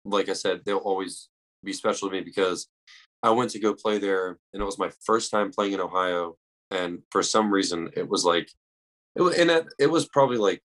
like 0.04 0.28
I 0.28 0.34
said, 0.34 0.62
they'll 0.64 0.78
always 0.78 1.28
be 1.64 1.72
special 1.72 2.08
to 2.08 2.14
me 2.14 2.20
because 2.20 2.68
I 3.22 3.30
went 3.30 3.50
to 3.50 3.58
go 3.58 3.74
play 3.74 3.98
there, 3.98 4.38
and 4.52 4.62
it 4.62 4.66
was 4.66 4.78
my 4.78 4.90
first 5.04 5.30
time 5.30 5.50
playing 5.50 5.72
in 5.72 5.80
Ohio. 5.80 6.36
And 6.70 7.02
for 7.10 7.22
some 7.22 7.52
reason, 7.52 7.90
it 7.96 8.08
was 8.08 8.24
like, 8.24 8.50
it 9.14 9.22
was, 9.22 9.38
and 9.38 9.50
it, 9.50 9.66
it 9.78 9.90
was 9.90 10.08
probably 10.08 10.36
like 10.36 10.62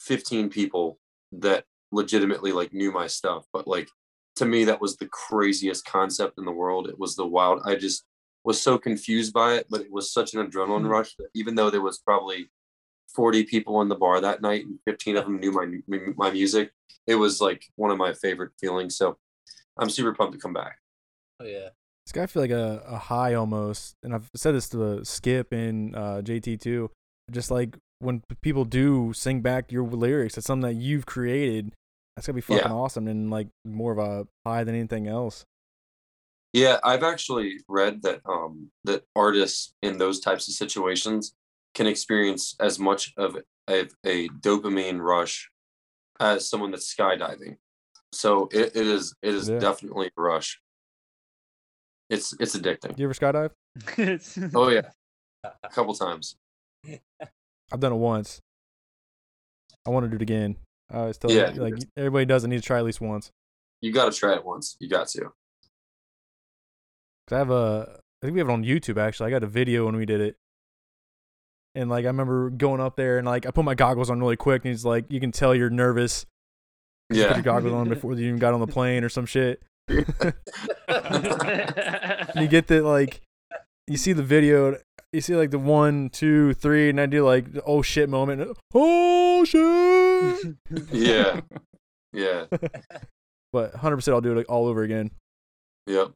15 0.00 0.48
people 0.48 0.98
that 1.32 1.64
legitimately 1.92 2.52
like 2.52 2.72
knew 2.72 2.90
my 2.90 3.06
stuff. 3.06 3.44
But 3.52 3.68
like 3.68 3.88
to 4.36 4.46
me, 4.46 4.64
that 4.64 4.80
was 4.80 4.96
the 4.96 5.08
craziest 5.08 5.84
concept 5.84 6.38
in 6.38 6.44
the 6.44 6.52
world. 6.52 6.88
It 6.88 6.98
was 6.98 7.16
the 7.16 7.26
wild. 7.26 7.60
I 7.64 7.74
just 7.76 8.04
was 8.44 8.60
so 8.60 8.78
confused 8.78 9.32
by 9.32 9.54
it, 9.54 9.66
but 9.70 9.82
it 9.82 9.92
was 9.92 10.12
such 10.12 10.34
an 10.34 10.44
adrenaline 10.44 10.88
rush 10.88 11.14
that 11.16 11.28
even 11.34 11.54
though 11.54 11.70
there 11.70 11.82
was 11.82 11.98
probably 11.98 12.50
40 13.14 13.44
people 13.44 13.80
in 13.82 13.88
the 13.88 13.94
bar 13.94 14.20
that 14.20 14.42
night 14.42 14.64
and 14.66 14.78
15 14.86 15.16
of 15.16 15.24
them 15.24 15.38
knew 15.40 15.52
my 15.52 15.66
my 16.16 16.30
music, 16.30 16.72
it 17.06 17.14
was 17.16 17.40
like 17.40 17.64
one 17.76 17.90
of 17.90 17.98
my 17.98 18.12
favorite 18.12 18.52
feelings. 18.60 18.96
So 18.96 19.18
I'm 19.78 19.90
super 19.90 20.14
pumped 20.14 20.34
to 20.34 20.38
come 20.40 20.52
back. 20.52 20.78
Oh 21.40 21.44
yeah. 21.44 21.68
It's 22.04 22.12
got 22.12 22.22
to 22.22 22.28
feel 22.28 22.42
like 22.42 22.50
a, 22.50 22.82
a 22.86 22.98
high 22.98 23.34
almost, 23.34 23.94
and 24.02 24.12
I've 24.12 24.28
said 24.34 24.56
this 24.56 24.68
to 24.70 25.04
Skip 25.04 25.52
and 25.52 25.94
uh, 25.94 26.20
JT 26.22 26.60
too. 26.60 26.90
Just 27.30 27.50
like 27.50 27.76
when 28.00 28.22
people 28.42 28.64
do 28.64 29.12
sing 29.14 29.40
back 29.40 29.70
your 29.70 29.84
lyrics, 29.84 30.36
it's 30.36 30.46
something 30.48 30.68
that 30.68 30.82
you've 30.82 31.06
created. 31.06 31.72
That's 32.16 32.26
gonna 32.26 32.34
be 32.34 32.40
fucking 32.40 32.64
Yeah. 32.66 32.72
awesome 32.72 33.06
and 33.06 33.30
like 33.30 33.48
more 33.64 33.92
of 33.92 33.98
a 33.98 34.26
high 34.44 34.64
than 34.64 34.74
anything 34.74 35.06
else. 35.06 35.44
Yeah, 36.52 36.78
I've 36.84 37.02
actually 37.04 37.60
read 37.68 38.02
that 38.02 38.20
um, 38.26 38.70
that 38.84 39.04
artists 39.16 39.72
in 39.82 39.96
those 39.98 40.20
types 40.20 40.48
of 40.48 40.54
situations 40.54 41.34
can 41.74 41.86
experience 41.86 42.54
as 42.60 42.78
much 42.78 43.12
of 43.16 43.36
a, 43.68 43.88
a 44.04 44.28
dopamine 44.28 45.00
rush 45.00 45.50
as 46.20 46.48
someone 46.48 46.70
that's 46.70 46.92
skydiving. 46.94 47.56
So 48.12 48.48
it, 48.52 48.76
it 48.76 48.86
is 48.86 49.14
it 49.22 49.34
is 49.34 49.48
Yeah. 49.48 49.58
definitely 49.58 50.08
a 50.16 50.20
rush. 50.20 50.60
It's 52.10 52.34
it's 52.38 52.56
addicting. 52.56 52.98
You 52.98 53.06
ever 53.06 53.14
skydive? 53.14 53.50
Oh 54.54 54.68
yeah, 54.68 54.90
a 55.64 55.68
couple 55.70 55.94
times. 55.94 56.36
I've 57.72 57.80
done 57.80 57.92
it 57.92 57.96
once. 57.96 58.40
I 59.86 59.90
want 59.90 60.04
to 60.04 60.10
do 60.10 60.16
it 60.16 60.22
again. 60.22 60.56
I 60.90 60.98
always 60.98 61.16
tell 61.16 61.30
Yeah, 61.32 61.52
you, 61.52 61.62
like 61.62 61.74
everybody 61.96 62.26
does 62.26 62.44
it 62.44 62.48
need 62.48 62.56
to 62.56 62.62
try 62.62 62.78
at 62.78 62.84
least 62.84 63.00
once. 63.00 63.30
You 63.80 63.92
got 63.92 64.12
to 64.12 64.18
try 64.18 64.34
it 64.34 64.44
once. 64.44 64.76
You 64.78 64.88
got 64.88 65.08
to. 65.08 65.20
Cause 67.28 67.32
I 67.32 67.38
have 67.38 67.50
a, 67.50 67.98
I 68.22 68.26
think 68.26 68.34
we 68.34 68.40
have 68.40 68.48
it 68.48 68.52
on 68.52 68.62
YouTube 68.62 68.98
actually. 68.98 69.28
I 69.28 69.30
got 69.30 69.42
a 69.42 69.46
video 69.46 69.86
when 69.86 69.96
we 69.96 70.04
did 70.04 70.20
it, 70.20 70.36
and 71.74 71.90
like 71.90 72.04
I 72.04 72.08
remember 72.08 72.50
going 72.50 72.80
up 72.80 72.96
there 72.96 73.18
and 73.18 73.26
like 73.26 73.46
I 73.46 73.50
put 73.50 73.64
my 73.64 73.74
goggles 73.74 74.10
on 74.10 74.20
really 74.20 74.36
quick, 74.36 74.64
and 74.64 74.72
he's 74.72 74.84
like, 74.84 75.06
you 75.08 75.20
can 75.20 75.32
tell 75.32 75.54
you're 75.54 75.70
nervous. 75.70 76.26
You 77.10 77.26
put 77.26 77.36
your 77.36 77.42
goggles 77.42 77.74
on 77.74 77.88
before 77.88 78.14
you 78.14 78.26
even 78.26 78.38
got 78.38 78.54
on 78.54 78.60
the 78.60 78.66
plane 78.66 79.04
or 79.04 79.08
some 79.08 79.26
shit. 79.26 79.62
You 82.34 82.48
get 82.48 82.66
the 82.66 82.82
like, 82.82 83.20
you 83.86 83.96
see 83.96 84.12
the 84.12 84.22
video, 84.22 84.76
you 85.12 85.20
see 85.20 85.36
like 85.36 85.50
the 85.50 85.58
one, 85.58 86.08
two, 86.10 86.54
three, 86.54 86.88
and 86.88 87.00
I 87.00 87.06
do 87.06 87.24
like 87.24 87.52
the 87.52 87.62
oh 87.64 87.82
shit 87.82 88.08
moment. 88.08 88.56
Oh 88.74 89.44
shit! 89.44 90.56
yeah. 90.90 91.40
Yeah. 92.12 92.46
but 93.52 93.72
100, 93.72 93.96
percent 93.96 94.14
I'll 94.14 94.20
do 94.20 94.32
it 94.32 94.36
like, 94.36 94.50
all 94.50 94.66
over 94.66 94.82
again. 94.82 95.10
Yep. 95.86 96.12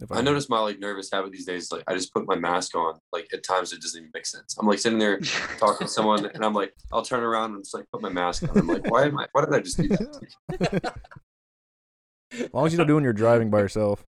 If 0.00 0.12
I 0.12 0.16
can. 0.16 0.26
noticed 0.26 0.48
my 0.48 0.60
like 0.60 0.78
nervous 0.78 1.10
habit 1.12 1.32
these 1.32 1.44
days. 1.44 1.72
Like 1.72 1.82
I 1.88 1.94
just 1.94 2.12
put 2.14 2.26
my 2.26 2.36
mask 2.36 2.76
on. 2.76 2.98
Like 3.12 3.28
at 3.32 3.42
times 3.42 3.72
it 3.72 3.80
doesn't 3.80 3.98
even 3.98 4.10
make 4.14 4.26
sense. 4.26 4.56
I'm 4.58 4.66
like 4.66 4.78
sitting 4.78 4.98
there 4.98 5.18
talking 5.58 5.86
to 5.86 5.92
someone, 5.92 6.26
and 6.26 6.44
I'm 6.44 6.54
like, 6.54 6.72
I'll 6.92 7.02
turn 7.02 7.22
around 7.22 7.54
and 7.54 7.64
just 7.64 7.74
like 7.74 7.84
put 7.92 8.00
my 8.00 8.08
mask 8.08 8.44
on. 8.44 8.56
I'm 8.56 8.66
like, 8.66 8.90
why 8.90 9.04
am 9.06 9.18
I? 9.18 9.26
Why 9.32 9.44
did 9.44 9.54
I 9.54 9.60
just 9.60 9.76
do 9.76 9.88
that? 9.88 10.94
As 12.32 12.52
long 12.52 12.66
as 12.66 12.74
you're 12.74 12.84
not 12.84 13.02
You're 13.02 13.12
driving 13.12 13.50
by 13.50 13.60
yourself. 13.60 14.04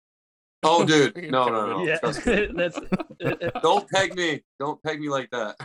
Oh, 0.64 0.84
dude, 0.84 1.16
no, 1.30 1.46
no, 1.48 1.68
no. 1.68 1.86
yeah, 1.86 2.00
Trust 2.00 2.26
me. 2.26 2.48
that's. 2.56 2.80
Don't 3.62 3.88
peg 3.90 4.16
me. 4.16 4.42
Don't 4.58 4.82
peg 4.82 5.00
me 5.00 5.10
like 5.10 5.30
that. 5.30 5.56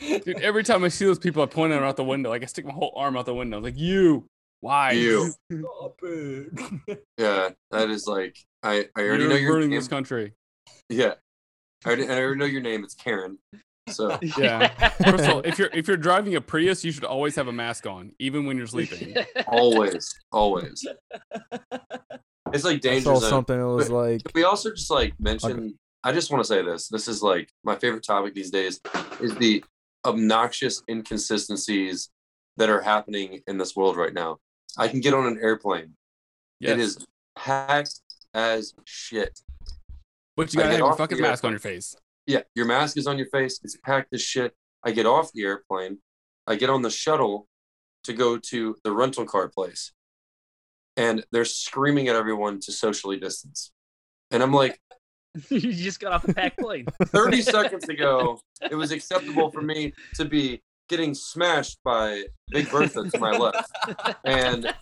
Dude, 0.00 0.40
every 0.40 0.62
time 0.64 0.84
I 0.84 0.88
see 0.88 1.04
those 1.04 1.18
people, 1.18 1.42
I 1.42 1.46
point 1.46 1.72
them 1.72 1.82
out 1.82 1.96
the 1.96 2.04
window. 2.04 2.30
Like 2.30 2.42
I 2.42 2.46
stick 2.46 2.64
my 2.64 2.72
whole 2.72 2.94
arm 2.96 3.16
out 3.16 3.26
the 3.26 3.34
window. 3.34 3.60
Like 3.60 3.76
you, 3.76 4.26
why? 4.60 4.92
You. 4.92 5.32
Stop 5.52 5.98
it. 6.02 7.04
Yeah, 7.16 7.50
that 7.70 7.90
is 7.90 8.06
like 8.06 8.36
I. 8.62 8.88
I 8.96 9.00
already 9.02 9.06
know 9.06 9.10
You're 9.10 9.28
know 9.28 9.36
your 9.36 9.52
ruining 9.52 9.70
name. 9.70 9.78
this 9.78 9.88
country. 9.88 10.34
Yeah, 10.88 11.14
I 11.84 11.88
already, 11.88 12.08
I 12.08 12.18
already 12.20 12.38
know 12.38 12.46
your 12.46 12.60
name. 12.60 12.84
It's 12.84 12.94
Karen. 12.94 13.38
So 13.90 14.18
Yeah. 14.38 14.68
First 14.90 15.24
of 15.24 15.30
all, 15.30 15.40
if 15.40 15.58
you're 15.58 15.70
if 15.72 15.88
you're 15.88 15.96
driving 15.96 16.34
a 16.36 16.40
Prius, 16.40 16.84
you 16.84 16.92
should 16.92 17.04
always 17.04 17.34
have 17.36 17.48
a 17.48 17.52
mask 17.52 17.86
on, 17.86 18.12
even 18.18 18.46
when 18.46 18.56
you're 18.56 18.66
sleeping. 18.66 19.16
always, 19.46 20.14
always. 20.32 20.86
It's 22.52 22.64
like 22.64 22.76
I 22.76 22.78
danger 22.78 23.04
saw 23.04 23.16
zone. 23.16 23.30
something 23.30 23.58
that 23.58 23.66
was 23.68 23.90
like, 23.90 24.24
Can 24.24 24.32
we 24.34 24.44
also 24.44 24.70
just 24.70 24.90
like 24.90 25.14
mention 25.18 25.78
I 26.04 26.12
just 26.12 26.30
want 26.30 26.42
to 26.44 26.48
say 26.48 26.62
this. 26.62 26.88
This 26.88 27.08
is 27.08 27.22
like 27.22 27.50
my 27.64 27.76
favorite 27.76 28.04
topic 28.04 28.34
these 28.34 28.50
days 28.50 28.80
is 29.20 29.34
the 29.36 29.64
obnoxious 30.06 30.82
inconsistencies 30.88 32.10
that 32.56 32.70
are 32.70 32.80
happening 32.80 33.40
in 33.46 33.58
this 33.58 33.74
world 33.74 33.96
right 33.96 34.14
now. 34.14 34.38
I 34.76 34.88
can 34.88 35.00
get 35.00 35.14
on 35.14 35.26
an 35.26 35.38
airplane. 35.40 35.94
Yes. 36.60 36.72
It 36.72 36.80
is 36.80 37.06
packed 37.36 38.00
as 38.34 38.74
shit. 38.84 39.40
But 40.36 40.52
you 40.52 40.60
gotta 40.60 40.70
have 40.70 40.78
your 40.78 40.96
fucking 40.96 41.20
mask 41.20 41.44
on 41.44 41.50
your 41.50 41.60
face. 41.60 41.96
Yeah, 42.26 42.42
your 42.54 42.66
mask 42.66 42.96
is 42.96 43.06
on 43.06 43.16
your 43.16 43.28
face. 43.28 43.60
It's 43.64 43.76
packed 43.76 44.12
as 44.12 44.22
shit. 44.22 44.54
I 44.84 44.92
get 44.92 45.06
off 45.06 45.32
the 45.32 45.44
airplane. 45.44 45.98
I 46.46 46.56
get 46.56 46.70
on 46.70 46.82
the 46.82 46.90
shuttle 46.90 47.48
to 48.04 48.12
go 48.12 48.38
to 48.38 48.76
the 48.84 48.92
rental 48.92 49.24
car 49.24 49.48
place. 49.48 49.92
And 50.96 51.24
they're 51.32 51.44
screaming 51.44 52.08
at 52.08 52.16
everyone 52.16 52.60
to 52.60 52.72
socially 52.72 53.18
distance. 53.18 53.72
And 54.30 54.42
I'm 54.42 54.52
like, 54.52 54.80
you 55.50 55.72
just 55.72 56.00
got 56.00 56.12
off 56.12 56.28
a 56.28 56.34
packed 56.34 56.58
plane. 56.58 56.86
30 57.04 57.42
seconds 57.42 57.84
ago, 57.88 58.40
it 58.70 58.74
was 58.74 58.92
acceptable 58.92 59.50
for 59.50 59.62
me 59.62 59.92
to 60.14 60.24
be 60.24 60.62
getting 60.88 61.14
smashed 61.14 61.78
by 61.84 62.24
Big 62.50 62.70
Bertha 62.70 63.08
to 63.10 63.18
my 63.18 63.36
left. 63.36 63.70
And 64.24 64.74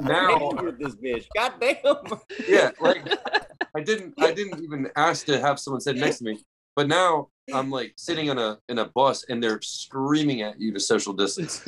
now, 0.00 0.50
with 0.52 0.78
this 0.78 0.94
bitch. 0.96 1.26
God 1.36 1.54
damn. 1.60 2.20
yeah, 2.48 2.70
like 2.80 3.06
I 3.74 3.80
didn't 3.80 4.14
I 4.20 4.32
didn't 4.32 4.62
even 4.62 4.88
ask 4.96 5.26
to 5.26 5.40
have 5.40 5.58
someone 5.58 5.80
sit 5.80 5.96
next 5.96 6.18
to 6.18 6.24
me. 6.24 6.38
But 6.76 6.88
now 6.88 7.28
I'm 7.52 7.70
like 7.70 7.94
sitting 7.96 8.26
in 8.26 8.38
a 8.38 8.58
in 8.68 8.78
a 8.78 8.86
bus 8.86 9.24
and 9.28 9.42
they're 9.42 9.60
screaming 9.62 10.42
at 10.42 10.60
you 10.60 10.72
to 10.72 10.80
social 10.80 11.12
distance. 11.12 11.64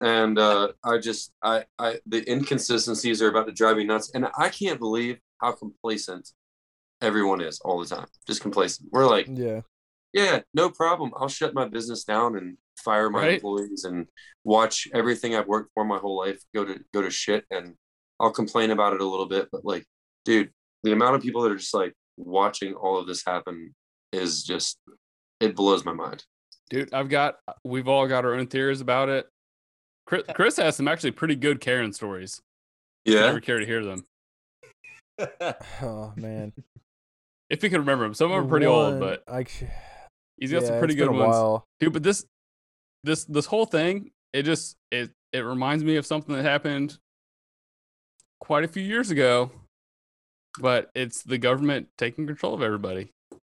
And 0.00 0.38
uh 0.38 0.68
I 0.84 0.98
just 0.98 1.32
I 1.42 1.64
I 1.78 1.98
the 2.06 2.28
inconsistencies 2.30 3.20
are 3.20 3.28
about 3.28 3.46
to 3.46 3.52
drive 3.52 3.76
me 3.76 3.84
nuts. 3.84 4.12
And 4.14 4.28
I 4.38 4.48
can't 4.48 4.78
believe 4.78 5.18
how 5.40 5.52
complacent 5.52 6.30
everyone 7.00 7.40
is 7.40 7.60
all 7.60 7.80
the 7.80 7.86
time. 7.86 8.06
Just 8.26 8.40
complacent. 8.40 8.88
We're 8.92 9.06
like, 9.06 9.26
yeah. 9.28 9.62
Yeah, 10.12 10.40
no 10.54 10.70
problem. 10.70 11.12
I'll 11.16 11.28
shut 11.28 11.54
my 11.54 11.66
business 11.68 12.04
down 12.04 12.36
and 12.36 12.56
fire 12.84 13.10
my 13.10 13.20
Right. 13.20 13.34
employees 13.34 13.84
and 13.84 14.06
watch 14.44 14.86
everything 14.94 15.34
I've 15.34 15.46
worked 15.48 15.70
for 15.74 15.84
my 15.84 15.98
whole 15.98 16.16
life 16.16 16.40
go 16.54 16.64
to 16.64 16.80
go 16.94 17.02
to 17.02 17.10
shit 17.10 17.44
and 17.50 17.74
I'll 18.20 18.30
complain 18.32 18.70
about 18.70 18.94
it 18.94 19.00
a 19.00 19.04
little 19.06 19.26
bit, 19.26 19.48
but 19.52 19.64
like, 19.64 19.84
dude, 20.24 20.50
the 20.82 20.92
amount 20.92 21.16
of 21.16 21.22
people 21.22 21.42
that 21.42 21.52
are 21.52 21.56
just 21.56 21.74
like 21.74 21.94
watching 22.16 22.74
all 22.74 22.98
of 22.98 23.06
this 23.06 23.24
happen 23.24 23.74
is 24.12 24.42
just 24.42 24.78
it 25.40 25.54
blows 25.54 25.84
my 25.84 25.92
mind. 25.92 26.24
Dude, 26.70 26.92
I've 26.92 27.08
got 27.08 27.36
we've 27.64 27.88
all 27.88 28.06
got 28.08 28.24
our 28.24 28.34
own 28.34 28.46
theories 28.46 28.80
about 28.80 29.08
it. 29.08 29.26
Chris, 30.06 30.22
Chris 30.34 30.56
has 30.56 30.76
some 30.76 30.88
actually 30.88 31.10
pretty 31.12 31.36
good 31.36 31.60
Karen 31.60 31.92
stories. 31.92 32.40
If 33.04 33.14
you 33.14 33.20
Yeah. 33.20 33.26
ever 33.26 33.40
care 33.40 33.58
to 33.58 33.66
hear 33.66 33.84
them. 33.84 34.04
Oh 35.82 36.12
man. 36.16 36.52
If 37.50 37.62
you 37.62 37.70
can 37.70 37.80
remember 37.80 38.04
them. 38.04 38.14
Some 38.14 38.30
of 38.30 38.36
them 38.36 38.46
are 38.46 38.48
pretty 38.48 38.66
old, 38.66 39.00
but 39.00 39.24
I, 39.26 39.44
c- 39.44 39.66
he's 40.40 40.52
got 40.52 40.62
some 40.64 40.78
pretty 40.78 40.94
it's 40.94 41.00
good 41.00 41.06
been 41.10 41.16
a 41.16 41.18
ones. 41.26 41.34
while. 41.36 41.64
Dude, 41.80 41.92
but 41.92 42.02
this 42.02 42.24
this 43.04 43.24
this 43.24 43.46
whole 43.46 43.66
thing, 43.66 44.10
it 44.32 44.42
just 44.44 44.76
it 44.90 45.10
it 45.32 45.40
reminds 45.40 45.84
me 45.84 45.96
of 45.96 46.06
something 46.06 46.34
that 46.34 46.44
happened 46.44 46.98
quite 48.40 48.64
a 48.64 48.68
few 48.68 48.82
years 48.82 49.10
ago. 49.10 49.50
But 50.60 50.90
it's 50.94 51.22
the 51.22 51.38
government 51.38 51.88
taking 51.98 52.26
control 52.26 52.54
of 52.54 52.62
everybody. 52.62 53.10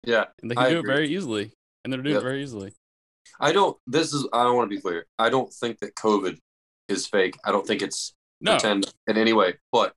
Yeah. 0.03 0.25
And 0.41 0.51
they 0.51 0.55
can 0.55 0.65
I 0.65 0.69
do 0.69 0.79
agree. 0.79 0.91
it 0.91 0.95
very 0.95 1.07
easily. 1.15 1.51
And 1.83 1.91
they're 1.91 2.01
doing 2.01 2.13
Yep. 2.15 2.21
it 2.21 2.25
very 2.25 2.43
easily. 2.43 2.73
I 3.39 3.51
don't 3.53 3.77
this 3.87 4.13
is 4.13 4.27
I 4.33 4.43
don't 4.43 4.55
want 4.55 4.69
to 4.69 4.75
be 4.75 4.81
clear. 4.81 5.05
I 5.17 5.29
don't 5.29 5.51
think 5.51 5.79
that 5.79 5.95
COVID 5.95 6.37
is 6.89 7.07
fake. 7.07 7.37
I 7.45 7.51
don't 7.51 7.65
think 7.65 7.81
it's 7.81 8.13
No. 8.41 8.51
pretend 8.53 8.93
in 9.07 9.17
any 9.17 9.33
way, 9.33 9.55
but 9.71 9.93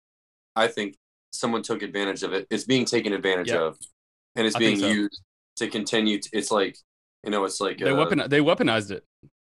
I 0.57 0.69
think 0.69 0.97
someone 1.33 1.63
took 1.63 1.83
advantage 1.83 2.23
of 2.23 2.33
it. 2.33 2.47
It's 2.51 2.65
being 2.65 2.85
taken 2.85 3.13
advantage 3.13 3.49
Yeah. 3.51 3.63
of 3.65 3.79
and 4.37 4.47
it's 4.47 4.57
I 4.57 4.61
being 4.61 4.79
so. 4.79 4.87
used 4.89 5.21
to 5.57 5.69
continue 5.69 6.19
to, 6.21 6.29
it's 6.33 6.51
like 6.51 6.77
you 7.25 7.31
know, 7.31 7.45
it's 7.45 7.61
like 7.61 7.79
They 7.79 7.91
uh, 7.91 7.97
weapon 7.97 8.23
they 8.29 8.41
weaponized 8.41 8.91
it. 8.91 9.05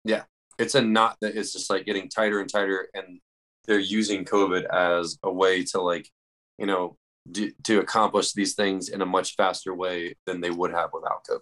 Yeah, 0.04 0.24
it's 0.58 0.76
a 0.76 0.82
knot 0.82 1.18
that 1.22 1.36
is 1.36 1.54
just 1.54 1.70
like 1.70 1.86
getting 1.86 2.10
tighter 2.10 2.40
and 2.40 2.50
tighter 2.50 2.88
and 2.94 3.20
they're 3.66 3.80
using 3.80 4.26
covid 4.26 4.66
as 4.74 5.20
a 5.22 5.32
way 5.32 5.64
to 5.64 5.80
like 5.80 6.10
you 6.58 6.66
know 6.66 6.96
do, 7.32 7.52
to 7.64 7.80
accomplish 7.80 8.34
these 8.34 8.56
things 8.56 8.90
in 8.90 9.02
a 9.02 9.06
much 9.06 9.36
faster 9.36 9.76
way 9.76 10.16
than 10.26 10.42
they 10.42 10.50
would 10.50 10.72
have 10.72 10.90
without 10.94 11.24
covid 11.30 11.42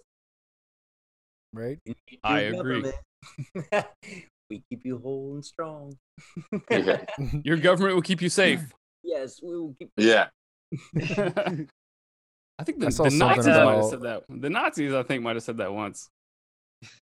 Right? 1.54 1.78
I 2.22 2.40
agree. 2.40 2.84
we 4.50 4.62
keep 4.68 4.84
you 4.84 4.98
whole 4.98 5.34
and 5.36 5.44
strong. 5.44 5.96
Yeah. 6.70 7.04
Your 7.42 7.56
government 7.56 7.94
will 7.94 8.02
keep 8.02 8.20
you 8.20 8.28
safe. 8.42 8.60
yes, 9.02 9.40
we 9.42 9.56
will 9.58 9.74
keep. 9.78 9.90
yeah 9.96 10.28
I 12.58 12.64
think 12.64 12.80
the, 12.80 12.90
saw 12.90 13.04
the 13.04 13.10
something 13.10 13.36
Nazis 13.36 13.46
might 13.56 13.74
have 13.76 13.84
said 13.84 14.02
that. 14.02 14.24
The 14.28 14.50
Nazis, 14.50 14.92
I 14.92 15.02
think, 15.02 15.22
might 15.22 15.36
have 15.36 15.42
said 15.42 15.58
that 15.58 15.72
once. 15.72 16.08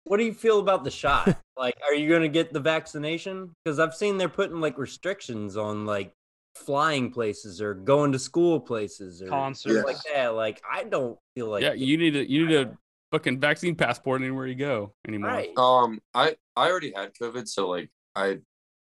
What 0.05 0.17
do 0.17 0.23
you 0.23 0.33
feel 0.33 0.59
about 0.59 0.83
the 0.83 0.91
shot? 0.91 1.37
like, 1.57 1.75
are 1.87 1.93
you 1.93 2.07
going 2.09 2.21
to 2.23 2.29
get 2.29 2.53
the 2.53 2.59
vaccination? 2.59 3.51
Because 3.63 3.79
I've 3.79 3.93
seen 3.95 4.17
they're 4.17 4.29
putting 4.29 4.59
like 4.61 4.77
restrictions 4.77 5.57
on 5.57 5.85
like 5.85 6.11
flying 6.55 7.11
places 7.11 7.61
or 7.61 7.73
going 7.75 8.11
to 8.11 8.19
school 8.19 8.59
places 8.59 9.21
or 9.21 9.27
Concerts. 9.27 9.85
like 9.85 9.97
that. 10.13 10.33
Like, 10.35 10.61
I 10.71 10.83
don't 10.83 11.17
feel 11.35 11.47
like 11.49 11.63
yeah, 11.63 11.73
you 11.73 11.97
need 11.97 12.15
a 12.15 12.29
you 12.29 12.47
need 12.47 12.55
a 12.55 12.77
fucking 13.11 13.39
vaccine 13.39 13.75
passport 13.75 14.21
anywhere 14.21 14.47
you 14.47 14.55
go 14.55 14.91
anymore. 15.07 15.29
right. 15.29 15.49
um 15.57 15.97
i 16.13 16.35
i 16.57 16.69
already 16.69 16.91
had 16.93 17.13
covid 17.13 17.47
so 17.47 17.69
like 17.69 17.89
i 18.17 18.37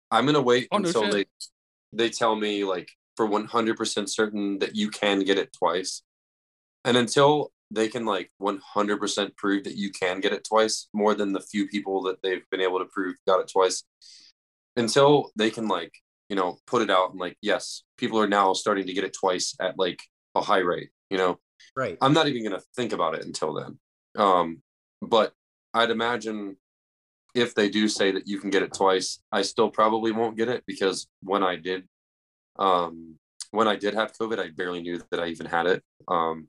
i'm 0.10 0.26
gonna 0.26 0.42
wait 0.42 0.68
Oh, 0.72 0.78
until 0.78 1.04
shit. 1.04 1.12
they 1.12 1.26
they 2.06 2.10
tell 2.10 2.36
me 2.36 2.64
like 2.64 2.90
for 3.16 3.28
100% 3.28 4.10
certain 4.10 4.58
that 4.58 4.76
you 4.76 4.90
can 4.90 5.20
get 5.20 5.38
it 5.38 5.54
twice 5.54 6.02
and 6.88 6.96
until 6.96 7.52
they 7.70 7.90
can 7.90 8.06
like 8.06 8.32
100% 8.42 9.36
prove 9.36 9.66
that 9.66 9.76
you 9.76 9.92
can 9.92 10.22
get 10.22 10.32
it 10.32 10.46
twice 10.48 10.88
more 10.94 11.14
than 11.14 11.34
the 11.34 11.42
few 11.42 11.68
people 11.68 12.02
that 12.04 12.22
they've 12.24 12.50
been 12.50 12.62
able 12.62 12.80
to 12.80 12.86
prove 12.86 13.16
got 13.28 13.42
it 13.42 13.52
twice 13.52 13.84
until 14.78 15.32
they 15.36 15.52
can 15.52 15.68
like 15.68 15.92
you 16.30 16.36
know 16.36 16.58
put 16.66 16.82
it 16.82 16.90
out 16.90 17.12
and 17.12 17.20
like 17.20 17.38
yes 17.42 17.84
people 17.98 18.20
are 18.20 18.28
now 18.28 18.54
starting 18.54 18.88
to 18.88 18.94
get 18.94 19.04
it 19.04 19.16
twice 19.20 19.54
at 19.60 19.78
like 19.78 20.02
a 20.36 20.42
high 20.42 20.60
rate 20.60 20.90
you 21.10 21.18
know? 21.18 21.40
Right. 21.76 21.98
i'm 22.02 22.14
not 22.14 22.28
even 22.28 22.44
going 22.44 22.60
to 22.60 22.66
think 22.76 22.94
about 22.94 23.16
it 23.16 23.26
until 23.26 23.54
then. 23.54 23.78
Um 24.18 24.62
but 25.02 25.34
i'd 25.74 25.92
imagine 25.92 26.56
if 27.36 27.54
they 27.54 27.70
do 27.70 27.88
say 27.88 28.12
that 28.12 28.28
you 28.28 28.40
can 28.40 28.50
get 28.50 28.64
it 28.64 28.74
twice 28.74 29.20
i 29.32 29.42
still 29.42 29.70
probably 29.70 30.12
won't 30.12 30.38
get 30.38 30.50
it 30.50 30.64
because 30.66 31.08
when 31.22 31.44
i 31.44 31.56
did 31.56 31.84
um 32.58 33.16
when 33.52 33.68
i 33.68 33.76
did 33.76 33.94
have 33.94 34.14
covid 34.14 34.40
i 34.40 34.50
barely 34.50 34.82
knew 34.82 35.00
that 35.12 35.20
i 35.20 35.28
even 35.28 35.46
had 35.46 35.68
it. 35.68 35.84
Um 36.08 36.48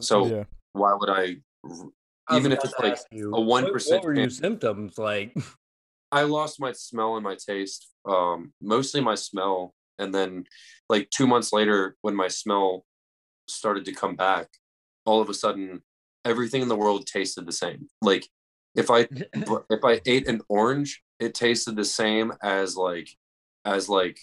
so 0.00 0.26
yeah. 0.26 0.44
why 0.72 0.94
would 0.94 1.10
I, 1.10 1.36
was 1.62 1.86
even 2.32 2.52
if 2.52 2.64
it's 2.64 2.74
like 2.78 2.98
you, 3.10 3.34
a 3.34 3.38
1% 3.40 3.90
What 3.90 4.04
were 4.04 4.14
your 4.14 4.30
symptoms 4.30 4.98
like? 4.98 5.36
I 6.12 6.22
lost 6.22 6.60
my 6.60 6.72
smell 6.72 7.16
and 7.16 7.24
my 7.24 7.36
taste, 7.36 7.90
um, 8.06 8.52
mostly 8.62 9.00
my 9.00 9.14
smell. 9.14 9.74
And 9.98 10.14
then, 10.14 10.44
like 10.88 11.10
two 11.10 11.26
months 11.26 11.52
later, 11.52 11.96
when 12.02 12.16
my 12.16 12.28
smell 12.28 12.84
started 13.48 13.84
to 13.86 13.92
come 13.92 14.16
back, 14.16 14.48
all 15.04 15.20
of 15.20 15.28
a 15.28 15.34
sudden, 15.34 15.82
everything 16.24 16.62
in 16.62 16.68
the 16.68 16.76
world 16.76 17.06
tasted 17.06 17.46
the 17.46 17.52
same. 17.52 17.88
Like 18.00 18.26
if 18.74 18.90
I 18.90 19.08
if 19.70 19.84
I 19.84 20.00
ate 20.06 20.28
an 20.28 20.40
orange, 20.48 21.02
it 21.20 21.34
tasted 21.34 21.76
the 21.76 21.84
same 21.84 22.32
as 22.42 22.76
like 22.76 23.08
as 23.64 23.88
like 23.88 24.18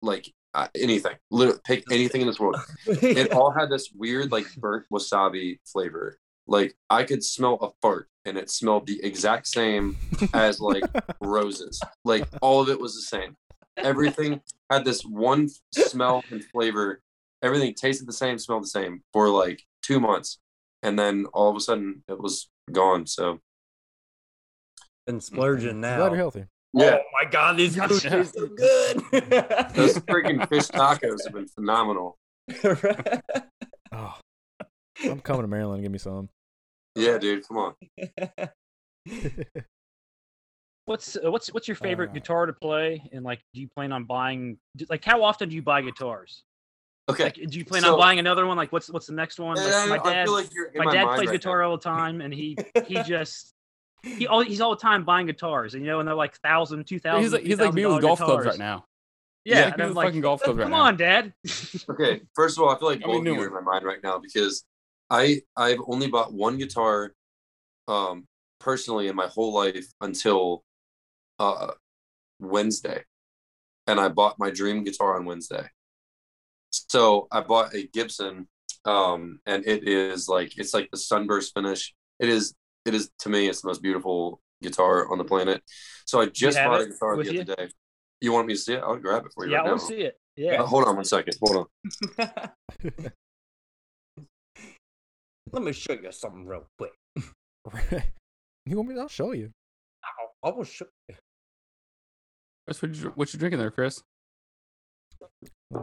like 0.00 0.32
uh, 0.54 0.68
anything. 0.74 1.16
Literally, 1.30 1.60
pick 1.64 1.84
anything 1.90 2.20
in 2.20 2.26
this 2.26 2.38
world. 2.40 2.56
It 2.86 3.32
all 3.32 3.50
had 3.50 3.70
this 3.70 3.90
weird 3.94 4.30
like 4.32 4.46
burnt 4.56 4.86
wasabi 4.92 5.58
flavor. 5.64 6.18
Like 6.46 6.76
I 6.90 7.04
could 7.04 7.24
smell 7.24 7.54
a 7.54 7.70
fart 7.80 8.08
and 8.24 8.36
it 8.36 8.50
smelled 8.50 8.86
the 8.86 9.02
exact 9.04 9.46
same 9.46 9.96
as 10.34 10.60
like 10.60 10.84
roses. 11.20 11.80
Like 12.04 12.28
all 12.40 12.60
of 12.60 12.68
it 12.68 12.80
was 12.80 12.94
the 12.94 13.02
same. 13.02 13.36
Everything 13.76 14.40
had 14.70 14.84
this 14.84 15.02
one 15.02 15.48
smell 15.72 16.22
and 16.30 16.44
flavor. 16.44 17.00
Everything 17.42 17.74
tasted 17.74 18.06
the 18.06 18.12
same, 18.12 18.38
smelled 18.38 18.64
the 18.64 18.68
same 18.68 19.02
for 19.12 19.28
like 19.28 19.62
two 19.82 19.98
months. 20.00 20.38
And 20.82 20.98
then 20.98 21.26
all 21.32 21.48
of 21.50 21.56
a 21.56 21.60
sudden 21.60 22.02
it 22.08 22.20
was 22.20 22.50
gone. 22.70 23.06
So 23.06 23.40
Been 25.06 25.20
splurging 25.20 25.80
now. 25.80 25.96
Glad 25.98 26.08
you're 26.08 26.16
healthy. 26.16 26.44
Yeah, 26.74 26.98
Oh 26.98 27.02
my 27.22 27.30
god, 27.30 27.56
these 27.56 27.76
Yeah. 27.76 27.86
food 27.86 28.00
tastes 28.02 28.34
so 28.36 28.46
good. 28.56 28.96
those 29.74 29.98
freaking 30.00 30.48
fish 30.48 30.68
tacos 30.68 31.24
have 31.24 31.32
been 31.34 31.48
phenomenal. 31.48 32.16
Oh, 33.94 34.14
I'm 35.04 35.20
coming 35.20 35.42
to 35.42 35.48
Maryland. 35.48 35.82
Give 35.82 35.92
me 35.92 35.98
some. 35.98 36.30
Yeah, 36.94 37.18
dude, 37.18 37.46
come 37.46 37.58
on. 37.58 37.74
What's 40.86 41.16
uh, 41.16 41.30
what's 41.30 41.52
what's 41.52 41.68
your 41.68 41.74
favorite 41.76 42.10
Uh, 42.10 42.14
guitar 42.14 42.46
to 42.46 42.52
play? 42.52 43.02
And 43.12 43.24
like, 43.24 43.40
do 43.54 43.60
you 43.60 43.68
plan 43.68 43.92
on 43.92 44.04
buying? 44.04 44.56
do- 44.76 44.86
Like, 44.90 45.04
how 45.04 45.22
often 45.22 45.48
do 45.48 45.54
you 45.54 45.62
buy 45.62 45.80
guitars? 45.82 46.42
Okay. 47.08 47.24
Like, 47.24 47.34
do 47.34 47.58
you 47.58 47.64
plan 47.64 47.82
so- 47.82 47.92
on 47.94 47.98
buying 48.00 48.18
another 48.18 48.46
one? 48.46 48.56
Like, 48.56 48.72
what's 48.72 48.90
what's 48.90 49.06
the 49.06 49.12
next 49.14 49.38
one? 49.38 49.56
Like, 49.56 49.88
my 50.02 50.10
I 50.10 50.12
dad, 50.12 50.24
feel 50.26 50.34
like 50.34 50.48
you're 50.54 50.66
in 50.68 50.78
my, 50.78 50.84
my 50.86 50.92
dad 50.94 51.04
mind 51.04 51.16
plays 51.18 51.28
right 51.28 51.40
guitar 51.40 51.60
now. 51.62 51.70
all 51.70 51.76
the 51.76 51.82
time, 51.84 52.20
and 52.20 52.32
he 52.34 52.56
he 52.86 53.00
just 53.02 53.52
he 54.02 54.26
all 54.26 54.42
he's 54.42 54.60
all 54.60 54.70
the 54.74 54.80
time 54.80 55.04
buying 55.04 55.26
guitars, 55.26 55.74
and 55.74 55.84
you 55.84 55.90
know, 55.90 56.00
and 56.00 56.08
they're 56.08 56.14
like 56.14 56.36
thousand, 56.38 56.86
two 56.86 56.98
thousand. 56.98 57.22
He's 57.22 57.32
like 57.32 57.42
he's 57.42 57.58
like 57.58 57.74
me 57.74 57.86
with 57.86 58.02
golf 58.02 58.20
clubs 58.20 58.46
right 58.46 58.58
now. 58.58 58.84
Yeah, 59.44 59.56
He's 59.56 59.64
and 59.64 59.72
like 59.72 59.88
I'm 59.88 59.94
like, 59.94 60.06
fucking 60.08 60.20
golf 60.20 60.42
clubs 60.42 60.58
right 60.58 60.64
come 60.64 60.70
now. 60.72 60.82
on, 60.82 60.96
Dad. 60.96 61.32
Okay, 61.90 62.20
first 62.34 62.56
of 62.58 62.62
all, 62.64 62.70
I 62.70 62.78
feel 62.78 62.88
like 62.88 63.02
I 63.04 63.06
mean, 63.06 63.08
both 63.08 63.16
of 63.18 63.24
new 63.24 63.34
you 63.34 63.40
are 63.42 63.46
in 63.48 63.52
my 63.54 63.60
mind 63.60 63.84
right 63.84 64.02
now 64.02 64.18
because 64.18 64.64
I 65.10 65.40
I've 65.56 65.80
only 65.86 66.08
bought 66.08 66.32
one 66.32 66.58
guitar, 66.58 67.12
um, 67.88 68.26
personally 68.60 69.08
in 69.08 69.16
my 69.16 69.26
whole 69.26 69.52
life 69.52 69.86
until, 70.00 70.62
uh, 71.40 71.72
Wednesday, 72.38 73.02
and 73.86 73.98
I 73.98 74.08
bought 74.08 74.38
my 74.38 74.50
dream 74.50 74.84
guitar 74.84 75.16
on 75.16 75.24
Wednesday. 75.24 75.66
So 76.70 77.26
I 77.30 77.40
bought 77.40 77.74
a 77.74 77.88
Gibson, 77.88 78.48
um, 78.84 79.40
and 79.46 79.66
it 79.66 79.86
is 79.88 80.28
like 80.28 80.56
it's 80.56 80.72
like 80.72 80.88
the 80.90 80.96
sunburst 80.98 81.52
finish. 81.54 81.94
It 82.20 82.28
is 82.28 82.54
it 82.84 82.94
is 82.94 83.10
to 83.20 83.28
me 83.28 83.48
it's 83.48 83.62
the 83.62 83.68
most 83.68 83.82
beautiful 83.82 84.40
guitar 84.62 85.10
on 85.10 85.18
the 85.18 85.24
planet. 85.24 85.62
So 86.06 86.20
I 86.20 86.26
just 86.26 86.56
have 86.58 86.70
bought 86.70 86.80
a 86.82 86.86
guitar 86.86 87.16
with 87.16 87.26
the 87.28 87.34
you? 87.34 87.40
other 87.42 87.54
day. 87.56 87.68
You 88.20 88.32
want 88.32 88.46
me 88.46 88.54
to 88.54 88.60
see 88.60 88.74
it? 88.74 88.82
I'll 88.82 88.96
grab 88.96 89.24
it 89.26 89.32
for 89.34 89.46
you 89.46 89.52
Yeah, 89.52 89.58
I 89.58 89.62
right 89.62 89.70
want 89.70 89.82
now. 89.82 89.88
to 89.88 89.94
see 89.94 90.00
it. 90.02 90.16
Yeah. 90.36 90.62
Uh, 90.62 90.66
hold 90.66 90.84
on 90.84 90.94
one 90.96 91.04
second. 91.04 91.34
Hold 91.42 91.68
on. 92.18 92.30
Let 95.52 95.62
me 95.62 95.72
show 95.72 95.92
you 95.92 96.10
something 96.12 96.46
real 96.46 96.66
quick. 96.78 96.92
you 98.66 98.76
want 98.76 98.88
me? 98.88 98.98
I'll 98.98 99.08
show 99.08 99.32
you. 99.32 99.50
I 100.44 100.50
will 100.50 100.64
show 100.64 100.86
you. 101.08 101.14
Chris, 102.66 102.80
what 102.82 102.94
you, 102.94 103.12
what 103.14 103.32
you 103.32 103.38
drinking 103.38 103.58
there, 103.60 103.70
Chris? 103.70 104.02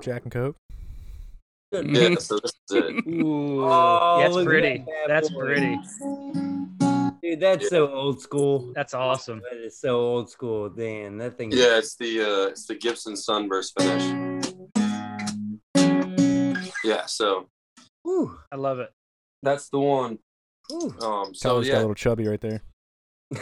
Jack 0.02 0.24
and 0.24 0.32
Coke. 0.32 0.56
Yeah, 1.72 2.16
so 2.16 2.40
this 2.40 2.52
is 2.70 2.76
it. 2.78 3.08
Ooh, 3.08 3.64
Oh, 3.66 4.20
that's 4.22 4.44
pretty. 4.46 4.80
that 4.80 5.08
That's 5.08 5.30
boy. 5.30 5.46
pretty. 5.46 5.78
Dude, 7.30 7.42
that's 7.42 7.70
so 7.70 7.94
old 7.94 8.20
school. 8.20 8.72
That's 8.74 8.96
awesome. 8.96 9.40
That 9.52 9.64
is 9.64 9.80
so 9.80 10.00
old 10.00 10.32
school. 10.32 10.68
Damn, 10.68 11.20
that 11.20 11.38
thing. 11.38 11.52
Yeah, 11.52 11.78
it's 11.78 11.96
the 11.96 12.22
uh, 12.22 12.48
it's 12.48 12.66
the 12.66 12.74
Gibson 12.74 13.16
Sunburst 13.16 13.80
finish. 13.80 14.02
Yeah, 16.84 17.06
so 17.06 17.48
Ooh, 18.08 18.36
I 18.52 18.56
love 18.56 18.80
it. 18.80 18.90
that's 19.44 19.70
the 19.70 19.80
one. 19.80 20.18
whew. 20.70 20.96
Um, 21.02 21.36
so 21.36 21.50
Tyler's 21.50 21.70
got 21.70 21.76
a 21.76 21.82
little 21.82 21.94
chubby 21.94 22.28
right 22.28 22.42
there. 22.42 22.64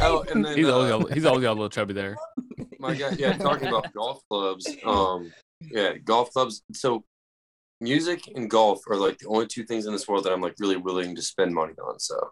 oh, 0.00 0.24
and 0.30 0.42
then 0.42 0.56
He's 0.56 0.68
uh, 0.68 0.74
always 0.74 0.90
got, 0.90 1.12
he's 1.12 1.26
always 1.26 1.42
got 1.42 1.50
a 1.50 1.58
little 1.60 1.68
chubby 1.68 1.92
there. 1.92 2.16
my 2.78 2.94
guy. 2.94 3.10
Yeah, 3.18 3.36
talking 3.36 3.68
about 3.68 3.92
golf 3.92 4.22
clubs. 4.30 4.66
Um, 4.86 5.30
yeah, 5.60 5.98
golf 5.98 6.32
clubs. 6.32 6.62
So 6.72 7.04
music 7.80 8.22
and 8.34 8.48
golf 8.50 8.80
are 8.88 8.96
like 8.96 9.18
the 9.18 9.28
only 9.28 9.46
two 9.46 9.64
things 9.64 9.86
in 9.86 9.92
this 9.92 10.06
world 10.06 10.24
that 10.24 10.32
I'm 10.32 10.40
like 10.40 10.54
really 10.58 10.76
willing 10.76 11.14
to 11.16 11.22
spend 11.22 11.54
money 11.54 11.74
on. 11.82 11.98
So 11.98 12.30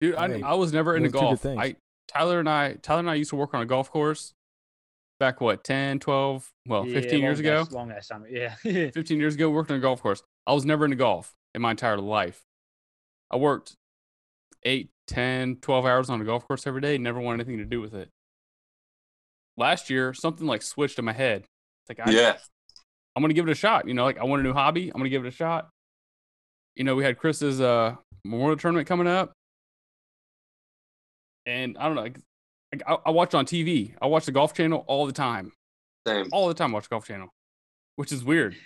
Dude, 0.00 0.14
I, 0.16 0.28
Hey, 0.28 0.42
I 0.42 0.54
was 0.54 0.72
never 0.72 0.96
into 0.96 1.08
those 1.10 1.20
golf. 1.20 1.40
things. 1.40 1.60
I 1.60 1.76
Tyler 2.08 2.40
and 2.40 2.48
I 2.48 2.74
Tyler 2.74 3.00
and 3.00 3.10
I 3.10 3.14
used 3.14 3.30
to 3.30 3.36
work 3.36 3.54
on 3.54 3.62
a 3.62 3.66
golf 3.66 3.90
course 3.90 4.34
back 5.20 5.40
what 5.40 5.62
10, 5.62 6.00
12, 6.00 6.50
well, 6.66 6.84
Yeah, 6.86 6.94
15 7.00 7.20
years 7.20 7.38
ago. 7.38 7.60
ass- 7.60 7.70
Long 7.72 7.92
ass 7.92 8.08
time. 8.08 8.24
Yeah. 8.28 8.54
15 8.62 9.20
years 9.20 9.36
ago, 9.36 9.48
worked 9.50 9.70
on 9.70 9.76
a 9.76 9.80
golf 9.80 10.02
course. 10.02 10.22
I 10.46 10.52
was 10.52 10.64
never 10.64 10.84
into 10.84 10.96
golf 10.96 11.32
in 11.54 11.62
my 11.62 11.70
entire 11.70 11.98
life. 11.98 12.42
I 13.30 13.36
worked 13.36 13.74
8, 14.64 14.90
10, 15.06 15.56
12 15.62 15.86
hours 15.86 16.10
on 16.10 16.20
a 16.20 16.24
golf 16.24 16.46
course 16.48 16.66
every 16.66 16.80
day, 16.80 16.98
never 16.98 17.20
wanted 17.20 17.40
anything 17.46 17.58
to 17.58 17.64
do 17.64 17.80
with 17.80 17.94
it. 17.94 18.08
Last 19.56 19.88
year, 19.90 20.12
something 20.12 20.46
like 20.46 20.62
switched 20.62 20.98
in 20.98 21.04
my 21.04 21.12
head. 21.12 21.44
It's 21.88 21.98
like, 21.98 22.08
I, 22.08 22.10
yeah, 22.10 22.36
I'm 23.14 23.22
going 23.22 23.30
to 23.30 23.34
give 23.34 23.48
it 23.48 23.52
a 23.52 23.56
shot. 23.56 23.86
You 23.86 23.94
know, 23.94 24.04
like 24.04 24.18
I 24.18 24.24
want 24.24 24.40
a 24.40 24.42
new 24.42 24.52
hobby. 24.52 24.88
I'm 24.88 24.98
going 24.98 25.04
to 25.04 25.10
give 25.10 25.24
it 25.24 25.28
a 25.28 25.32
shot. 25.32 25.68
You 26.76 26.84
know, 26.84 26.94
we 26.94 27.04
had 27.04 27.18
Chris's 27.18 27.60
uh, 27.60 27.96
Memorial 28.24 28.56
Tournament 28.56 28.88
coming 28.88 29.06
up. 29.06 29.32
And 31.44 31.76
I 31.78 31.86
don't 31.86 31.96
know. 31.96 32.02
Like, 32.02 32.18
like, 32.72 32.82
I, 32.86 32.96
I 33.06 33.10
watch 33.10 33.34
on 33.34 33.44
TV. 33.44 33.94
I 34.00 34.06
watch 34.06 34.24
the 34.24 34.32
Golf 34.32 34.54
Channel 34.54 34.84
all 34.86 35.06
the 35.06 35.12
time. 35.12 35.52
same 36.06 36.28
All 36.32 36.48
the 36.48 36.54
time, 36.54 36.70
I 36.70 36.74
watch 36.74 36.88
Golf 36.88 37.06
Channel, 37.06 37.28
which 37.96 38.12
is 38.12 38.24
weird. 38.24 38.56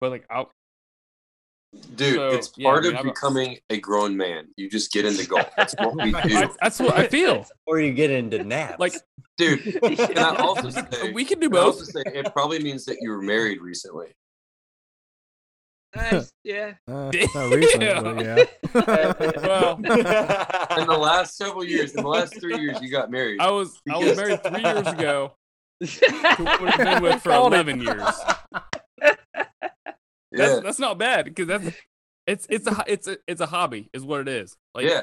But 0.00 0.10
like, 0.10 0.24
I, 0.30 0.46
dude. 1.96 2.14
So, 2.16 2.28
it's 2.30 2.52
yeah, 2.56 2.68
I 2.68 2.72
part 2.72 2.84
mean, 2.84 2.92
of 2.94 3.00
I'm 3.00 3.06
becoming 3.06 3.58
a 3.70 3.78
grown 3.78 4.16
man. 4.16 4.46
You 4.56 4.68
just 4.70 4.92
get 4.92 5.04
into 5.04 5.26
golf. 5.26 5.48
That's 5.56 5.74
what 5.78 5.94
we 5.96 6.10
do, 6.22 6.36
I, 6.36 6.48
that's 6.60 6.78
what 6.80 6.94
I 6.94 7.06
feel. 7.08 7.46
Or 7.66 7.80
you 7.80 7.92
get 7.92 8.10
into 8.10 8.42
naps. 8.44 8.78
Like 8.80 8.94
dude. 9.36 9.78
And 9.82 10.18
I 10.18 10.36
also 10.36 10.70
say 10.90 11.12
we 11.12 11.24
can 11.24 11.40
do 11.40 11.46
and 11.46 11.56
I 11.56 11.60
also 11.60 11.80
both. 11.80 11.88
say 11.92 12.02
it 12.06 12.32
probably 12.32 12.58
means 12.60 12.84
that 12.86 12.98
you 13.00 13.10
were 13.10 13.22
married 13.22 13.60
recently. 13.60 14.08
Nice. 15.96 16.32
Yeah. 16.42 16.72
Uh, 16.88 17.12
not 17.34 17.54
recently, 17.54 17.86
but 17.86 18.20
yeah. 18.24 18.44
Well, 19.46 19.76
In 19.76 20.86
the 20.88 20.98
last 20.98 21.36
several 21.36 21.62
years, 21.64 21.94
in 21.94 22.02
the 22.02 22.08
last 22.08 22.38
three 22.40 22.58
years, 22.58 22.80
you 22.82 22.90
got 22.90 23.10
married. 23.12 23.40
I 23.40 23.50
was 23.50 23.80
I 23.88 23.98
was 23.98 24.16
married 24.16 24.42
three 24.42 24.62
years 24.62 24.86
ago. 24.88 25.34
Who 25.80 26.44
would 26.44 26.70
have 26.70 26.78
been 26.78 27.02
with 27.02 27.22
for 27.22 27.30
Called 27.30 27.52
it. 27.52 27.56
eleven 27.56 27.80
years. 27.80 28.08
Yeah, 30.34 30.46
That's 30.48 30.60
that's 30.62 30.78
not 30.78 30.98
bad 30.98 31.24
because 31.26 31.46
that's 31.46 31.76
it's 32.26 32.46
it's 32.50 32.66
a 32.66 32.74
ho- 32.74 32.84
it's 32.86 33.06
a 33.08 33.18
it's 33.28 33.40
a 33.40 33.46
hobby 33.46 33.88
is 33.92 34.02
what 34.04 34.20
it 34.20 34.28
is. 34.28 34.56
Like 34.74 34.86
yeah. 34.86 35.02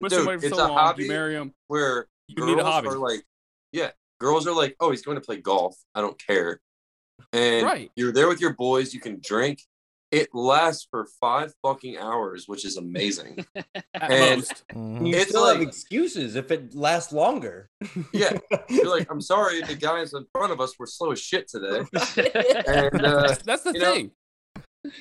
with 0.00 0.12
Dude, 0.12 0.24
for 0.24 0.34
it's 0.34 0.48
so 0.48 0.56
a 0.56 0.68
long, 0.68 0.76
hobby. 0.76 1.02
you 1.04 1.08
marry 1.08 1.34
them. 1.34 1.52
Where 1.68 2.06
You 2.28 2.36
girls 2.36 2.48
need 2.50 2.58
a 2.58 2.64
hobby. 2.64 2.88
are 2.88 2.98
like, 2.98 3.22
yeah, 3.72 3.90
girls 4.20 4.46
are 4.46 4.54
like, 4.54 4.76
oh, 4.80 4.90
he's 4.90 5.02
going 5.02 5.16
to 5.16 5.20
play 5.20 5.36
golf. 5.40 5.76
I 5.94 6.00
don't 6.00 6.18
care. 6.24 6.60
And 7.32 7.64
Right. 7.64 7.90
you're 7.96 8.12
there 8.12 8.28
with 8.28 8.40
your 8.40 8.54
boys. 8.54 8.92
You 8.94 9.00
can 9.00 9.20
drink. 9.22 9.60
It 10.10 10.28
lasts 10.32 10.86
for 10.90 11.06
five 11.20 11.52
fucking 11.62 11.96
hours, 11.98 12.44
which 12.46 12.64
is 12.64 12.76
amazing. 12.76 13.44
At 13.94 14.10
And- 14.10 14.36
most. 14.38 14.64
Mhm. 14.72 15.08
you 15.08 15.16
It's 15.16 15.30
still 15.30 15.46
have 15.46 15.60
excuses 15.60 16.36
if 16.36 16.50
it 16.52 16.74
lasts 16.74 17.12
longer. 17.12 17.68
Yeah, 18.12 18.38
you're 18.68 18.88
like, 18.96 19.10
I'm 19.10 19.20
sorry, 19.20 19.60
the 19.62 19.74
guys 19.74 20.14
in 20.14 20.24
front 20.32 20.52
of 20.52 20.60
us 20.60 20.78
were 20.78 20.86
slow 20.86 21.10
as 21.12 21.20
shit 21.20 21.48
today. 21.48 21.82
And 22.66 23.04
uh, 23.04 23.20
That's, 23.26 23.42
that's 23.42 23.62
the 23.64 23.72
you 23.74 23.80
know- 23.80 23.92
thing. 23.94 24.10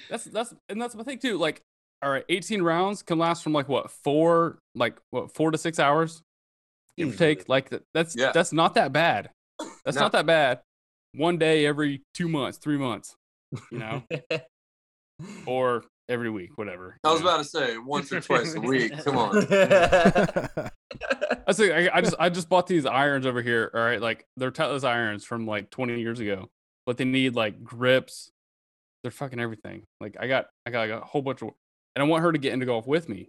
That's 0.10 0.23
that's 0.26 0.53
and 0.69 0.81
that's 0.81 0.95
my 0.95 1.03
thing 1.03 1.19
too. 1.19 1.38
Like, 1.38 1.61
all 2.01 2.10
right, 2.11 2.23
eighteen 2.30 2.61
rounds 2.61 3.01
can 3.03 3.18
last 3.18 3.43
from 3.43 3.53
like 3.53 3.68
what 3.69 3.91
four, 3.91 4.60
like 4.76 4.97
what 5.11 5.34
four 5.34 5.51
to 5.51 5.57
six 5.57 5.80
hours, 5.80 6.22
give 6.97 7.14
or 7.14 7.18
take. 7.18 7.49
Like 7.49 7.69
that, 7.69 7.84
that's 7.93 8.15
Yeah. 8.15 8.31
that's 8.34 8.53
not 8.53 8.76
that 8.76 8.91
bad. 8.93 9.30
That's 9.85 9.95
No. 9.95 10.03
not 10.03 10.11
that 10.14 10.26
bad. 10.26 10.61
One 11.15 11.38
day 11.38 11.65
every 11.65 12.01
two 12.14 12.27
months, 12.27 12.57
three 12.57 12.77
months, 12.77 13.15
you 13.72 13.77
know, 13.80 14.03
or 15.45 15.84
every 16.10 16.30
week, 16.30 16.57
whatever. 16.57 16.97
I 17.03 17.11
was 17.11 17.22
know? 17.22 17.27
about 17.27 17.38
to 17.38 17.43
say 17.43 17.77
once 17.77 18.11
or 18.11 18.19
twice 18.19 18.55
a 18.55 18.60
week. 18.61 18.91
Come 19.03 19.18
on. 19.18 19.38
I 21.45 21.51
say 21.51 21.88
I, 21.89 21.97
I 21.97 22.01
just 22.01 22.15
I 22.19 22.30
just 22.30 22.49
bought 22.49 22.68
these 22.68 22.85
irons 22.85 23.26
over 23.26 23.41
here. 23.41 23.69
All 23.73 23.81
right, 23.81 24.01
like 24.01 24.26
they're 24.38 24.51
Titleist 24.51 24.88
irons 24.88 25.23
from 25.26 25.45
like 25.45 25.69
20 25.69 25.99
years 25.99 26.19
ago, 26.19 26.49
but 26.85 26.97
they 26.97 27.05
need 27.05 27.35
like 27.35 27.64
grips. 27.64 28.31
They're 29.03 29.11
fucking 29.11 29.39
everything. 29.39 29.84
Like 30.01 30.15
I 30.19 30.27
got 30.27 30.47
I 30.65 30.71
got, 30.71 30.81
I 30.84 30.88
got 30.88 31.03
a 31.03 31.05
whole 31.05 31.21
bunch 31.21 31.41
of, 31.41 31.49
and 31.95 32.03
I 32.03 32.07
want 32.07 32.23
her 32.23 32.31
to 32.31 32.38
get 32.39 32.53
into 32.53 32.65
golf 32.65 32.88
with 32.88 33.09
me. 33.09 33.27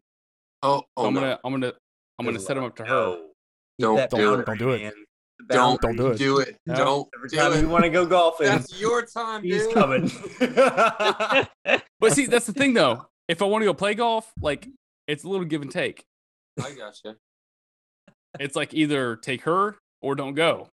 Oh, 0.62 0.76
oh 0.76 0.78
So 0.78 0.84
oh 0.96 1.06
I'm 1.08 1.14
no. 1.14 1.20
gonna 1.20 1.38
I'm 1.44 1.52
gonna 1.52 1.72
I'm 2.18 2.24
gonna 2.26 2.40
set 2.40 2.54
them 2.54 2.64
up 2.64 2.76
to 2.76 2.84
her. 2.84 3.18
Don't 3.80 3.96
That 3.96 4.10
do 4.10 4.16
don't- 4.18 4.40
it. 4.40 4.46
don't 4.46 4.58
do 4.58 4.70
it. 4.70 4.94
Don't 5.48 5.80
Don't 5.80 5.96
do 5.96 6.06
it. 6.12 6.18
do 6.18 6.38
it. 6.38 6.56
No. 6.64 6.74
Don't 6.76 7.08
Every 7.16 7.28
do 7.28 7.36
time 7.36 7.52
it. 7.54 7.60
you 7.62 7.68
want 7.68 7.82
to 7.84 7.90
go 7.90 8.06
golfing, 8.06 8.46
That's 8.46 8.80
your 8.80 9.04
time, 9.04 9.42
he's 9.42 9.64
dude. 9.66 9.74
coming. 9.74 10.10
But 12.00 12.12
see, 12.12 12.26
that's 12.26 12.46
the 12.46 12.52
thing 12.52 12.74
though. 12.74 13.06
If 13.28 13.40
I 13.42 13.46
want 13.46 13.62
to 13.62 13.66
go 13.66 13.74
play 13.74 13.94
golf, 13.94 14.30
like 14.40 14.68
it's 15.08 15.24
a 15.24 15.28
little 15.28 15.44
give 15.46 15.62
and 15.62 15.70
take. 15.70 16.04
I 16.62 16.72
gotcha. 16.72 17.16
It's 18.38 18.54
like 18.54 18.74
either 18.74 19.16
take 19.16 19.42
her 19.42 19.76
or 20.02 20.14
don't 20.14 20.34
go. 20.34 20.68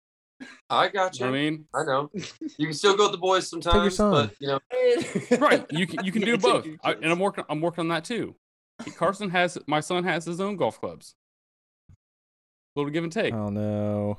I 0.71 0.89
got 0.89 0.89
You 0.89 0.91
gotcha. 0.93 1.23
know 1.25 1.29
I 1.29 1.33
mean? 1.33 1.65
I 1.75 1.85
know. 1.85 2.11
You 2.59 2.67
can 2.67 2.73
still 2.75 2.97
go 2.97 3.05
with 3.05 3.13
the 3.13 3.19
boys 3.19 3.49
sometimes, 3.49 3.97
but 3.99 4.33
you 4.41 4.49
know, 4.49 4.59
Right. 5.39 5.67
You 5.71 5.87
can 5.87 6.05
you 6.05 6.13
can 6.13 6.23
do 6.23 6.37
both. 6.39 6.67
I, 6.83 6.93
and 6.93 7.07
I'm 7.07 7.19
working 7.19 7.45
I'm 7.49 7.61
working 7.61 7.83
on 7.83 7.89
that 7.89 8.05
too. 8.05 8.35
Carson 8.97 9.29
has 9.31 9.59
my 9.67 9.81
son 9.81 10.05
has 10.05 10.25
his 10.25 10.41
own 10.41 10.57
golf 10.57 10.81
clubs. 10.81 11.15
little 12.77 12.91
give 12.91 13.05
and 13.05 13.13
take. 13.13 13.35
oh 13.35 13.51
no. 13.51 14.17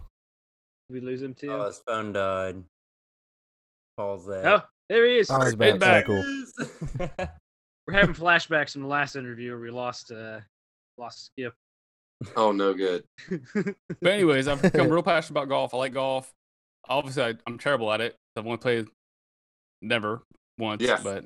we 0.90 1.00
lose 1.00 1.22
him 1.22 1.34
too. 1.34 1.52
Oh, 1.52 1.66
his 1.66 1.82
phone 1.88 2.14
died. 2.14 2.64
Pause 3.98 4.26
that. 4.28 4.46
Oh, 4.46 4.62
there 4.90 5.06
he 5.08 5.18
is. 5.18 5.30
I 5.30 5.38
was 5.38 5.46
He's 5.48 5.54
about 5.56 5.80
back. 5.80 6.06
tackle. 6.06 7.28
We're 7.88 7.94
having 7.94 8.14
flashbacks 8.16 8.74
from 8.74 8.84
the 8.84 8.88
last 8.88 9.16
interview 9.16 9.52
where 9.52 9.60
we 9.60 9.72
lost 9.72 10.12
uh 10.12 10.40
lost 10.98 11.26
Skip. 11.28 11.54
Oh 12.36 12.52
no 12.52 12.74
good. 12.74 13.04
But 13.54 14.12
anyways, 14.12 14.48
I've 14.48 14.62
become 14.62 14.90
real 14.90 15.04
passionate 15.04 15.32
about 15.40 15.50
golf. 15.50 15.74
I 15.74 15.78
like 15.78 15.94
golf. 15.94 16.32
Obviously, 16.90 17.24
I, 17.24 17.34
I'm 17.48 17.58
terrible 17.58 17.92
at 17.92 18.02
it. 18.02 18.16
I've 18.36 18.46
only 18.46 18.58
played 18.58 18.88
never 19.82 20.24
once. 20.58 20.82
Yeah. 20.82 21.00
But 21.04 21.26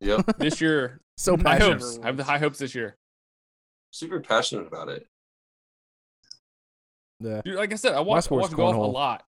Yep. 0.00 0.26
this 0.38 0.60
year, 0.60 1.00
So 1.16 1.36
high 1.36 1.58
hopes. 1.58 1.98
I 2.02 2.06
have 2.06 2.16
the 2.16 2.24
high 2.24 2.38
hopes 2.38 2.58
this 2.58 2.74
year. 2.74 2.96
Super 3.90 4.20
passionate 4.20 4.66
about 4.66 4.88
it. 4.88 5.06
Yeah. 7.20 7.40
Dude, 7.44 7.54
like 7.56 7.72
I 7.72 7.76
said, 7.76 7.94
I 7.94 8.00
watch, 8.00 8.30
I 8.30 8.34
watch 8.34 8.52
golf 8.52 8.74
a 8.74 8.78
lot. 8.78 9.24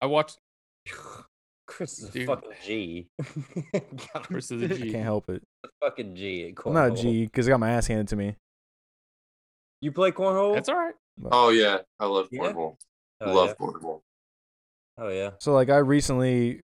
I 0.00 0.06
watch 0.06 0.32
Chris 1.66 2.00
is 2.00 2.14
a 2.14 2.26
fucking 2.26 2.50
G. 2.64 3.06
God, 3.72 4.22
Chris 4.24 4.50
is 4.50 4.62
a 4.62 4.64
I 4.74 4.76
G. 4.76 4.90
can't 4.92 5.04
help 5.04 5.30
it. 5.30 5.42
fucking 5.80 6.14
G 6.16 6.48
at 6.48 6.54
cornhole. 6.54 6.66
I'm 6.68 6.74
not 6.90 6.98
a 6.98 7.02
G 7.02 7.24
because 7.24 7.46
I 7.48 7.50
got 7.50 7.60
my 7.60 7.70
ass 7.70 7.86
handed 7.86 8.08
to 8.08 8.16
me. 8.16 8.36
You 9.82 9.92
play 9.92 10.12
cornhole? 10.12 10.54
That's 10.54 10.68
all 10.70 10.76
right. 10.76 10.94
Oh 11.30 11.50
yeah, 11.50 11.78
I 12.00 12.06
love 12.06 12.28
Yeah? 12.30 12.40
cornhole. 12.52 12.76
oh, 13.20 13.32
love 13.34 13.48
yeah. 13.48 13.54
cornhole. 13.66 14.00
Oh 14.96 15.08
yeah. 15.08 15.30
So 15.40 15.52
like 15.52 15.68
I 15.68 15.78
recently, 15.78 16.60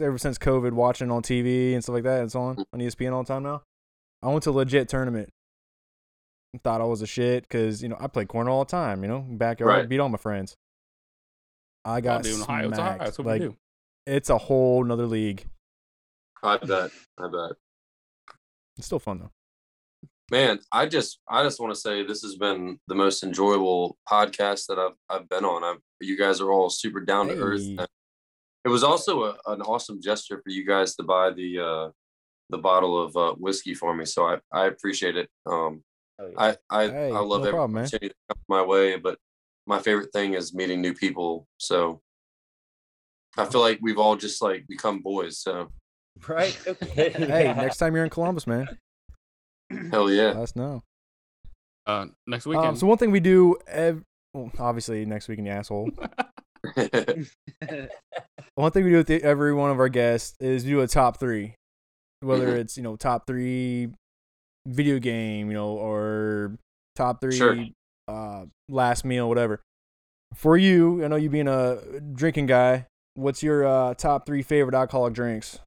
ever 0.00 0.18
since 0.18 0.38
COVID, 0.38 0.72
watching 0.72 1.10
on 1.10 1.22
TV 1.22 1.72
and 1.74 1.82
stuff 1.82 1.94
like 1.94 2.04
that, 2.04 2.22
it's 2.22 2.34
on 2.34 2.64
on 2.72 2.80
ESPN 2.80 3.12
all 3.12 3.22
the 3.24 3.28
time 3.28 3.42
now. 3.42 3.62
I 4.22 4.28
went 4.28 4.42
to 4.44 4.50
a 4.50 4.52
legit 4.52 4.88
tournament. 4.88 5.30
thought 6.62 6.82
I 6.82 6.84
was 6.84 7.00
a 7.00 7.06
shit 7.06 7.44
because 7.44 7.82
you 7.82 7.88
know 7.88 7.96
I 7.98 8.06
played 8.08 8.28
cornhole 8.28 8.48
all 8.50 8.64
the 8.66 8.70
time. 8.70 9.02
You 9.02 9.08
know, 9.08 9.20
backyard 9.26 9.68
Right. 9.70 9.88
beat 9.88 9.98
all 9.98 10.10
my 10.10 10.18
friends. 10.18 10.54
I 11.84 12.00
got 12.02 12.26
I'll 12.26 12.42
Ohio. 12.42 12.68
It's 12.68 12.76
That's 12.76 13.18
what 13.18 13.26
like 13.26 13.40
we 13.40 13.48
do. 13.48 13.56
it's 14.06 14.28
a 14.30 14.38
whole 14.38 14.84
nother 14.84 15.06
league. 15.06 15.46
I 16.42 16.58
bet. 16.58 16.90
I 17.18 17.28
bet. 17.28 17.56
It's 18.76 18.86
still 18.86 18.98
fun 18.98 19.18
though. 19.18 19.30
Man, 20.30 20.60
I 20.70 20.86
just 20.86 21.20
I 21.28 21.42
just 21.42 21.60
want 21.60 21.74
to 21.74 21.80
say 21.80 22.04
this 22.06 22.22
has 22.22 22.36
been 22.36 22.78
the 22.88 22.94
most 22.94 23.22
enjoyable 23.22 23.98
podcast 24.10 24.66
that 24.68 24.78
I've 24.78 24.96
I've 25.10 25.28
been 25.28 25.44
on. 25.44 25.62
I've, 25.64 25.80
you 26.00 26.16
guys 26.16 26.40
are 26.40 26.50
all 26.50 26.70
super 26.70 27.00
down 27.00 27.28
to 27.28 27.34
earth. 27.34 27.62
Hey. 27.62 27.86
It 28.64 28.68
was 28.68 28.84
also 28.84 29.24
a, 29.24 29.36
an 29.48 29.60
awesome 29.62 30.00
gesture 30.00 30.40
for 30.42 30.50
you 30.50 30.64
guys 30.66 30.94
to 30.96 31.02
buy 31.02 31.30
the 31.30 31.58
uh 31.58 31.90
the 32.50 32.58
bottle 32.58 33.02
of 33.02 33.16
uh, 33.16 33.34
whiskey 33.34 33.74
for 33.74 33.94
me. 33.94 34.04
So 34.04 34.26
I 34.26 34.38
I 34.52 34.66
appreciate 34.66 35.16
it. 35.16 35.28
Um 35.46 35.82
Oh, 36.20 36.28
yeah. 36.28 36.54
I 36.70 36.78
I, 36.82 36.88
Hey, 36.88 37.06
I 37.12 37.18
love 37.18 37.40
no 37.40 37.48
every 37.48 37.52
problem, 37.52 37.72
man. 37.72 37.82
opportunity 37.84 38.08
that 38.08 38.34
comes 38.34 38.44
my 38.48 38.62
way, 38.62 38.96
but 38.96 39.18
my 39.66 39.78
favorite 39.80 40.12
thing 40.12 40.34
is 40.34 40.54
meeting 40.54 40.80
new 40.80 40.94
people. 40.94 41.46
So 41.58 42.00
I 43.36 43.44
feel 43.46 43.60
like 43.60 43.78
we've 43.80 43.98
all 43.98 44.16
just 44.16 44.42
like 44.42 44.66
become 44.68 45.00
boys. 45.00 45.38
So 45.38 45.68
right. 46.28 46.56
Okay. 46.66 47.10
Hey, 47.10 47.54
next 47.56 47.78
time 47.78 47.94
you're 47.94 48.04
in 48.04 48.10
Columbus, 48.10 48.46
man, 48.46 48.68
hell 49.90 50.10
yeah. 50.10 50.26
let 50.28 50.36
yeah. 50.36 50.42
us 50.42 50.56
know. 50.56 50.82
Uh, 51.86 52.06
next 52.26 52.46
weekend. 52.46 52.66
Um, 52.66 52.76
so 52.76 52.86
one 52.86 52.98
thing 52.98 53.10
we 53.10 53.20
do, 53.20 53.56
ev- 53.66 54.02
well, 54.34 54.50
obviously 54.58 55.04
next 55.04 55.28
week 55.28 55.38
in 55.38 55.44
the 55.44 55.50
asshole. 55.50 55.90
One 58.54 58.70
thing 58.70 58.84
we 58.84 58.90
do 58.90 58.98
with 58.98 59.06
the, 59.08 59.22
every 59.22 59.52
one 59.54 59.70
of 59.70 59.80
our 59.80 59.88
guests 59.88 60.36
is 60.40 60.64
we 60.64 60.70
do 60.70 60.80
a 60.80 60.86
top 60.86 61.18
three, 61.18 61.54
whether 62.20 62.48
Mhm. 62.48 62.58
it's 62.58 62.76
you 62.76 62.82
know 62.82 62.96
top 62.96 63.26
three 63.26 63.88
video 64.66 64.98
game, 64.98 65.48
you 65.48 65.54
know, 65.54 65.70
or 65.70 66.56
top 66.94 67.20
three 67.20 67.36
Sure. 67.36 67.56
uh, 68.08 68.44
last 68.68 69.04
meal, 69.04 69.28
whatever. 69.28 69.60
For 70.34 70.56
you, 70.56 71.04
I 71.04 71.08
know 71.08 71.16
you 71.16 71.30
being 71.30 71.48
a 71.48 71.78
drinking 72.12 72.46
guy. 72.46 72.86
What's 73.14 73.42
your 73.42 73.66
uh, 73.66 73.94
top 73.94 74.24
three 74.24 74.42
favorite 74.42 74.74
alcoholic 74.74 75.14
drinks? 75.14 75.58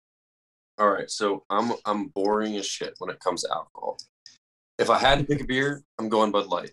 All 0.78 0.90
right, 0.90 1.10
so 1.10 1.44
I'm 1.50 1.74
I'm 1.86 2.08
boring 2.08 2.58
as 2.58 2.66
shit 2.66 2.96
when 2.98 3.10
it 3.10 3.20
comes 3.20 3.44
to 3.44 3.50
alcohol. 3.52 3.98
If 4.78 4.90
I 4.90 4.98
had 4.98 5.20
to 5.20 5.26
pick 5.26 5.42
a 5.42 5.46
beer, 5.46 5.82
I'm 5.98 6.10
going 6.10 6.32
Bud 6.32 6.48
Light. 6.48 6.72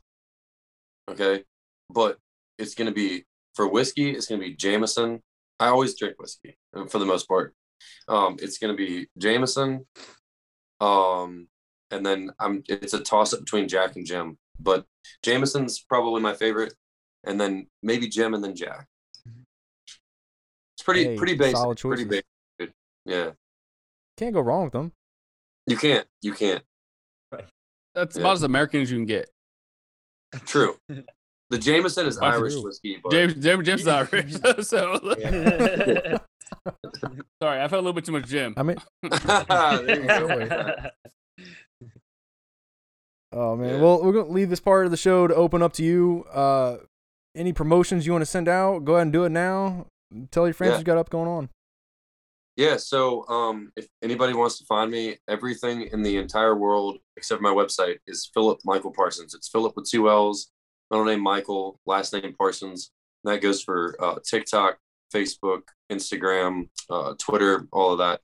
Okay, 1.09 1.45
but 1.89 2.19
it's 2.59 2.75
gonna 2.75 2.93
be 2.93 3.25
for 3.55 3.69
whiskey. 3.69 4.11
It's 4.11 4.27
gonna 4.27 4.41
be 4.41 4.55
Jameson. 4.57 5.21
I 5.61 5.69
always 5.69 5.97
drink 5.97 6.19
whiskey 6.19 6.57
uh, 6.75 6.87
for 6.87 6.99
the 6.99 7.07
most 7.07 7.29
part. 7.29 7.55
Um, 8.09 8.37
it's 8.41 8.59
gonna 8.59 8.75
be 8.75 9.07
Jameson. 9.19 9.87
Um, 10.81 11.47
and 11.93 12.05
then 12.05 12.33
I'm 12.41 12.65
it's 12.69 12.95
a 12.95 13.01
toss 13.01 13.33
up 13.33 13.41
between 13.41 13.69
Jack 13.69 13.95
and 13.95 14.05
Jim, 14.05 14.37
but 14.59 14.85
Jameson's 15.23 15.79
probably 15.81 16.21
my 16.21 16.35
favorite, 16.35 16.75
and 17.23 17.41
then 17.41 17.69
maybe 17.85 18.09
Jim 18.09 18.35
and 18.35 18.43
then 18.43 18.57
Jack. 18.57 18.89
It's 20.75 20.83
pretty 20.85 21.05
Hey, 21.05 21.17
pretty 21.17 21.37
basic. 21.37 21.79
Pretty 21.79 22.05
basic. 22.05 22.75
Yeah, 23.05 23.31
Can't 24.17 24.35
go 24.35 24.41
wrong 24.41 24.65
with 24.65 24.73
them. 24.73 24.93
you 25.67 25.77
can't. 25.77 26.07
You 26.23 26.33
can't. 26.35 26.63
That's 27.95 28.17
Yeah. 28.17 28.23
about 28.23 28.33
as 28.35 28.43
American 28.43 28.81
as 28.83 28.91
you 28.91 28.99
can 28.99 29.07
get. 29.07 29.31
True. 30.47 30.77
The 31.51 31.59
Jameson 31.59 32.07
is 32.07 32.17
That's 32.17 32.35
Irish 32.39 32.55
whiskey, 32.57 32.99
but 33.05 33.13
James, 33.13 33.35
James, 33.35 33.67
James 33.67 33.83
is 33.83 33.87
Irish. 33.89 34.33
so 34.67 34.97
sorry, 37.43 37.61
I 37.61 37.69
felt 37.69 37.73
a 37.73 37.77
little 37.85 37.93
bit 37.93 38.07
too 38.07 38.13
much 38.13 38.25
Jim. 38.27 38.55
I 38.57 38.63
mean, 38.63 38.79
there 39.03 40.01
you 40.01 40.07
go. 40.07 40.29
Sorry. 40.49 40.91
oh 43.33 43.57
man. 43.57 43.69
Yeah. 43.75 43.81
Well, 43.83 44.03
we're 44.03 44.13
gonna 44.13 44.31
leave 44.31 44.49
this 44.49 44.61
part 44.61 44.87
of 44.87 44.91
the 44.91 44.97
show 44.97 45.27
to 45.27 45.35
open 45.35 45.61
up 45.63 45.75
to 45.75 45.83
you. 45.85 46.25
Uh, 46.33 46.79
any 47.35 47.53
promotions 47.53 48.07
you 48.07 48.13
want 48.13 48.23
to 48.23 48.27
send 48.27 48.49
out? 48.49 48.87
Go 48.87 48.95
ahead 48.95 49.03
and 49.03 49.13
do 49.13 49.25
it 49.25 49.31
now. 49.31 49.87
Tell 50.31 50.47
your 50.47 50.55
friends 50.55 50.71
Yeah. 50.71 50.75
what 50.77 50.81
you 50.81 50.85
got 50.85 50.97
up 50.99 51.11
going 51.11 51.29
on. 51.29 51.49
Yeah, 52.57 52.77
so 52.77 53.27
um, 53.29 53.73
if 53.77 53.87
anybody 54.03 54.35
wants 54.35 54.59
to 54.59 54.67
find 54.67 54.91
me, 54.91 55.17
everything 55.27 55.89
in 55.91 56.03
the 56.03 56.19
entire 56.19 56.55
world 56.55 56.99
except 57.17 57.41
my 57.41 57.51
website 57.51 57.97
is 58.07 58.31
Philip 58.35 58.61
Michael 58.65 58.93
Parsons. 58.93 59.35
It's 59.35 59.49
Philip 59.49 59.73
with 59.75 59.89
two 59.89 60.11
L's, 60.11 60.51
middle 60.91 61.07
name 61.07 61.23
Michael, 61.23 61.81
last 61.87 62.13
name 62.13 62.35
Parsons. 62.37 62.91
That 63.25 63.41
goes 63.41 63.63
for 63.63 63.97
uh, 64.03 64.17
TikTok, 64.23 64.77
Facebook, 65.15 65.63
Instagram, 65.91 66.69
uh, 66.91 67.15
Twitter, 67.19 67.67
all 67.73 67.93
of 67.93 67.99
that. 67.99 68.21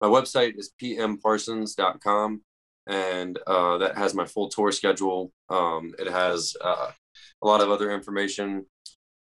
My 0.00 0.08
website 0.08 0.58
is 0.58 0.72
pmparsons.com, 0.82 2.42
and 2.88 3.38
uh, 3.46 3.78
that 3.78 3.96
has 3.96 4.14
my 4.14 4.24
full 4.24 4.48
tour 4.48 4.72
schedule. 4.72 5.32
Um, 5.48 5.94
it 5.98 6.08
has 6.08 6.56
uh, 6.60 6.90
a 7.42 7.46
lot 7.46 7.60
of 7.60 7.70
other 7.70 7.92
information. 7.92 8.66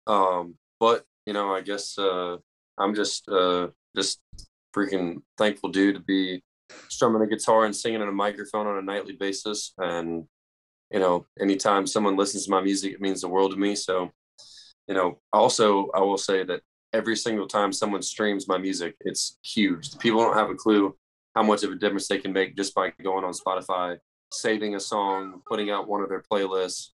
Um, 0.07 0.55
but, 0.81 1.05
you 1.27 1.35
know, 1.35 1.55
I 1.55 1.61
guess 1.61 1.99
uh, 1.99 2.37
I'm 2.79 2.95
just 2.95 3.29
uh, 3.29 3.69
just 3.97 4.21
freaking 4.75 5.23
thankful 5.37 5.71
dude 5.71 5.97
to 5.97 6.01
be 6.01 6.43
strumming 6.89 7.23
a 7.23 7.27
guitar 7.27 7.65
and 7.65 7.77
singing 7.77 8.01
in 8.01 8.09
a 8.09 8.13
microphone 8.13 8.67
on 8.67 8.79
a 8.79 8.83
nightly 8.83 9.15
basis. 9.15 9.75
And 9.79 10.25
you 10.91 11.01
know 11.01 11.27
anytime 11.41 11.87
someone 11.87 12.17
listens 12.17 12.45
to 12.45 12.51
my 12.51 12.61
music 12.61 12.93
it 12.93 13.01
means 13.01 13.23
the 13.23 13.29
world 13.29 13.53
to 13.53 13.57
me. 13.57 13.75
So 13.75 14.11
you 14.89 14.95
know 14.95 15.21
also 15.33 15.89
i 15.95 16.01
will 16.01 16.19
say 16.19 16.43
that 16.43 16.61
every 16.93 17.17
single 17.17 17.47
time 17.47 17.73
someone 17.73 18.03
streams 18.03 18.49
my 18.49 18.59
music 18.59 18.97
it's 19.01 19.39
huge. 19.43 19.97
People 19.99 20.21
don't 20.21 20.37
have 20.37 20.51
a 20.51 20.55
clue 20.55 20.97
how 21.35 21.43
much 21.43 21.63
of 21.63 21.73
a 21.73 21.77
difference 21.77 22.09
they 22.09 22.19
can 22.19 22.33
make 22.33 22.57
just 22.57 22.75
by 22.75 22.93
going 23.03 23.25
on 23.25 23.33
spotify 23.33 23.97
saving 24.33 24.75
a 24.75 24.81
song 24.81 25.41
putting 25.47 25.71
out 25.71 25.89
one 25.89 26.03
of 26.03 26.09
their 26.09 26.23
playlists 26.31 26.89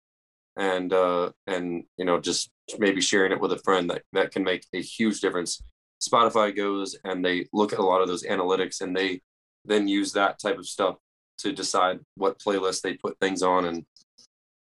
and 0.56 0.92
uh 0.92 1.30
and 1.46 1.84
you 1.96 2.04
know 2.04 2.20
just 2.20 2.50
maybe 2.78 3.00
sharing 3.00 3.32
it 3.32 3.40
with 3.40 3.52
a 3.52 3.58
friend 3.58 3.88
that 3.90 4.02
that 4.12 4.30
can 4.30 4.44
make 4.44 4.64
a 4.74 4.82
huge 4.82 5.20
difference 5.20 5.62
Spotify 6.00 6.54
goes 6.54 6.96
and 7.04 7.24
they 7.24 7.46
look 7.52 7.72
at 7.72 7.78
a 7.78 7.84
lot 7.84 8.00
of 8.00 8.08
those 8.08 8.24
analytics 8.24 8.80
and 8.80 8.96
they 8.96 9.20
then 9.64 9.88
use 9.88 10.12
that 10.12 10.38
type 10.38 10.58
of 10.58 10.66
stuff 10.66 10.96
to 11.38 11.52
decide 11.52 12.00
what 12.16 12.38
playlist 12.38 12.82
they 12.82 12.94
put 12.94 13.18
things 13.20 13.42
on. 13.42 13.66
And 13.66 13.84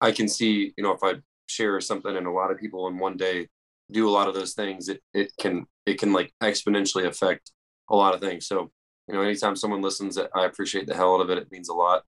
I 0.00 0.12
can 0.12 0.28
see, 0.28 0.72
you 0.76 0.84
know, 0.84 0.92
if 0.92 1.02
I 1.02 1.14
share 1.46 1.80
something 1.80 2.16
and 2.16 2.26
a 2.26 2.30
lot 2.30 2.50
of 2.50 2.58
people 2.58 2.88
in 2.88 2.98
one 2.98 3.16
day 3.16 3.48
do 3.90 4.08
a 4.08 4.10
lot 4.12 4.28
of 4.28 4.34
those 4.34 4.54
things, 4.54 4.88
it, 4.88 5.00
it 5.12 5.32
can, 5.38 5.66
it 5.86 5.98
can 5.98 6.12
like 6.12 6.32
exponentially 6.42 7.06
affect 7.06 7.50
a 7.90 7.96
lot 7.96 8.14
of 8.14 8.20
things. 8.20 8.46
So, 8.46 8.70
you 9.08 9.14
know, 9.14 9.22
anytime 9.22 9.56
someone 9.56 9.82
listens, 9.82 10.18
I 10.18 10.46
appreciate 10.46 10.86
the 10.86 10.94
hell 10.94 11.14
out 11.14 11.20
of 11.20 11.30
it. 11.30 11.38
It 11.38 11.50
means 11.50 11.68
a 11.68 11.74
lot. 11.74 12.04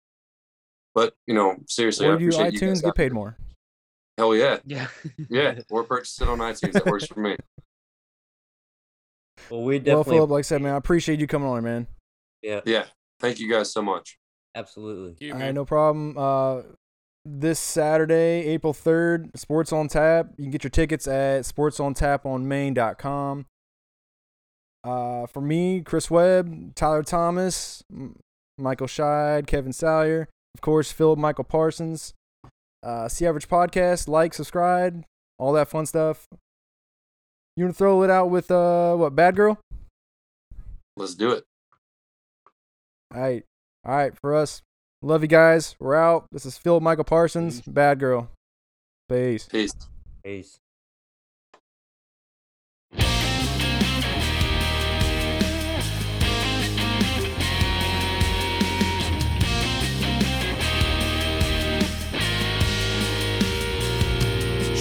But, 0.94 1.14
you 1.26 1.34
know, 1.34 1.56
seriously, 1.66 2.06
Or 2.06 2.16
do 2.16 2.24
appreciate 2.24 2.52
you 2.52 2.60
iTunes 2.60 2.74
guys 2.74 2.82
get 2.82 2.94
paid 2.94 3.12
more? 3.12 3.36
Hell 4.16 4.34
yeah. 4.34 4.58
yeah. 4.64 4.86
Yeah. 5.28 5.60
Or 5.70 5.82
purchase 5.82 6.20
it 6.20 6.28
on 6.28 6.38
iTunes. 6.38 6.72
That 6.72 6.86
works 6.86 7.06
for 7.06 7.20
me. 7.20 7.36
Well, 9.50 9.62
we 9.62 9.76
Well, 9.76 9.84
definitely. 9.84 10.16
Philip, 10.16 10.30
like 10.30 10.38
I 10.40 10.42
said, 10.42 10.62
man, 10.62 10.74
I 10.74 10.76
appreciate 10.76 11.20
you 11.20 11.26
coming 11.26 11.48
on, 11.48 11.62
man. 11.64 11.86
yeah, 12.42 12.60
Yeah. 12.64 12.84
Thank 13.20 13.38
you 13.38 13.50
guys 13.50 13.72
so 13.72 13.80
much. 13.82 14.18
absolutely. 14.54 15.16
You, 15.24 15.32
All 15.32 15.38
man. 15.38 15.48
right, 15.48 15.54
no 15.54 15.64
problem. 15.64 16.16
Uh, 16.18 16.62
this 17.24 17.58
Saturday, 17.58 18.46
April 18.48 18.74
3rd, 18.74 19.30
Sports 19.36 19.72
on 19.72 19.88
Tap. 19.88 20.30
You 20.36 20.44
can 20.44 20.50
get 20.50 20.62
your 20.64 20.70
tickets 20.70 21.06
at 21.08 21.42
sportsontap.onmain.com. 21.44 23.46
Uh, 24.84 25.26
for 25.26 25.40
me, 25.40 25.80
Chris 25.80 26.10
Webb, 26.10 26.74
Tyler 26.74 27.02
Thomas, 27.02 27.82
M- 27.90 28.18
Michael 28.58 28.86
Scheid, 28.86 29.46
Kevin 29.46 29.72
Salyer, 29.72 30.28
of 30.54 30.60
course, 30.60 30.92
Philip 30.92 31.18
Michael 31.18 31.44
Parsons. 31.44 32.12
Uh, 32.82 33.08
C 33.08 33.26
Average 33.26 33.48
Podcast, 33.48 34.08
like, 34.08 34.34
subscribe, 34.34 35.04
all 35.38 35.54
that 35.54 35.68
fun 35.68 35.86
stuff. 35.86 36.26
You 37.56 37.64
want 37.64 37.74
to 37.74 37.78
throw 37.78 38.02
it 38.02 38.10
out 38.10 38.30
with, 38.30 38.50
uh, 38.50 38.96
what, 38.96 39.14
Bad 39.14 39.36
Girl? 39.36 39.58
Let's 40.96 41.14
do 41.14 41.30
it. 41.32 41.44
All 43.14 43.20
right. 43.20 43.44
All 43.84 43.94
right, 43.94 44.12
for 44.20 44.34
us. 44.34 44.62
Love 45.02 45.22
you 45.22 45.28
guys. 45.28 45.76
We're 45.78 45.94
out. 45.94 46.26
This 46.32 46.46
is 46.46 46.56
Phil 46.56 46.80
Michael 46.80 47.04
Parsons, 47.04 47.60
Bad 47.60 48.00
Girl. 48.00 48.30
Peace. 49.08 49.46
Peace. 49.46 49.74
Peace. 50.24 50.58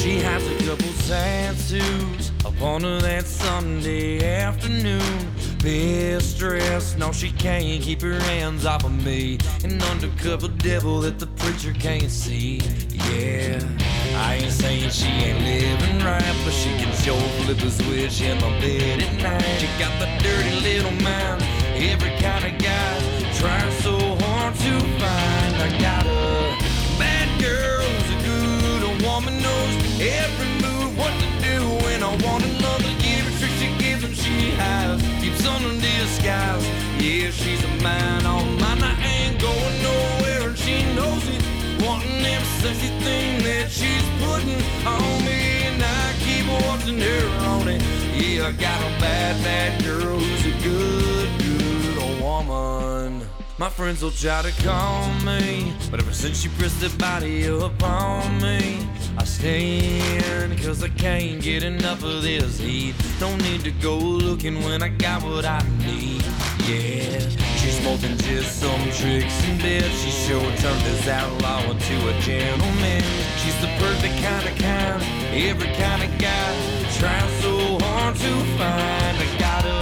She 0.04 0.20
has 0.20 0.46
a 0.46 0.58
couple 0.66 0.92
tattoos 1.08 2.32
upon 2.44 2.84
her 2.84 3.00
that 3.00 3.26
Sunday 3.26 4.36
afternoon. 4.36 5.02
Pissed, 5.60 6.36
stressed, 6.36 6.98
no, 6.98 7.14
she 7.14 7.32
can't 7.32 7.82
keep 7.82 8.02
her 8.02 8.20
hands 8.20 8.66
off 8.66 8.84
of 8.84 8.92
me. 9.06 9.38
An 9.64 9.82
undercover 9.84 10.50
devil 10.50 11.00
that 11.00 11.20
the 11.20 11.28
preacher 11.28 11.72
can't 11.72 12.12
see. 12.12 12.58
Yeah, 13.10 13.64
I 14.18 14.42
ain't 14.42 14.52
saying 14.52 14.90
she 14.90 15.08
ain't 15.08 15.40
living 15.40 16.06
right, 16.06 16.36
but 16.44 16.52
she 16.52 16.68
can 16.72 16.94
sure 16.98 17.18
flip 17.46 17.64
a 17.64 17.72
switch 17.72 18.20
in 18.24 18.36
my 18.42 18.60
bed 18.60 19.04
at 19.04 19.24
night. 19.24 19.58
She 19.58 19.68
got 19.80 19.98
the 20.02 20.08
dirty 20.22 20.60
little 20.60 20.92
mind, 21.02 21.42
every 21.76 22.12
kind 22.20 22.44
of 22.44 22.62
guy 22.62 23.32
trying 23.40 23.72
so 23.80 23.98
hard 24.26 24.54
to 24.54 24.80
find. 25.00 25.56
I 25.64 25.78
got 25.80 26.06
a 26.06 27.00
bad 27.00 27.40
Every 30.02 30.48
move, 30.62 30.98
what 30.98 31.14
to 31.14 31.28
do 31.42 31.60
when 31.86 32.04
I 32.04 32.10
want 32.26 32.44
another 32.44 32.90
year. 33.06 33.24
Trick 33.40 33.52
she 33.60 33.70
gives 33.78 34.04
and 34.04 34.16
she 34.16 34.52
hides, 34.52 35.04
keeps 35.22 35.46
under 35.46 35.70
disguise. 35.80 36.66
Yeah, 37.00 37.30
she's 37.32 37.64
a 37.64 37.84
man 37.84 38.26
on 38.26 38.60
mine. 38.60 38.82
I 38.82 38.96
ain't 39.04 39.40
going 39.40 39.84
nowhere, 39.84 40.50
and 40.50 40.58
she 40.58 40.84
knows 40.96 41.24
it. 41.28 41.42
Wanting 41.86 42.26
every 42.26 42.48
sexy 42.62 42.88
thing 43.04 43.44
that 43.44 43.70
she's 43.70 44.04
putting 44.24 44.62
on 44.86 45.26
me, 45.26 45.68
and 45.70 45.82
I 45.84 46.14
keep 46.26 46.46
watching 46.66 47.00
her 47.00 47.28
on 47.52 47.68
it. 47.68 47.82
Yeah, 48.16 48.48
I 48.48 48.52
got 48.52 48.80
a 48.82 49.00
bad, 49.00 49.42
bad 49.44 49.84
girl 49.84 50.18
who's 50.18 50.46
a 50.46 50.64
good, 50.64 51.30
good 51.40 52.22
woman. 52.22 53.22
My 53.58 53.70
friends 53.70 54.02
will 54.02 54.12
try 54.12 54.42
to 54.42 54.52
call 54.64 55.08
me, 55.26 55.74
but 55.92 56.00
ever 56.00 56.14
since 56.14 56.42
she 56.42 56.50
pressed 56.50 56.82
her 56.82 56.98
body 56.98 57.46
upon 57.46 58.42
me. 58.42 58.88
I 59.18 59.24
stand, 59.26 60.60
cause 60.62 60.84
I 60.84 60.90
can't 60.90 61.42
get 61.42 61.64
enough 61.64 62.04
of 62.04 62.24
this 62.24 62.60
heat. 62.60 62.96
Don't 63.20 63.42
need 63.44 63.62
to 63.64 63.72
go 63.72 63.98
looking 63.98 64.64
when 64.64 64.82
I 64.82 64.90
got 64.90 65.24
what 65.24 65.46
I 65.46 65.62
need. 65.86 66.24
Yeah, 66.68 67.20
she's 67.58 67.80
than 68.02 68.18
just 68.18 68.60
some 68.60 68.82
tricks 68.92 69.48
in 69.48 69.58
bed. 69.60 69.84
She 69.92 70.10
sure 70.10 70.42
turned 70.58 70.82
this 70.82 71.08
outlaw 71.08 71.62
into 71.70 71.96
a 72.10 72.20
gentleman. 72.22 73.04
She's 73.38 73.60
the 73.62 73.68
perfect 73.78 74.16
kind 74.24 74.48
of 74.50 74.58
kind, 74.58 75.04
every 75.34 75.72
kind 75.76 76.04
of 76.04 76.18
guy. 76.18 76.54
Trying 76.98 77.42
so 77.42 77.78
hard 77.86 78.16
to 78.16 78.34
find. 78.58 79.18
I 79.18 79.38
got 79.38 79.66
a 79.66 79.78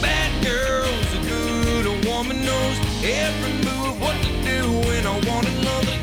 bad 0.00 0.30
girl's 0.44 1.12
a 1.14 1.20
good 1.28 1.86
a 1.86 2.08
woman 2.08 2.44
knows 2.44 2.78
every 3.04 3.52
move 3.66 4.00
what 4.00 4.16
to 4.22 4.32
do 4.48 4.60
when 4.88 5.06
I 5.06 5.14
want 5.28 5.46
another 5.48 5.95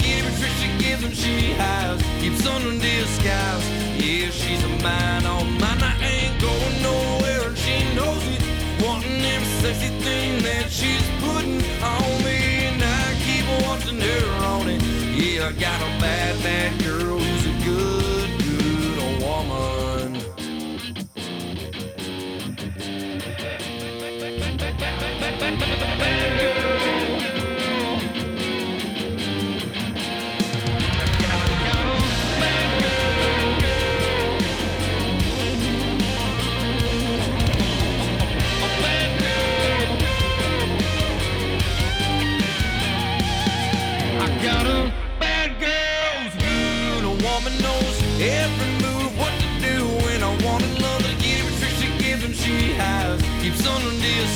to 0.96 1.02
give 1.02 1.10
her 1.10 1.16
tricks 1.16 1.24
she 1.24 1.54
has. 1.54 2.02
Keeps 2.22 2.46
on 2.48 2.62
in 2.62 2.80
disguise 2.80 3.70
yeah 4.00 4.30
she's 4.30 4.64
a 4.64 4.68
mine 4.84 5.26
all 5.26 5.42
oh 5.42 5.46
mine 5.46 5.82
I 5.82 5.96
ain't 6.02 6.42
going 6.42 6.82
nowhere. 6.82 7.48
And 7.48 7.58
she 7.58 7.96
knows 7.96 8.24
it. 8.28 8.42
Wanting 8.84 9.22
every 9.22 9.48
sexy 9.62 9.90
thing 10.00 10.42
that 10.44 10.70
she's 10.70 11.08
putting 11.22 11.62
on 11.82 12.24
me. 12.24 12.68
And 12.70 12.82
I 12.84 13.16
keep 13.26 13.46
watching 13.66 14.00
her 14.00 14.46
on 14.46 14.70
it. 14.70 14.82
Yeah 15.16 15.48
I 15.48 15.52
got 15.54 15.82
a 15.82 15.92
bad 16.02 16.42
bad 16.44 16.84
girl 16.84 17.20
who's 17.20 17.46
a 17.46 17.66
good 17.66 18.03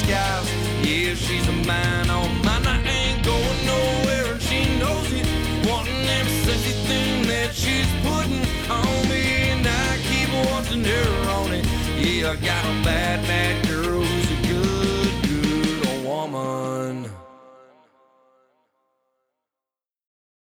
disguise. 0.08 0.50
Yeah, 0.86 1.16
she's 1.16 1.48
a 1.48 1.52
mine 1.52 2.10
on 2.10 2.30
mine. 2.44 2.66
I 2.66 2.82
ain't 2.88 3.24
going 3.26 3.66
nowhere 3.66 4.34
and 4.34 4.42
she 4.42 4.80
knows 4.80 5.12
it. 5.12 5.26
Wanting 5.68 6.08
every 6.20 6.32
sexy 6.46 6.72
thing 6.88 7.28
that 7.28 7.54
she's 7.54 7.88
putting 8.04 8.46
on 8.70 9.10
me 9.10 9.52
and 9.52 9.68
I 9.68 9.98
keep 10.08 10.30
watching 10.52 10.84
her 10.84 11.30
on 11.32 11.54
it. 11.54 11.66
Yeah, 12.00 12.32
I 12.32 12.36
got 12.36 12.64
a 12.66 12.84
bad, 12.84 13.26
bad 13.28 13.68
girl 13.68 13.87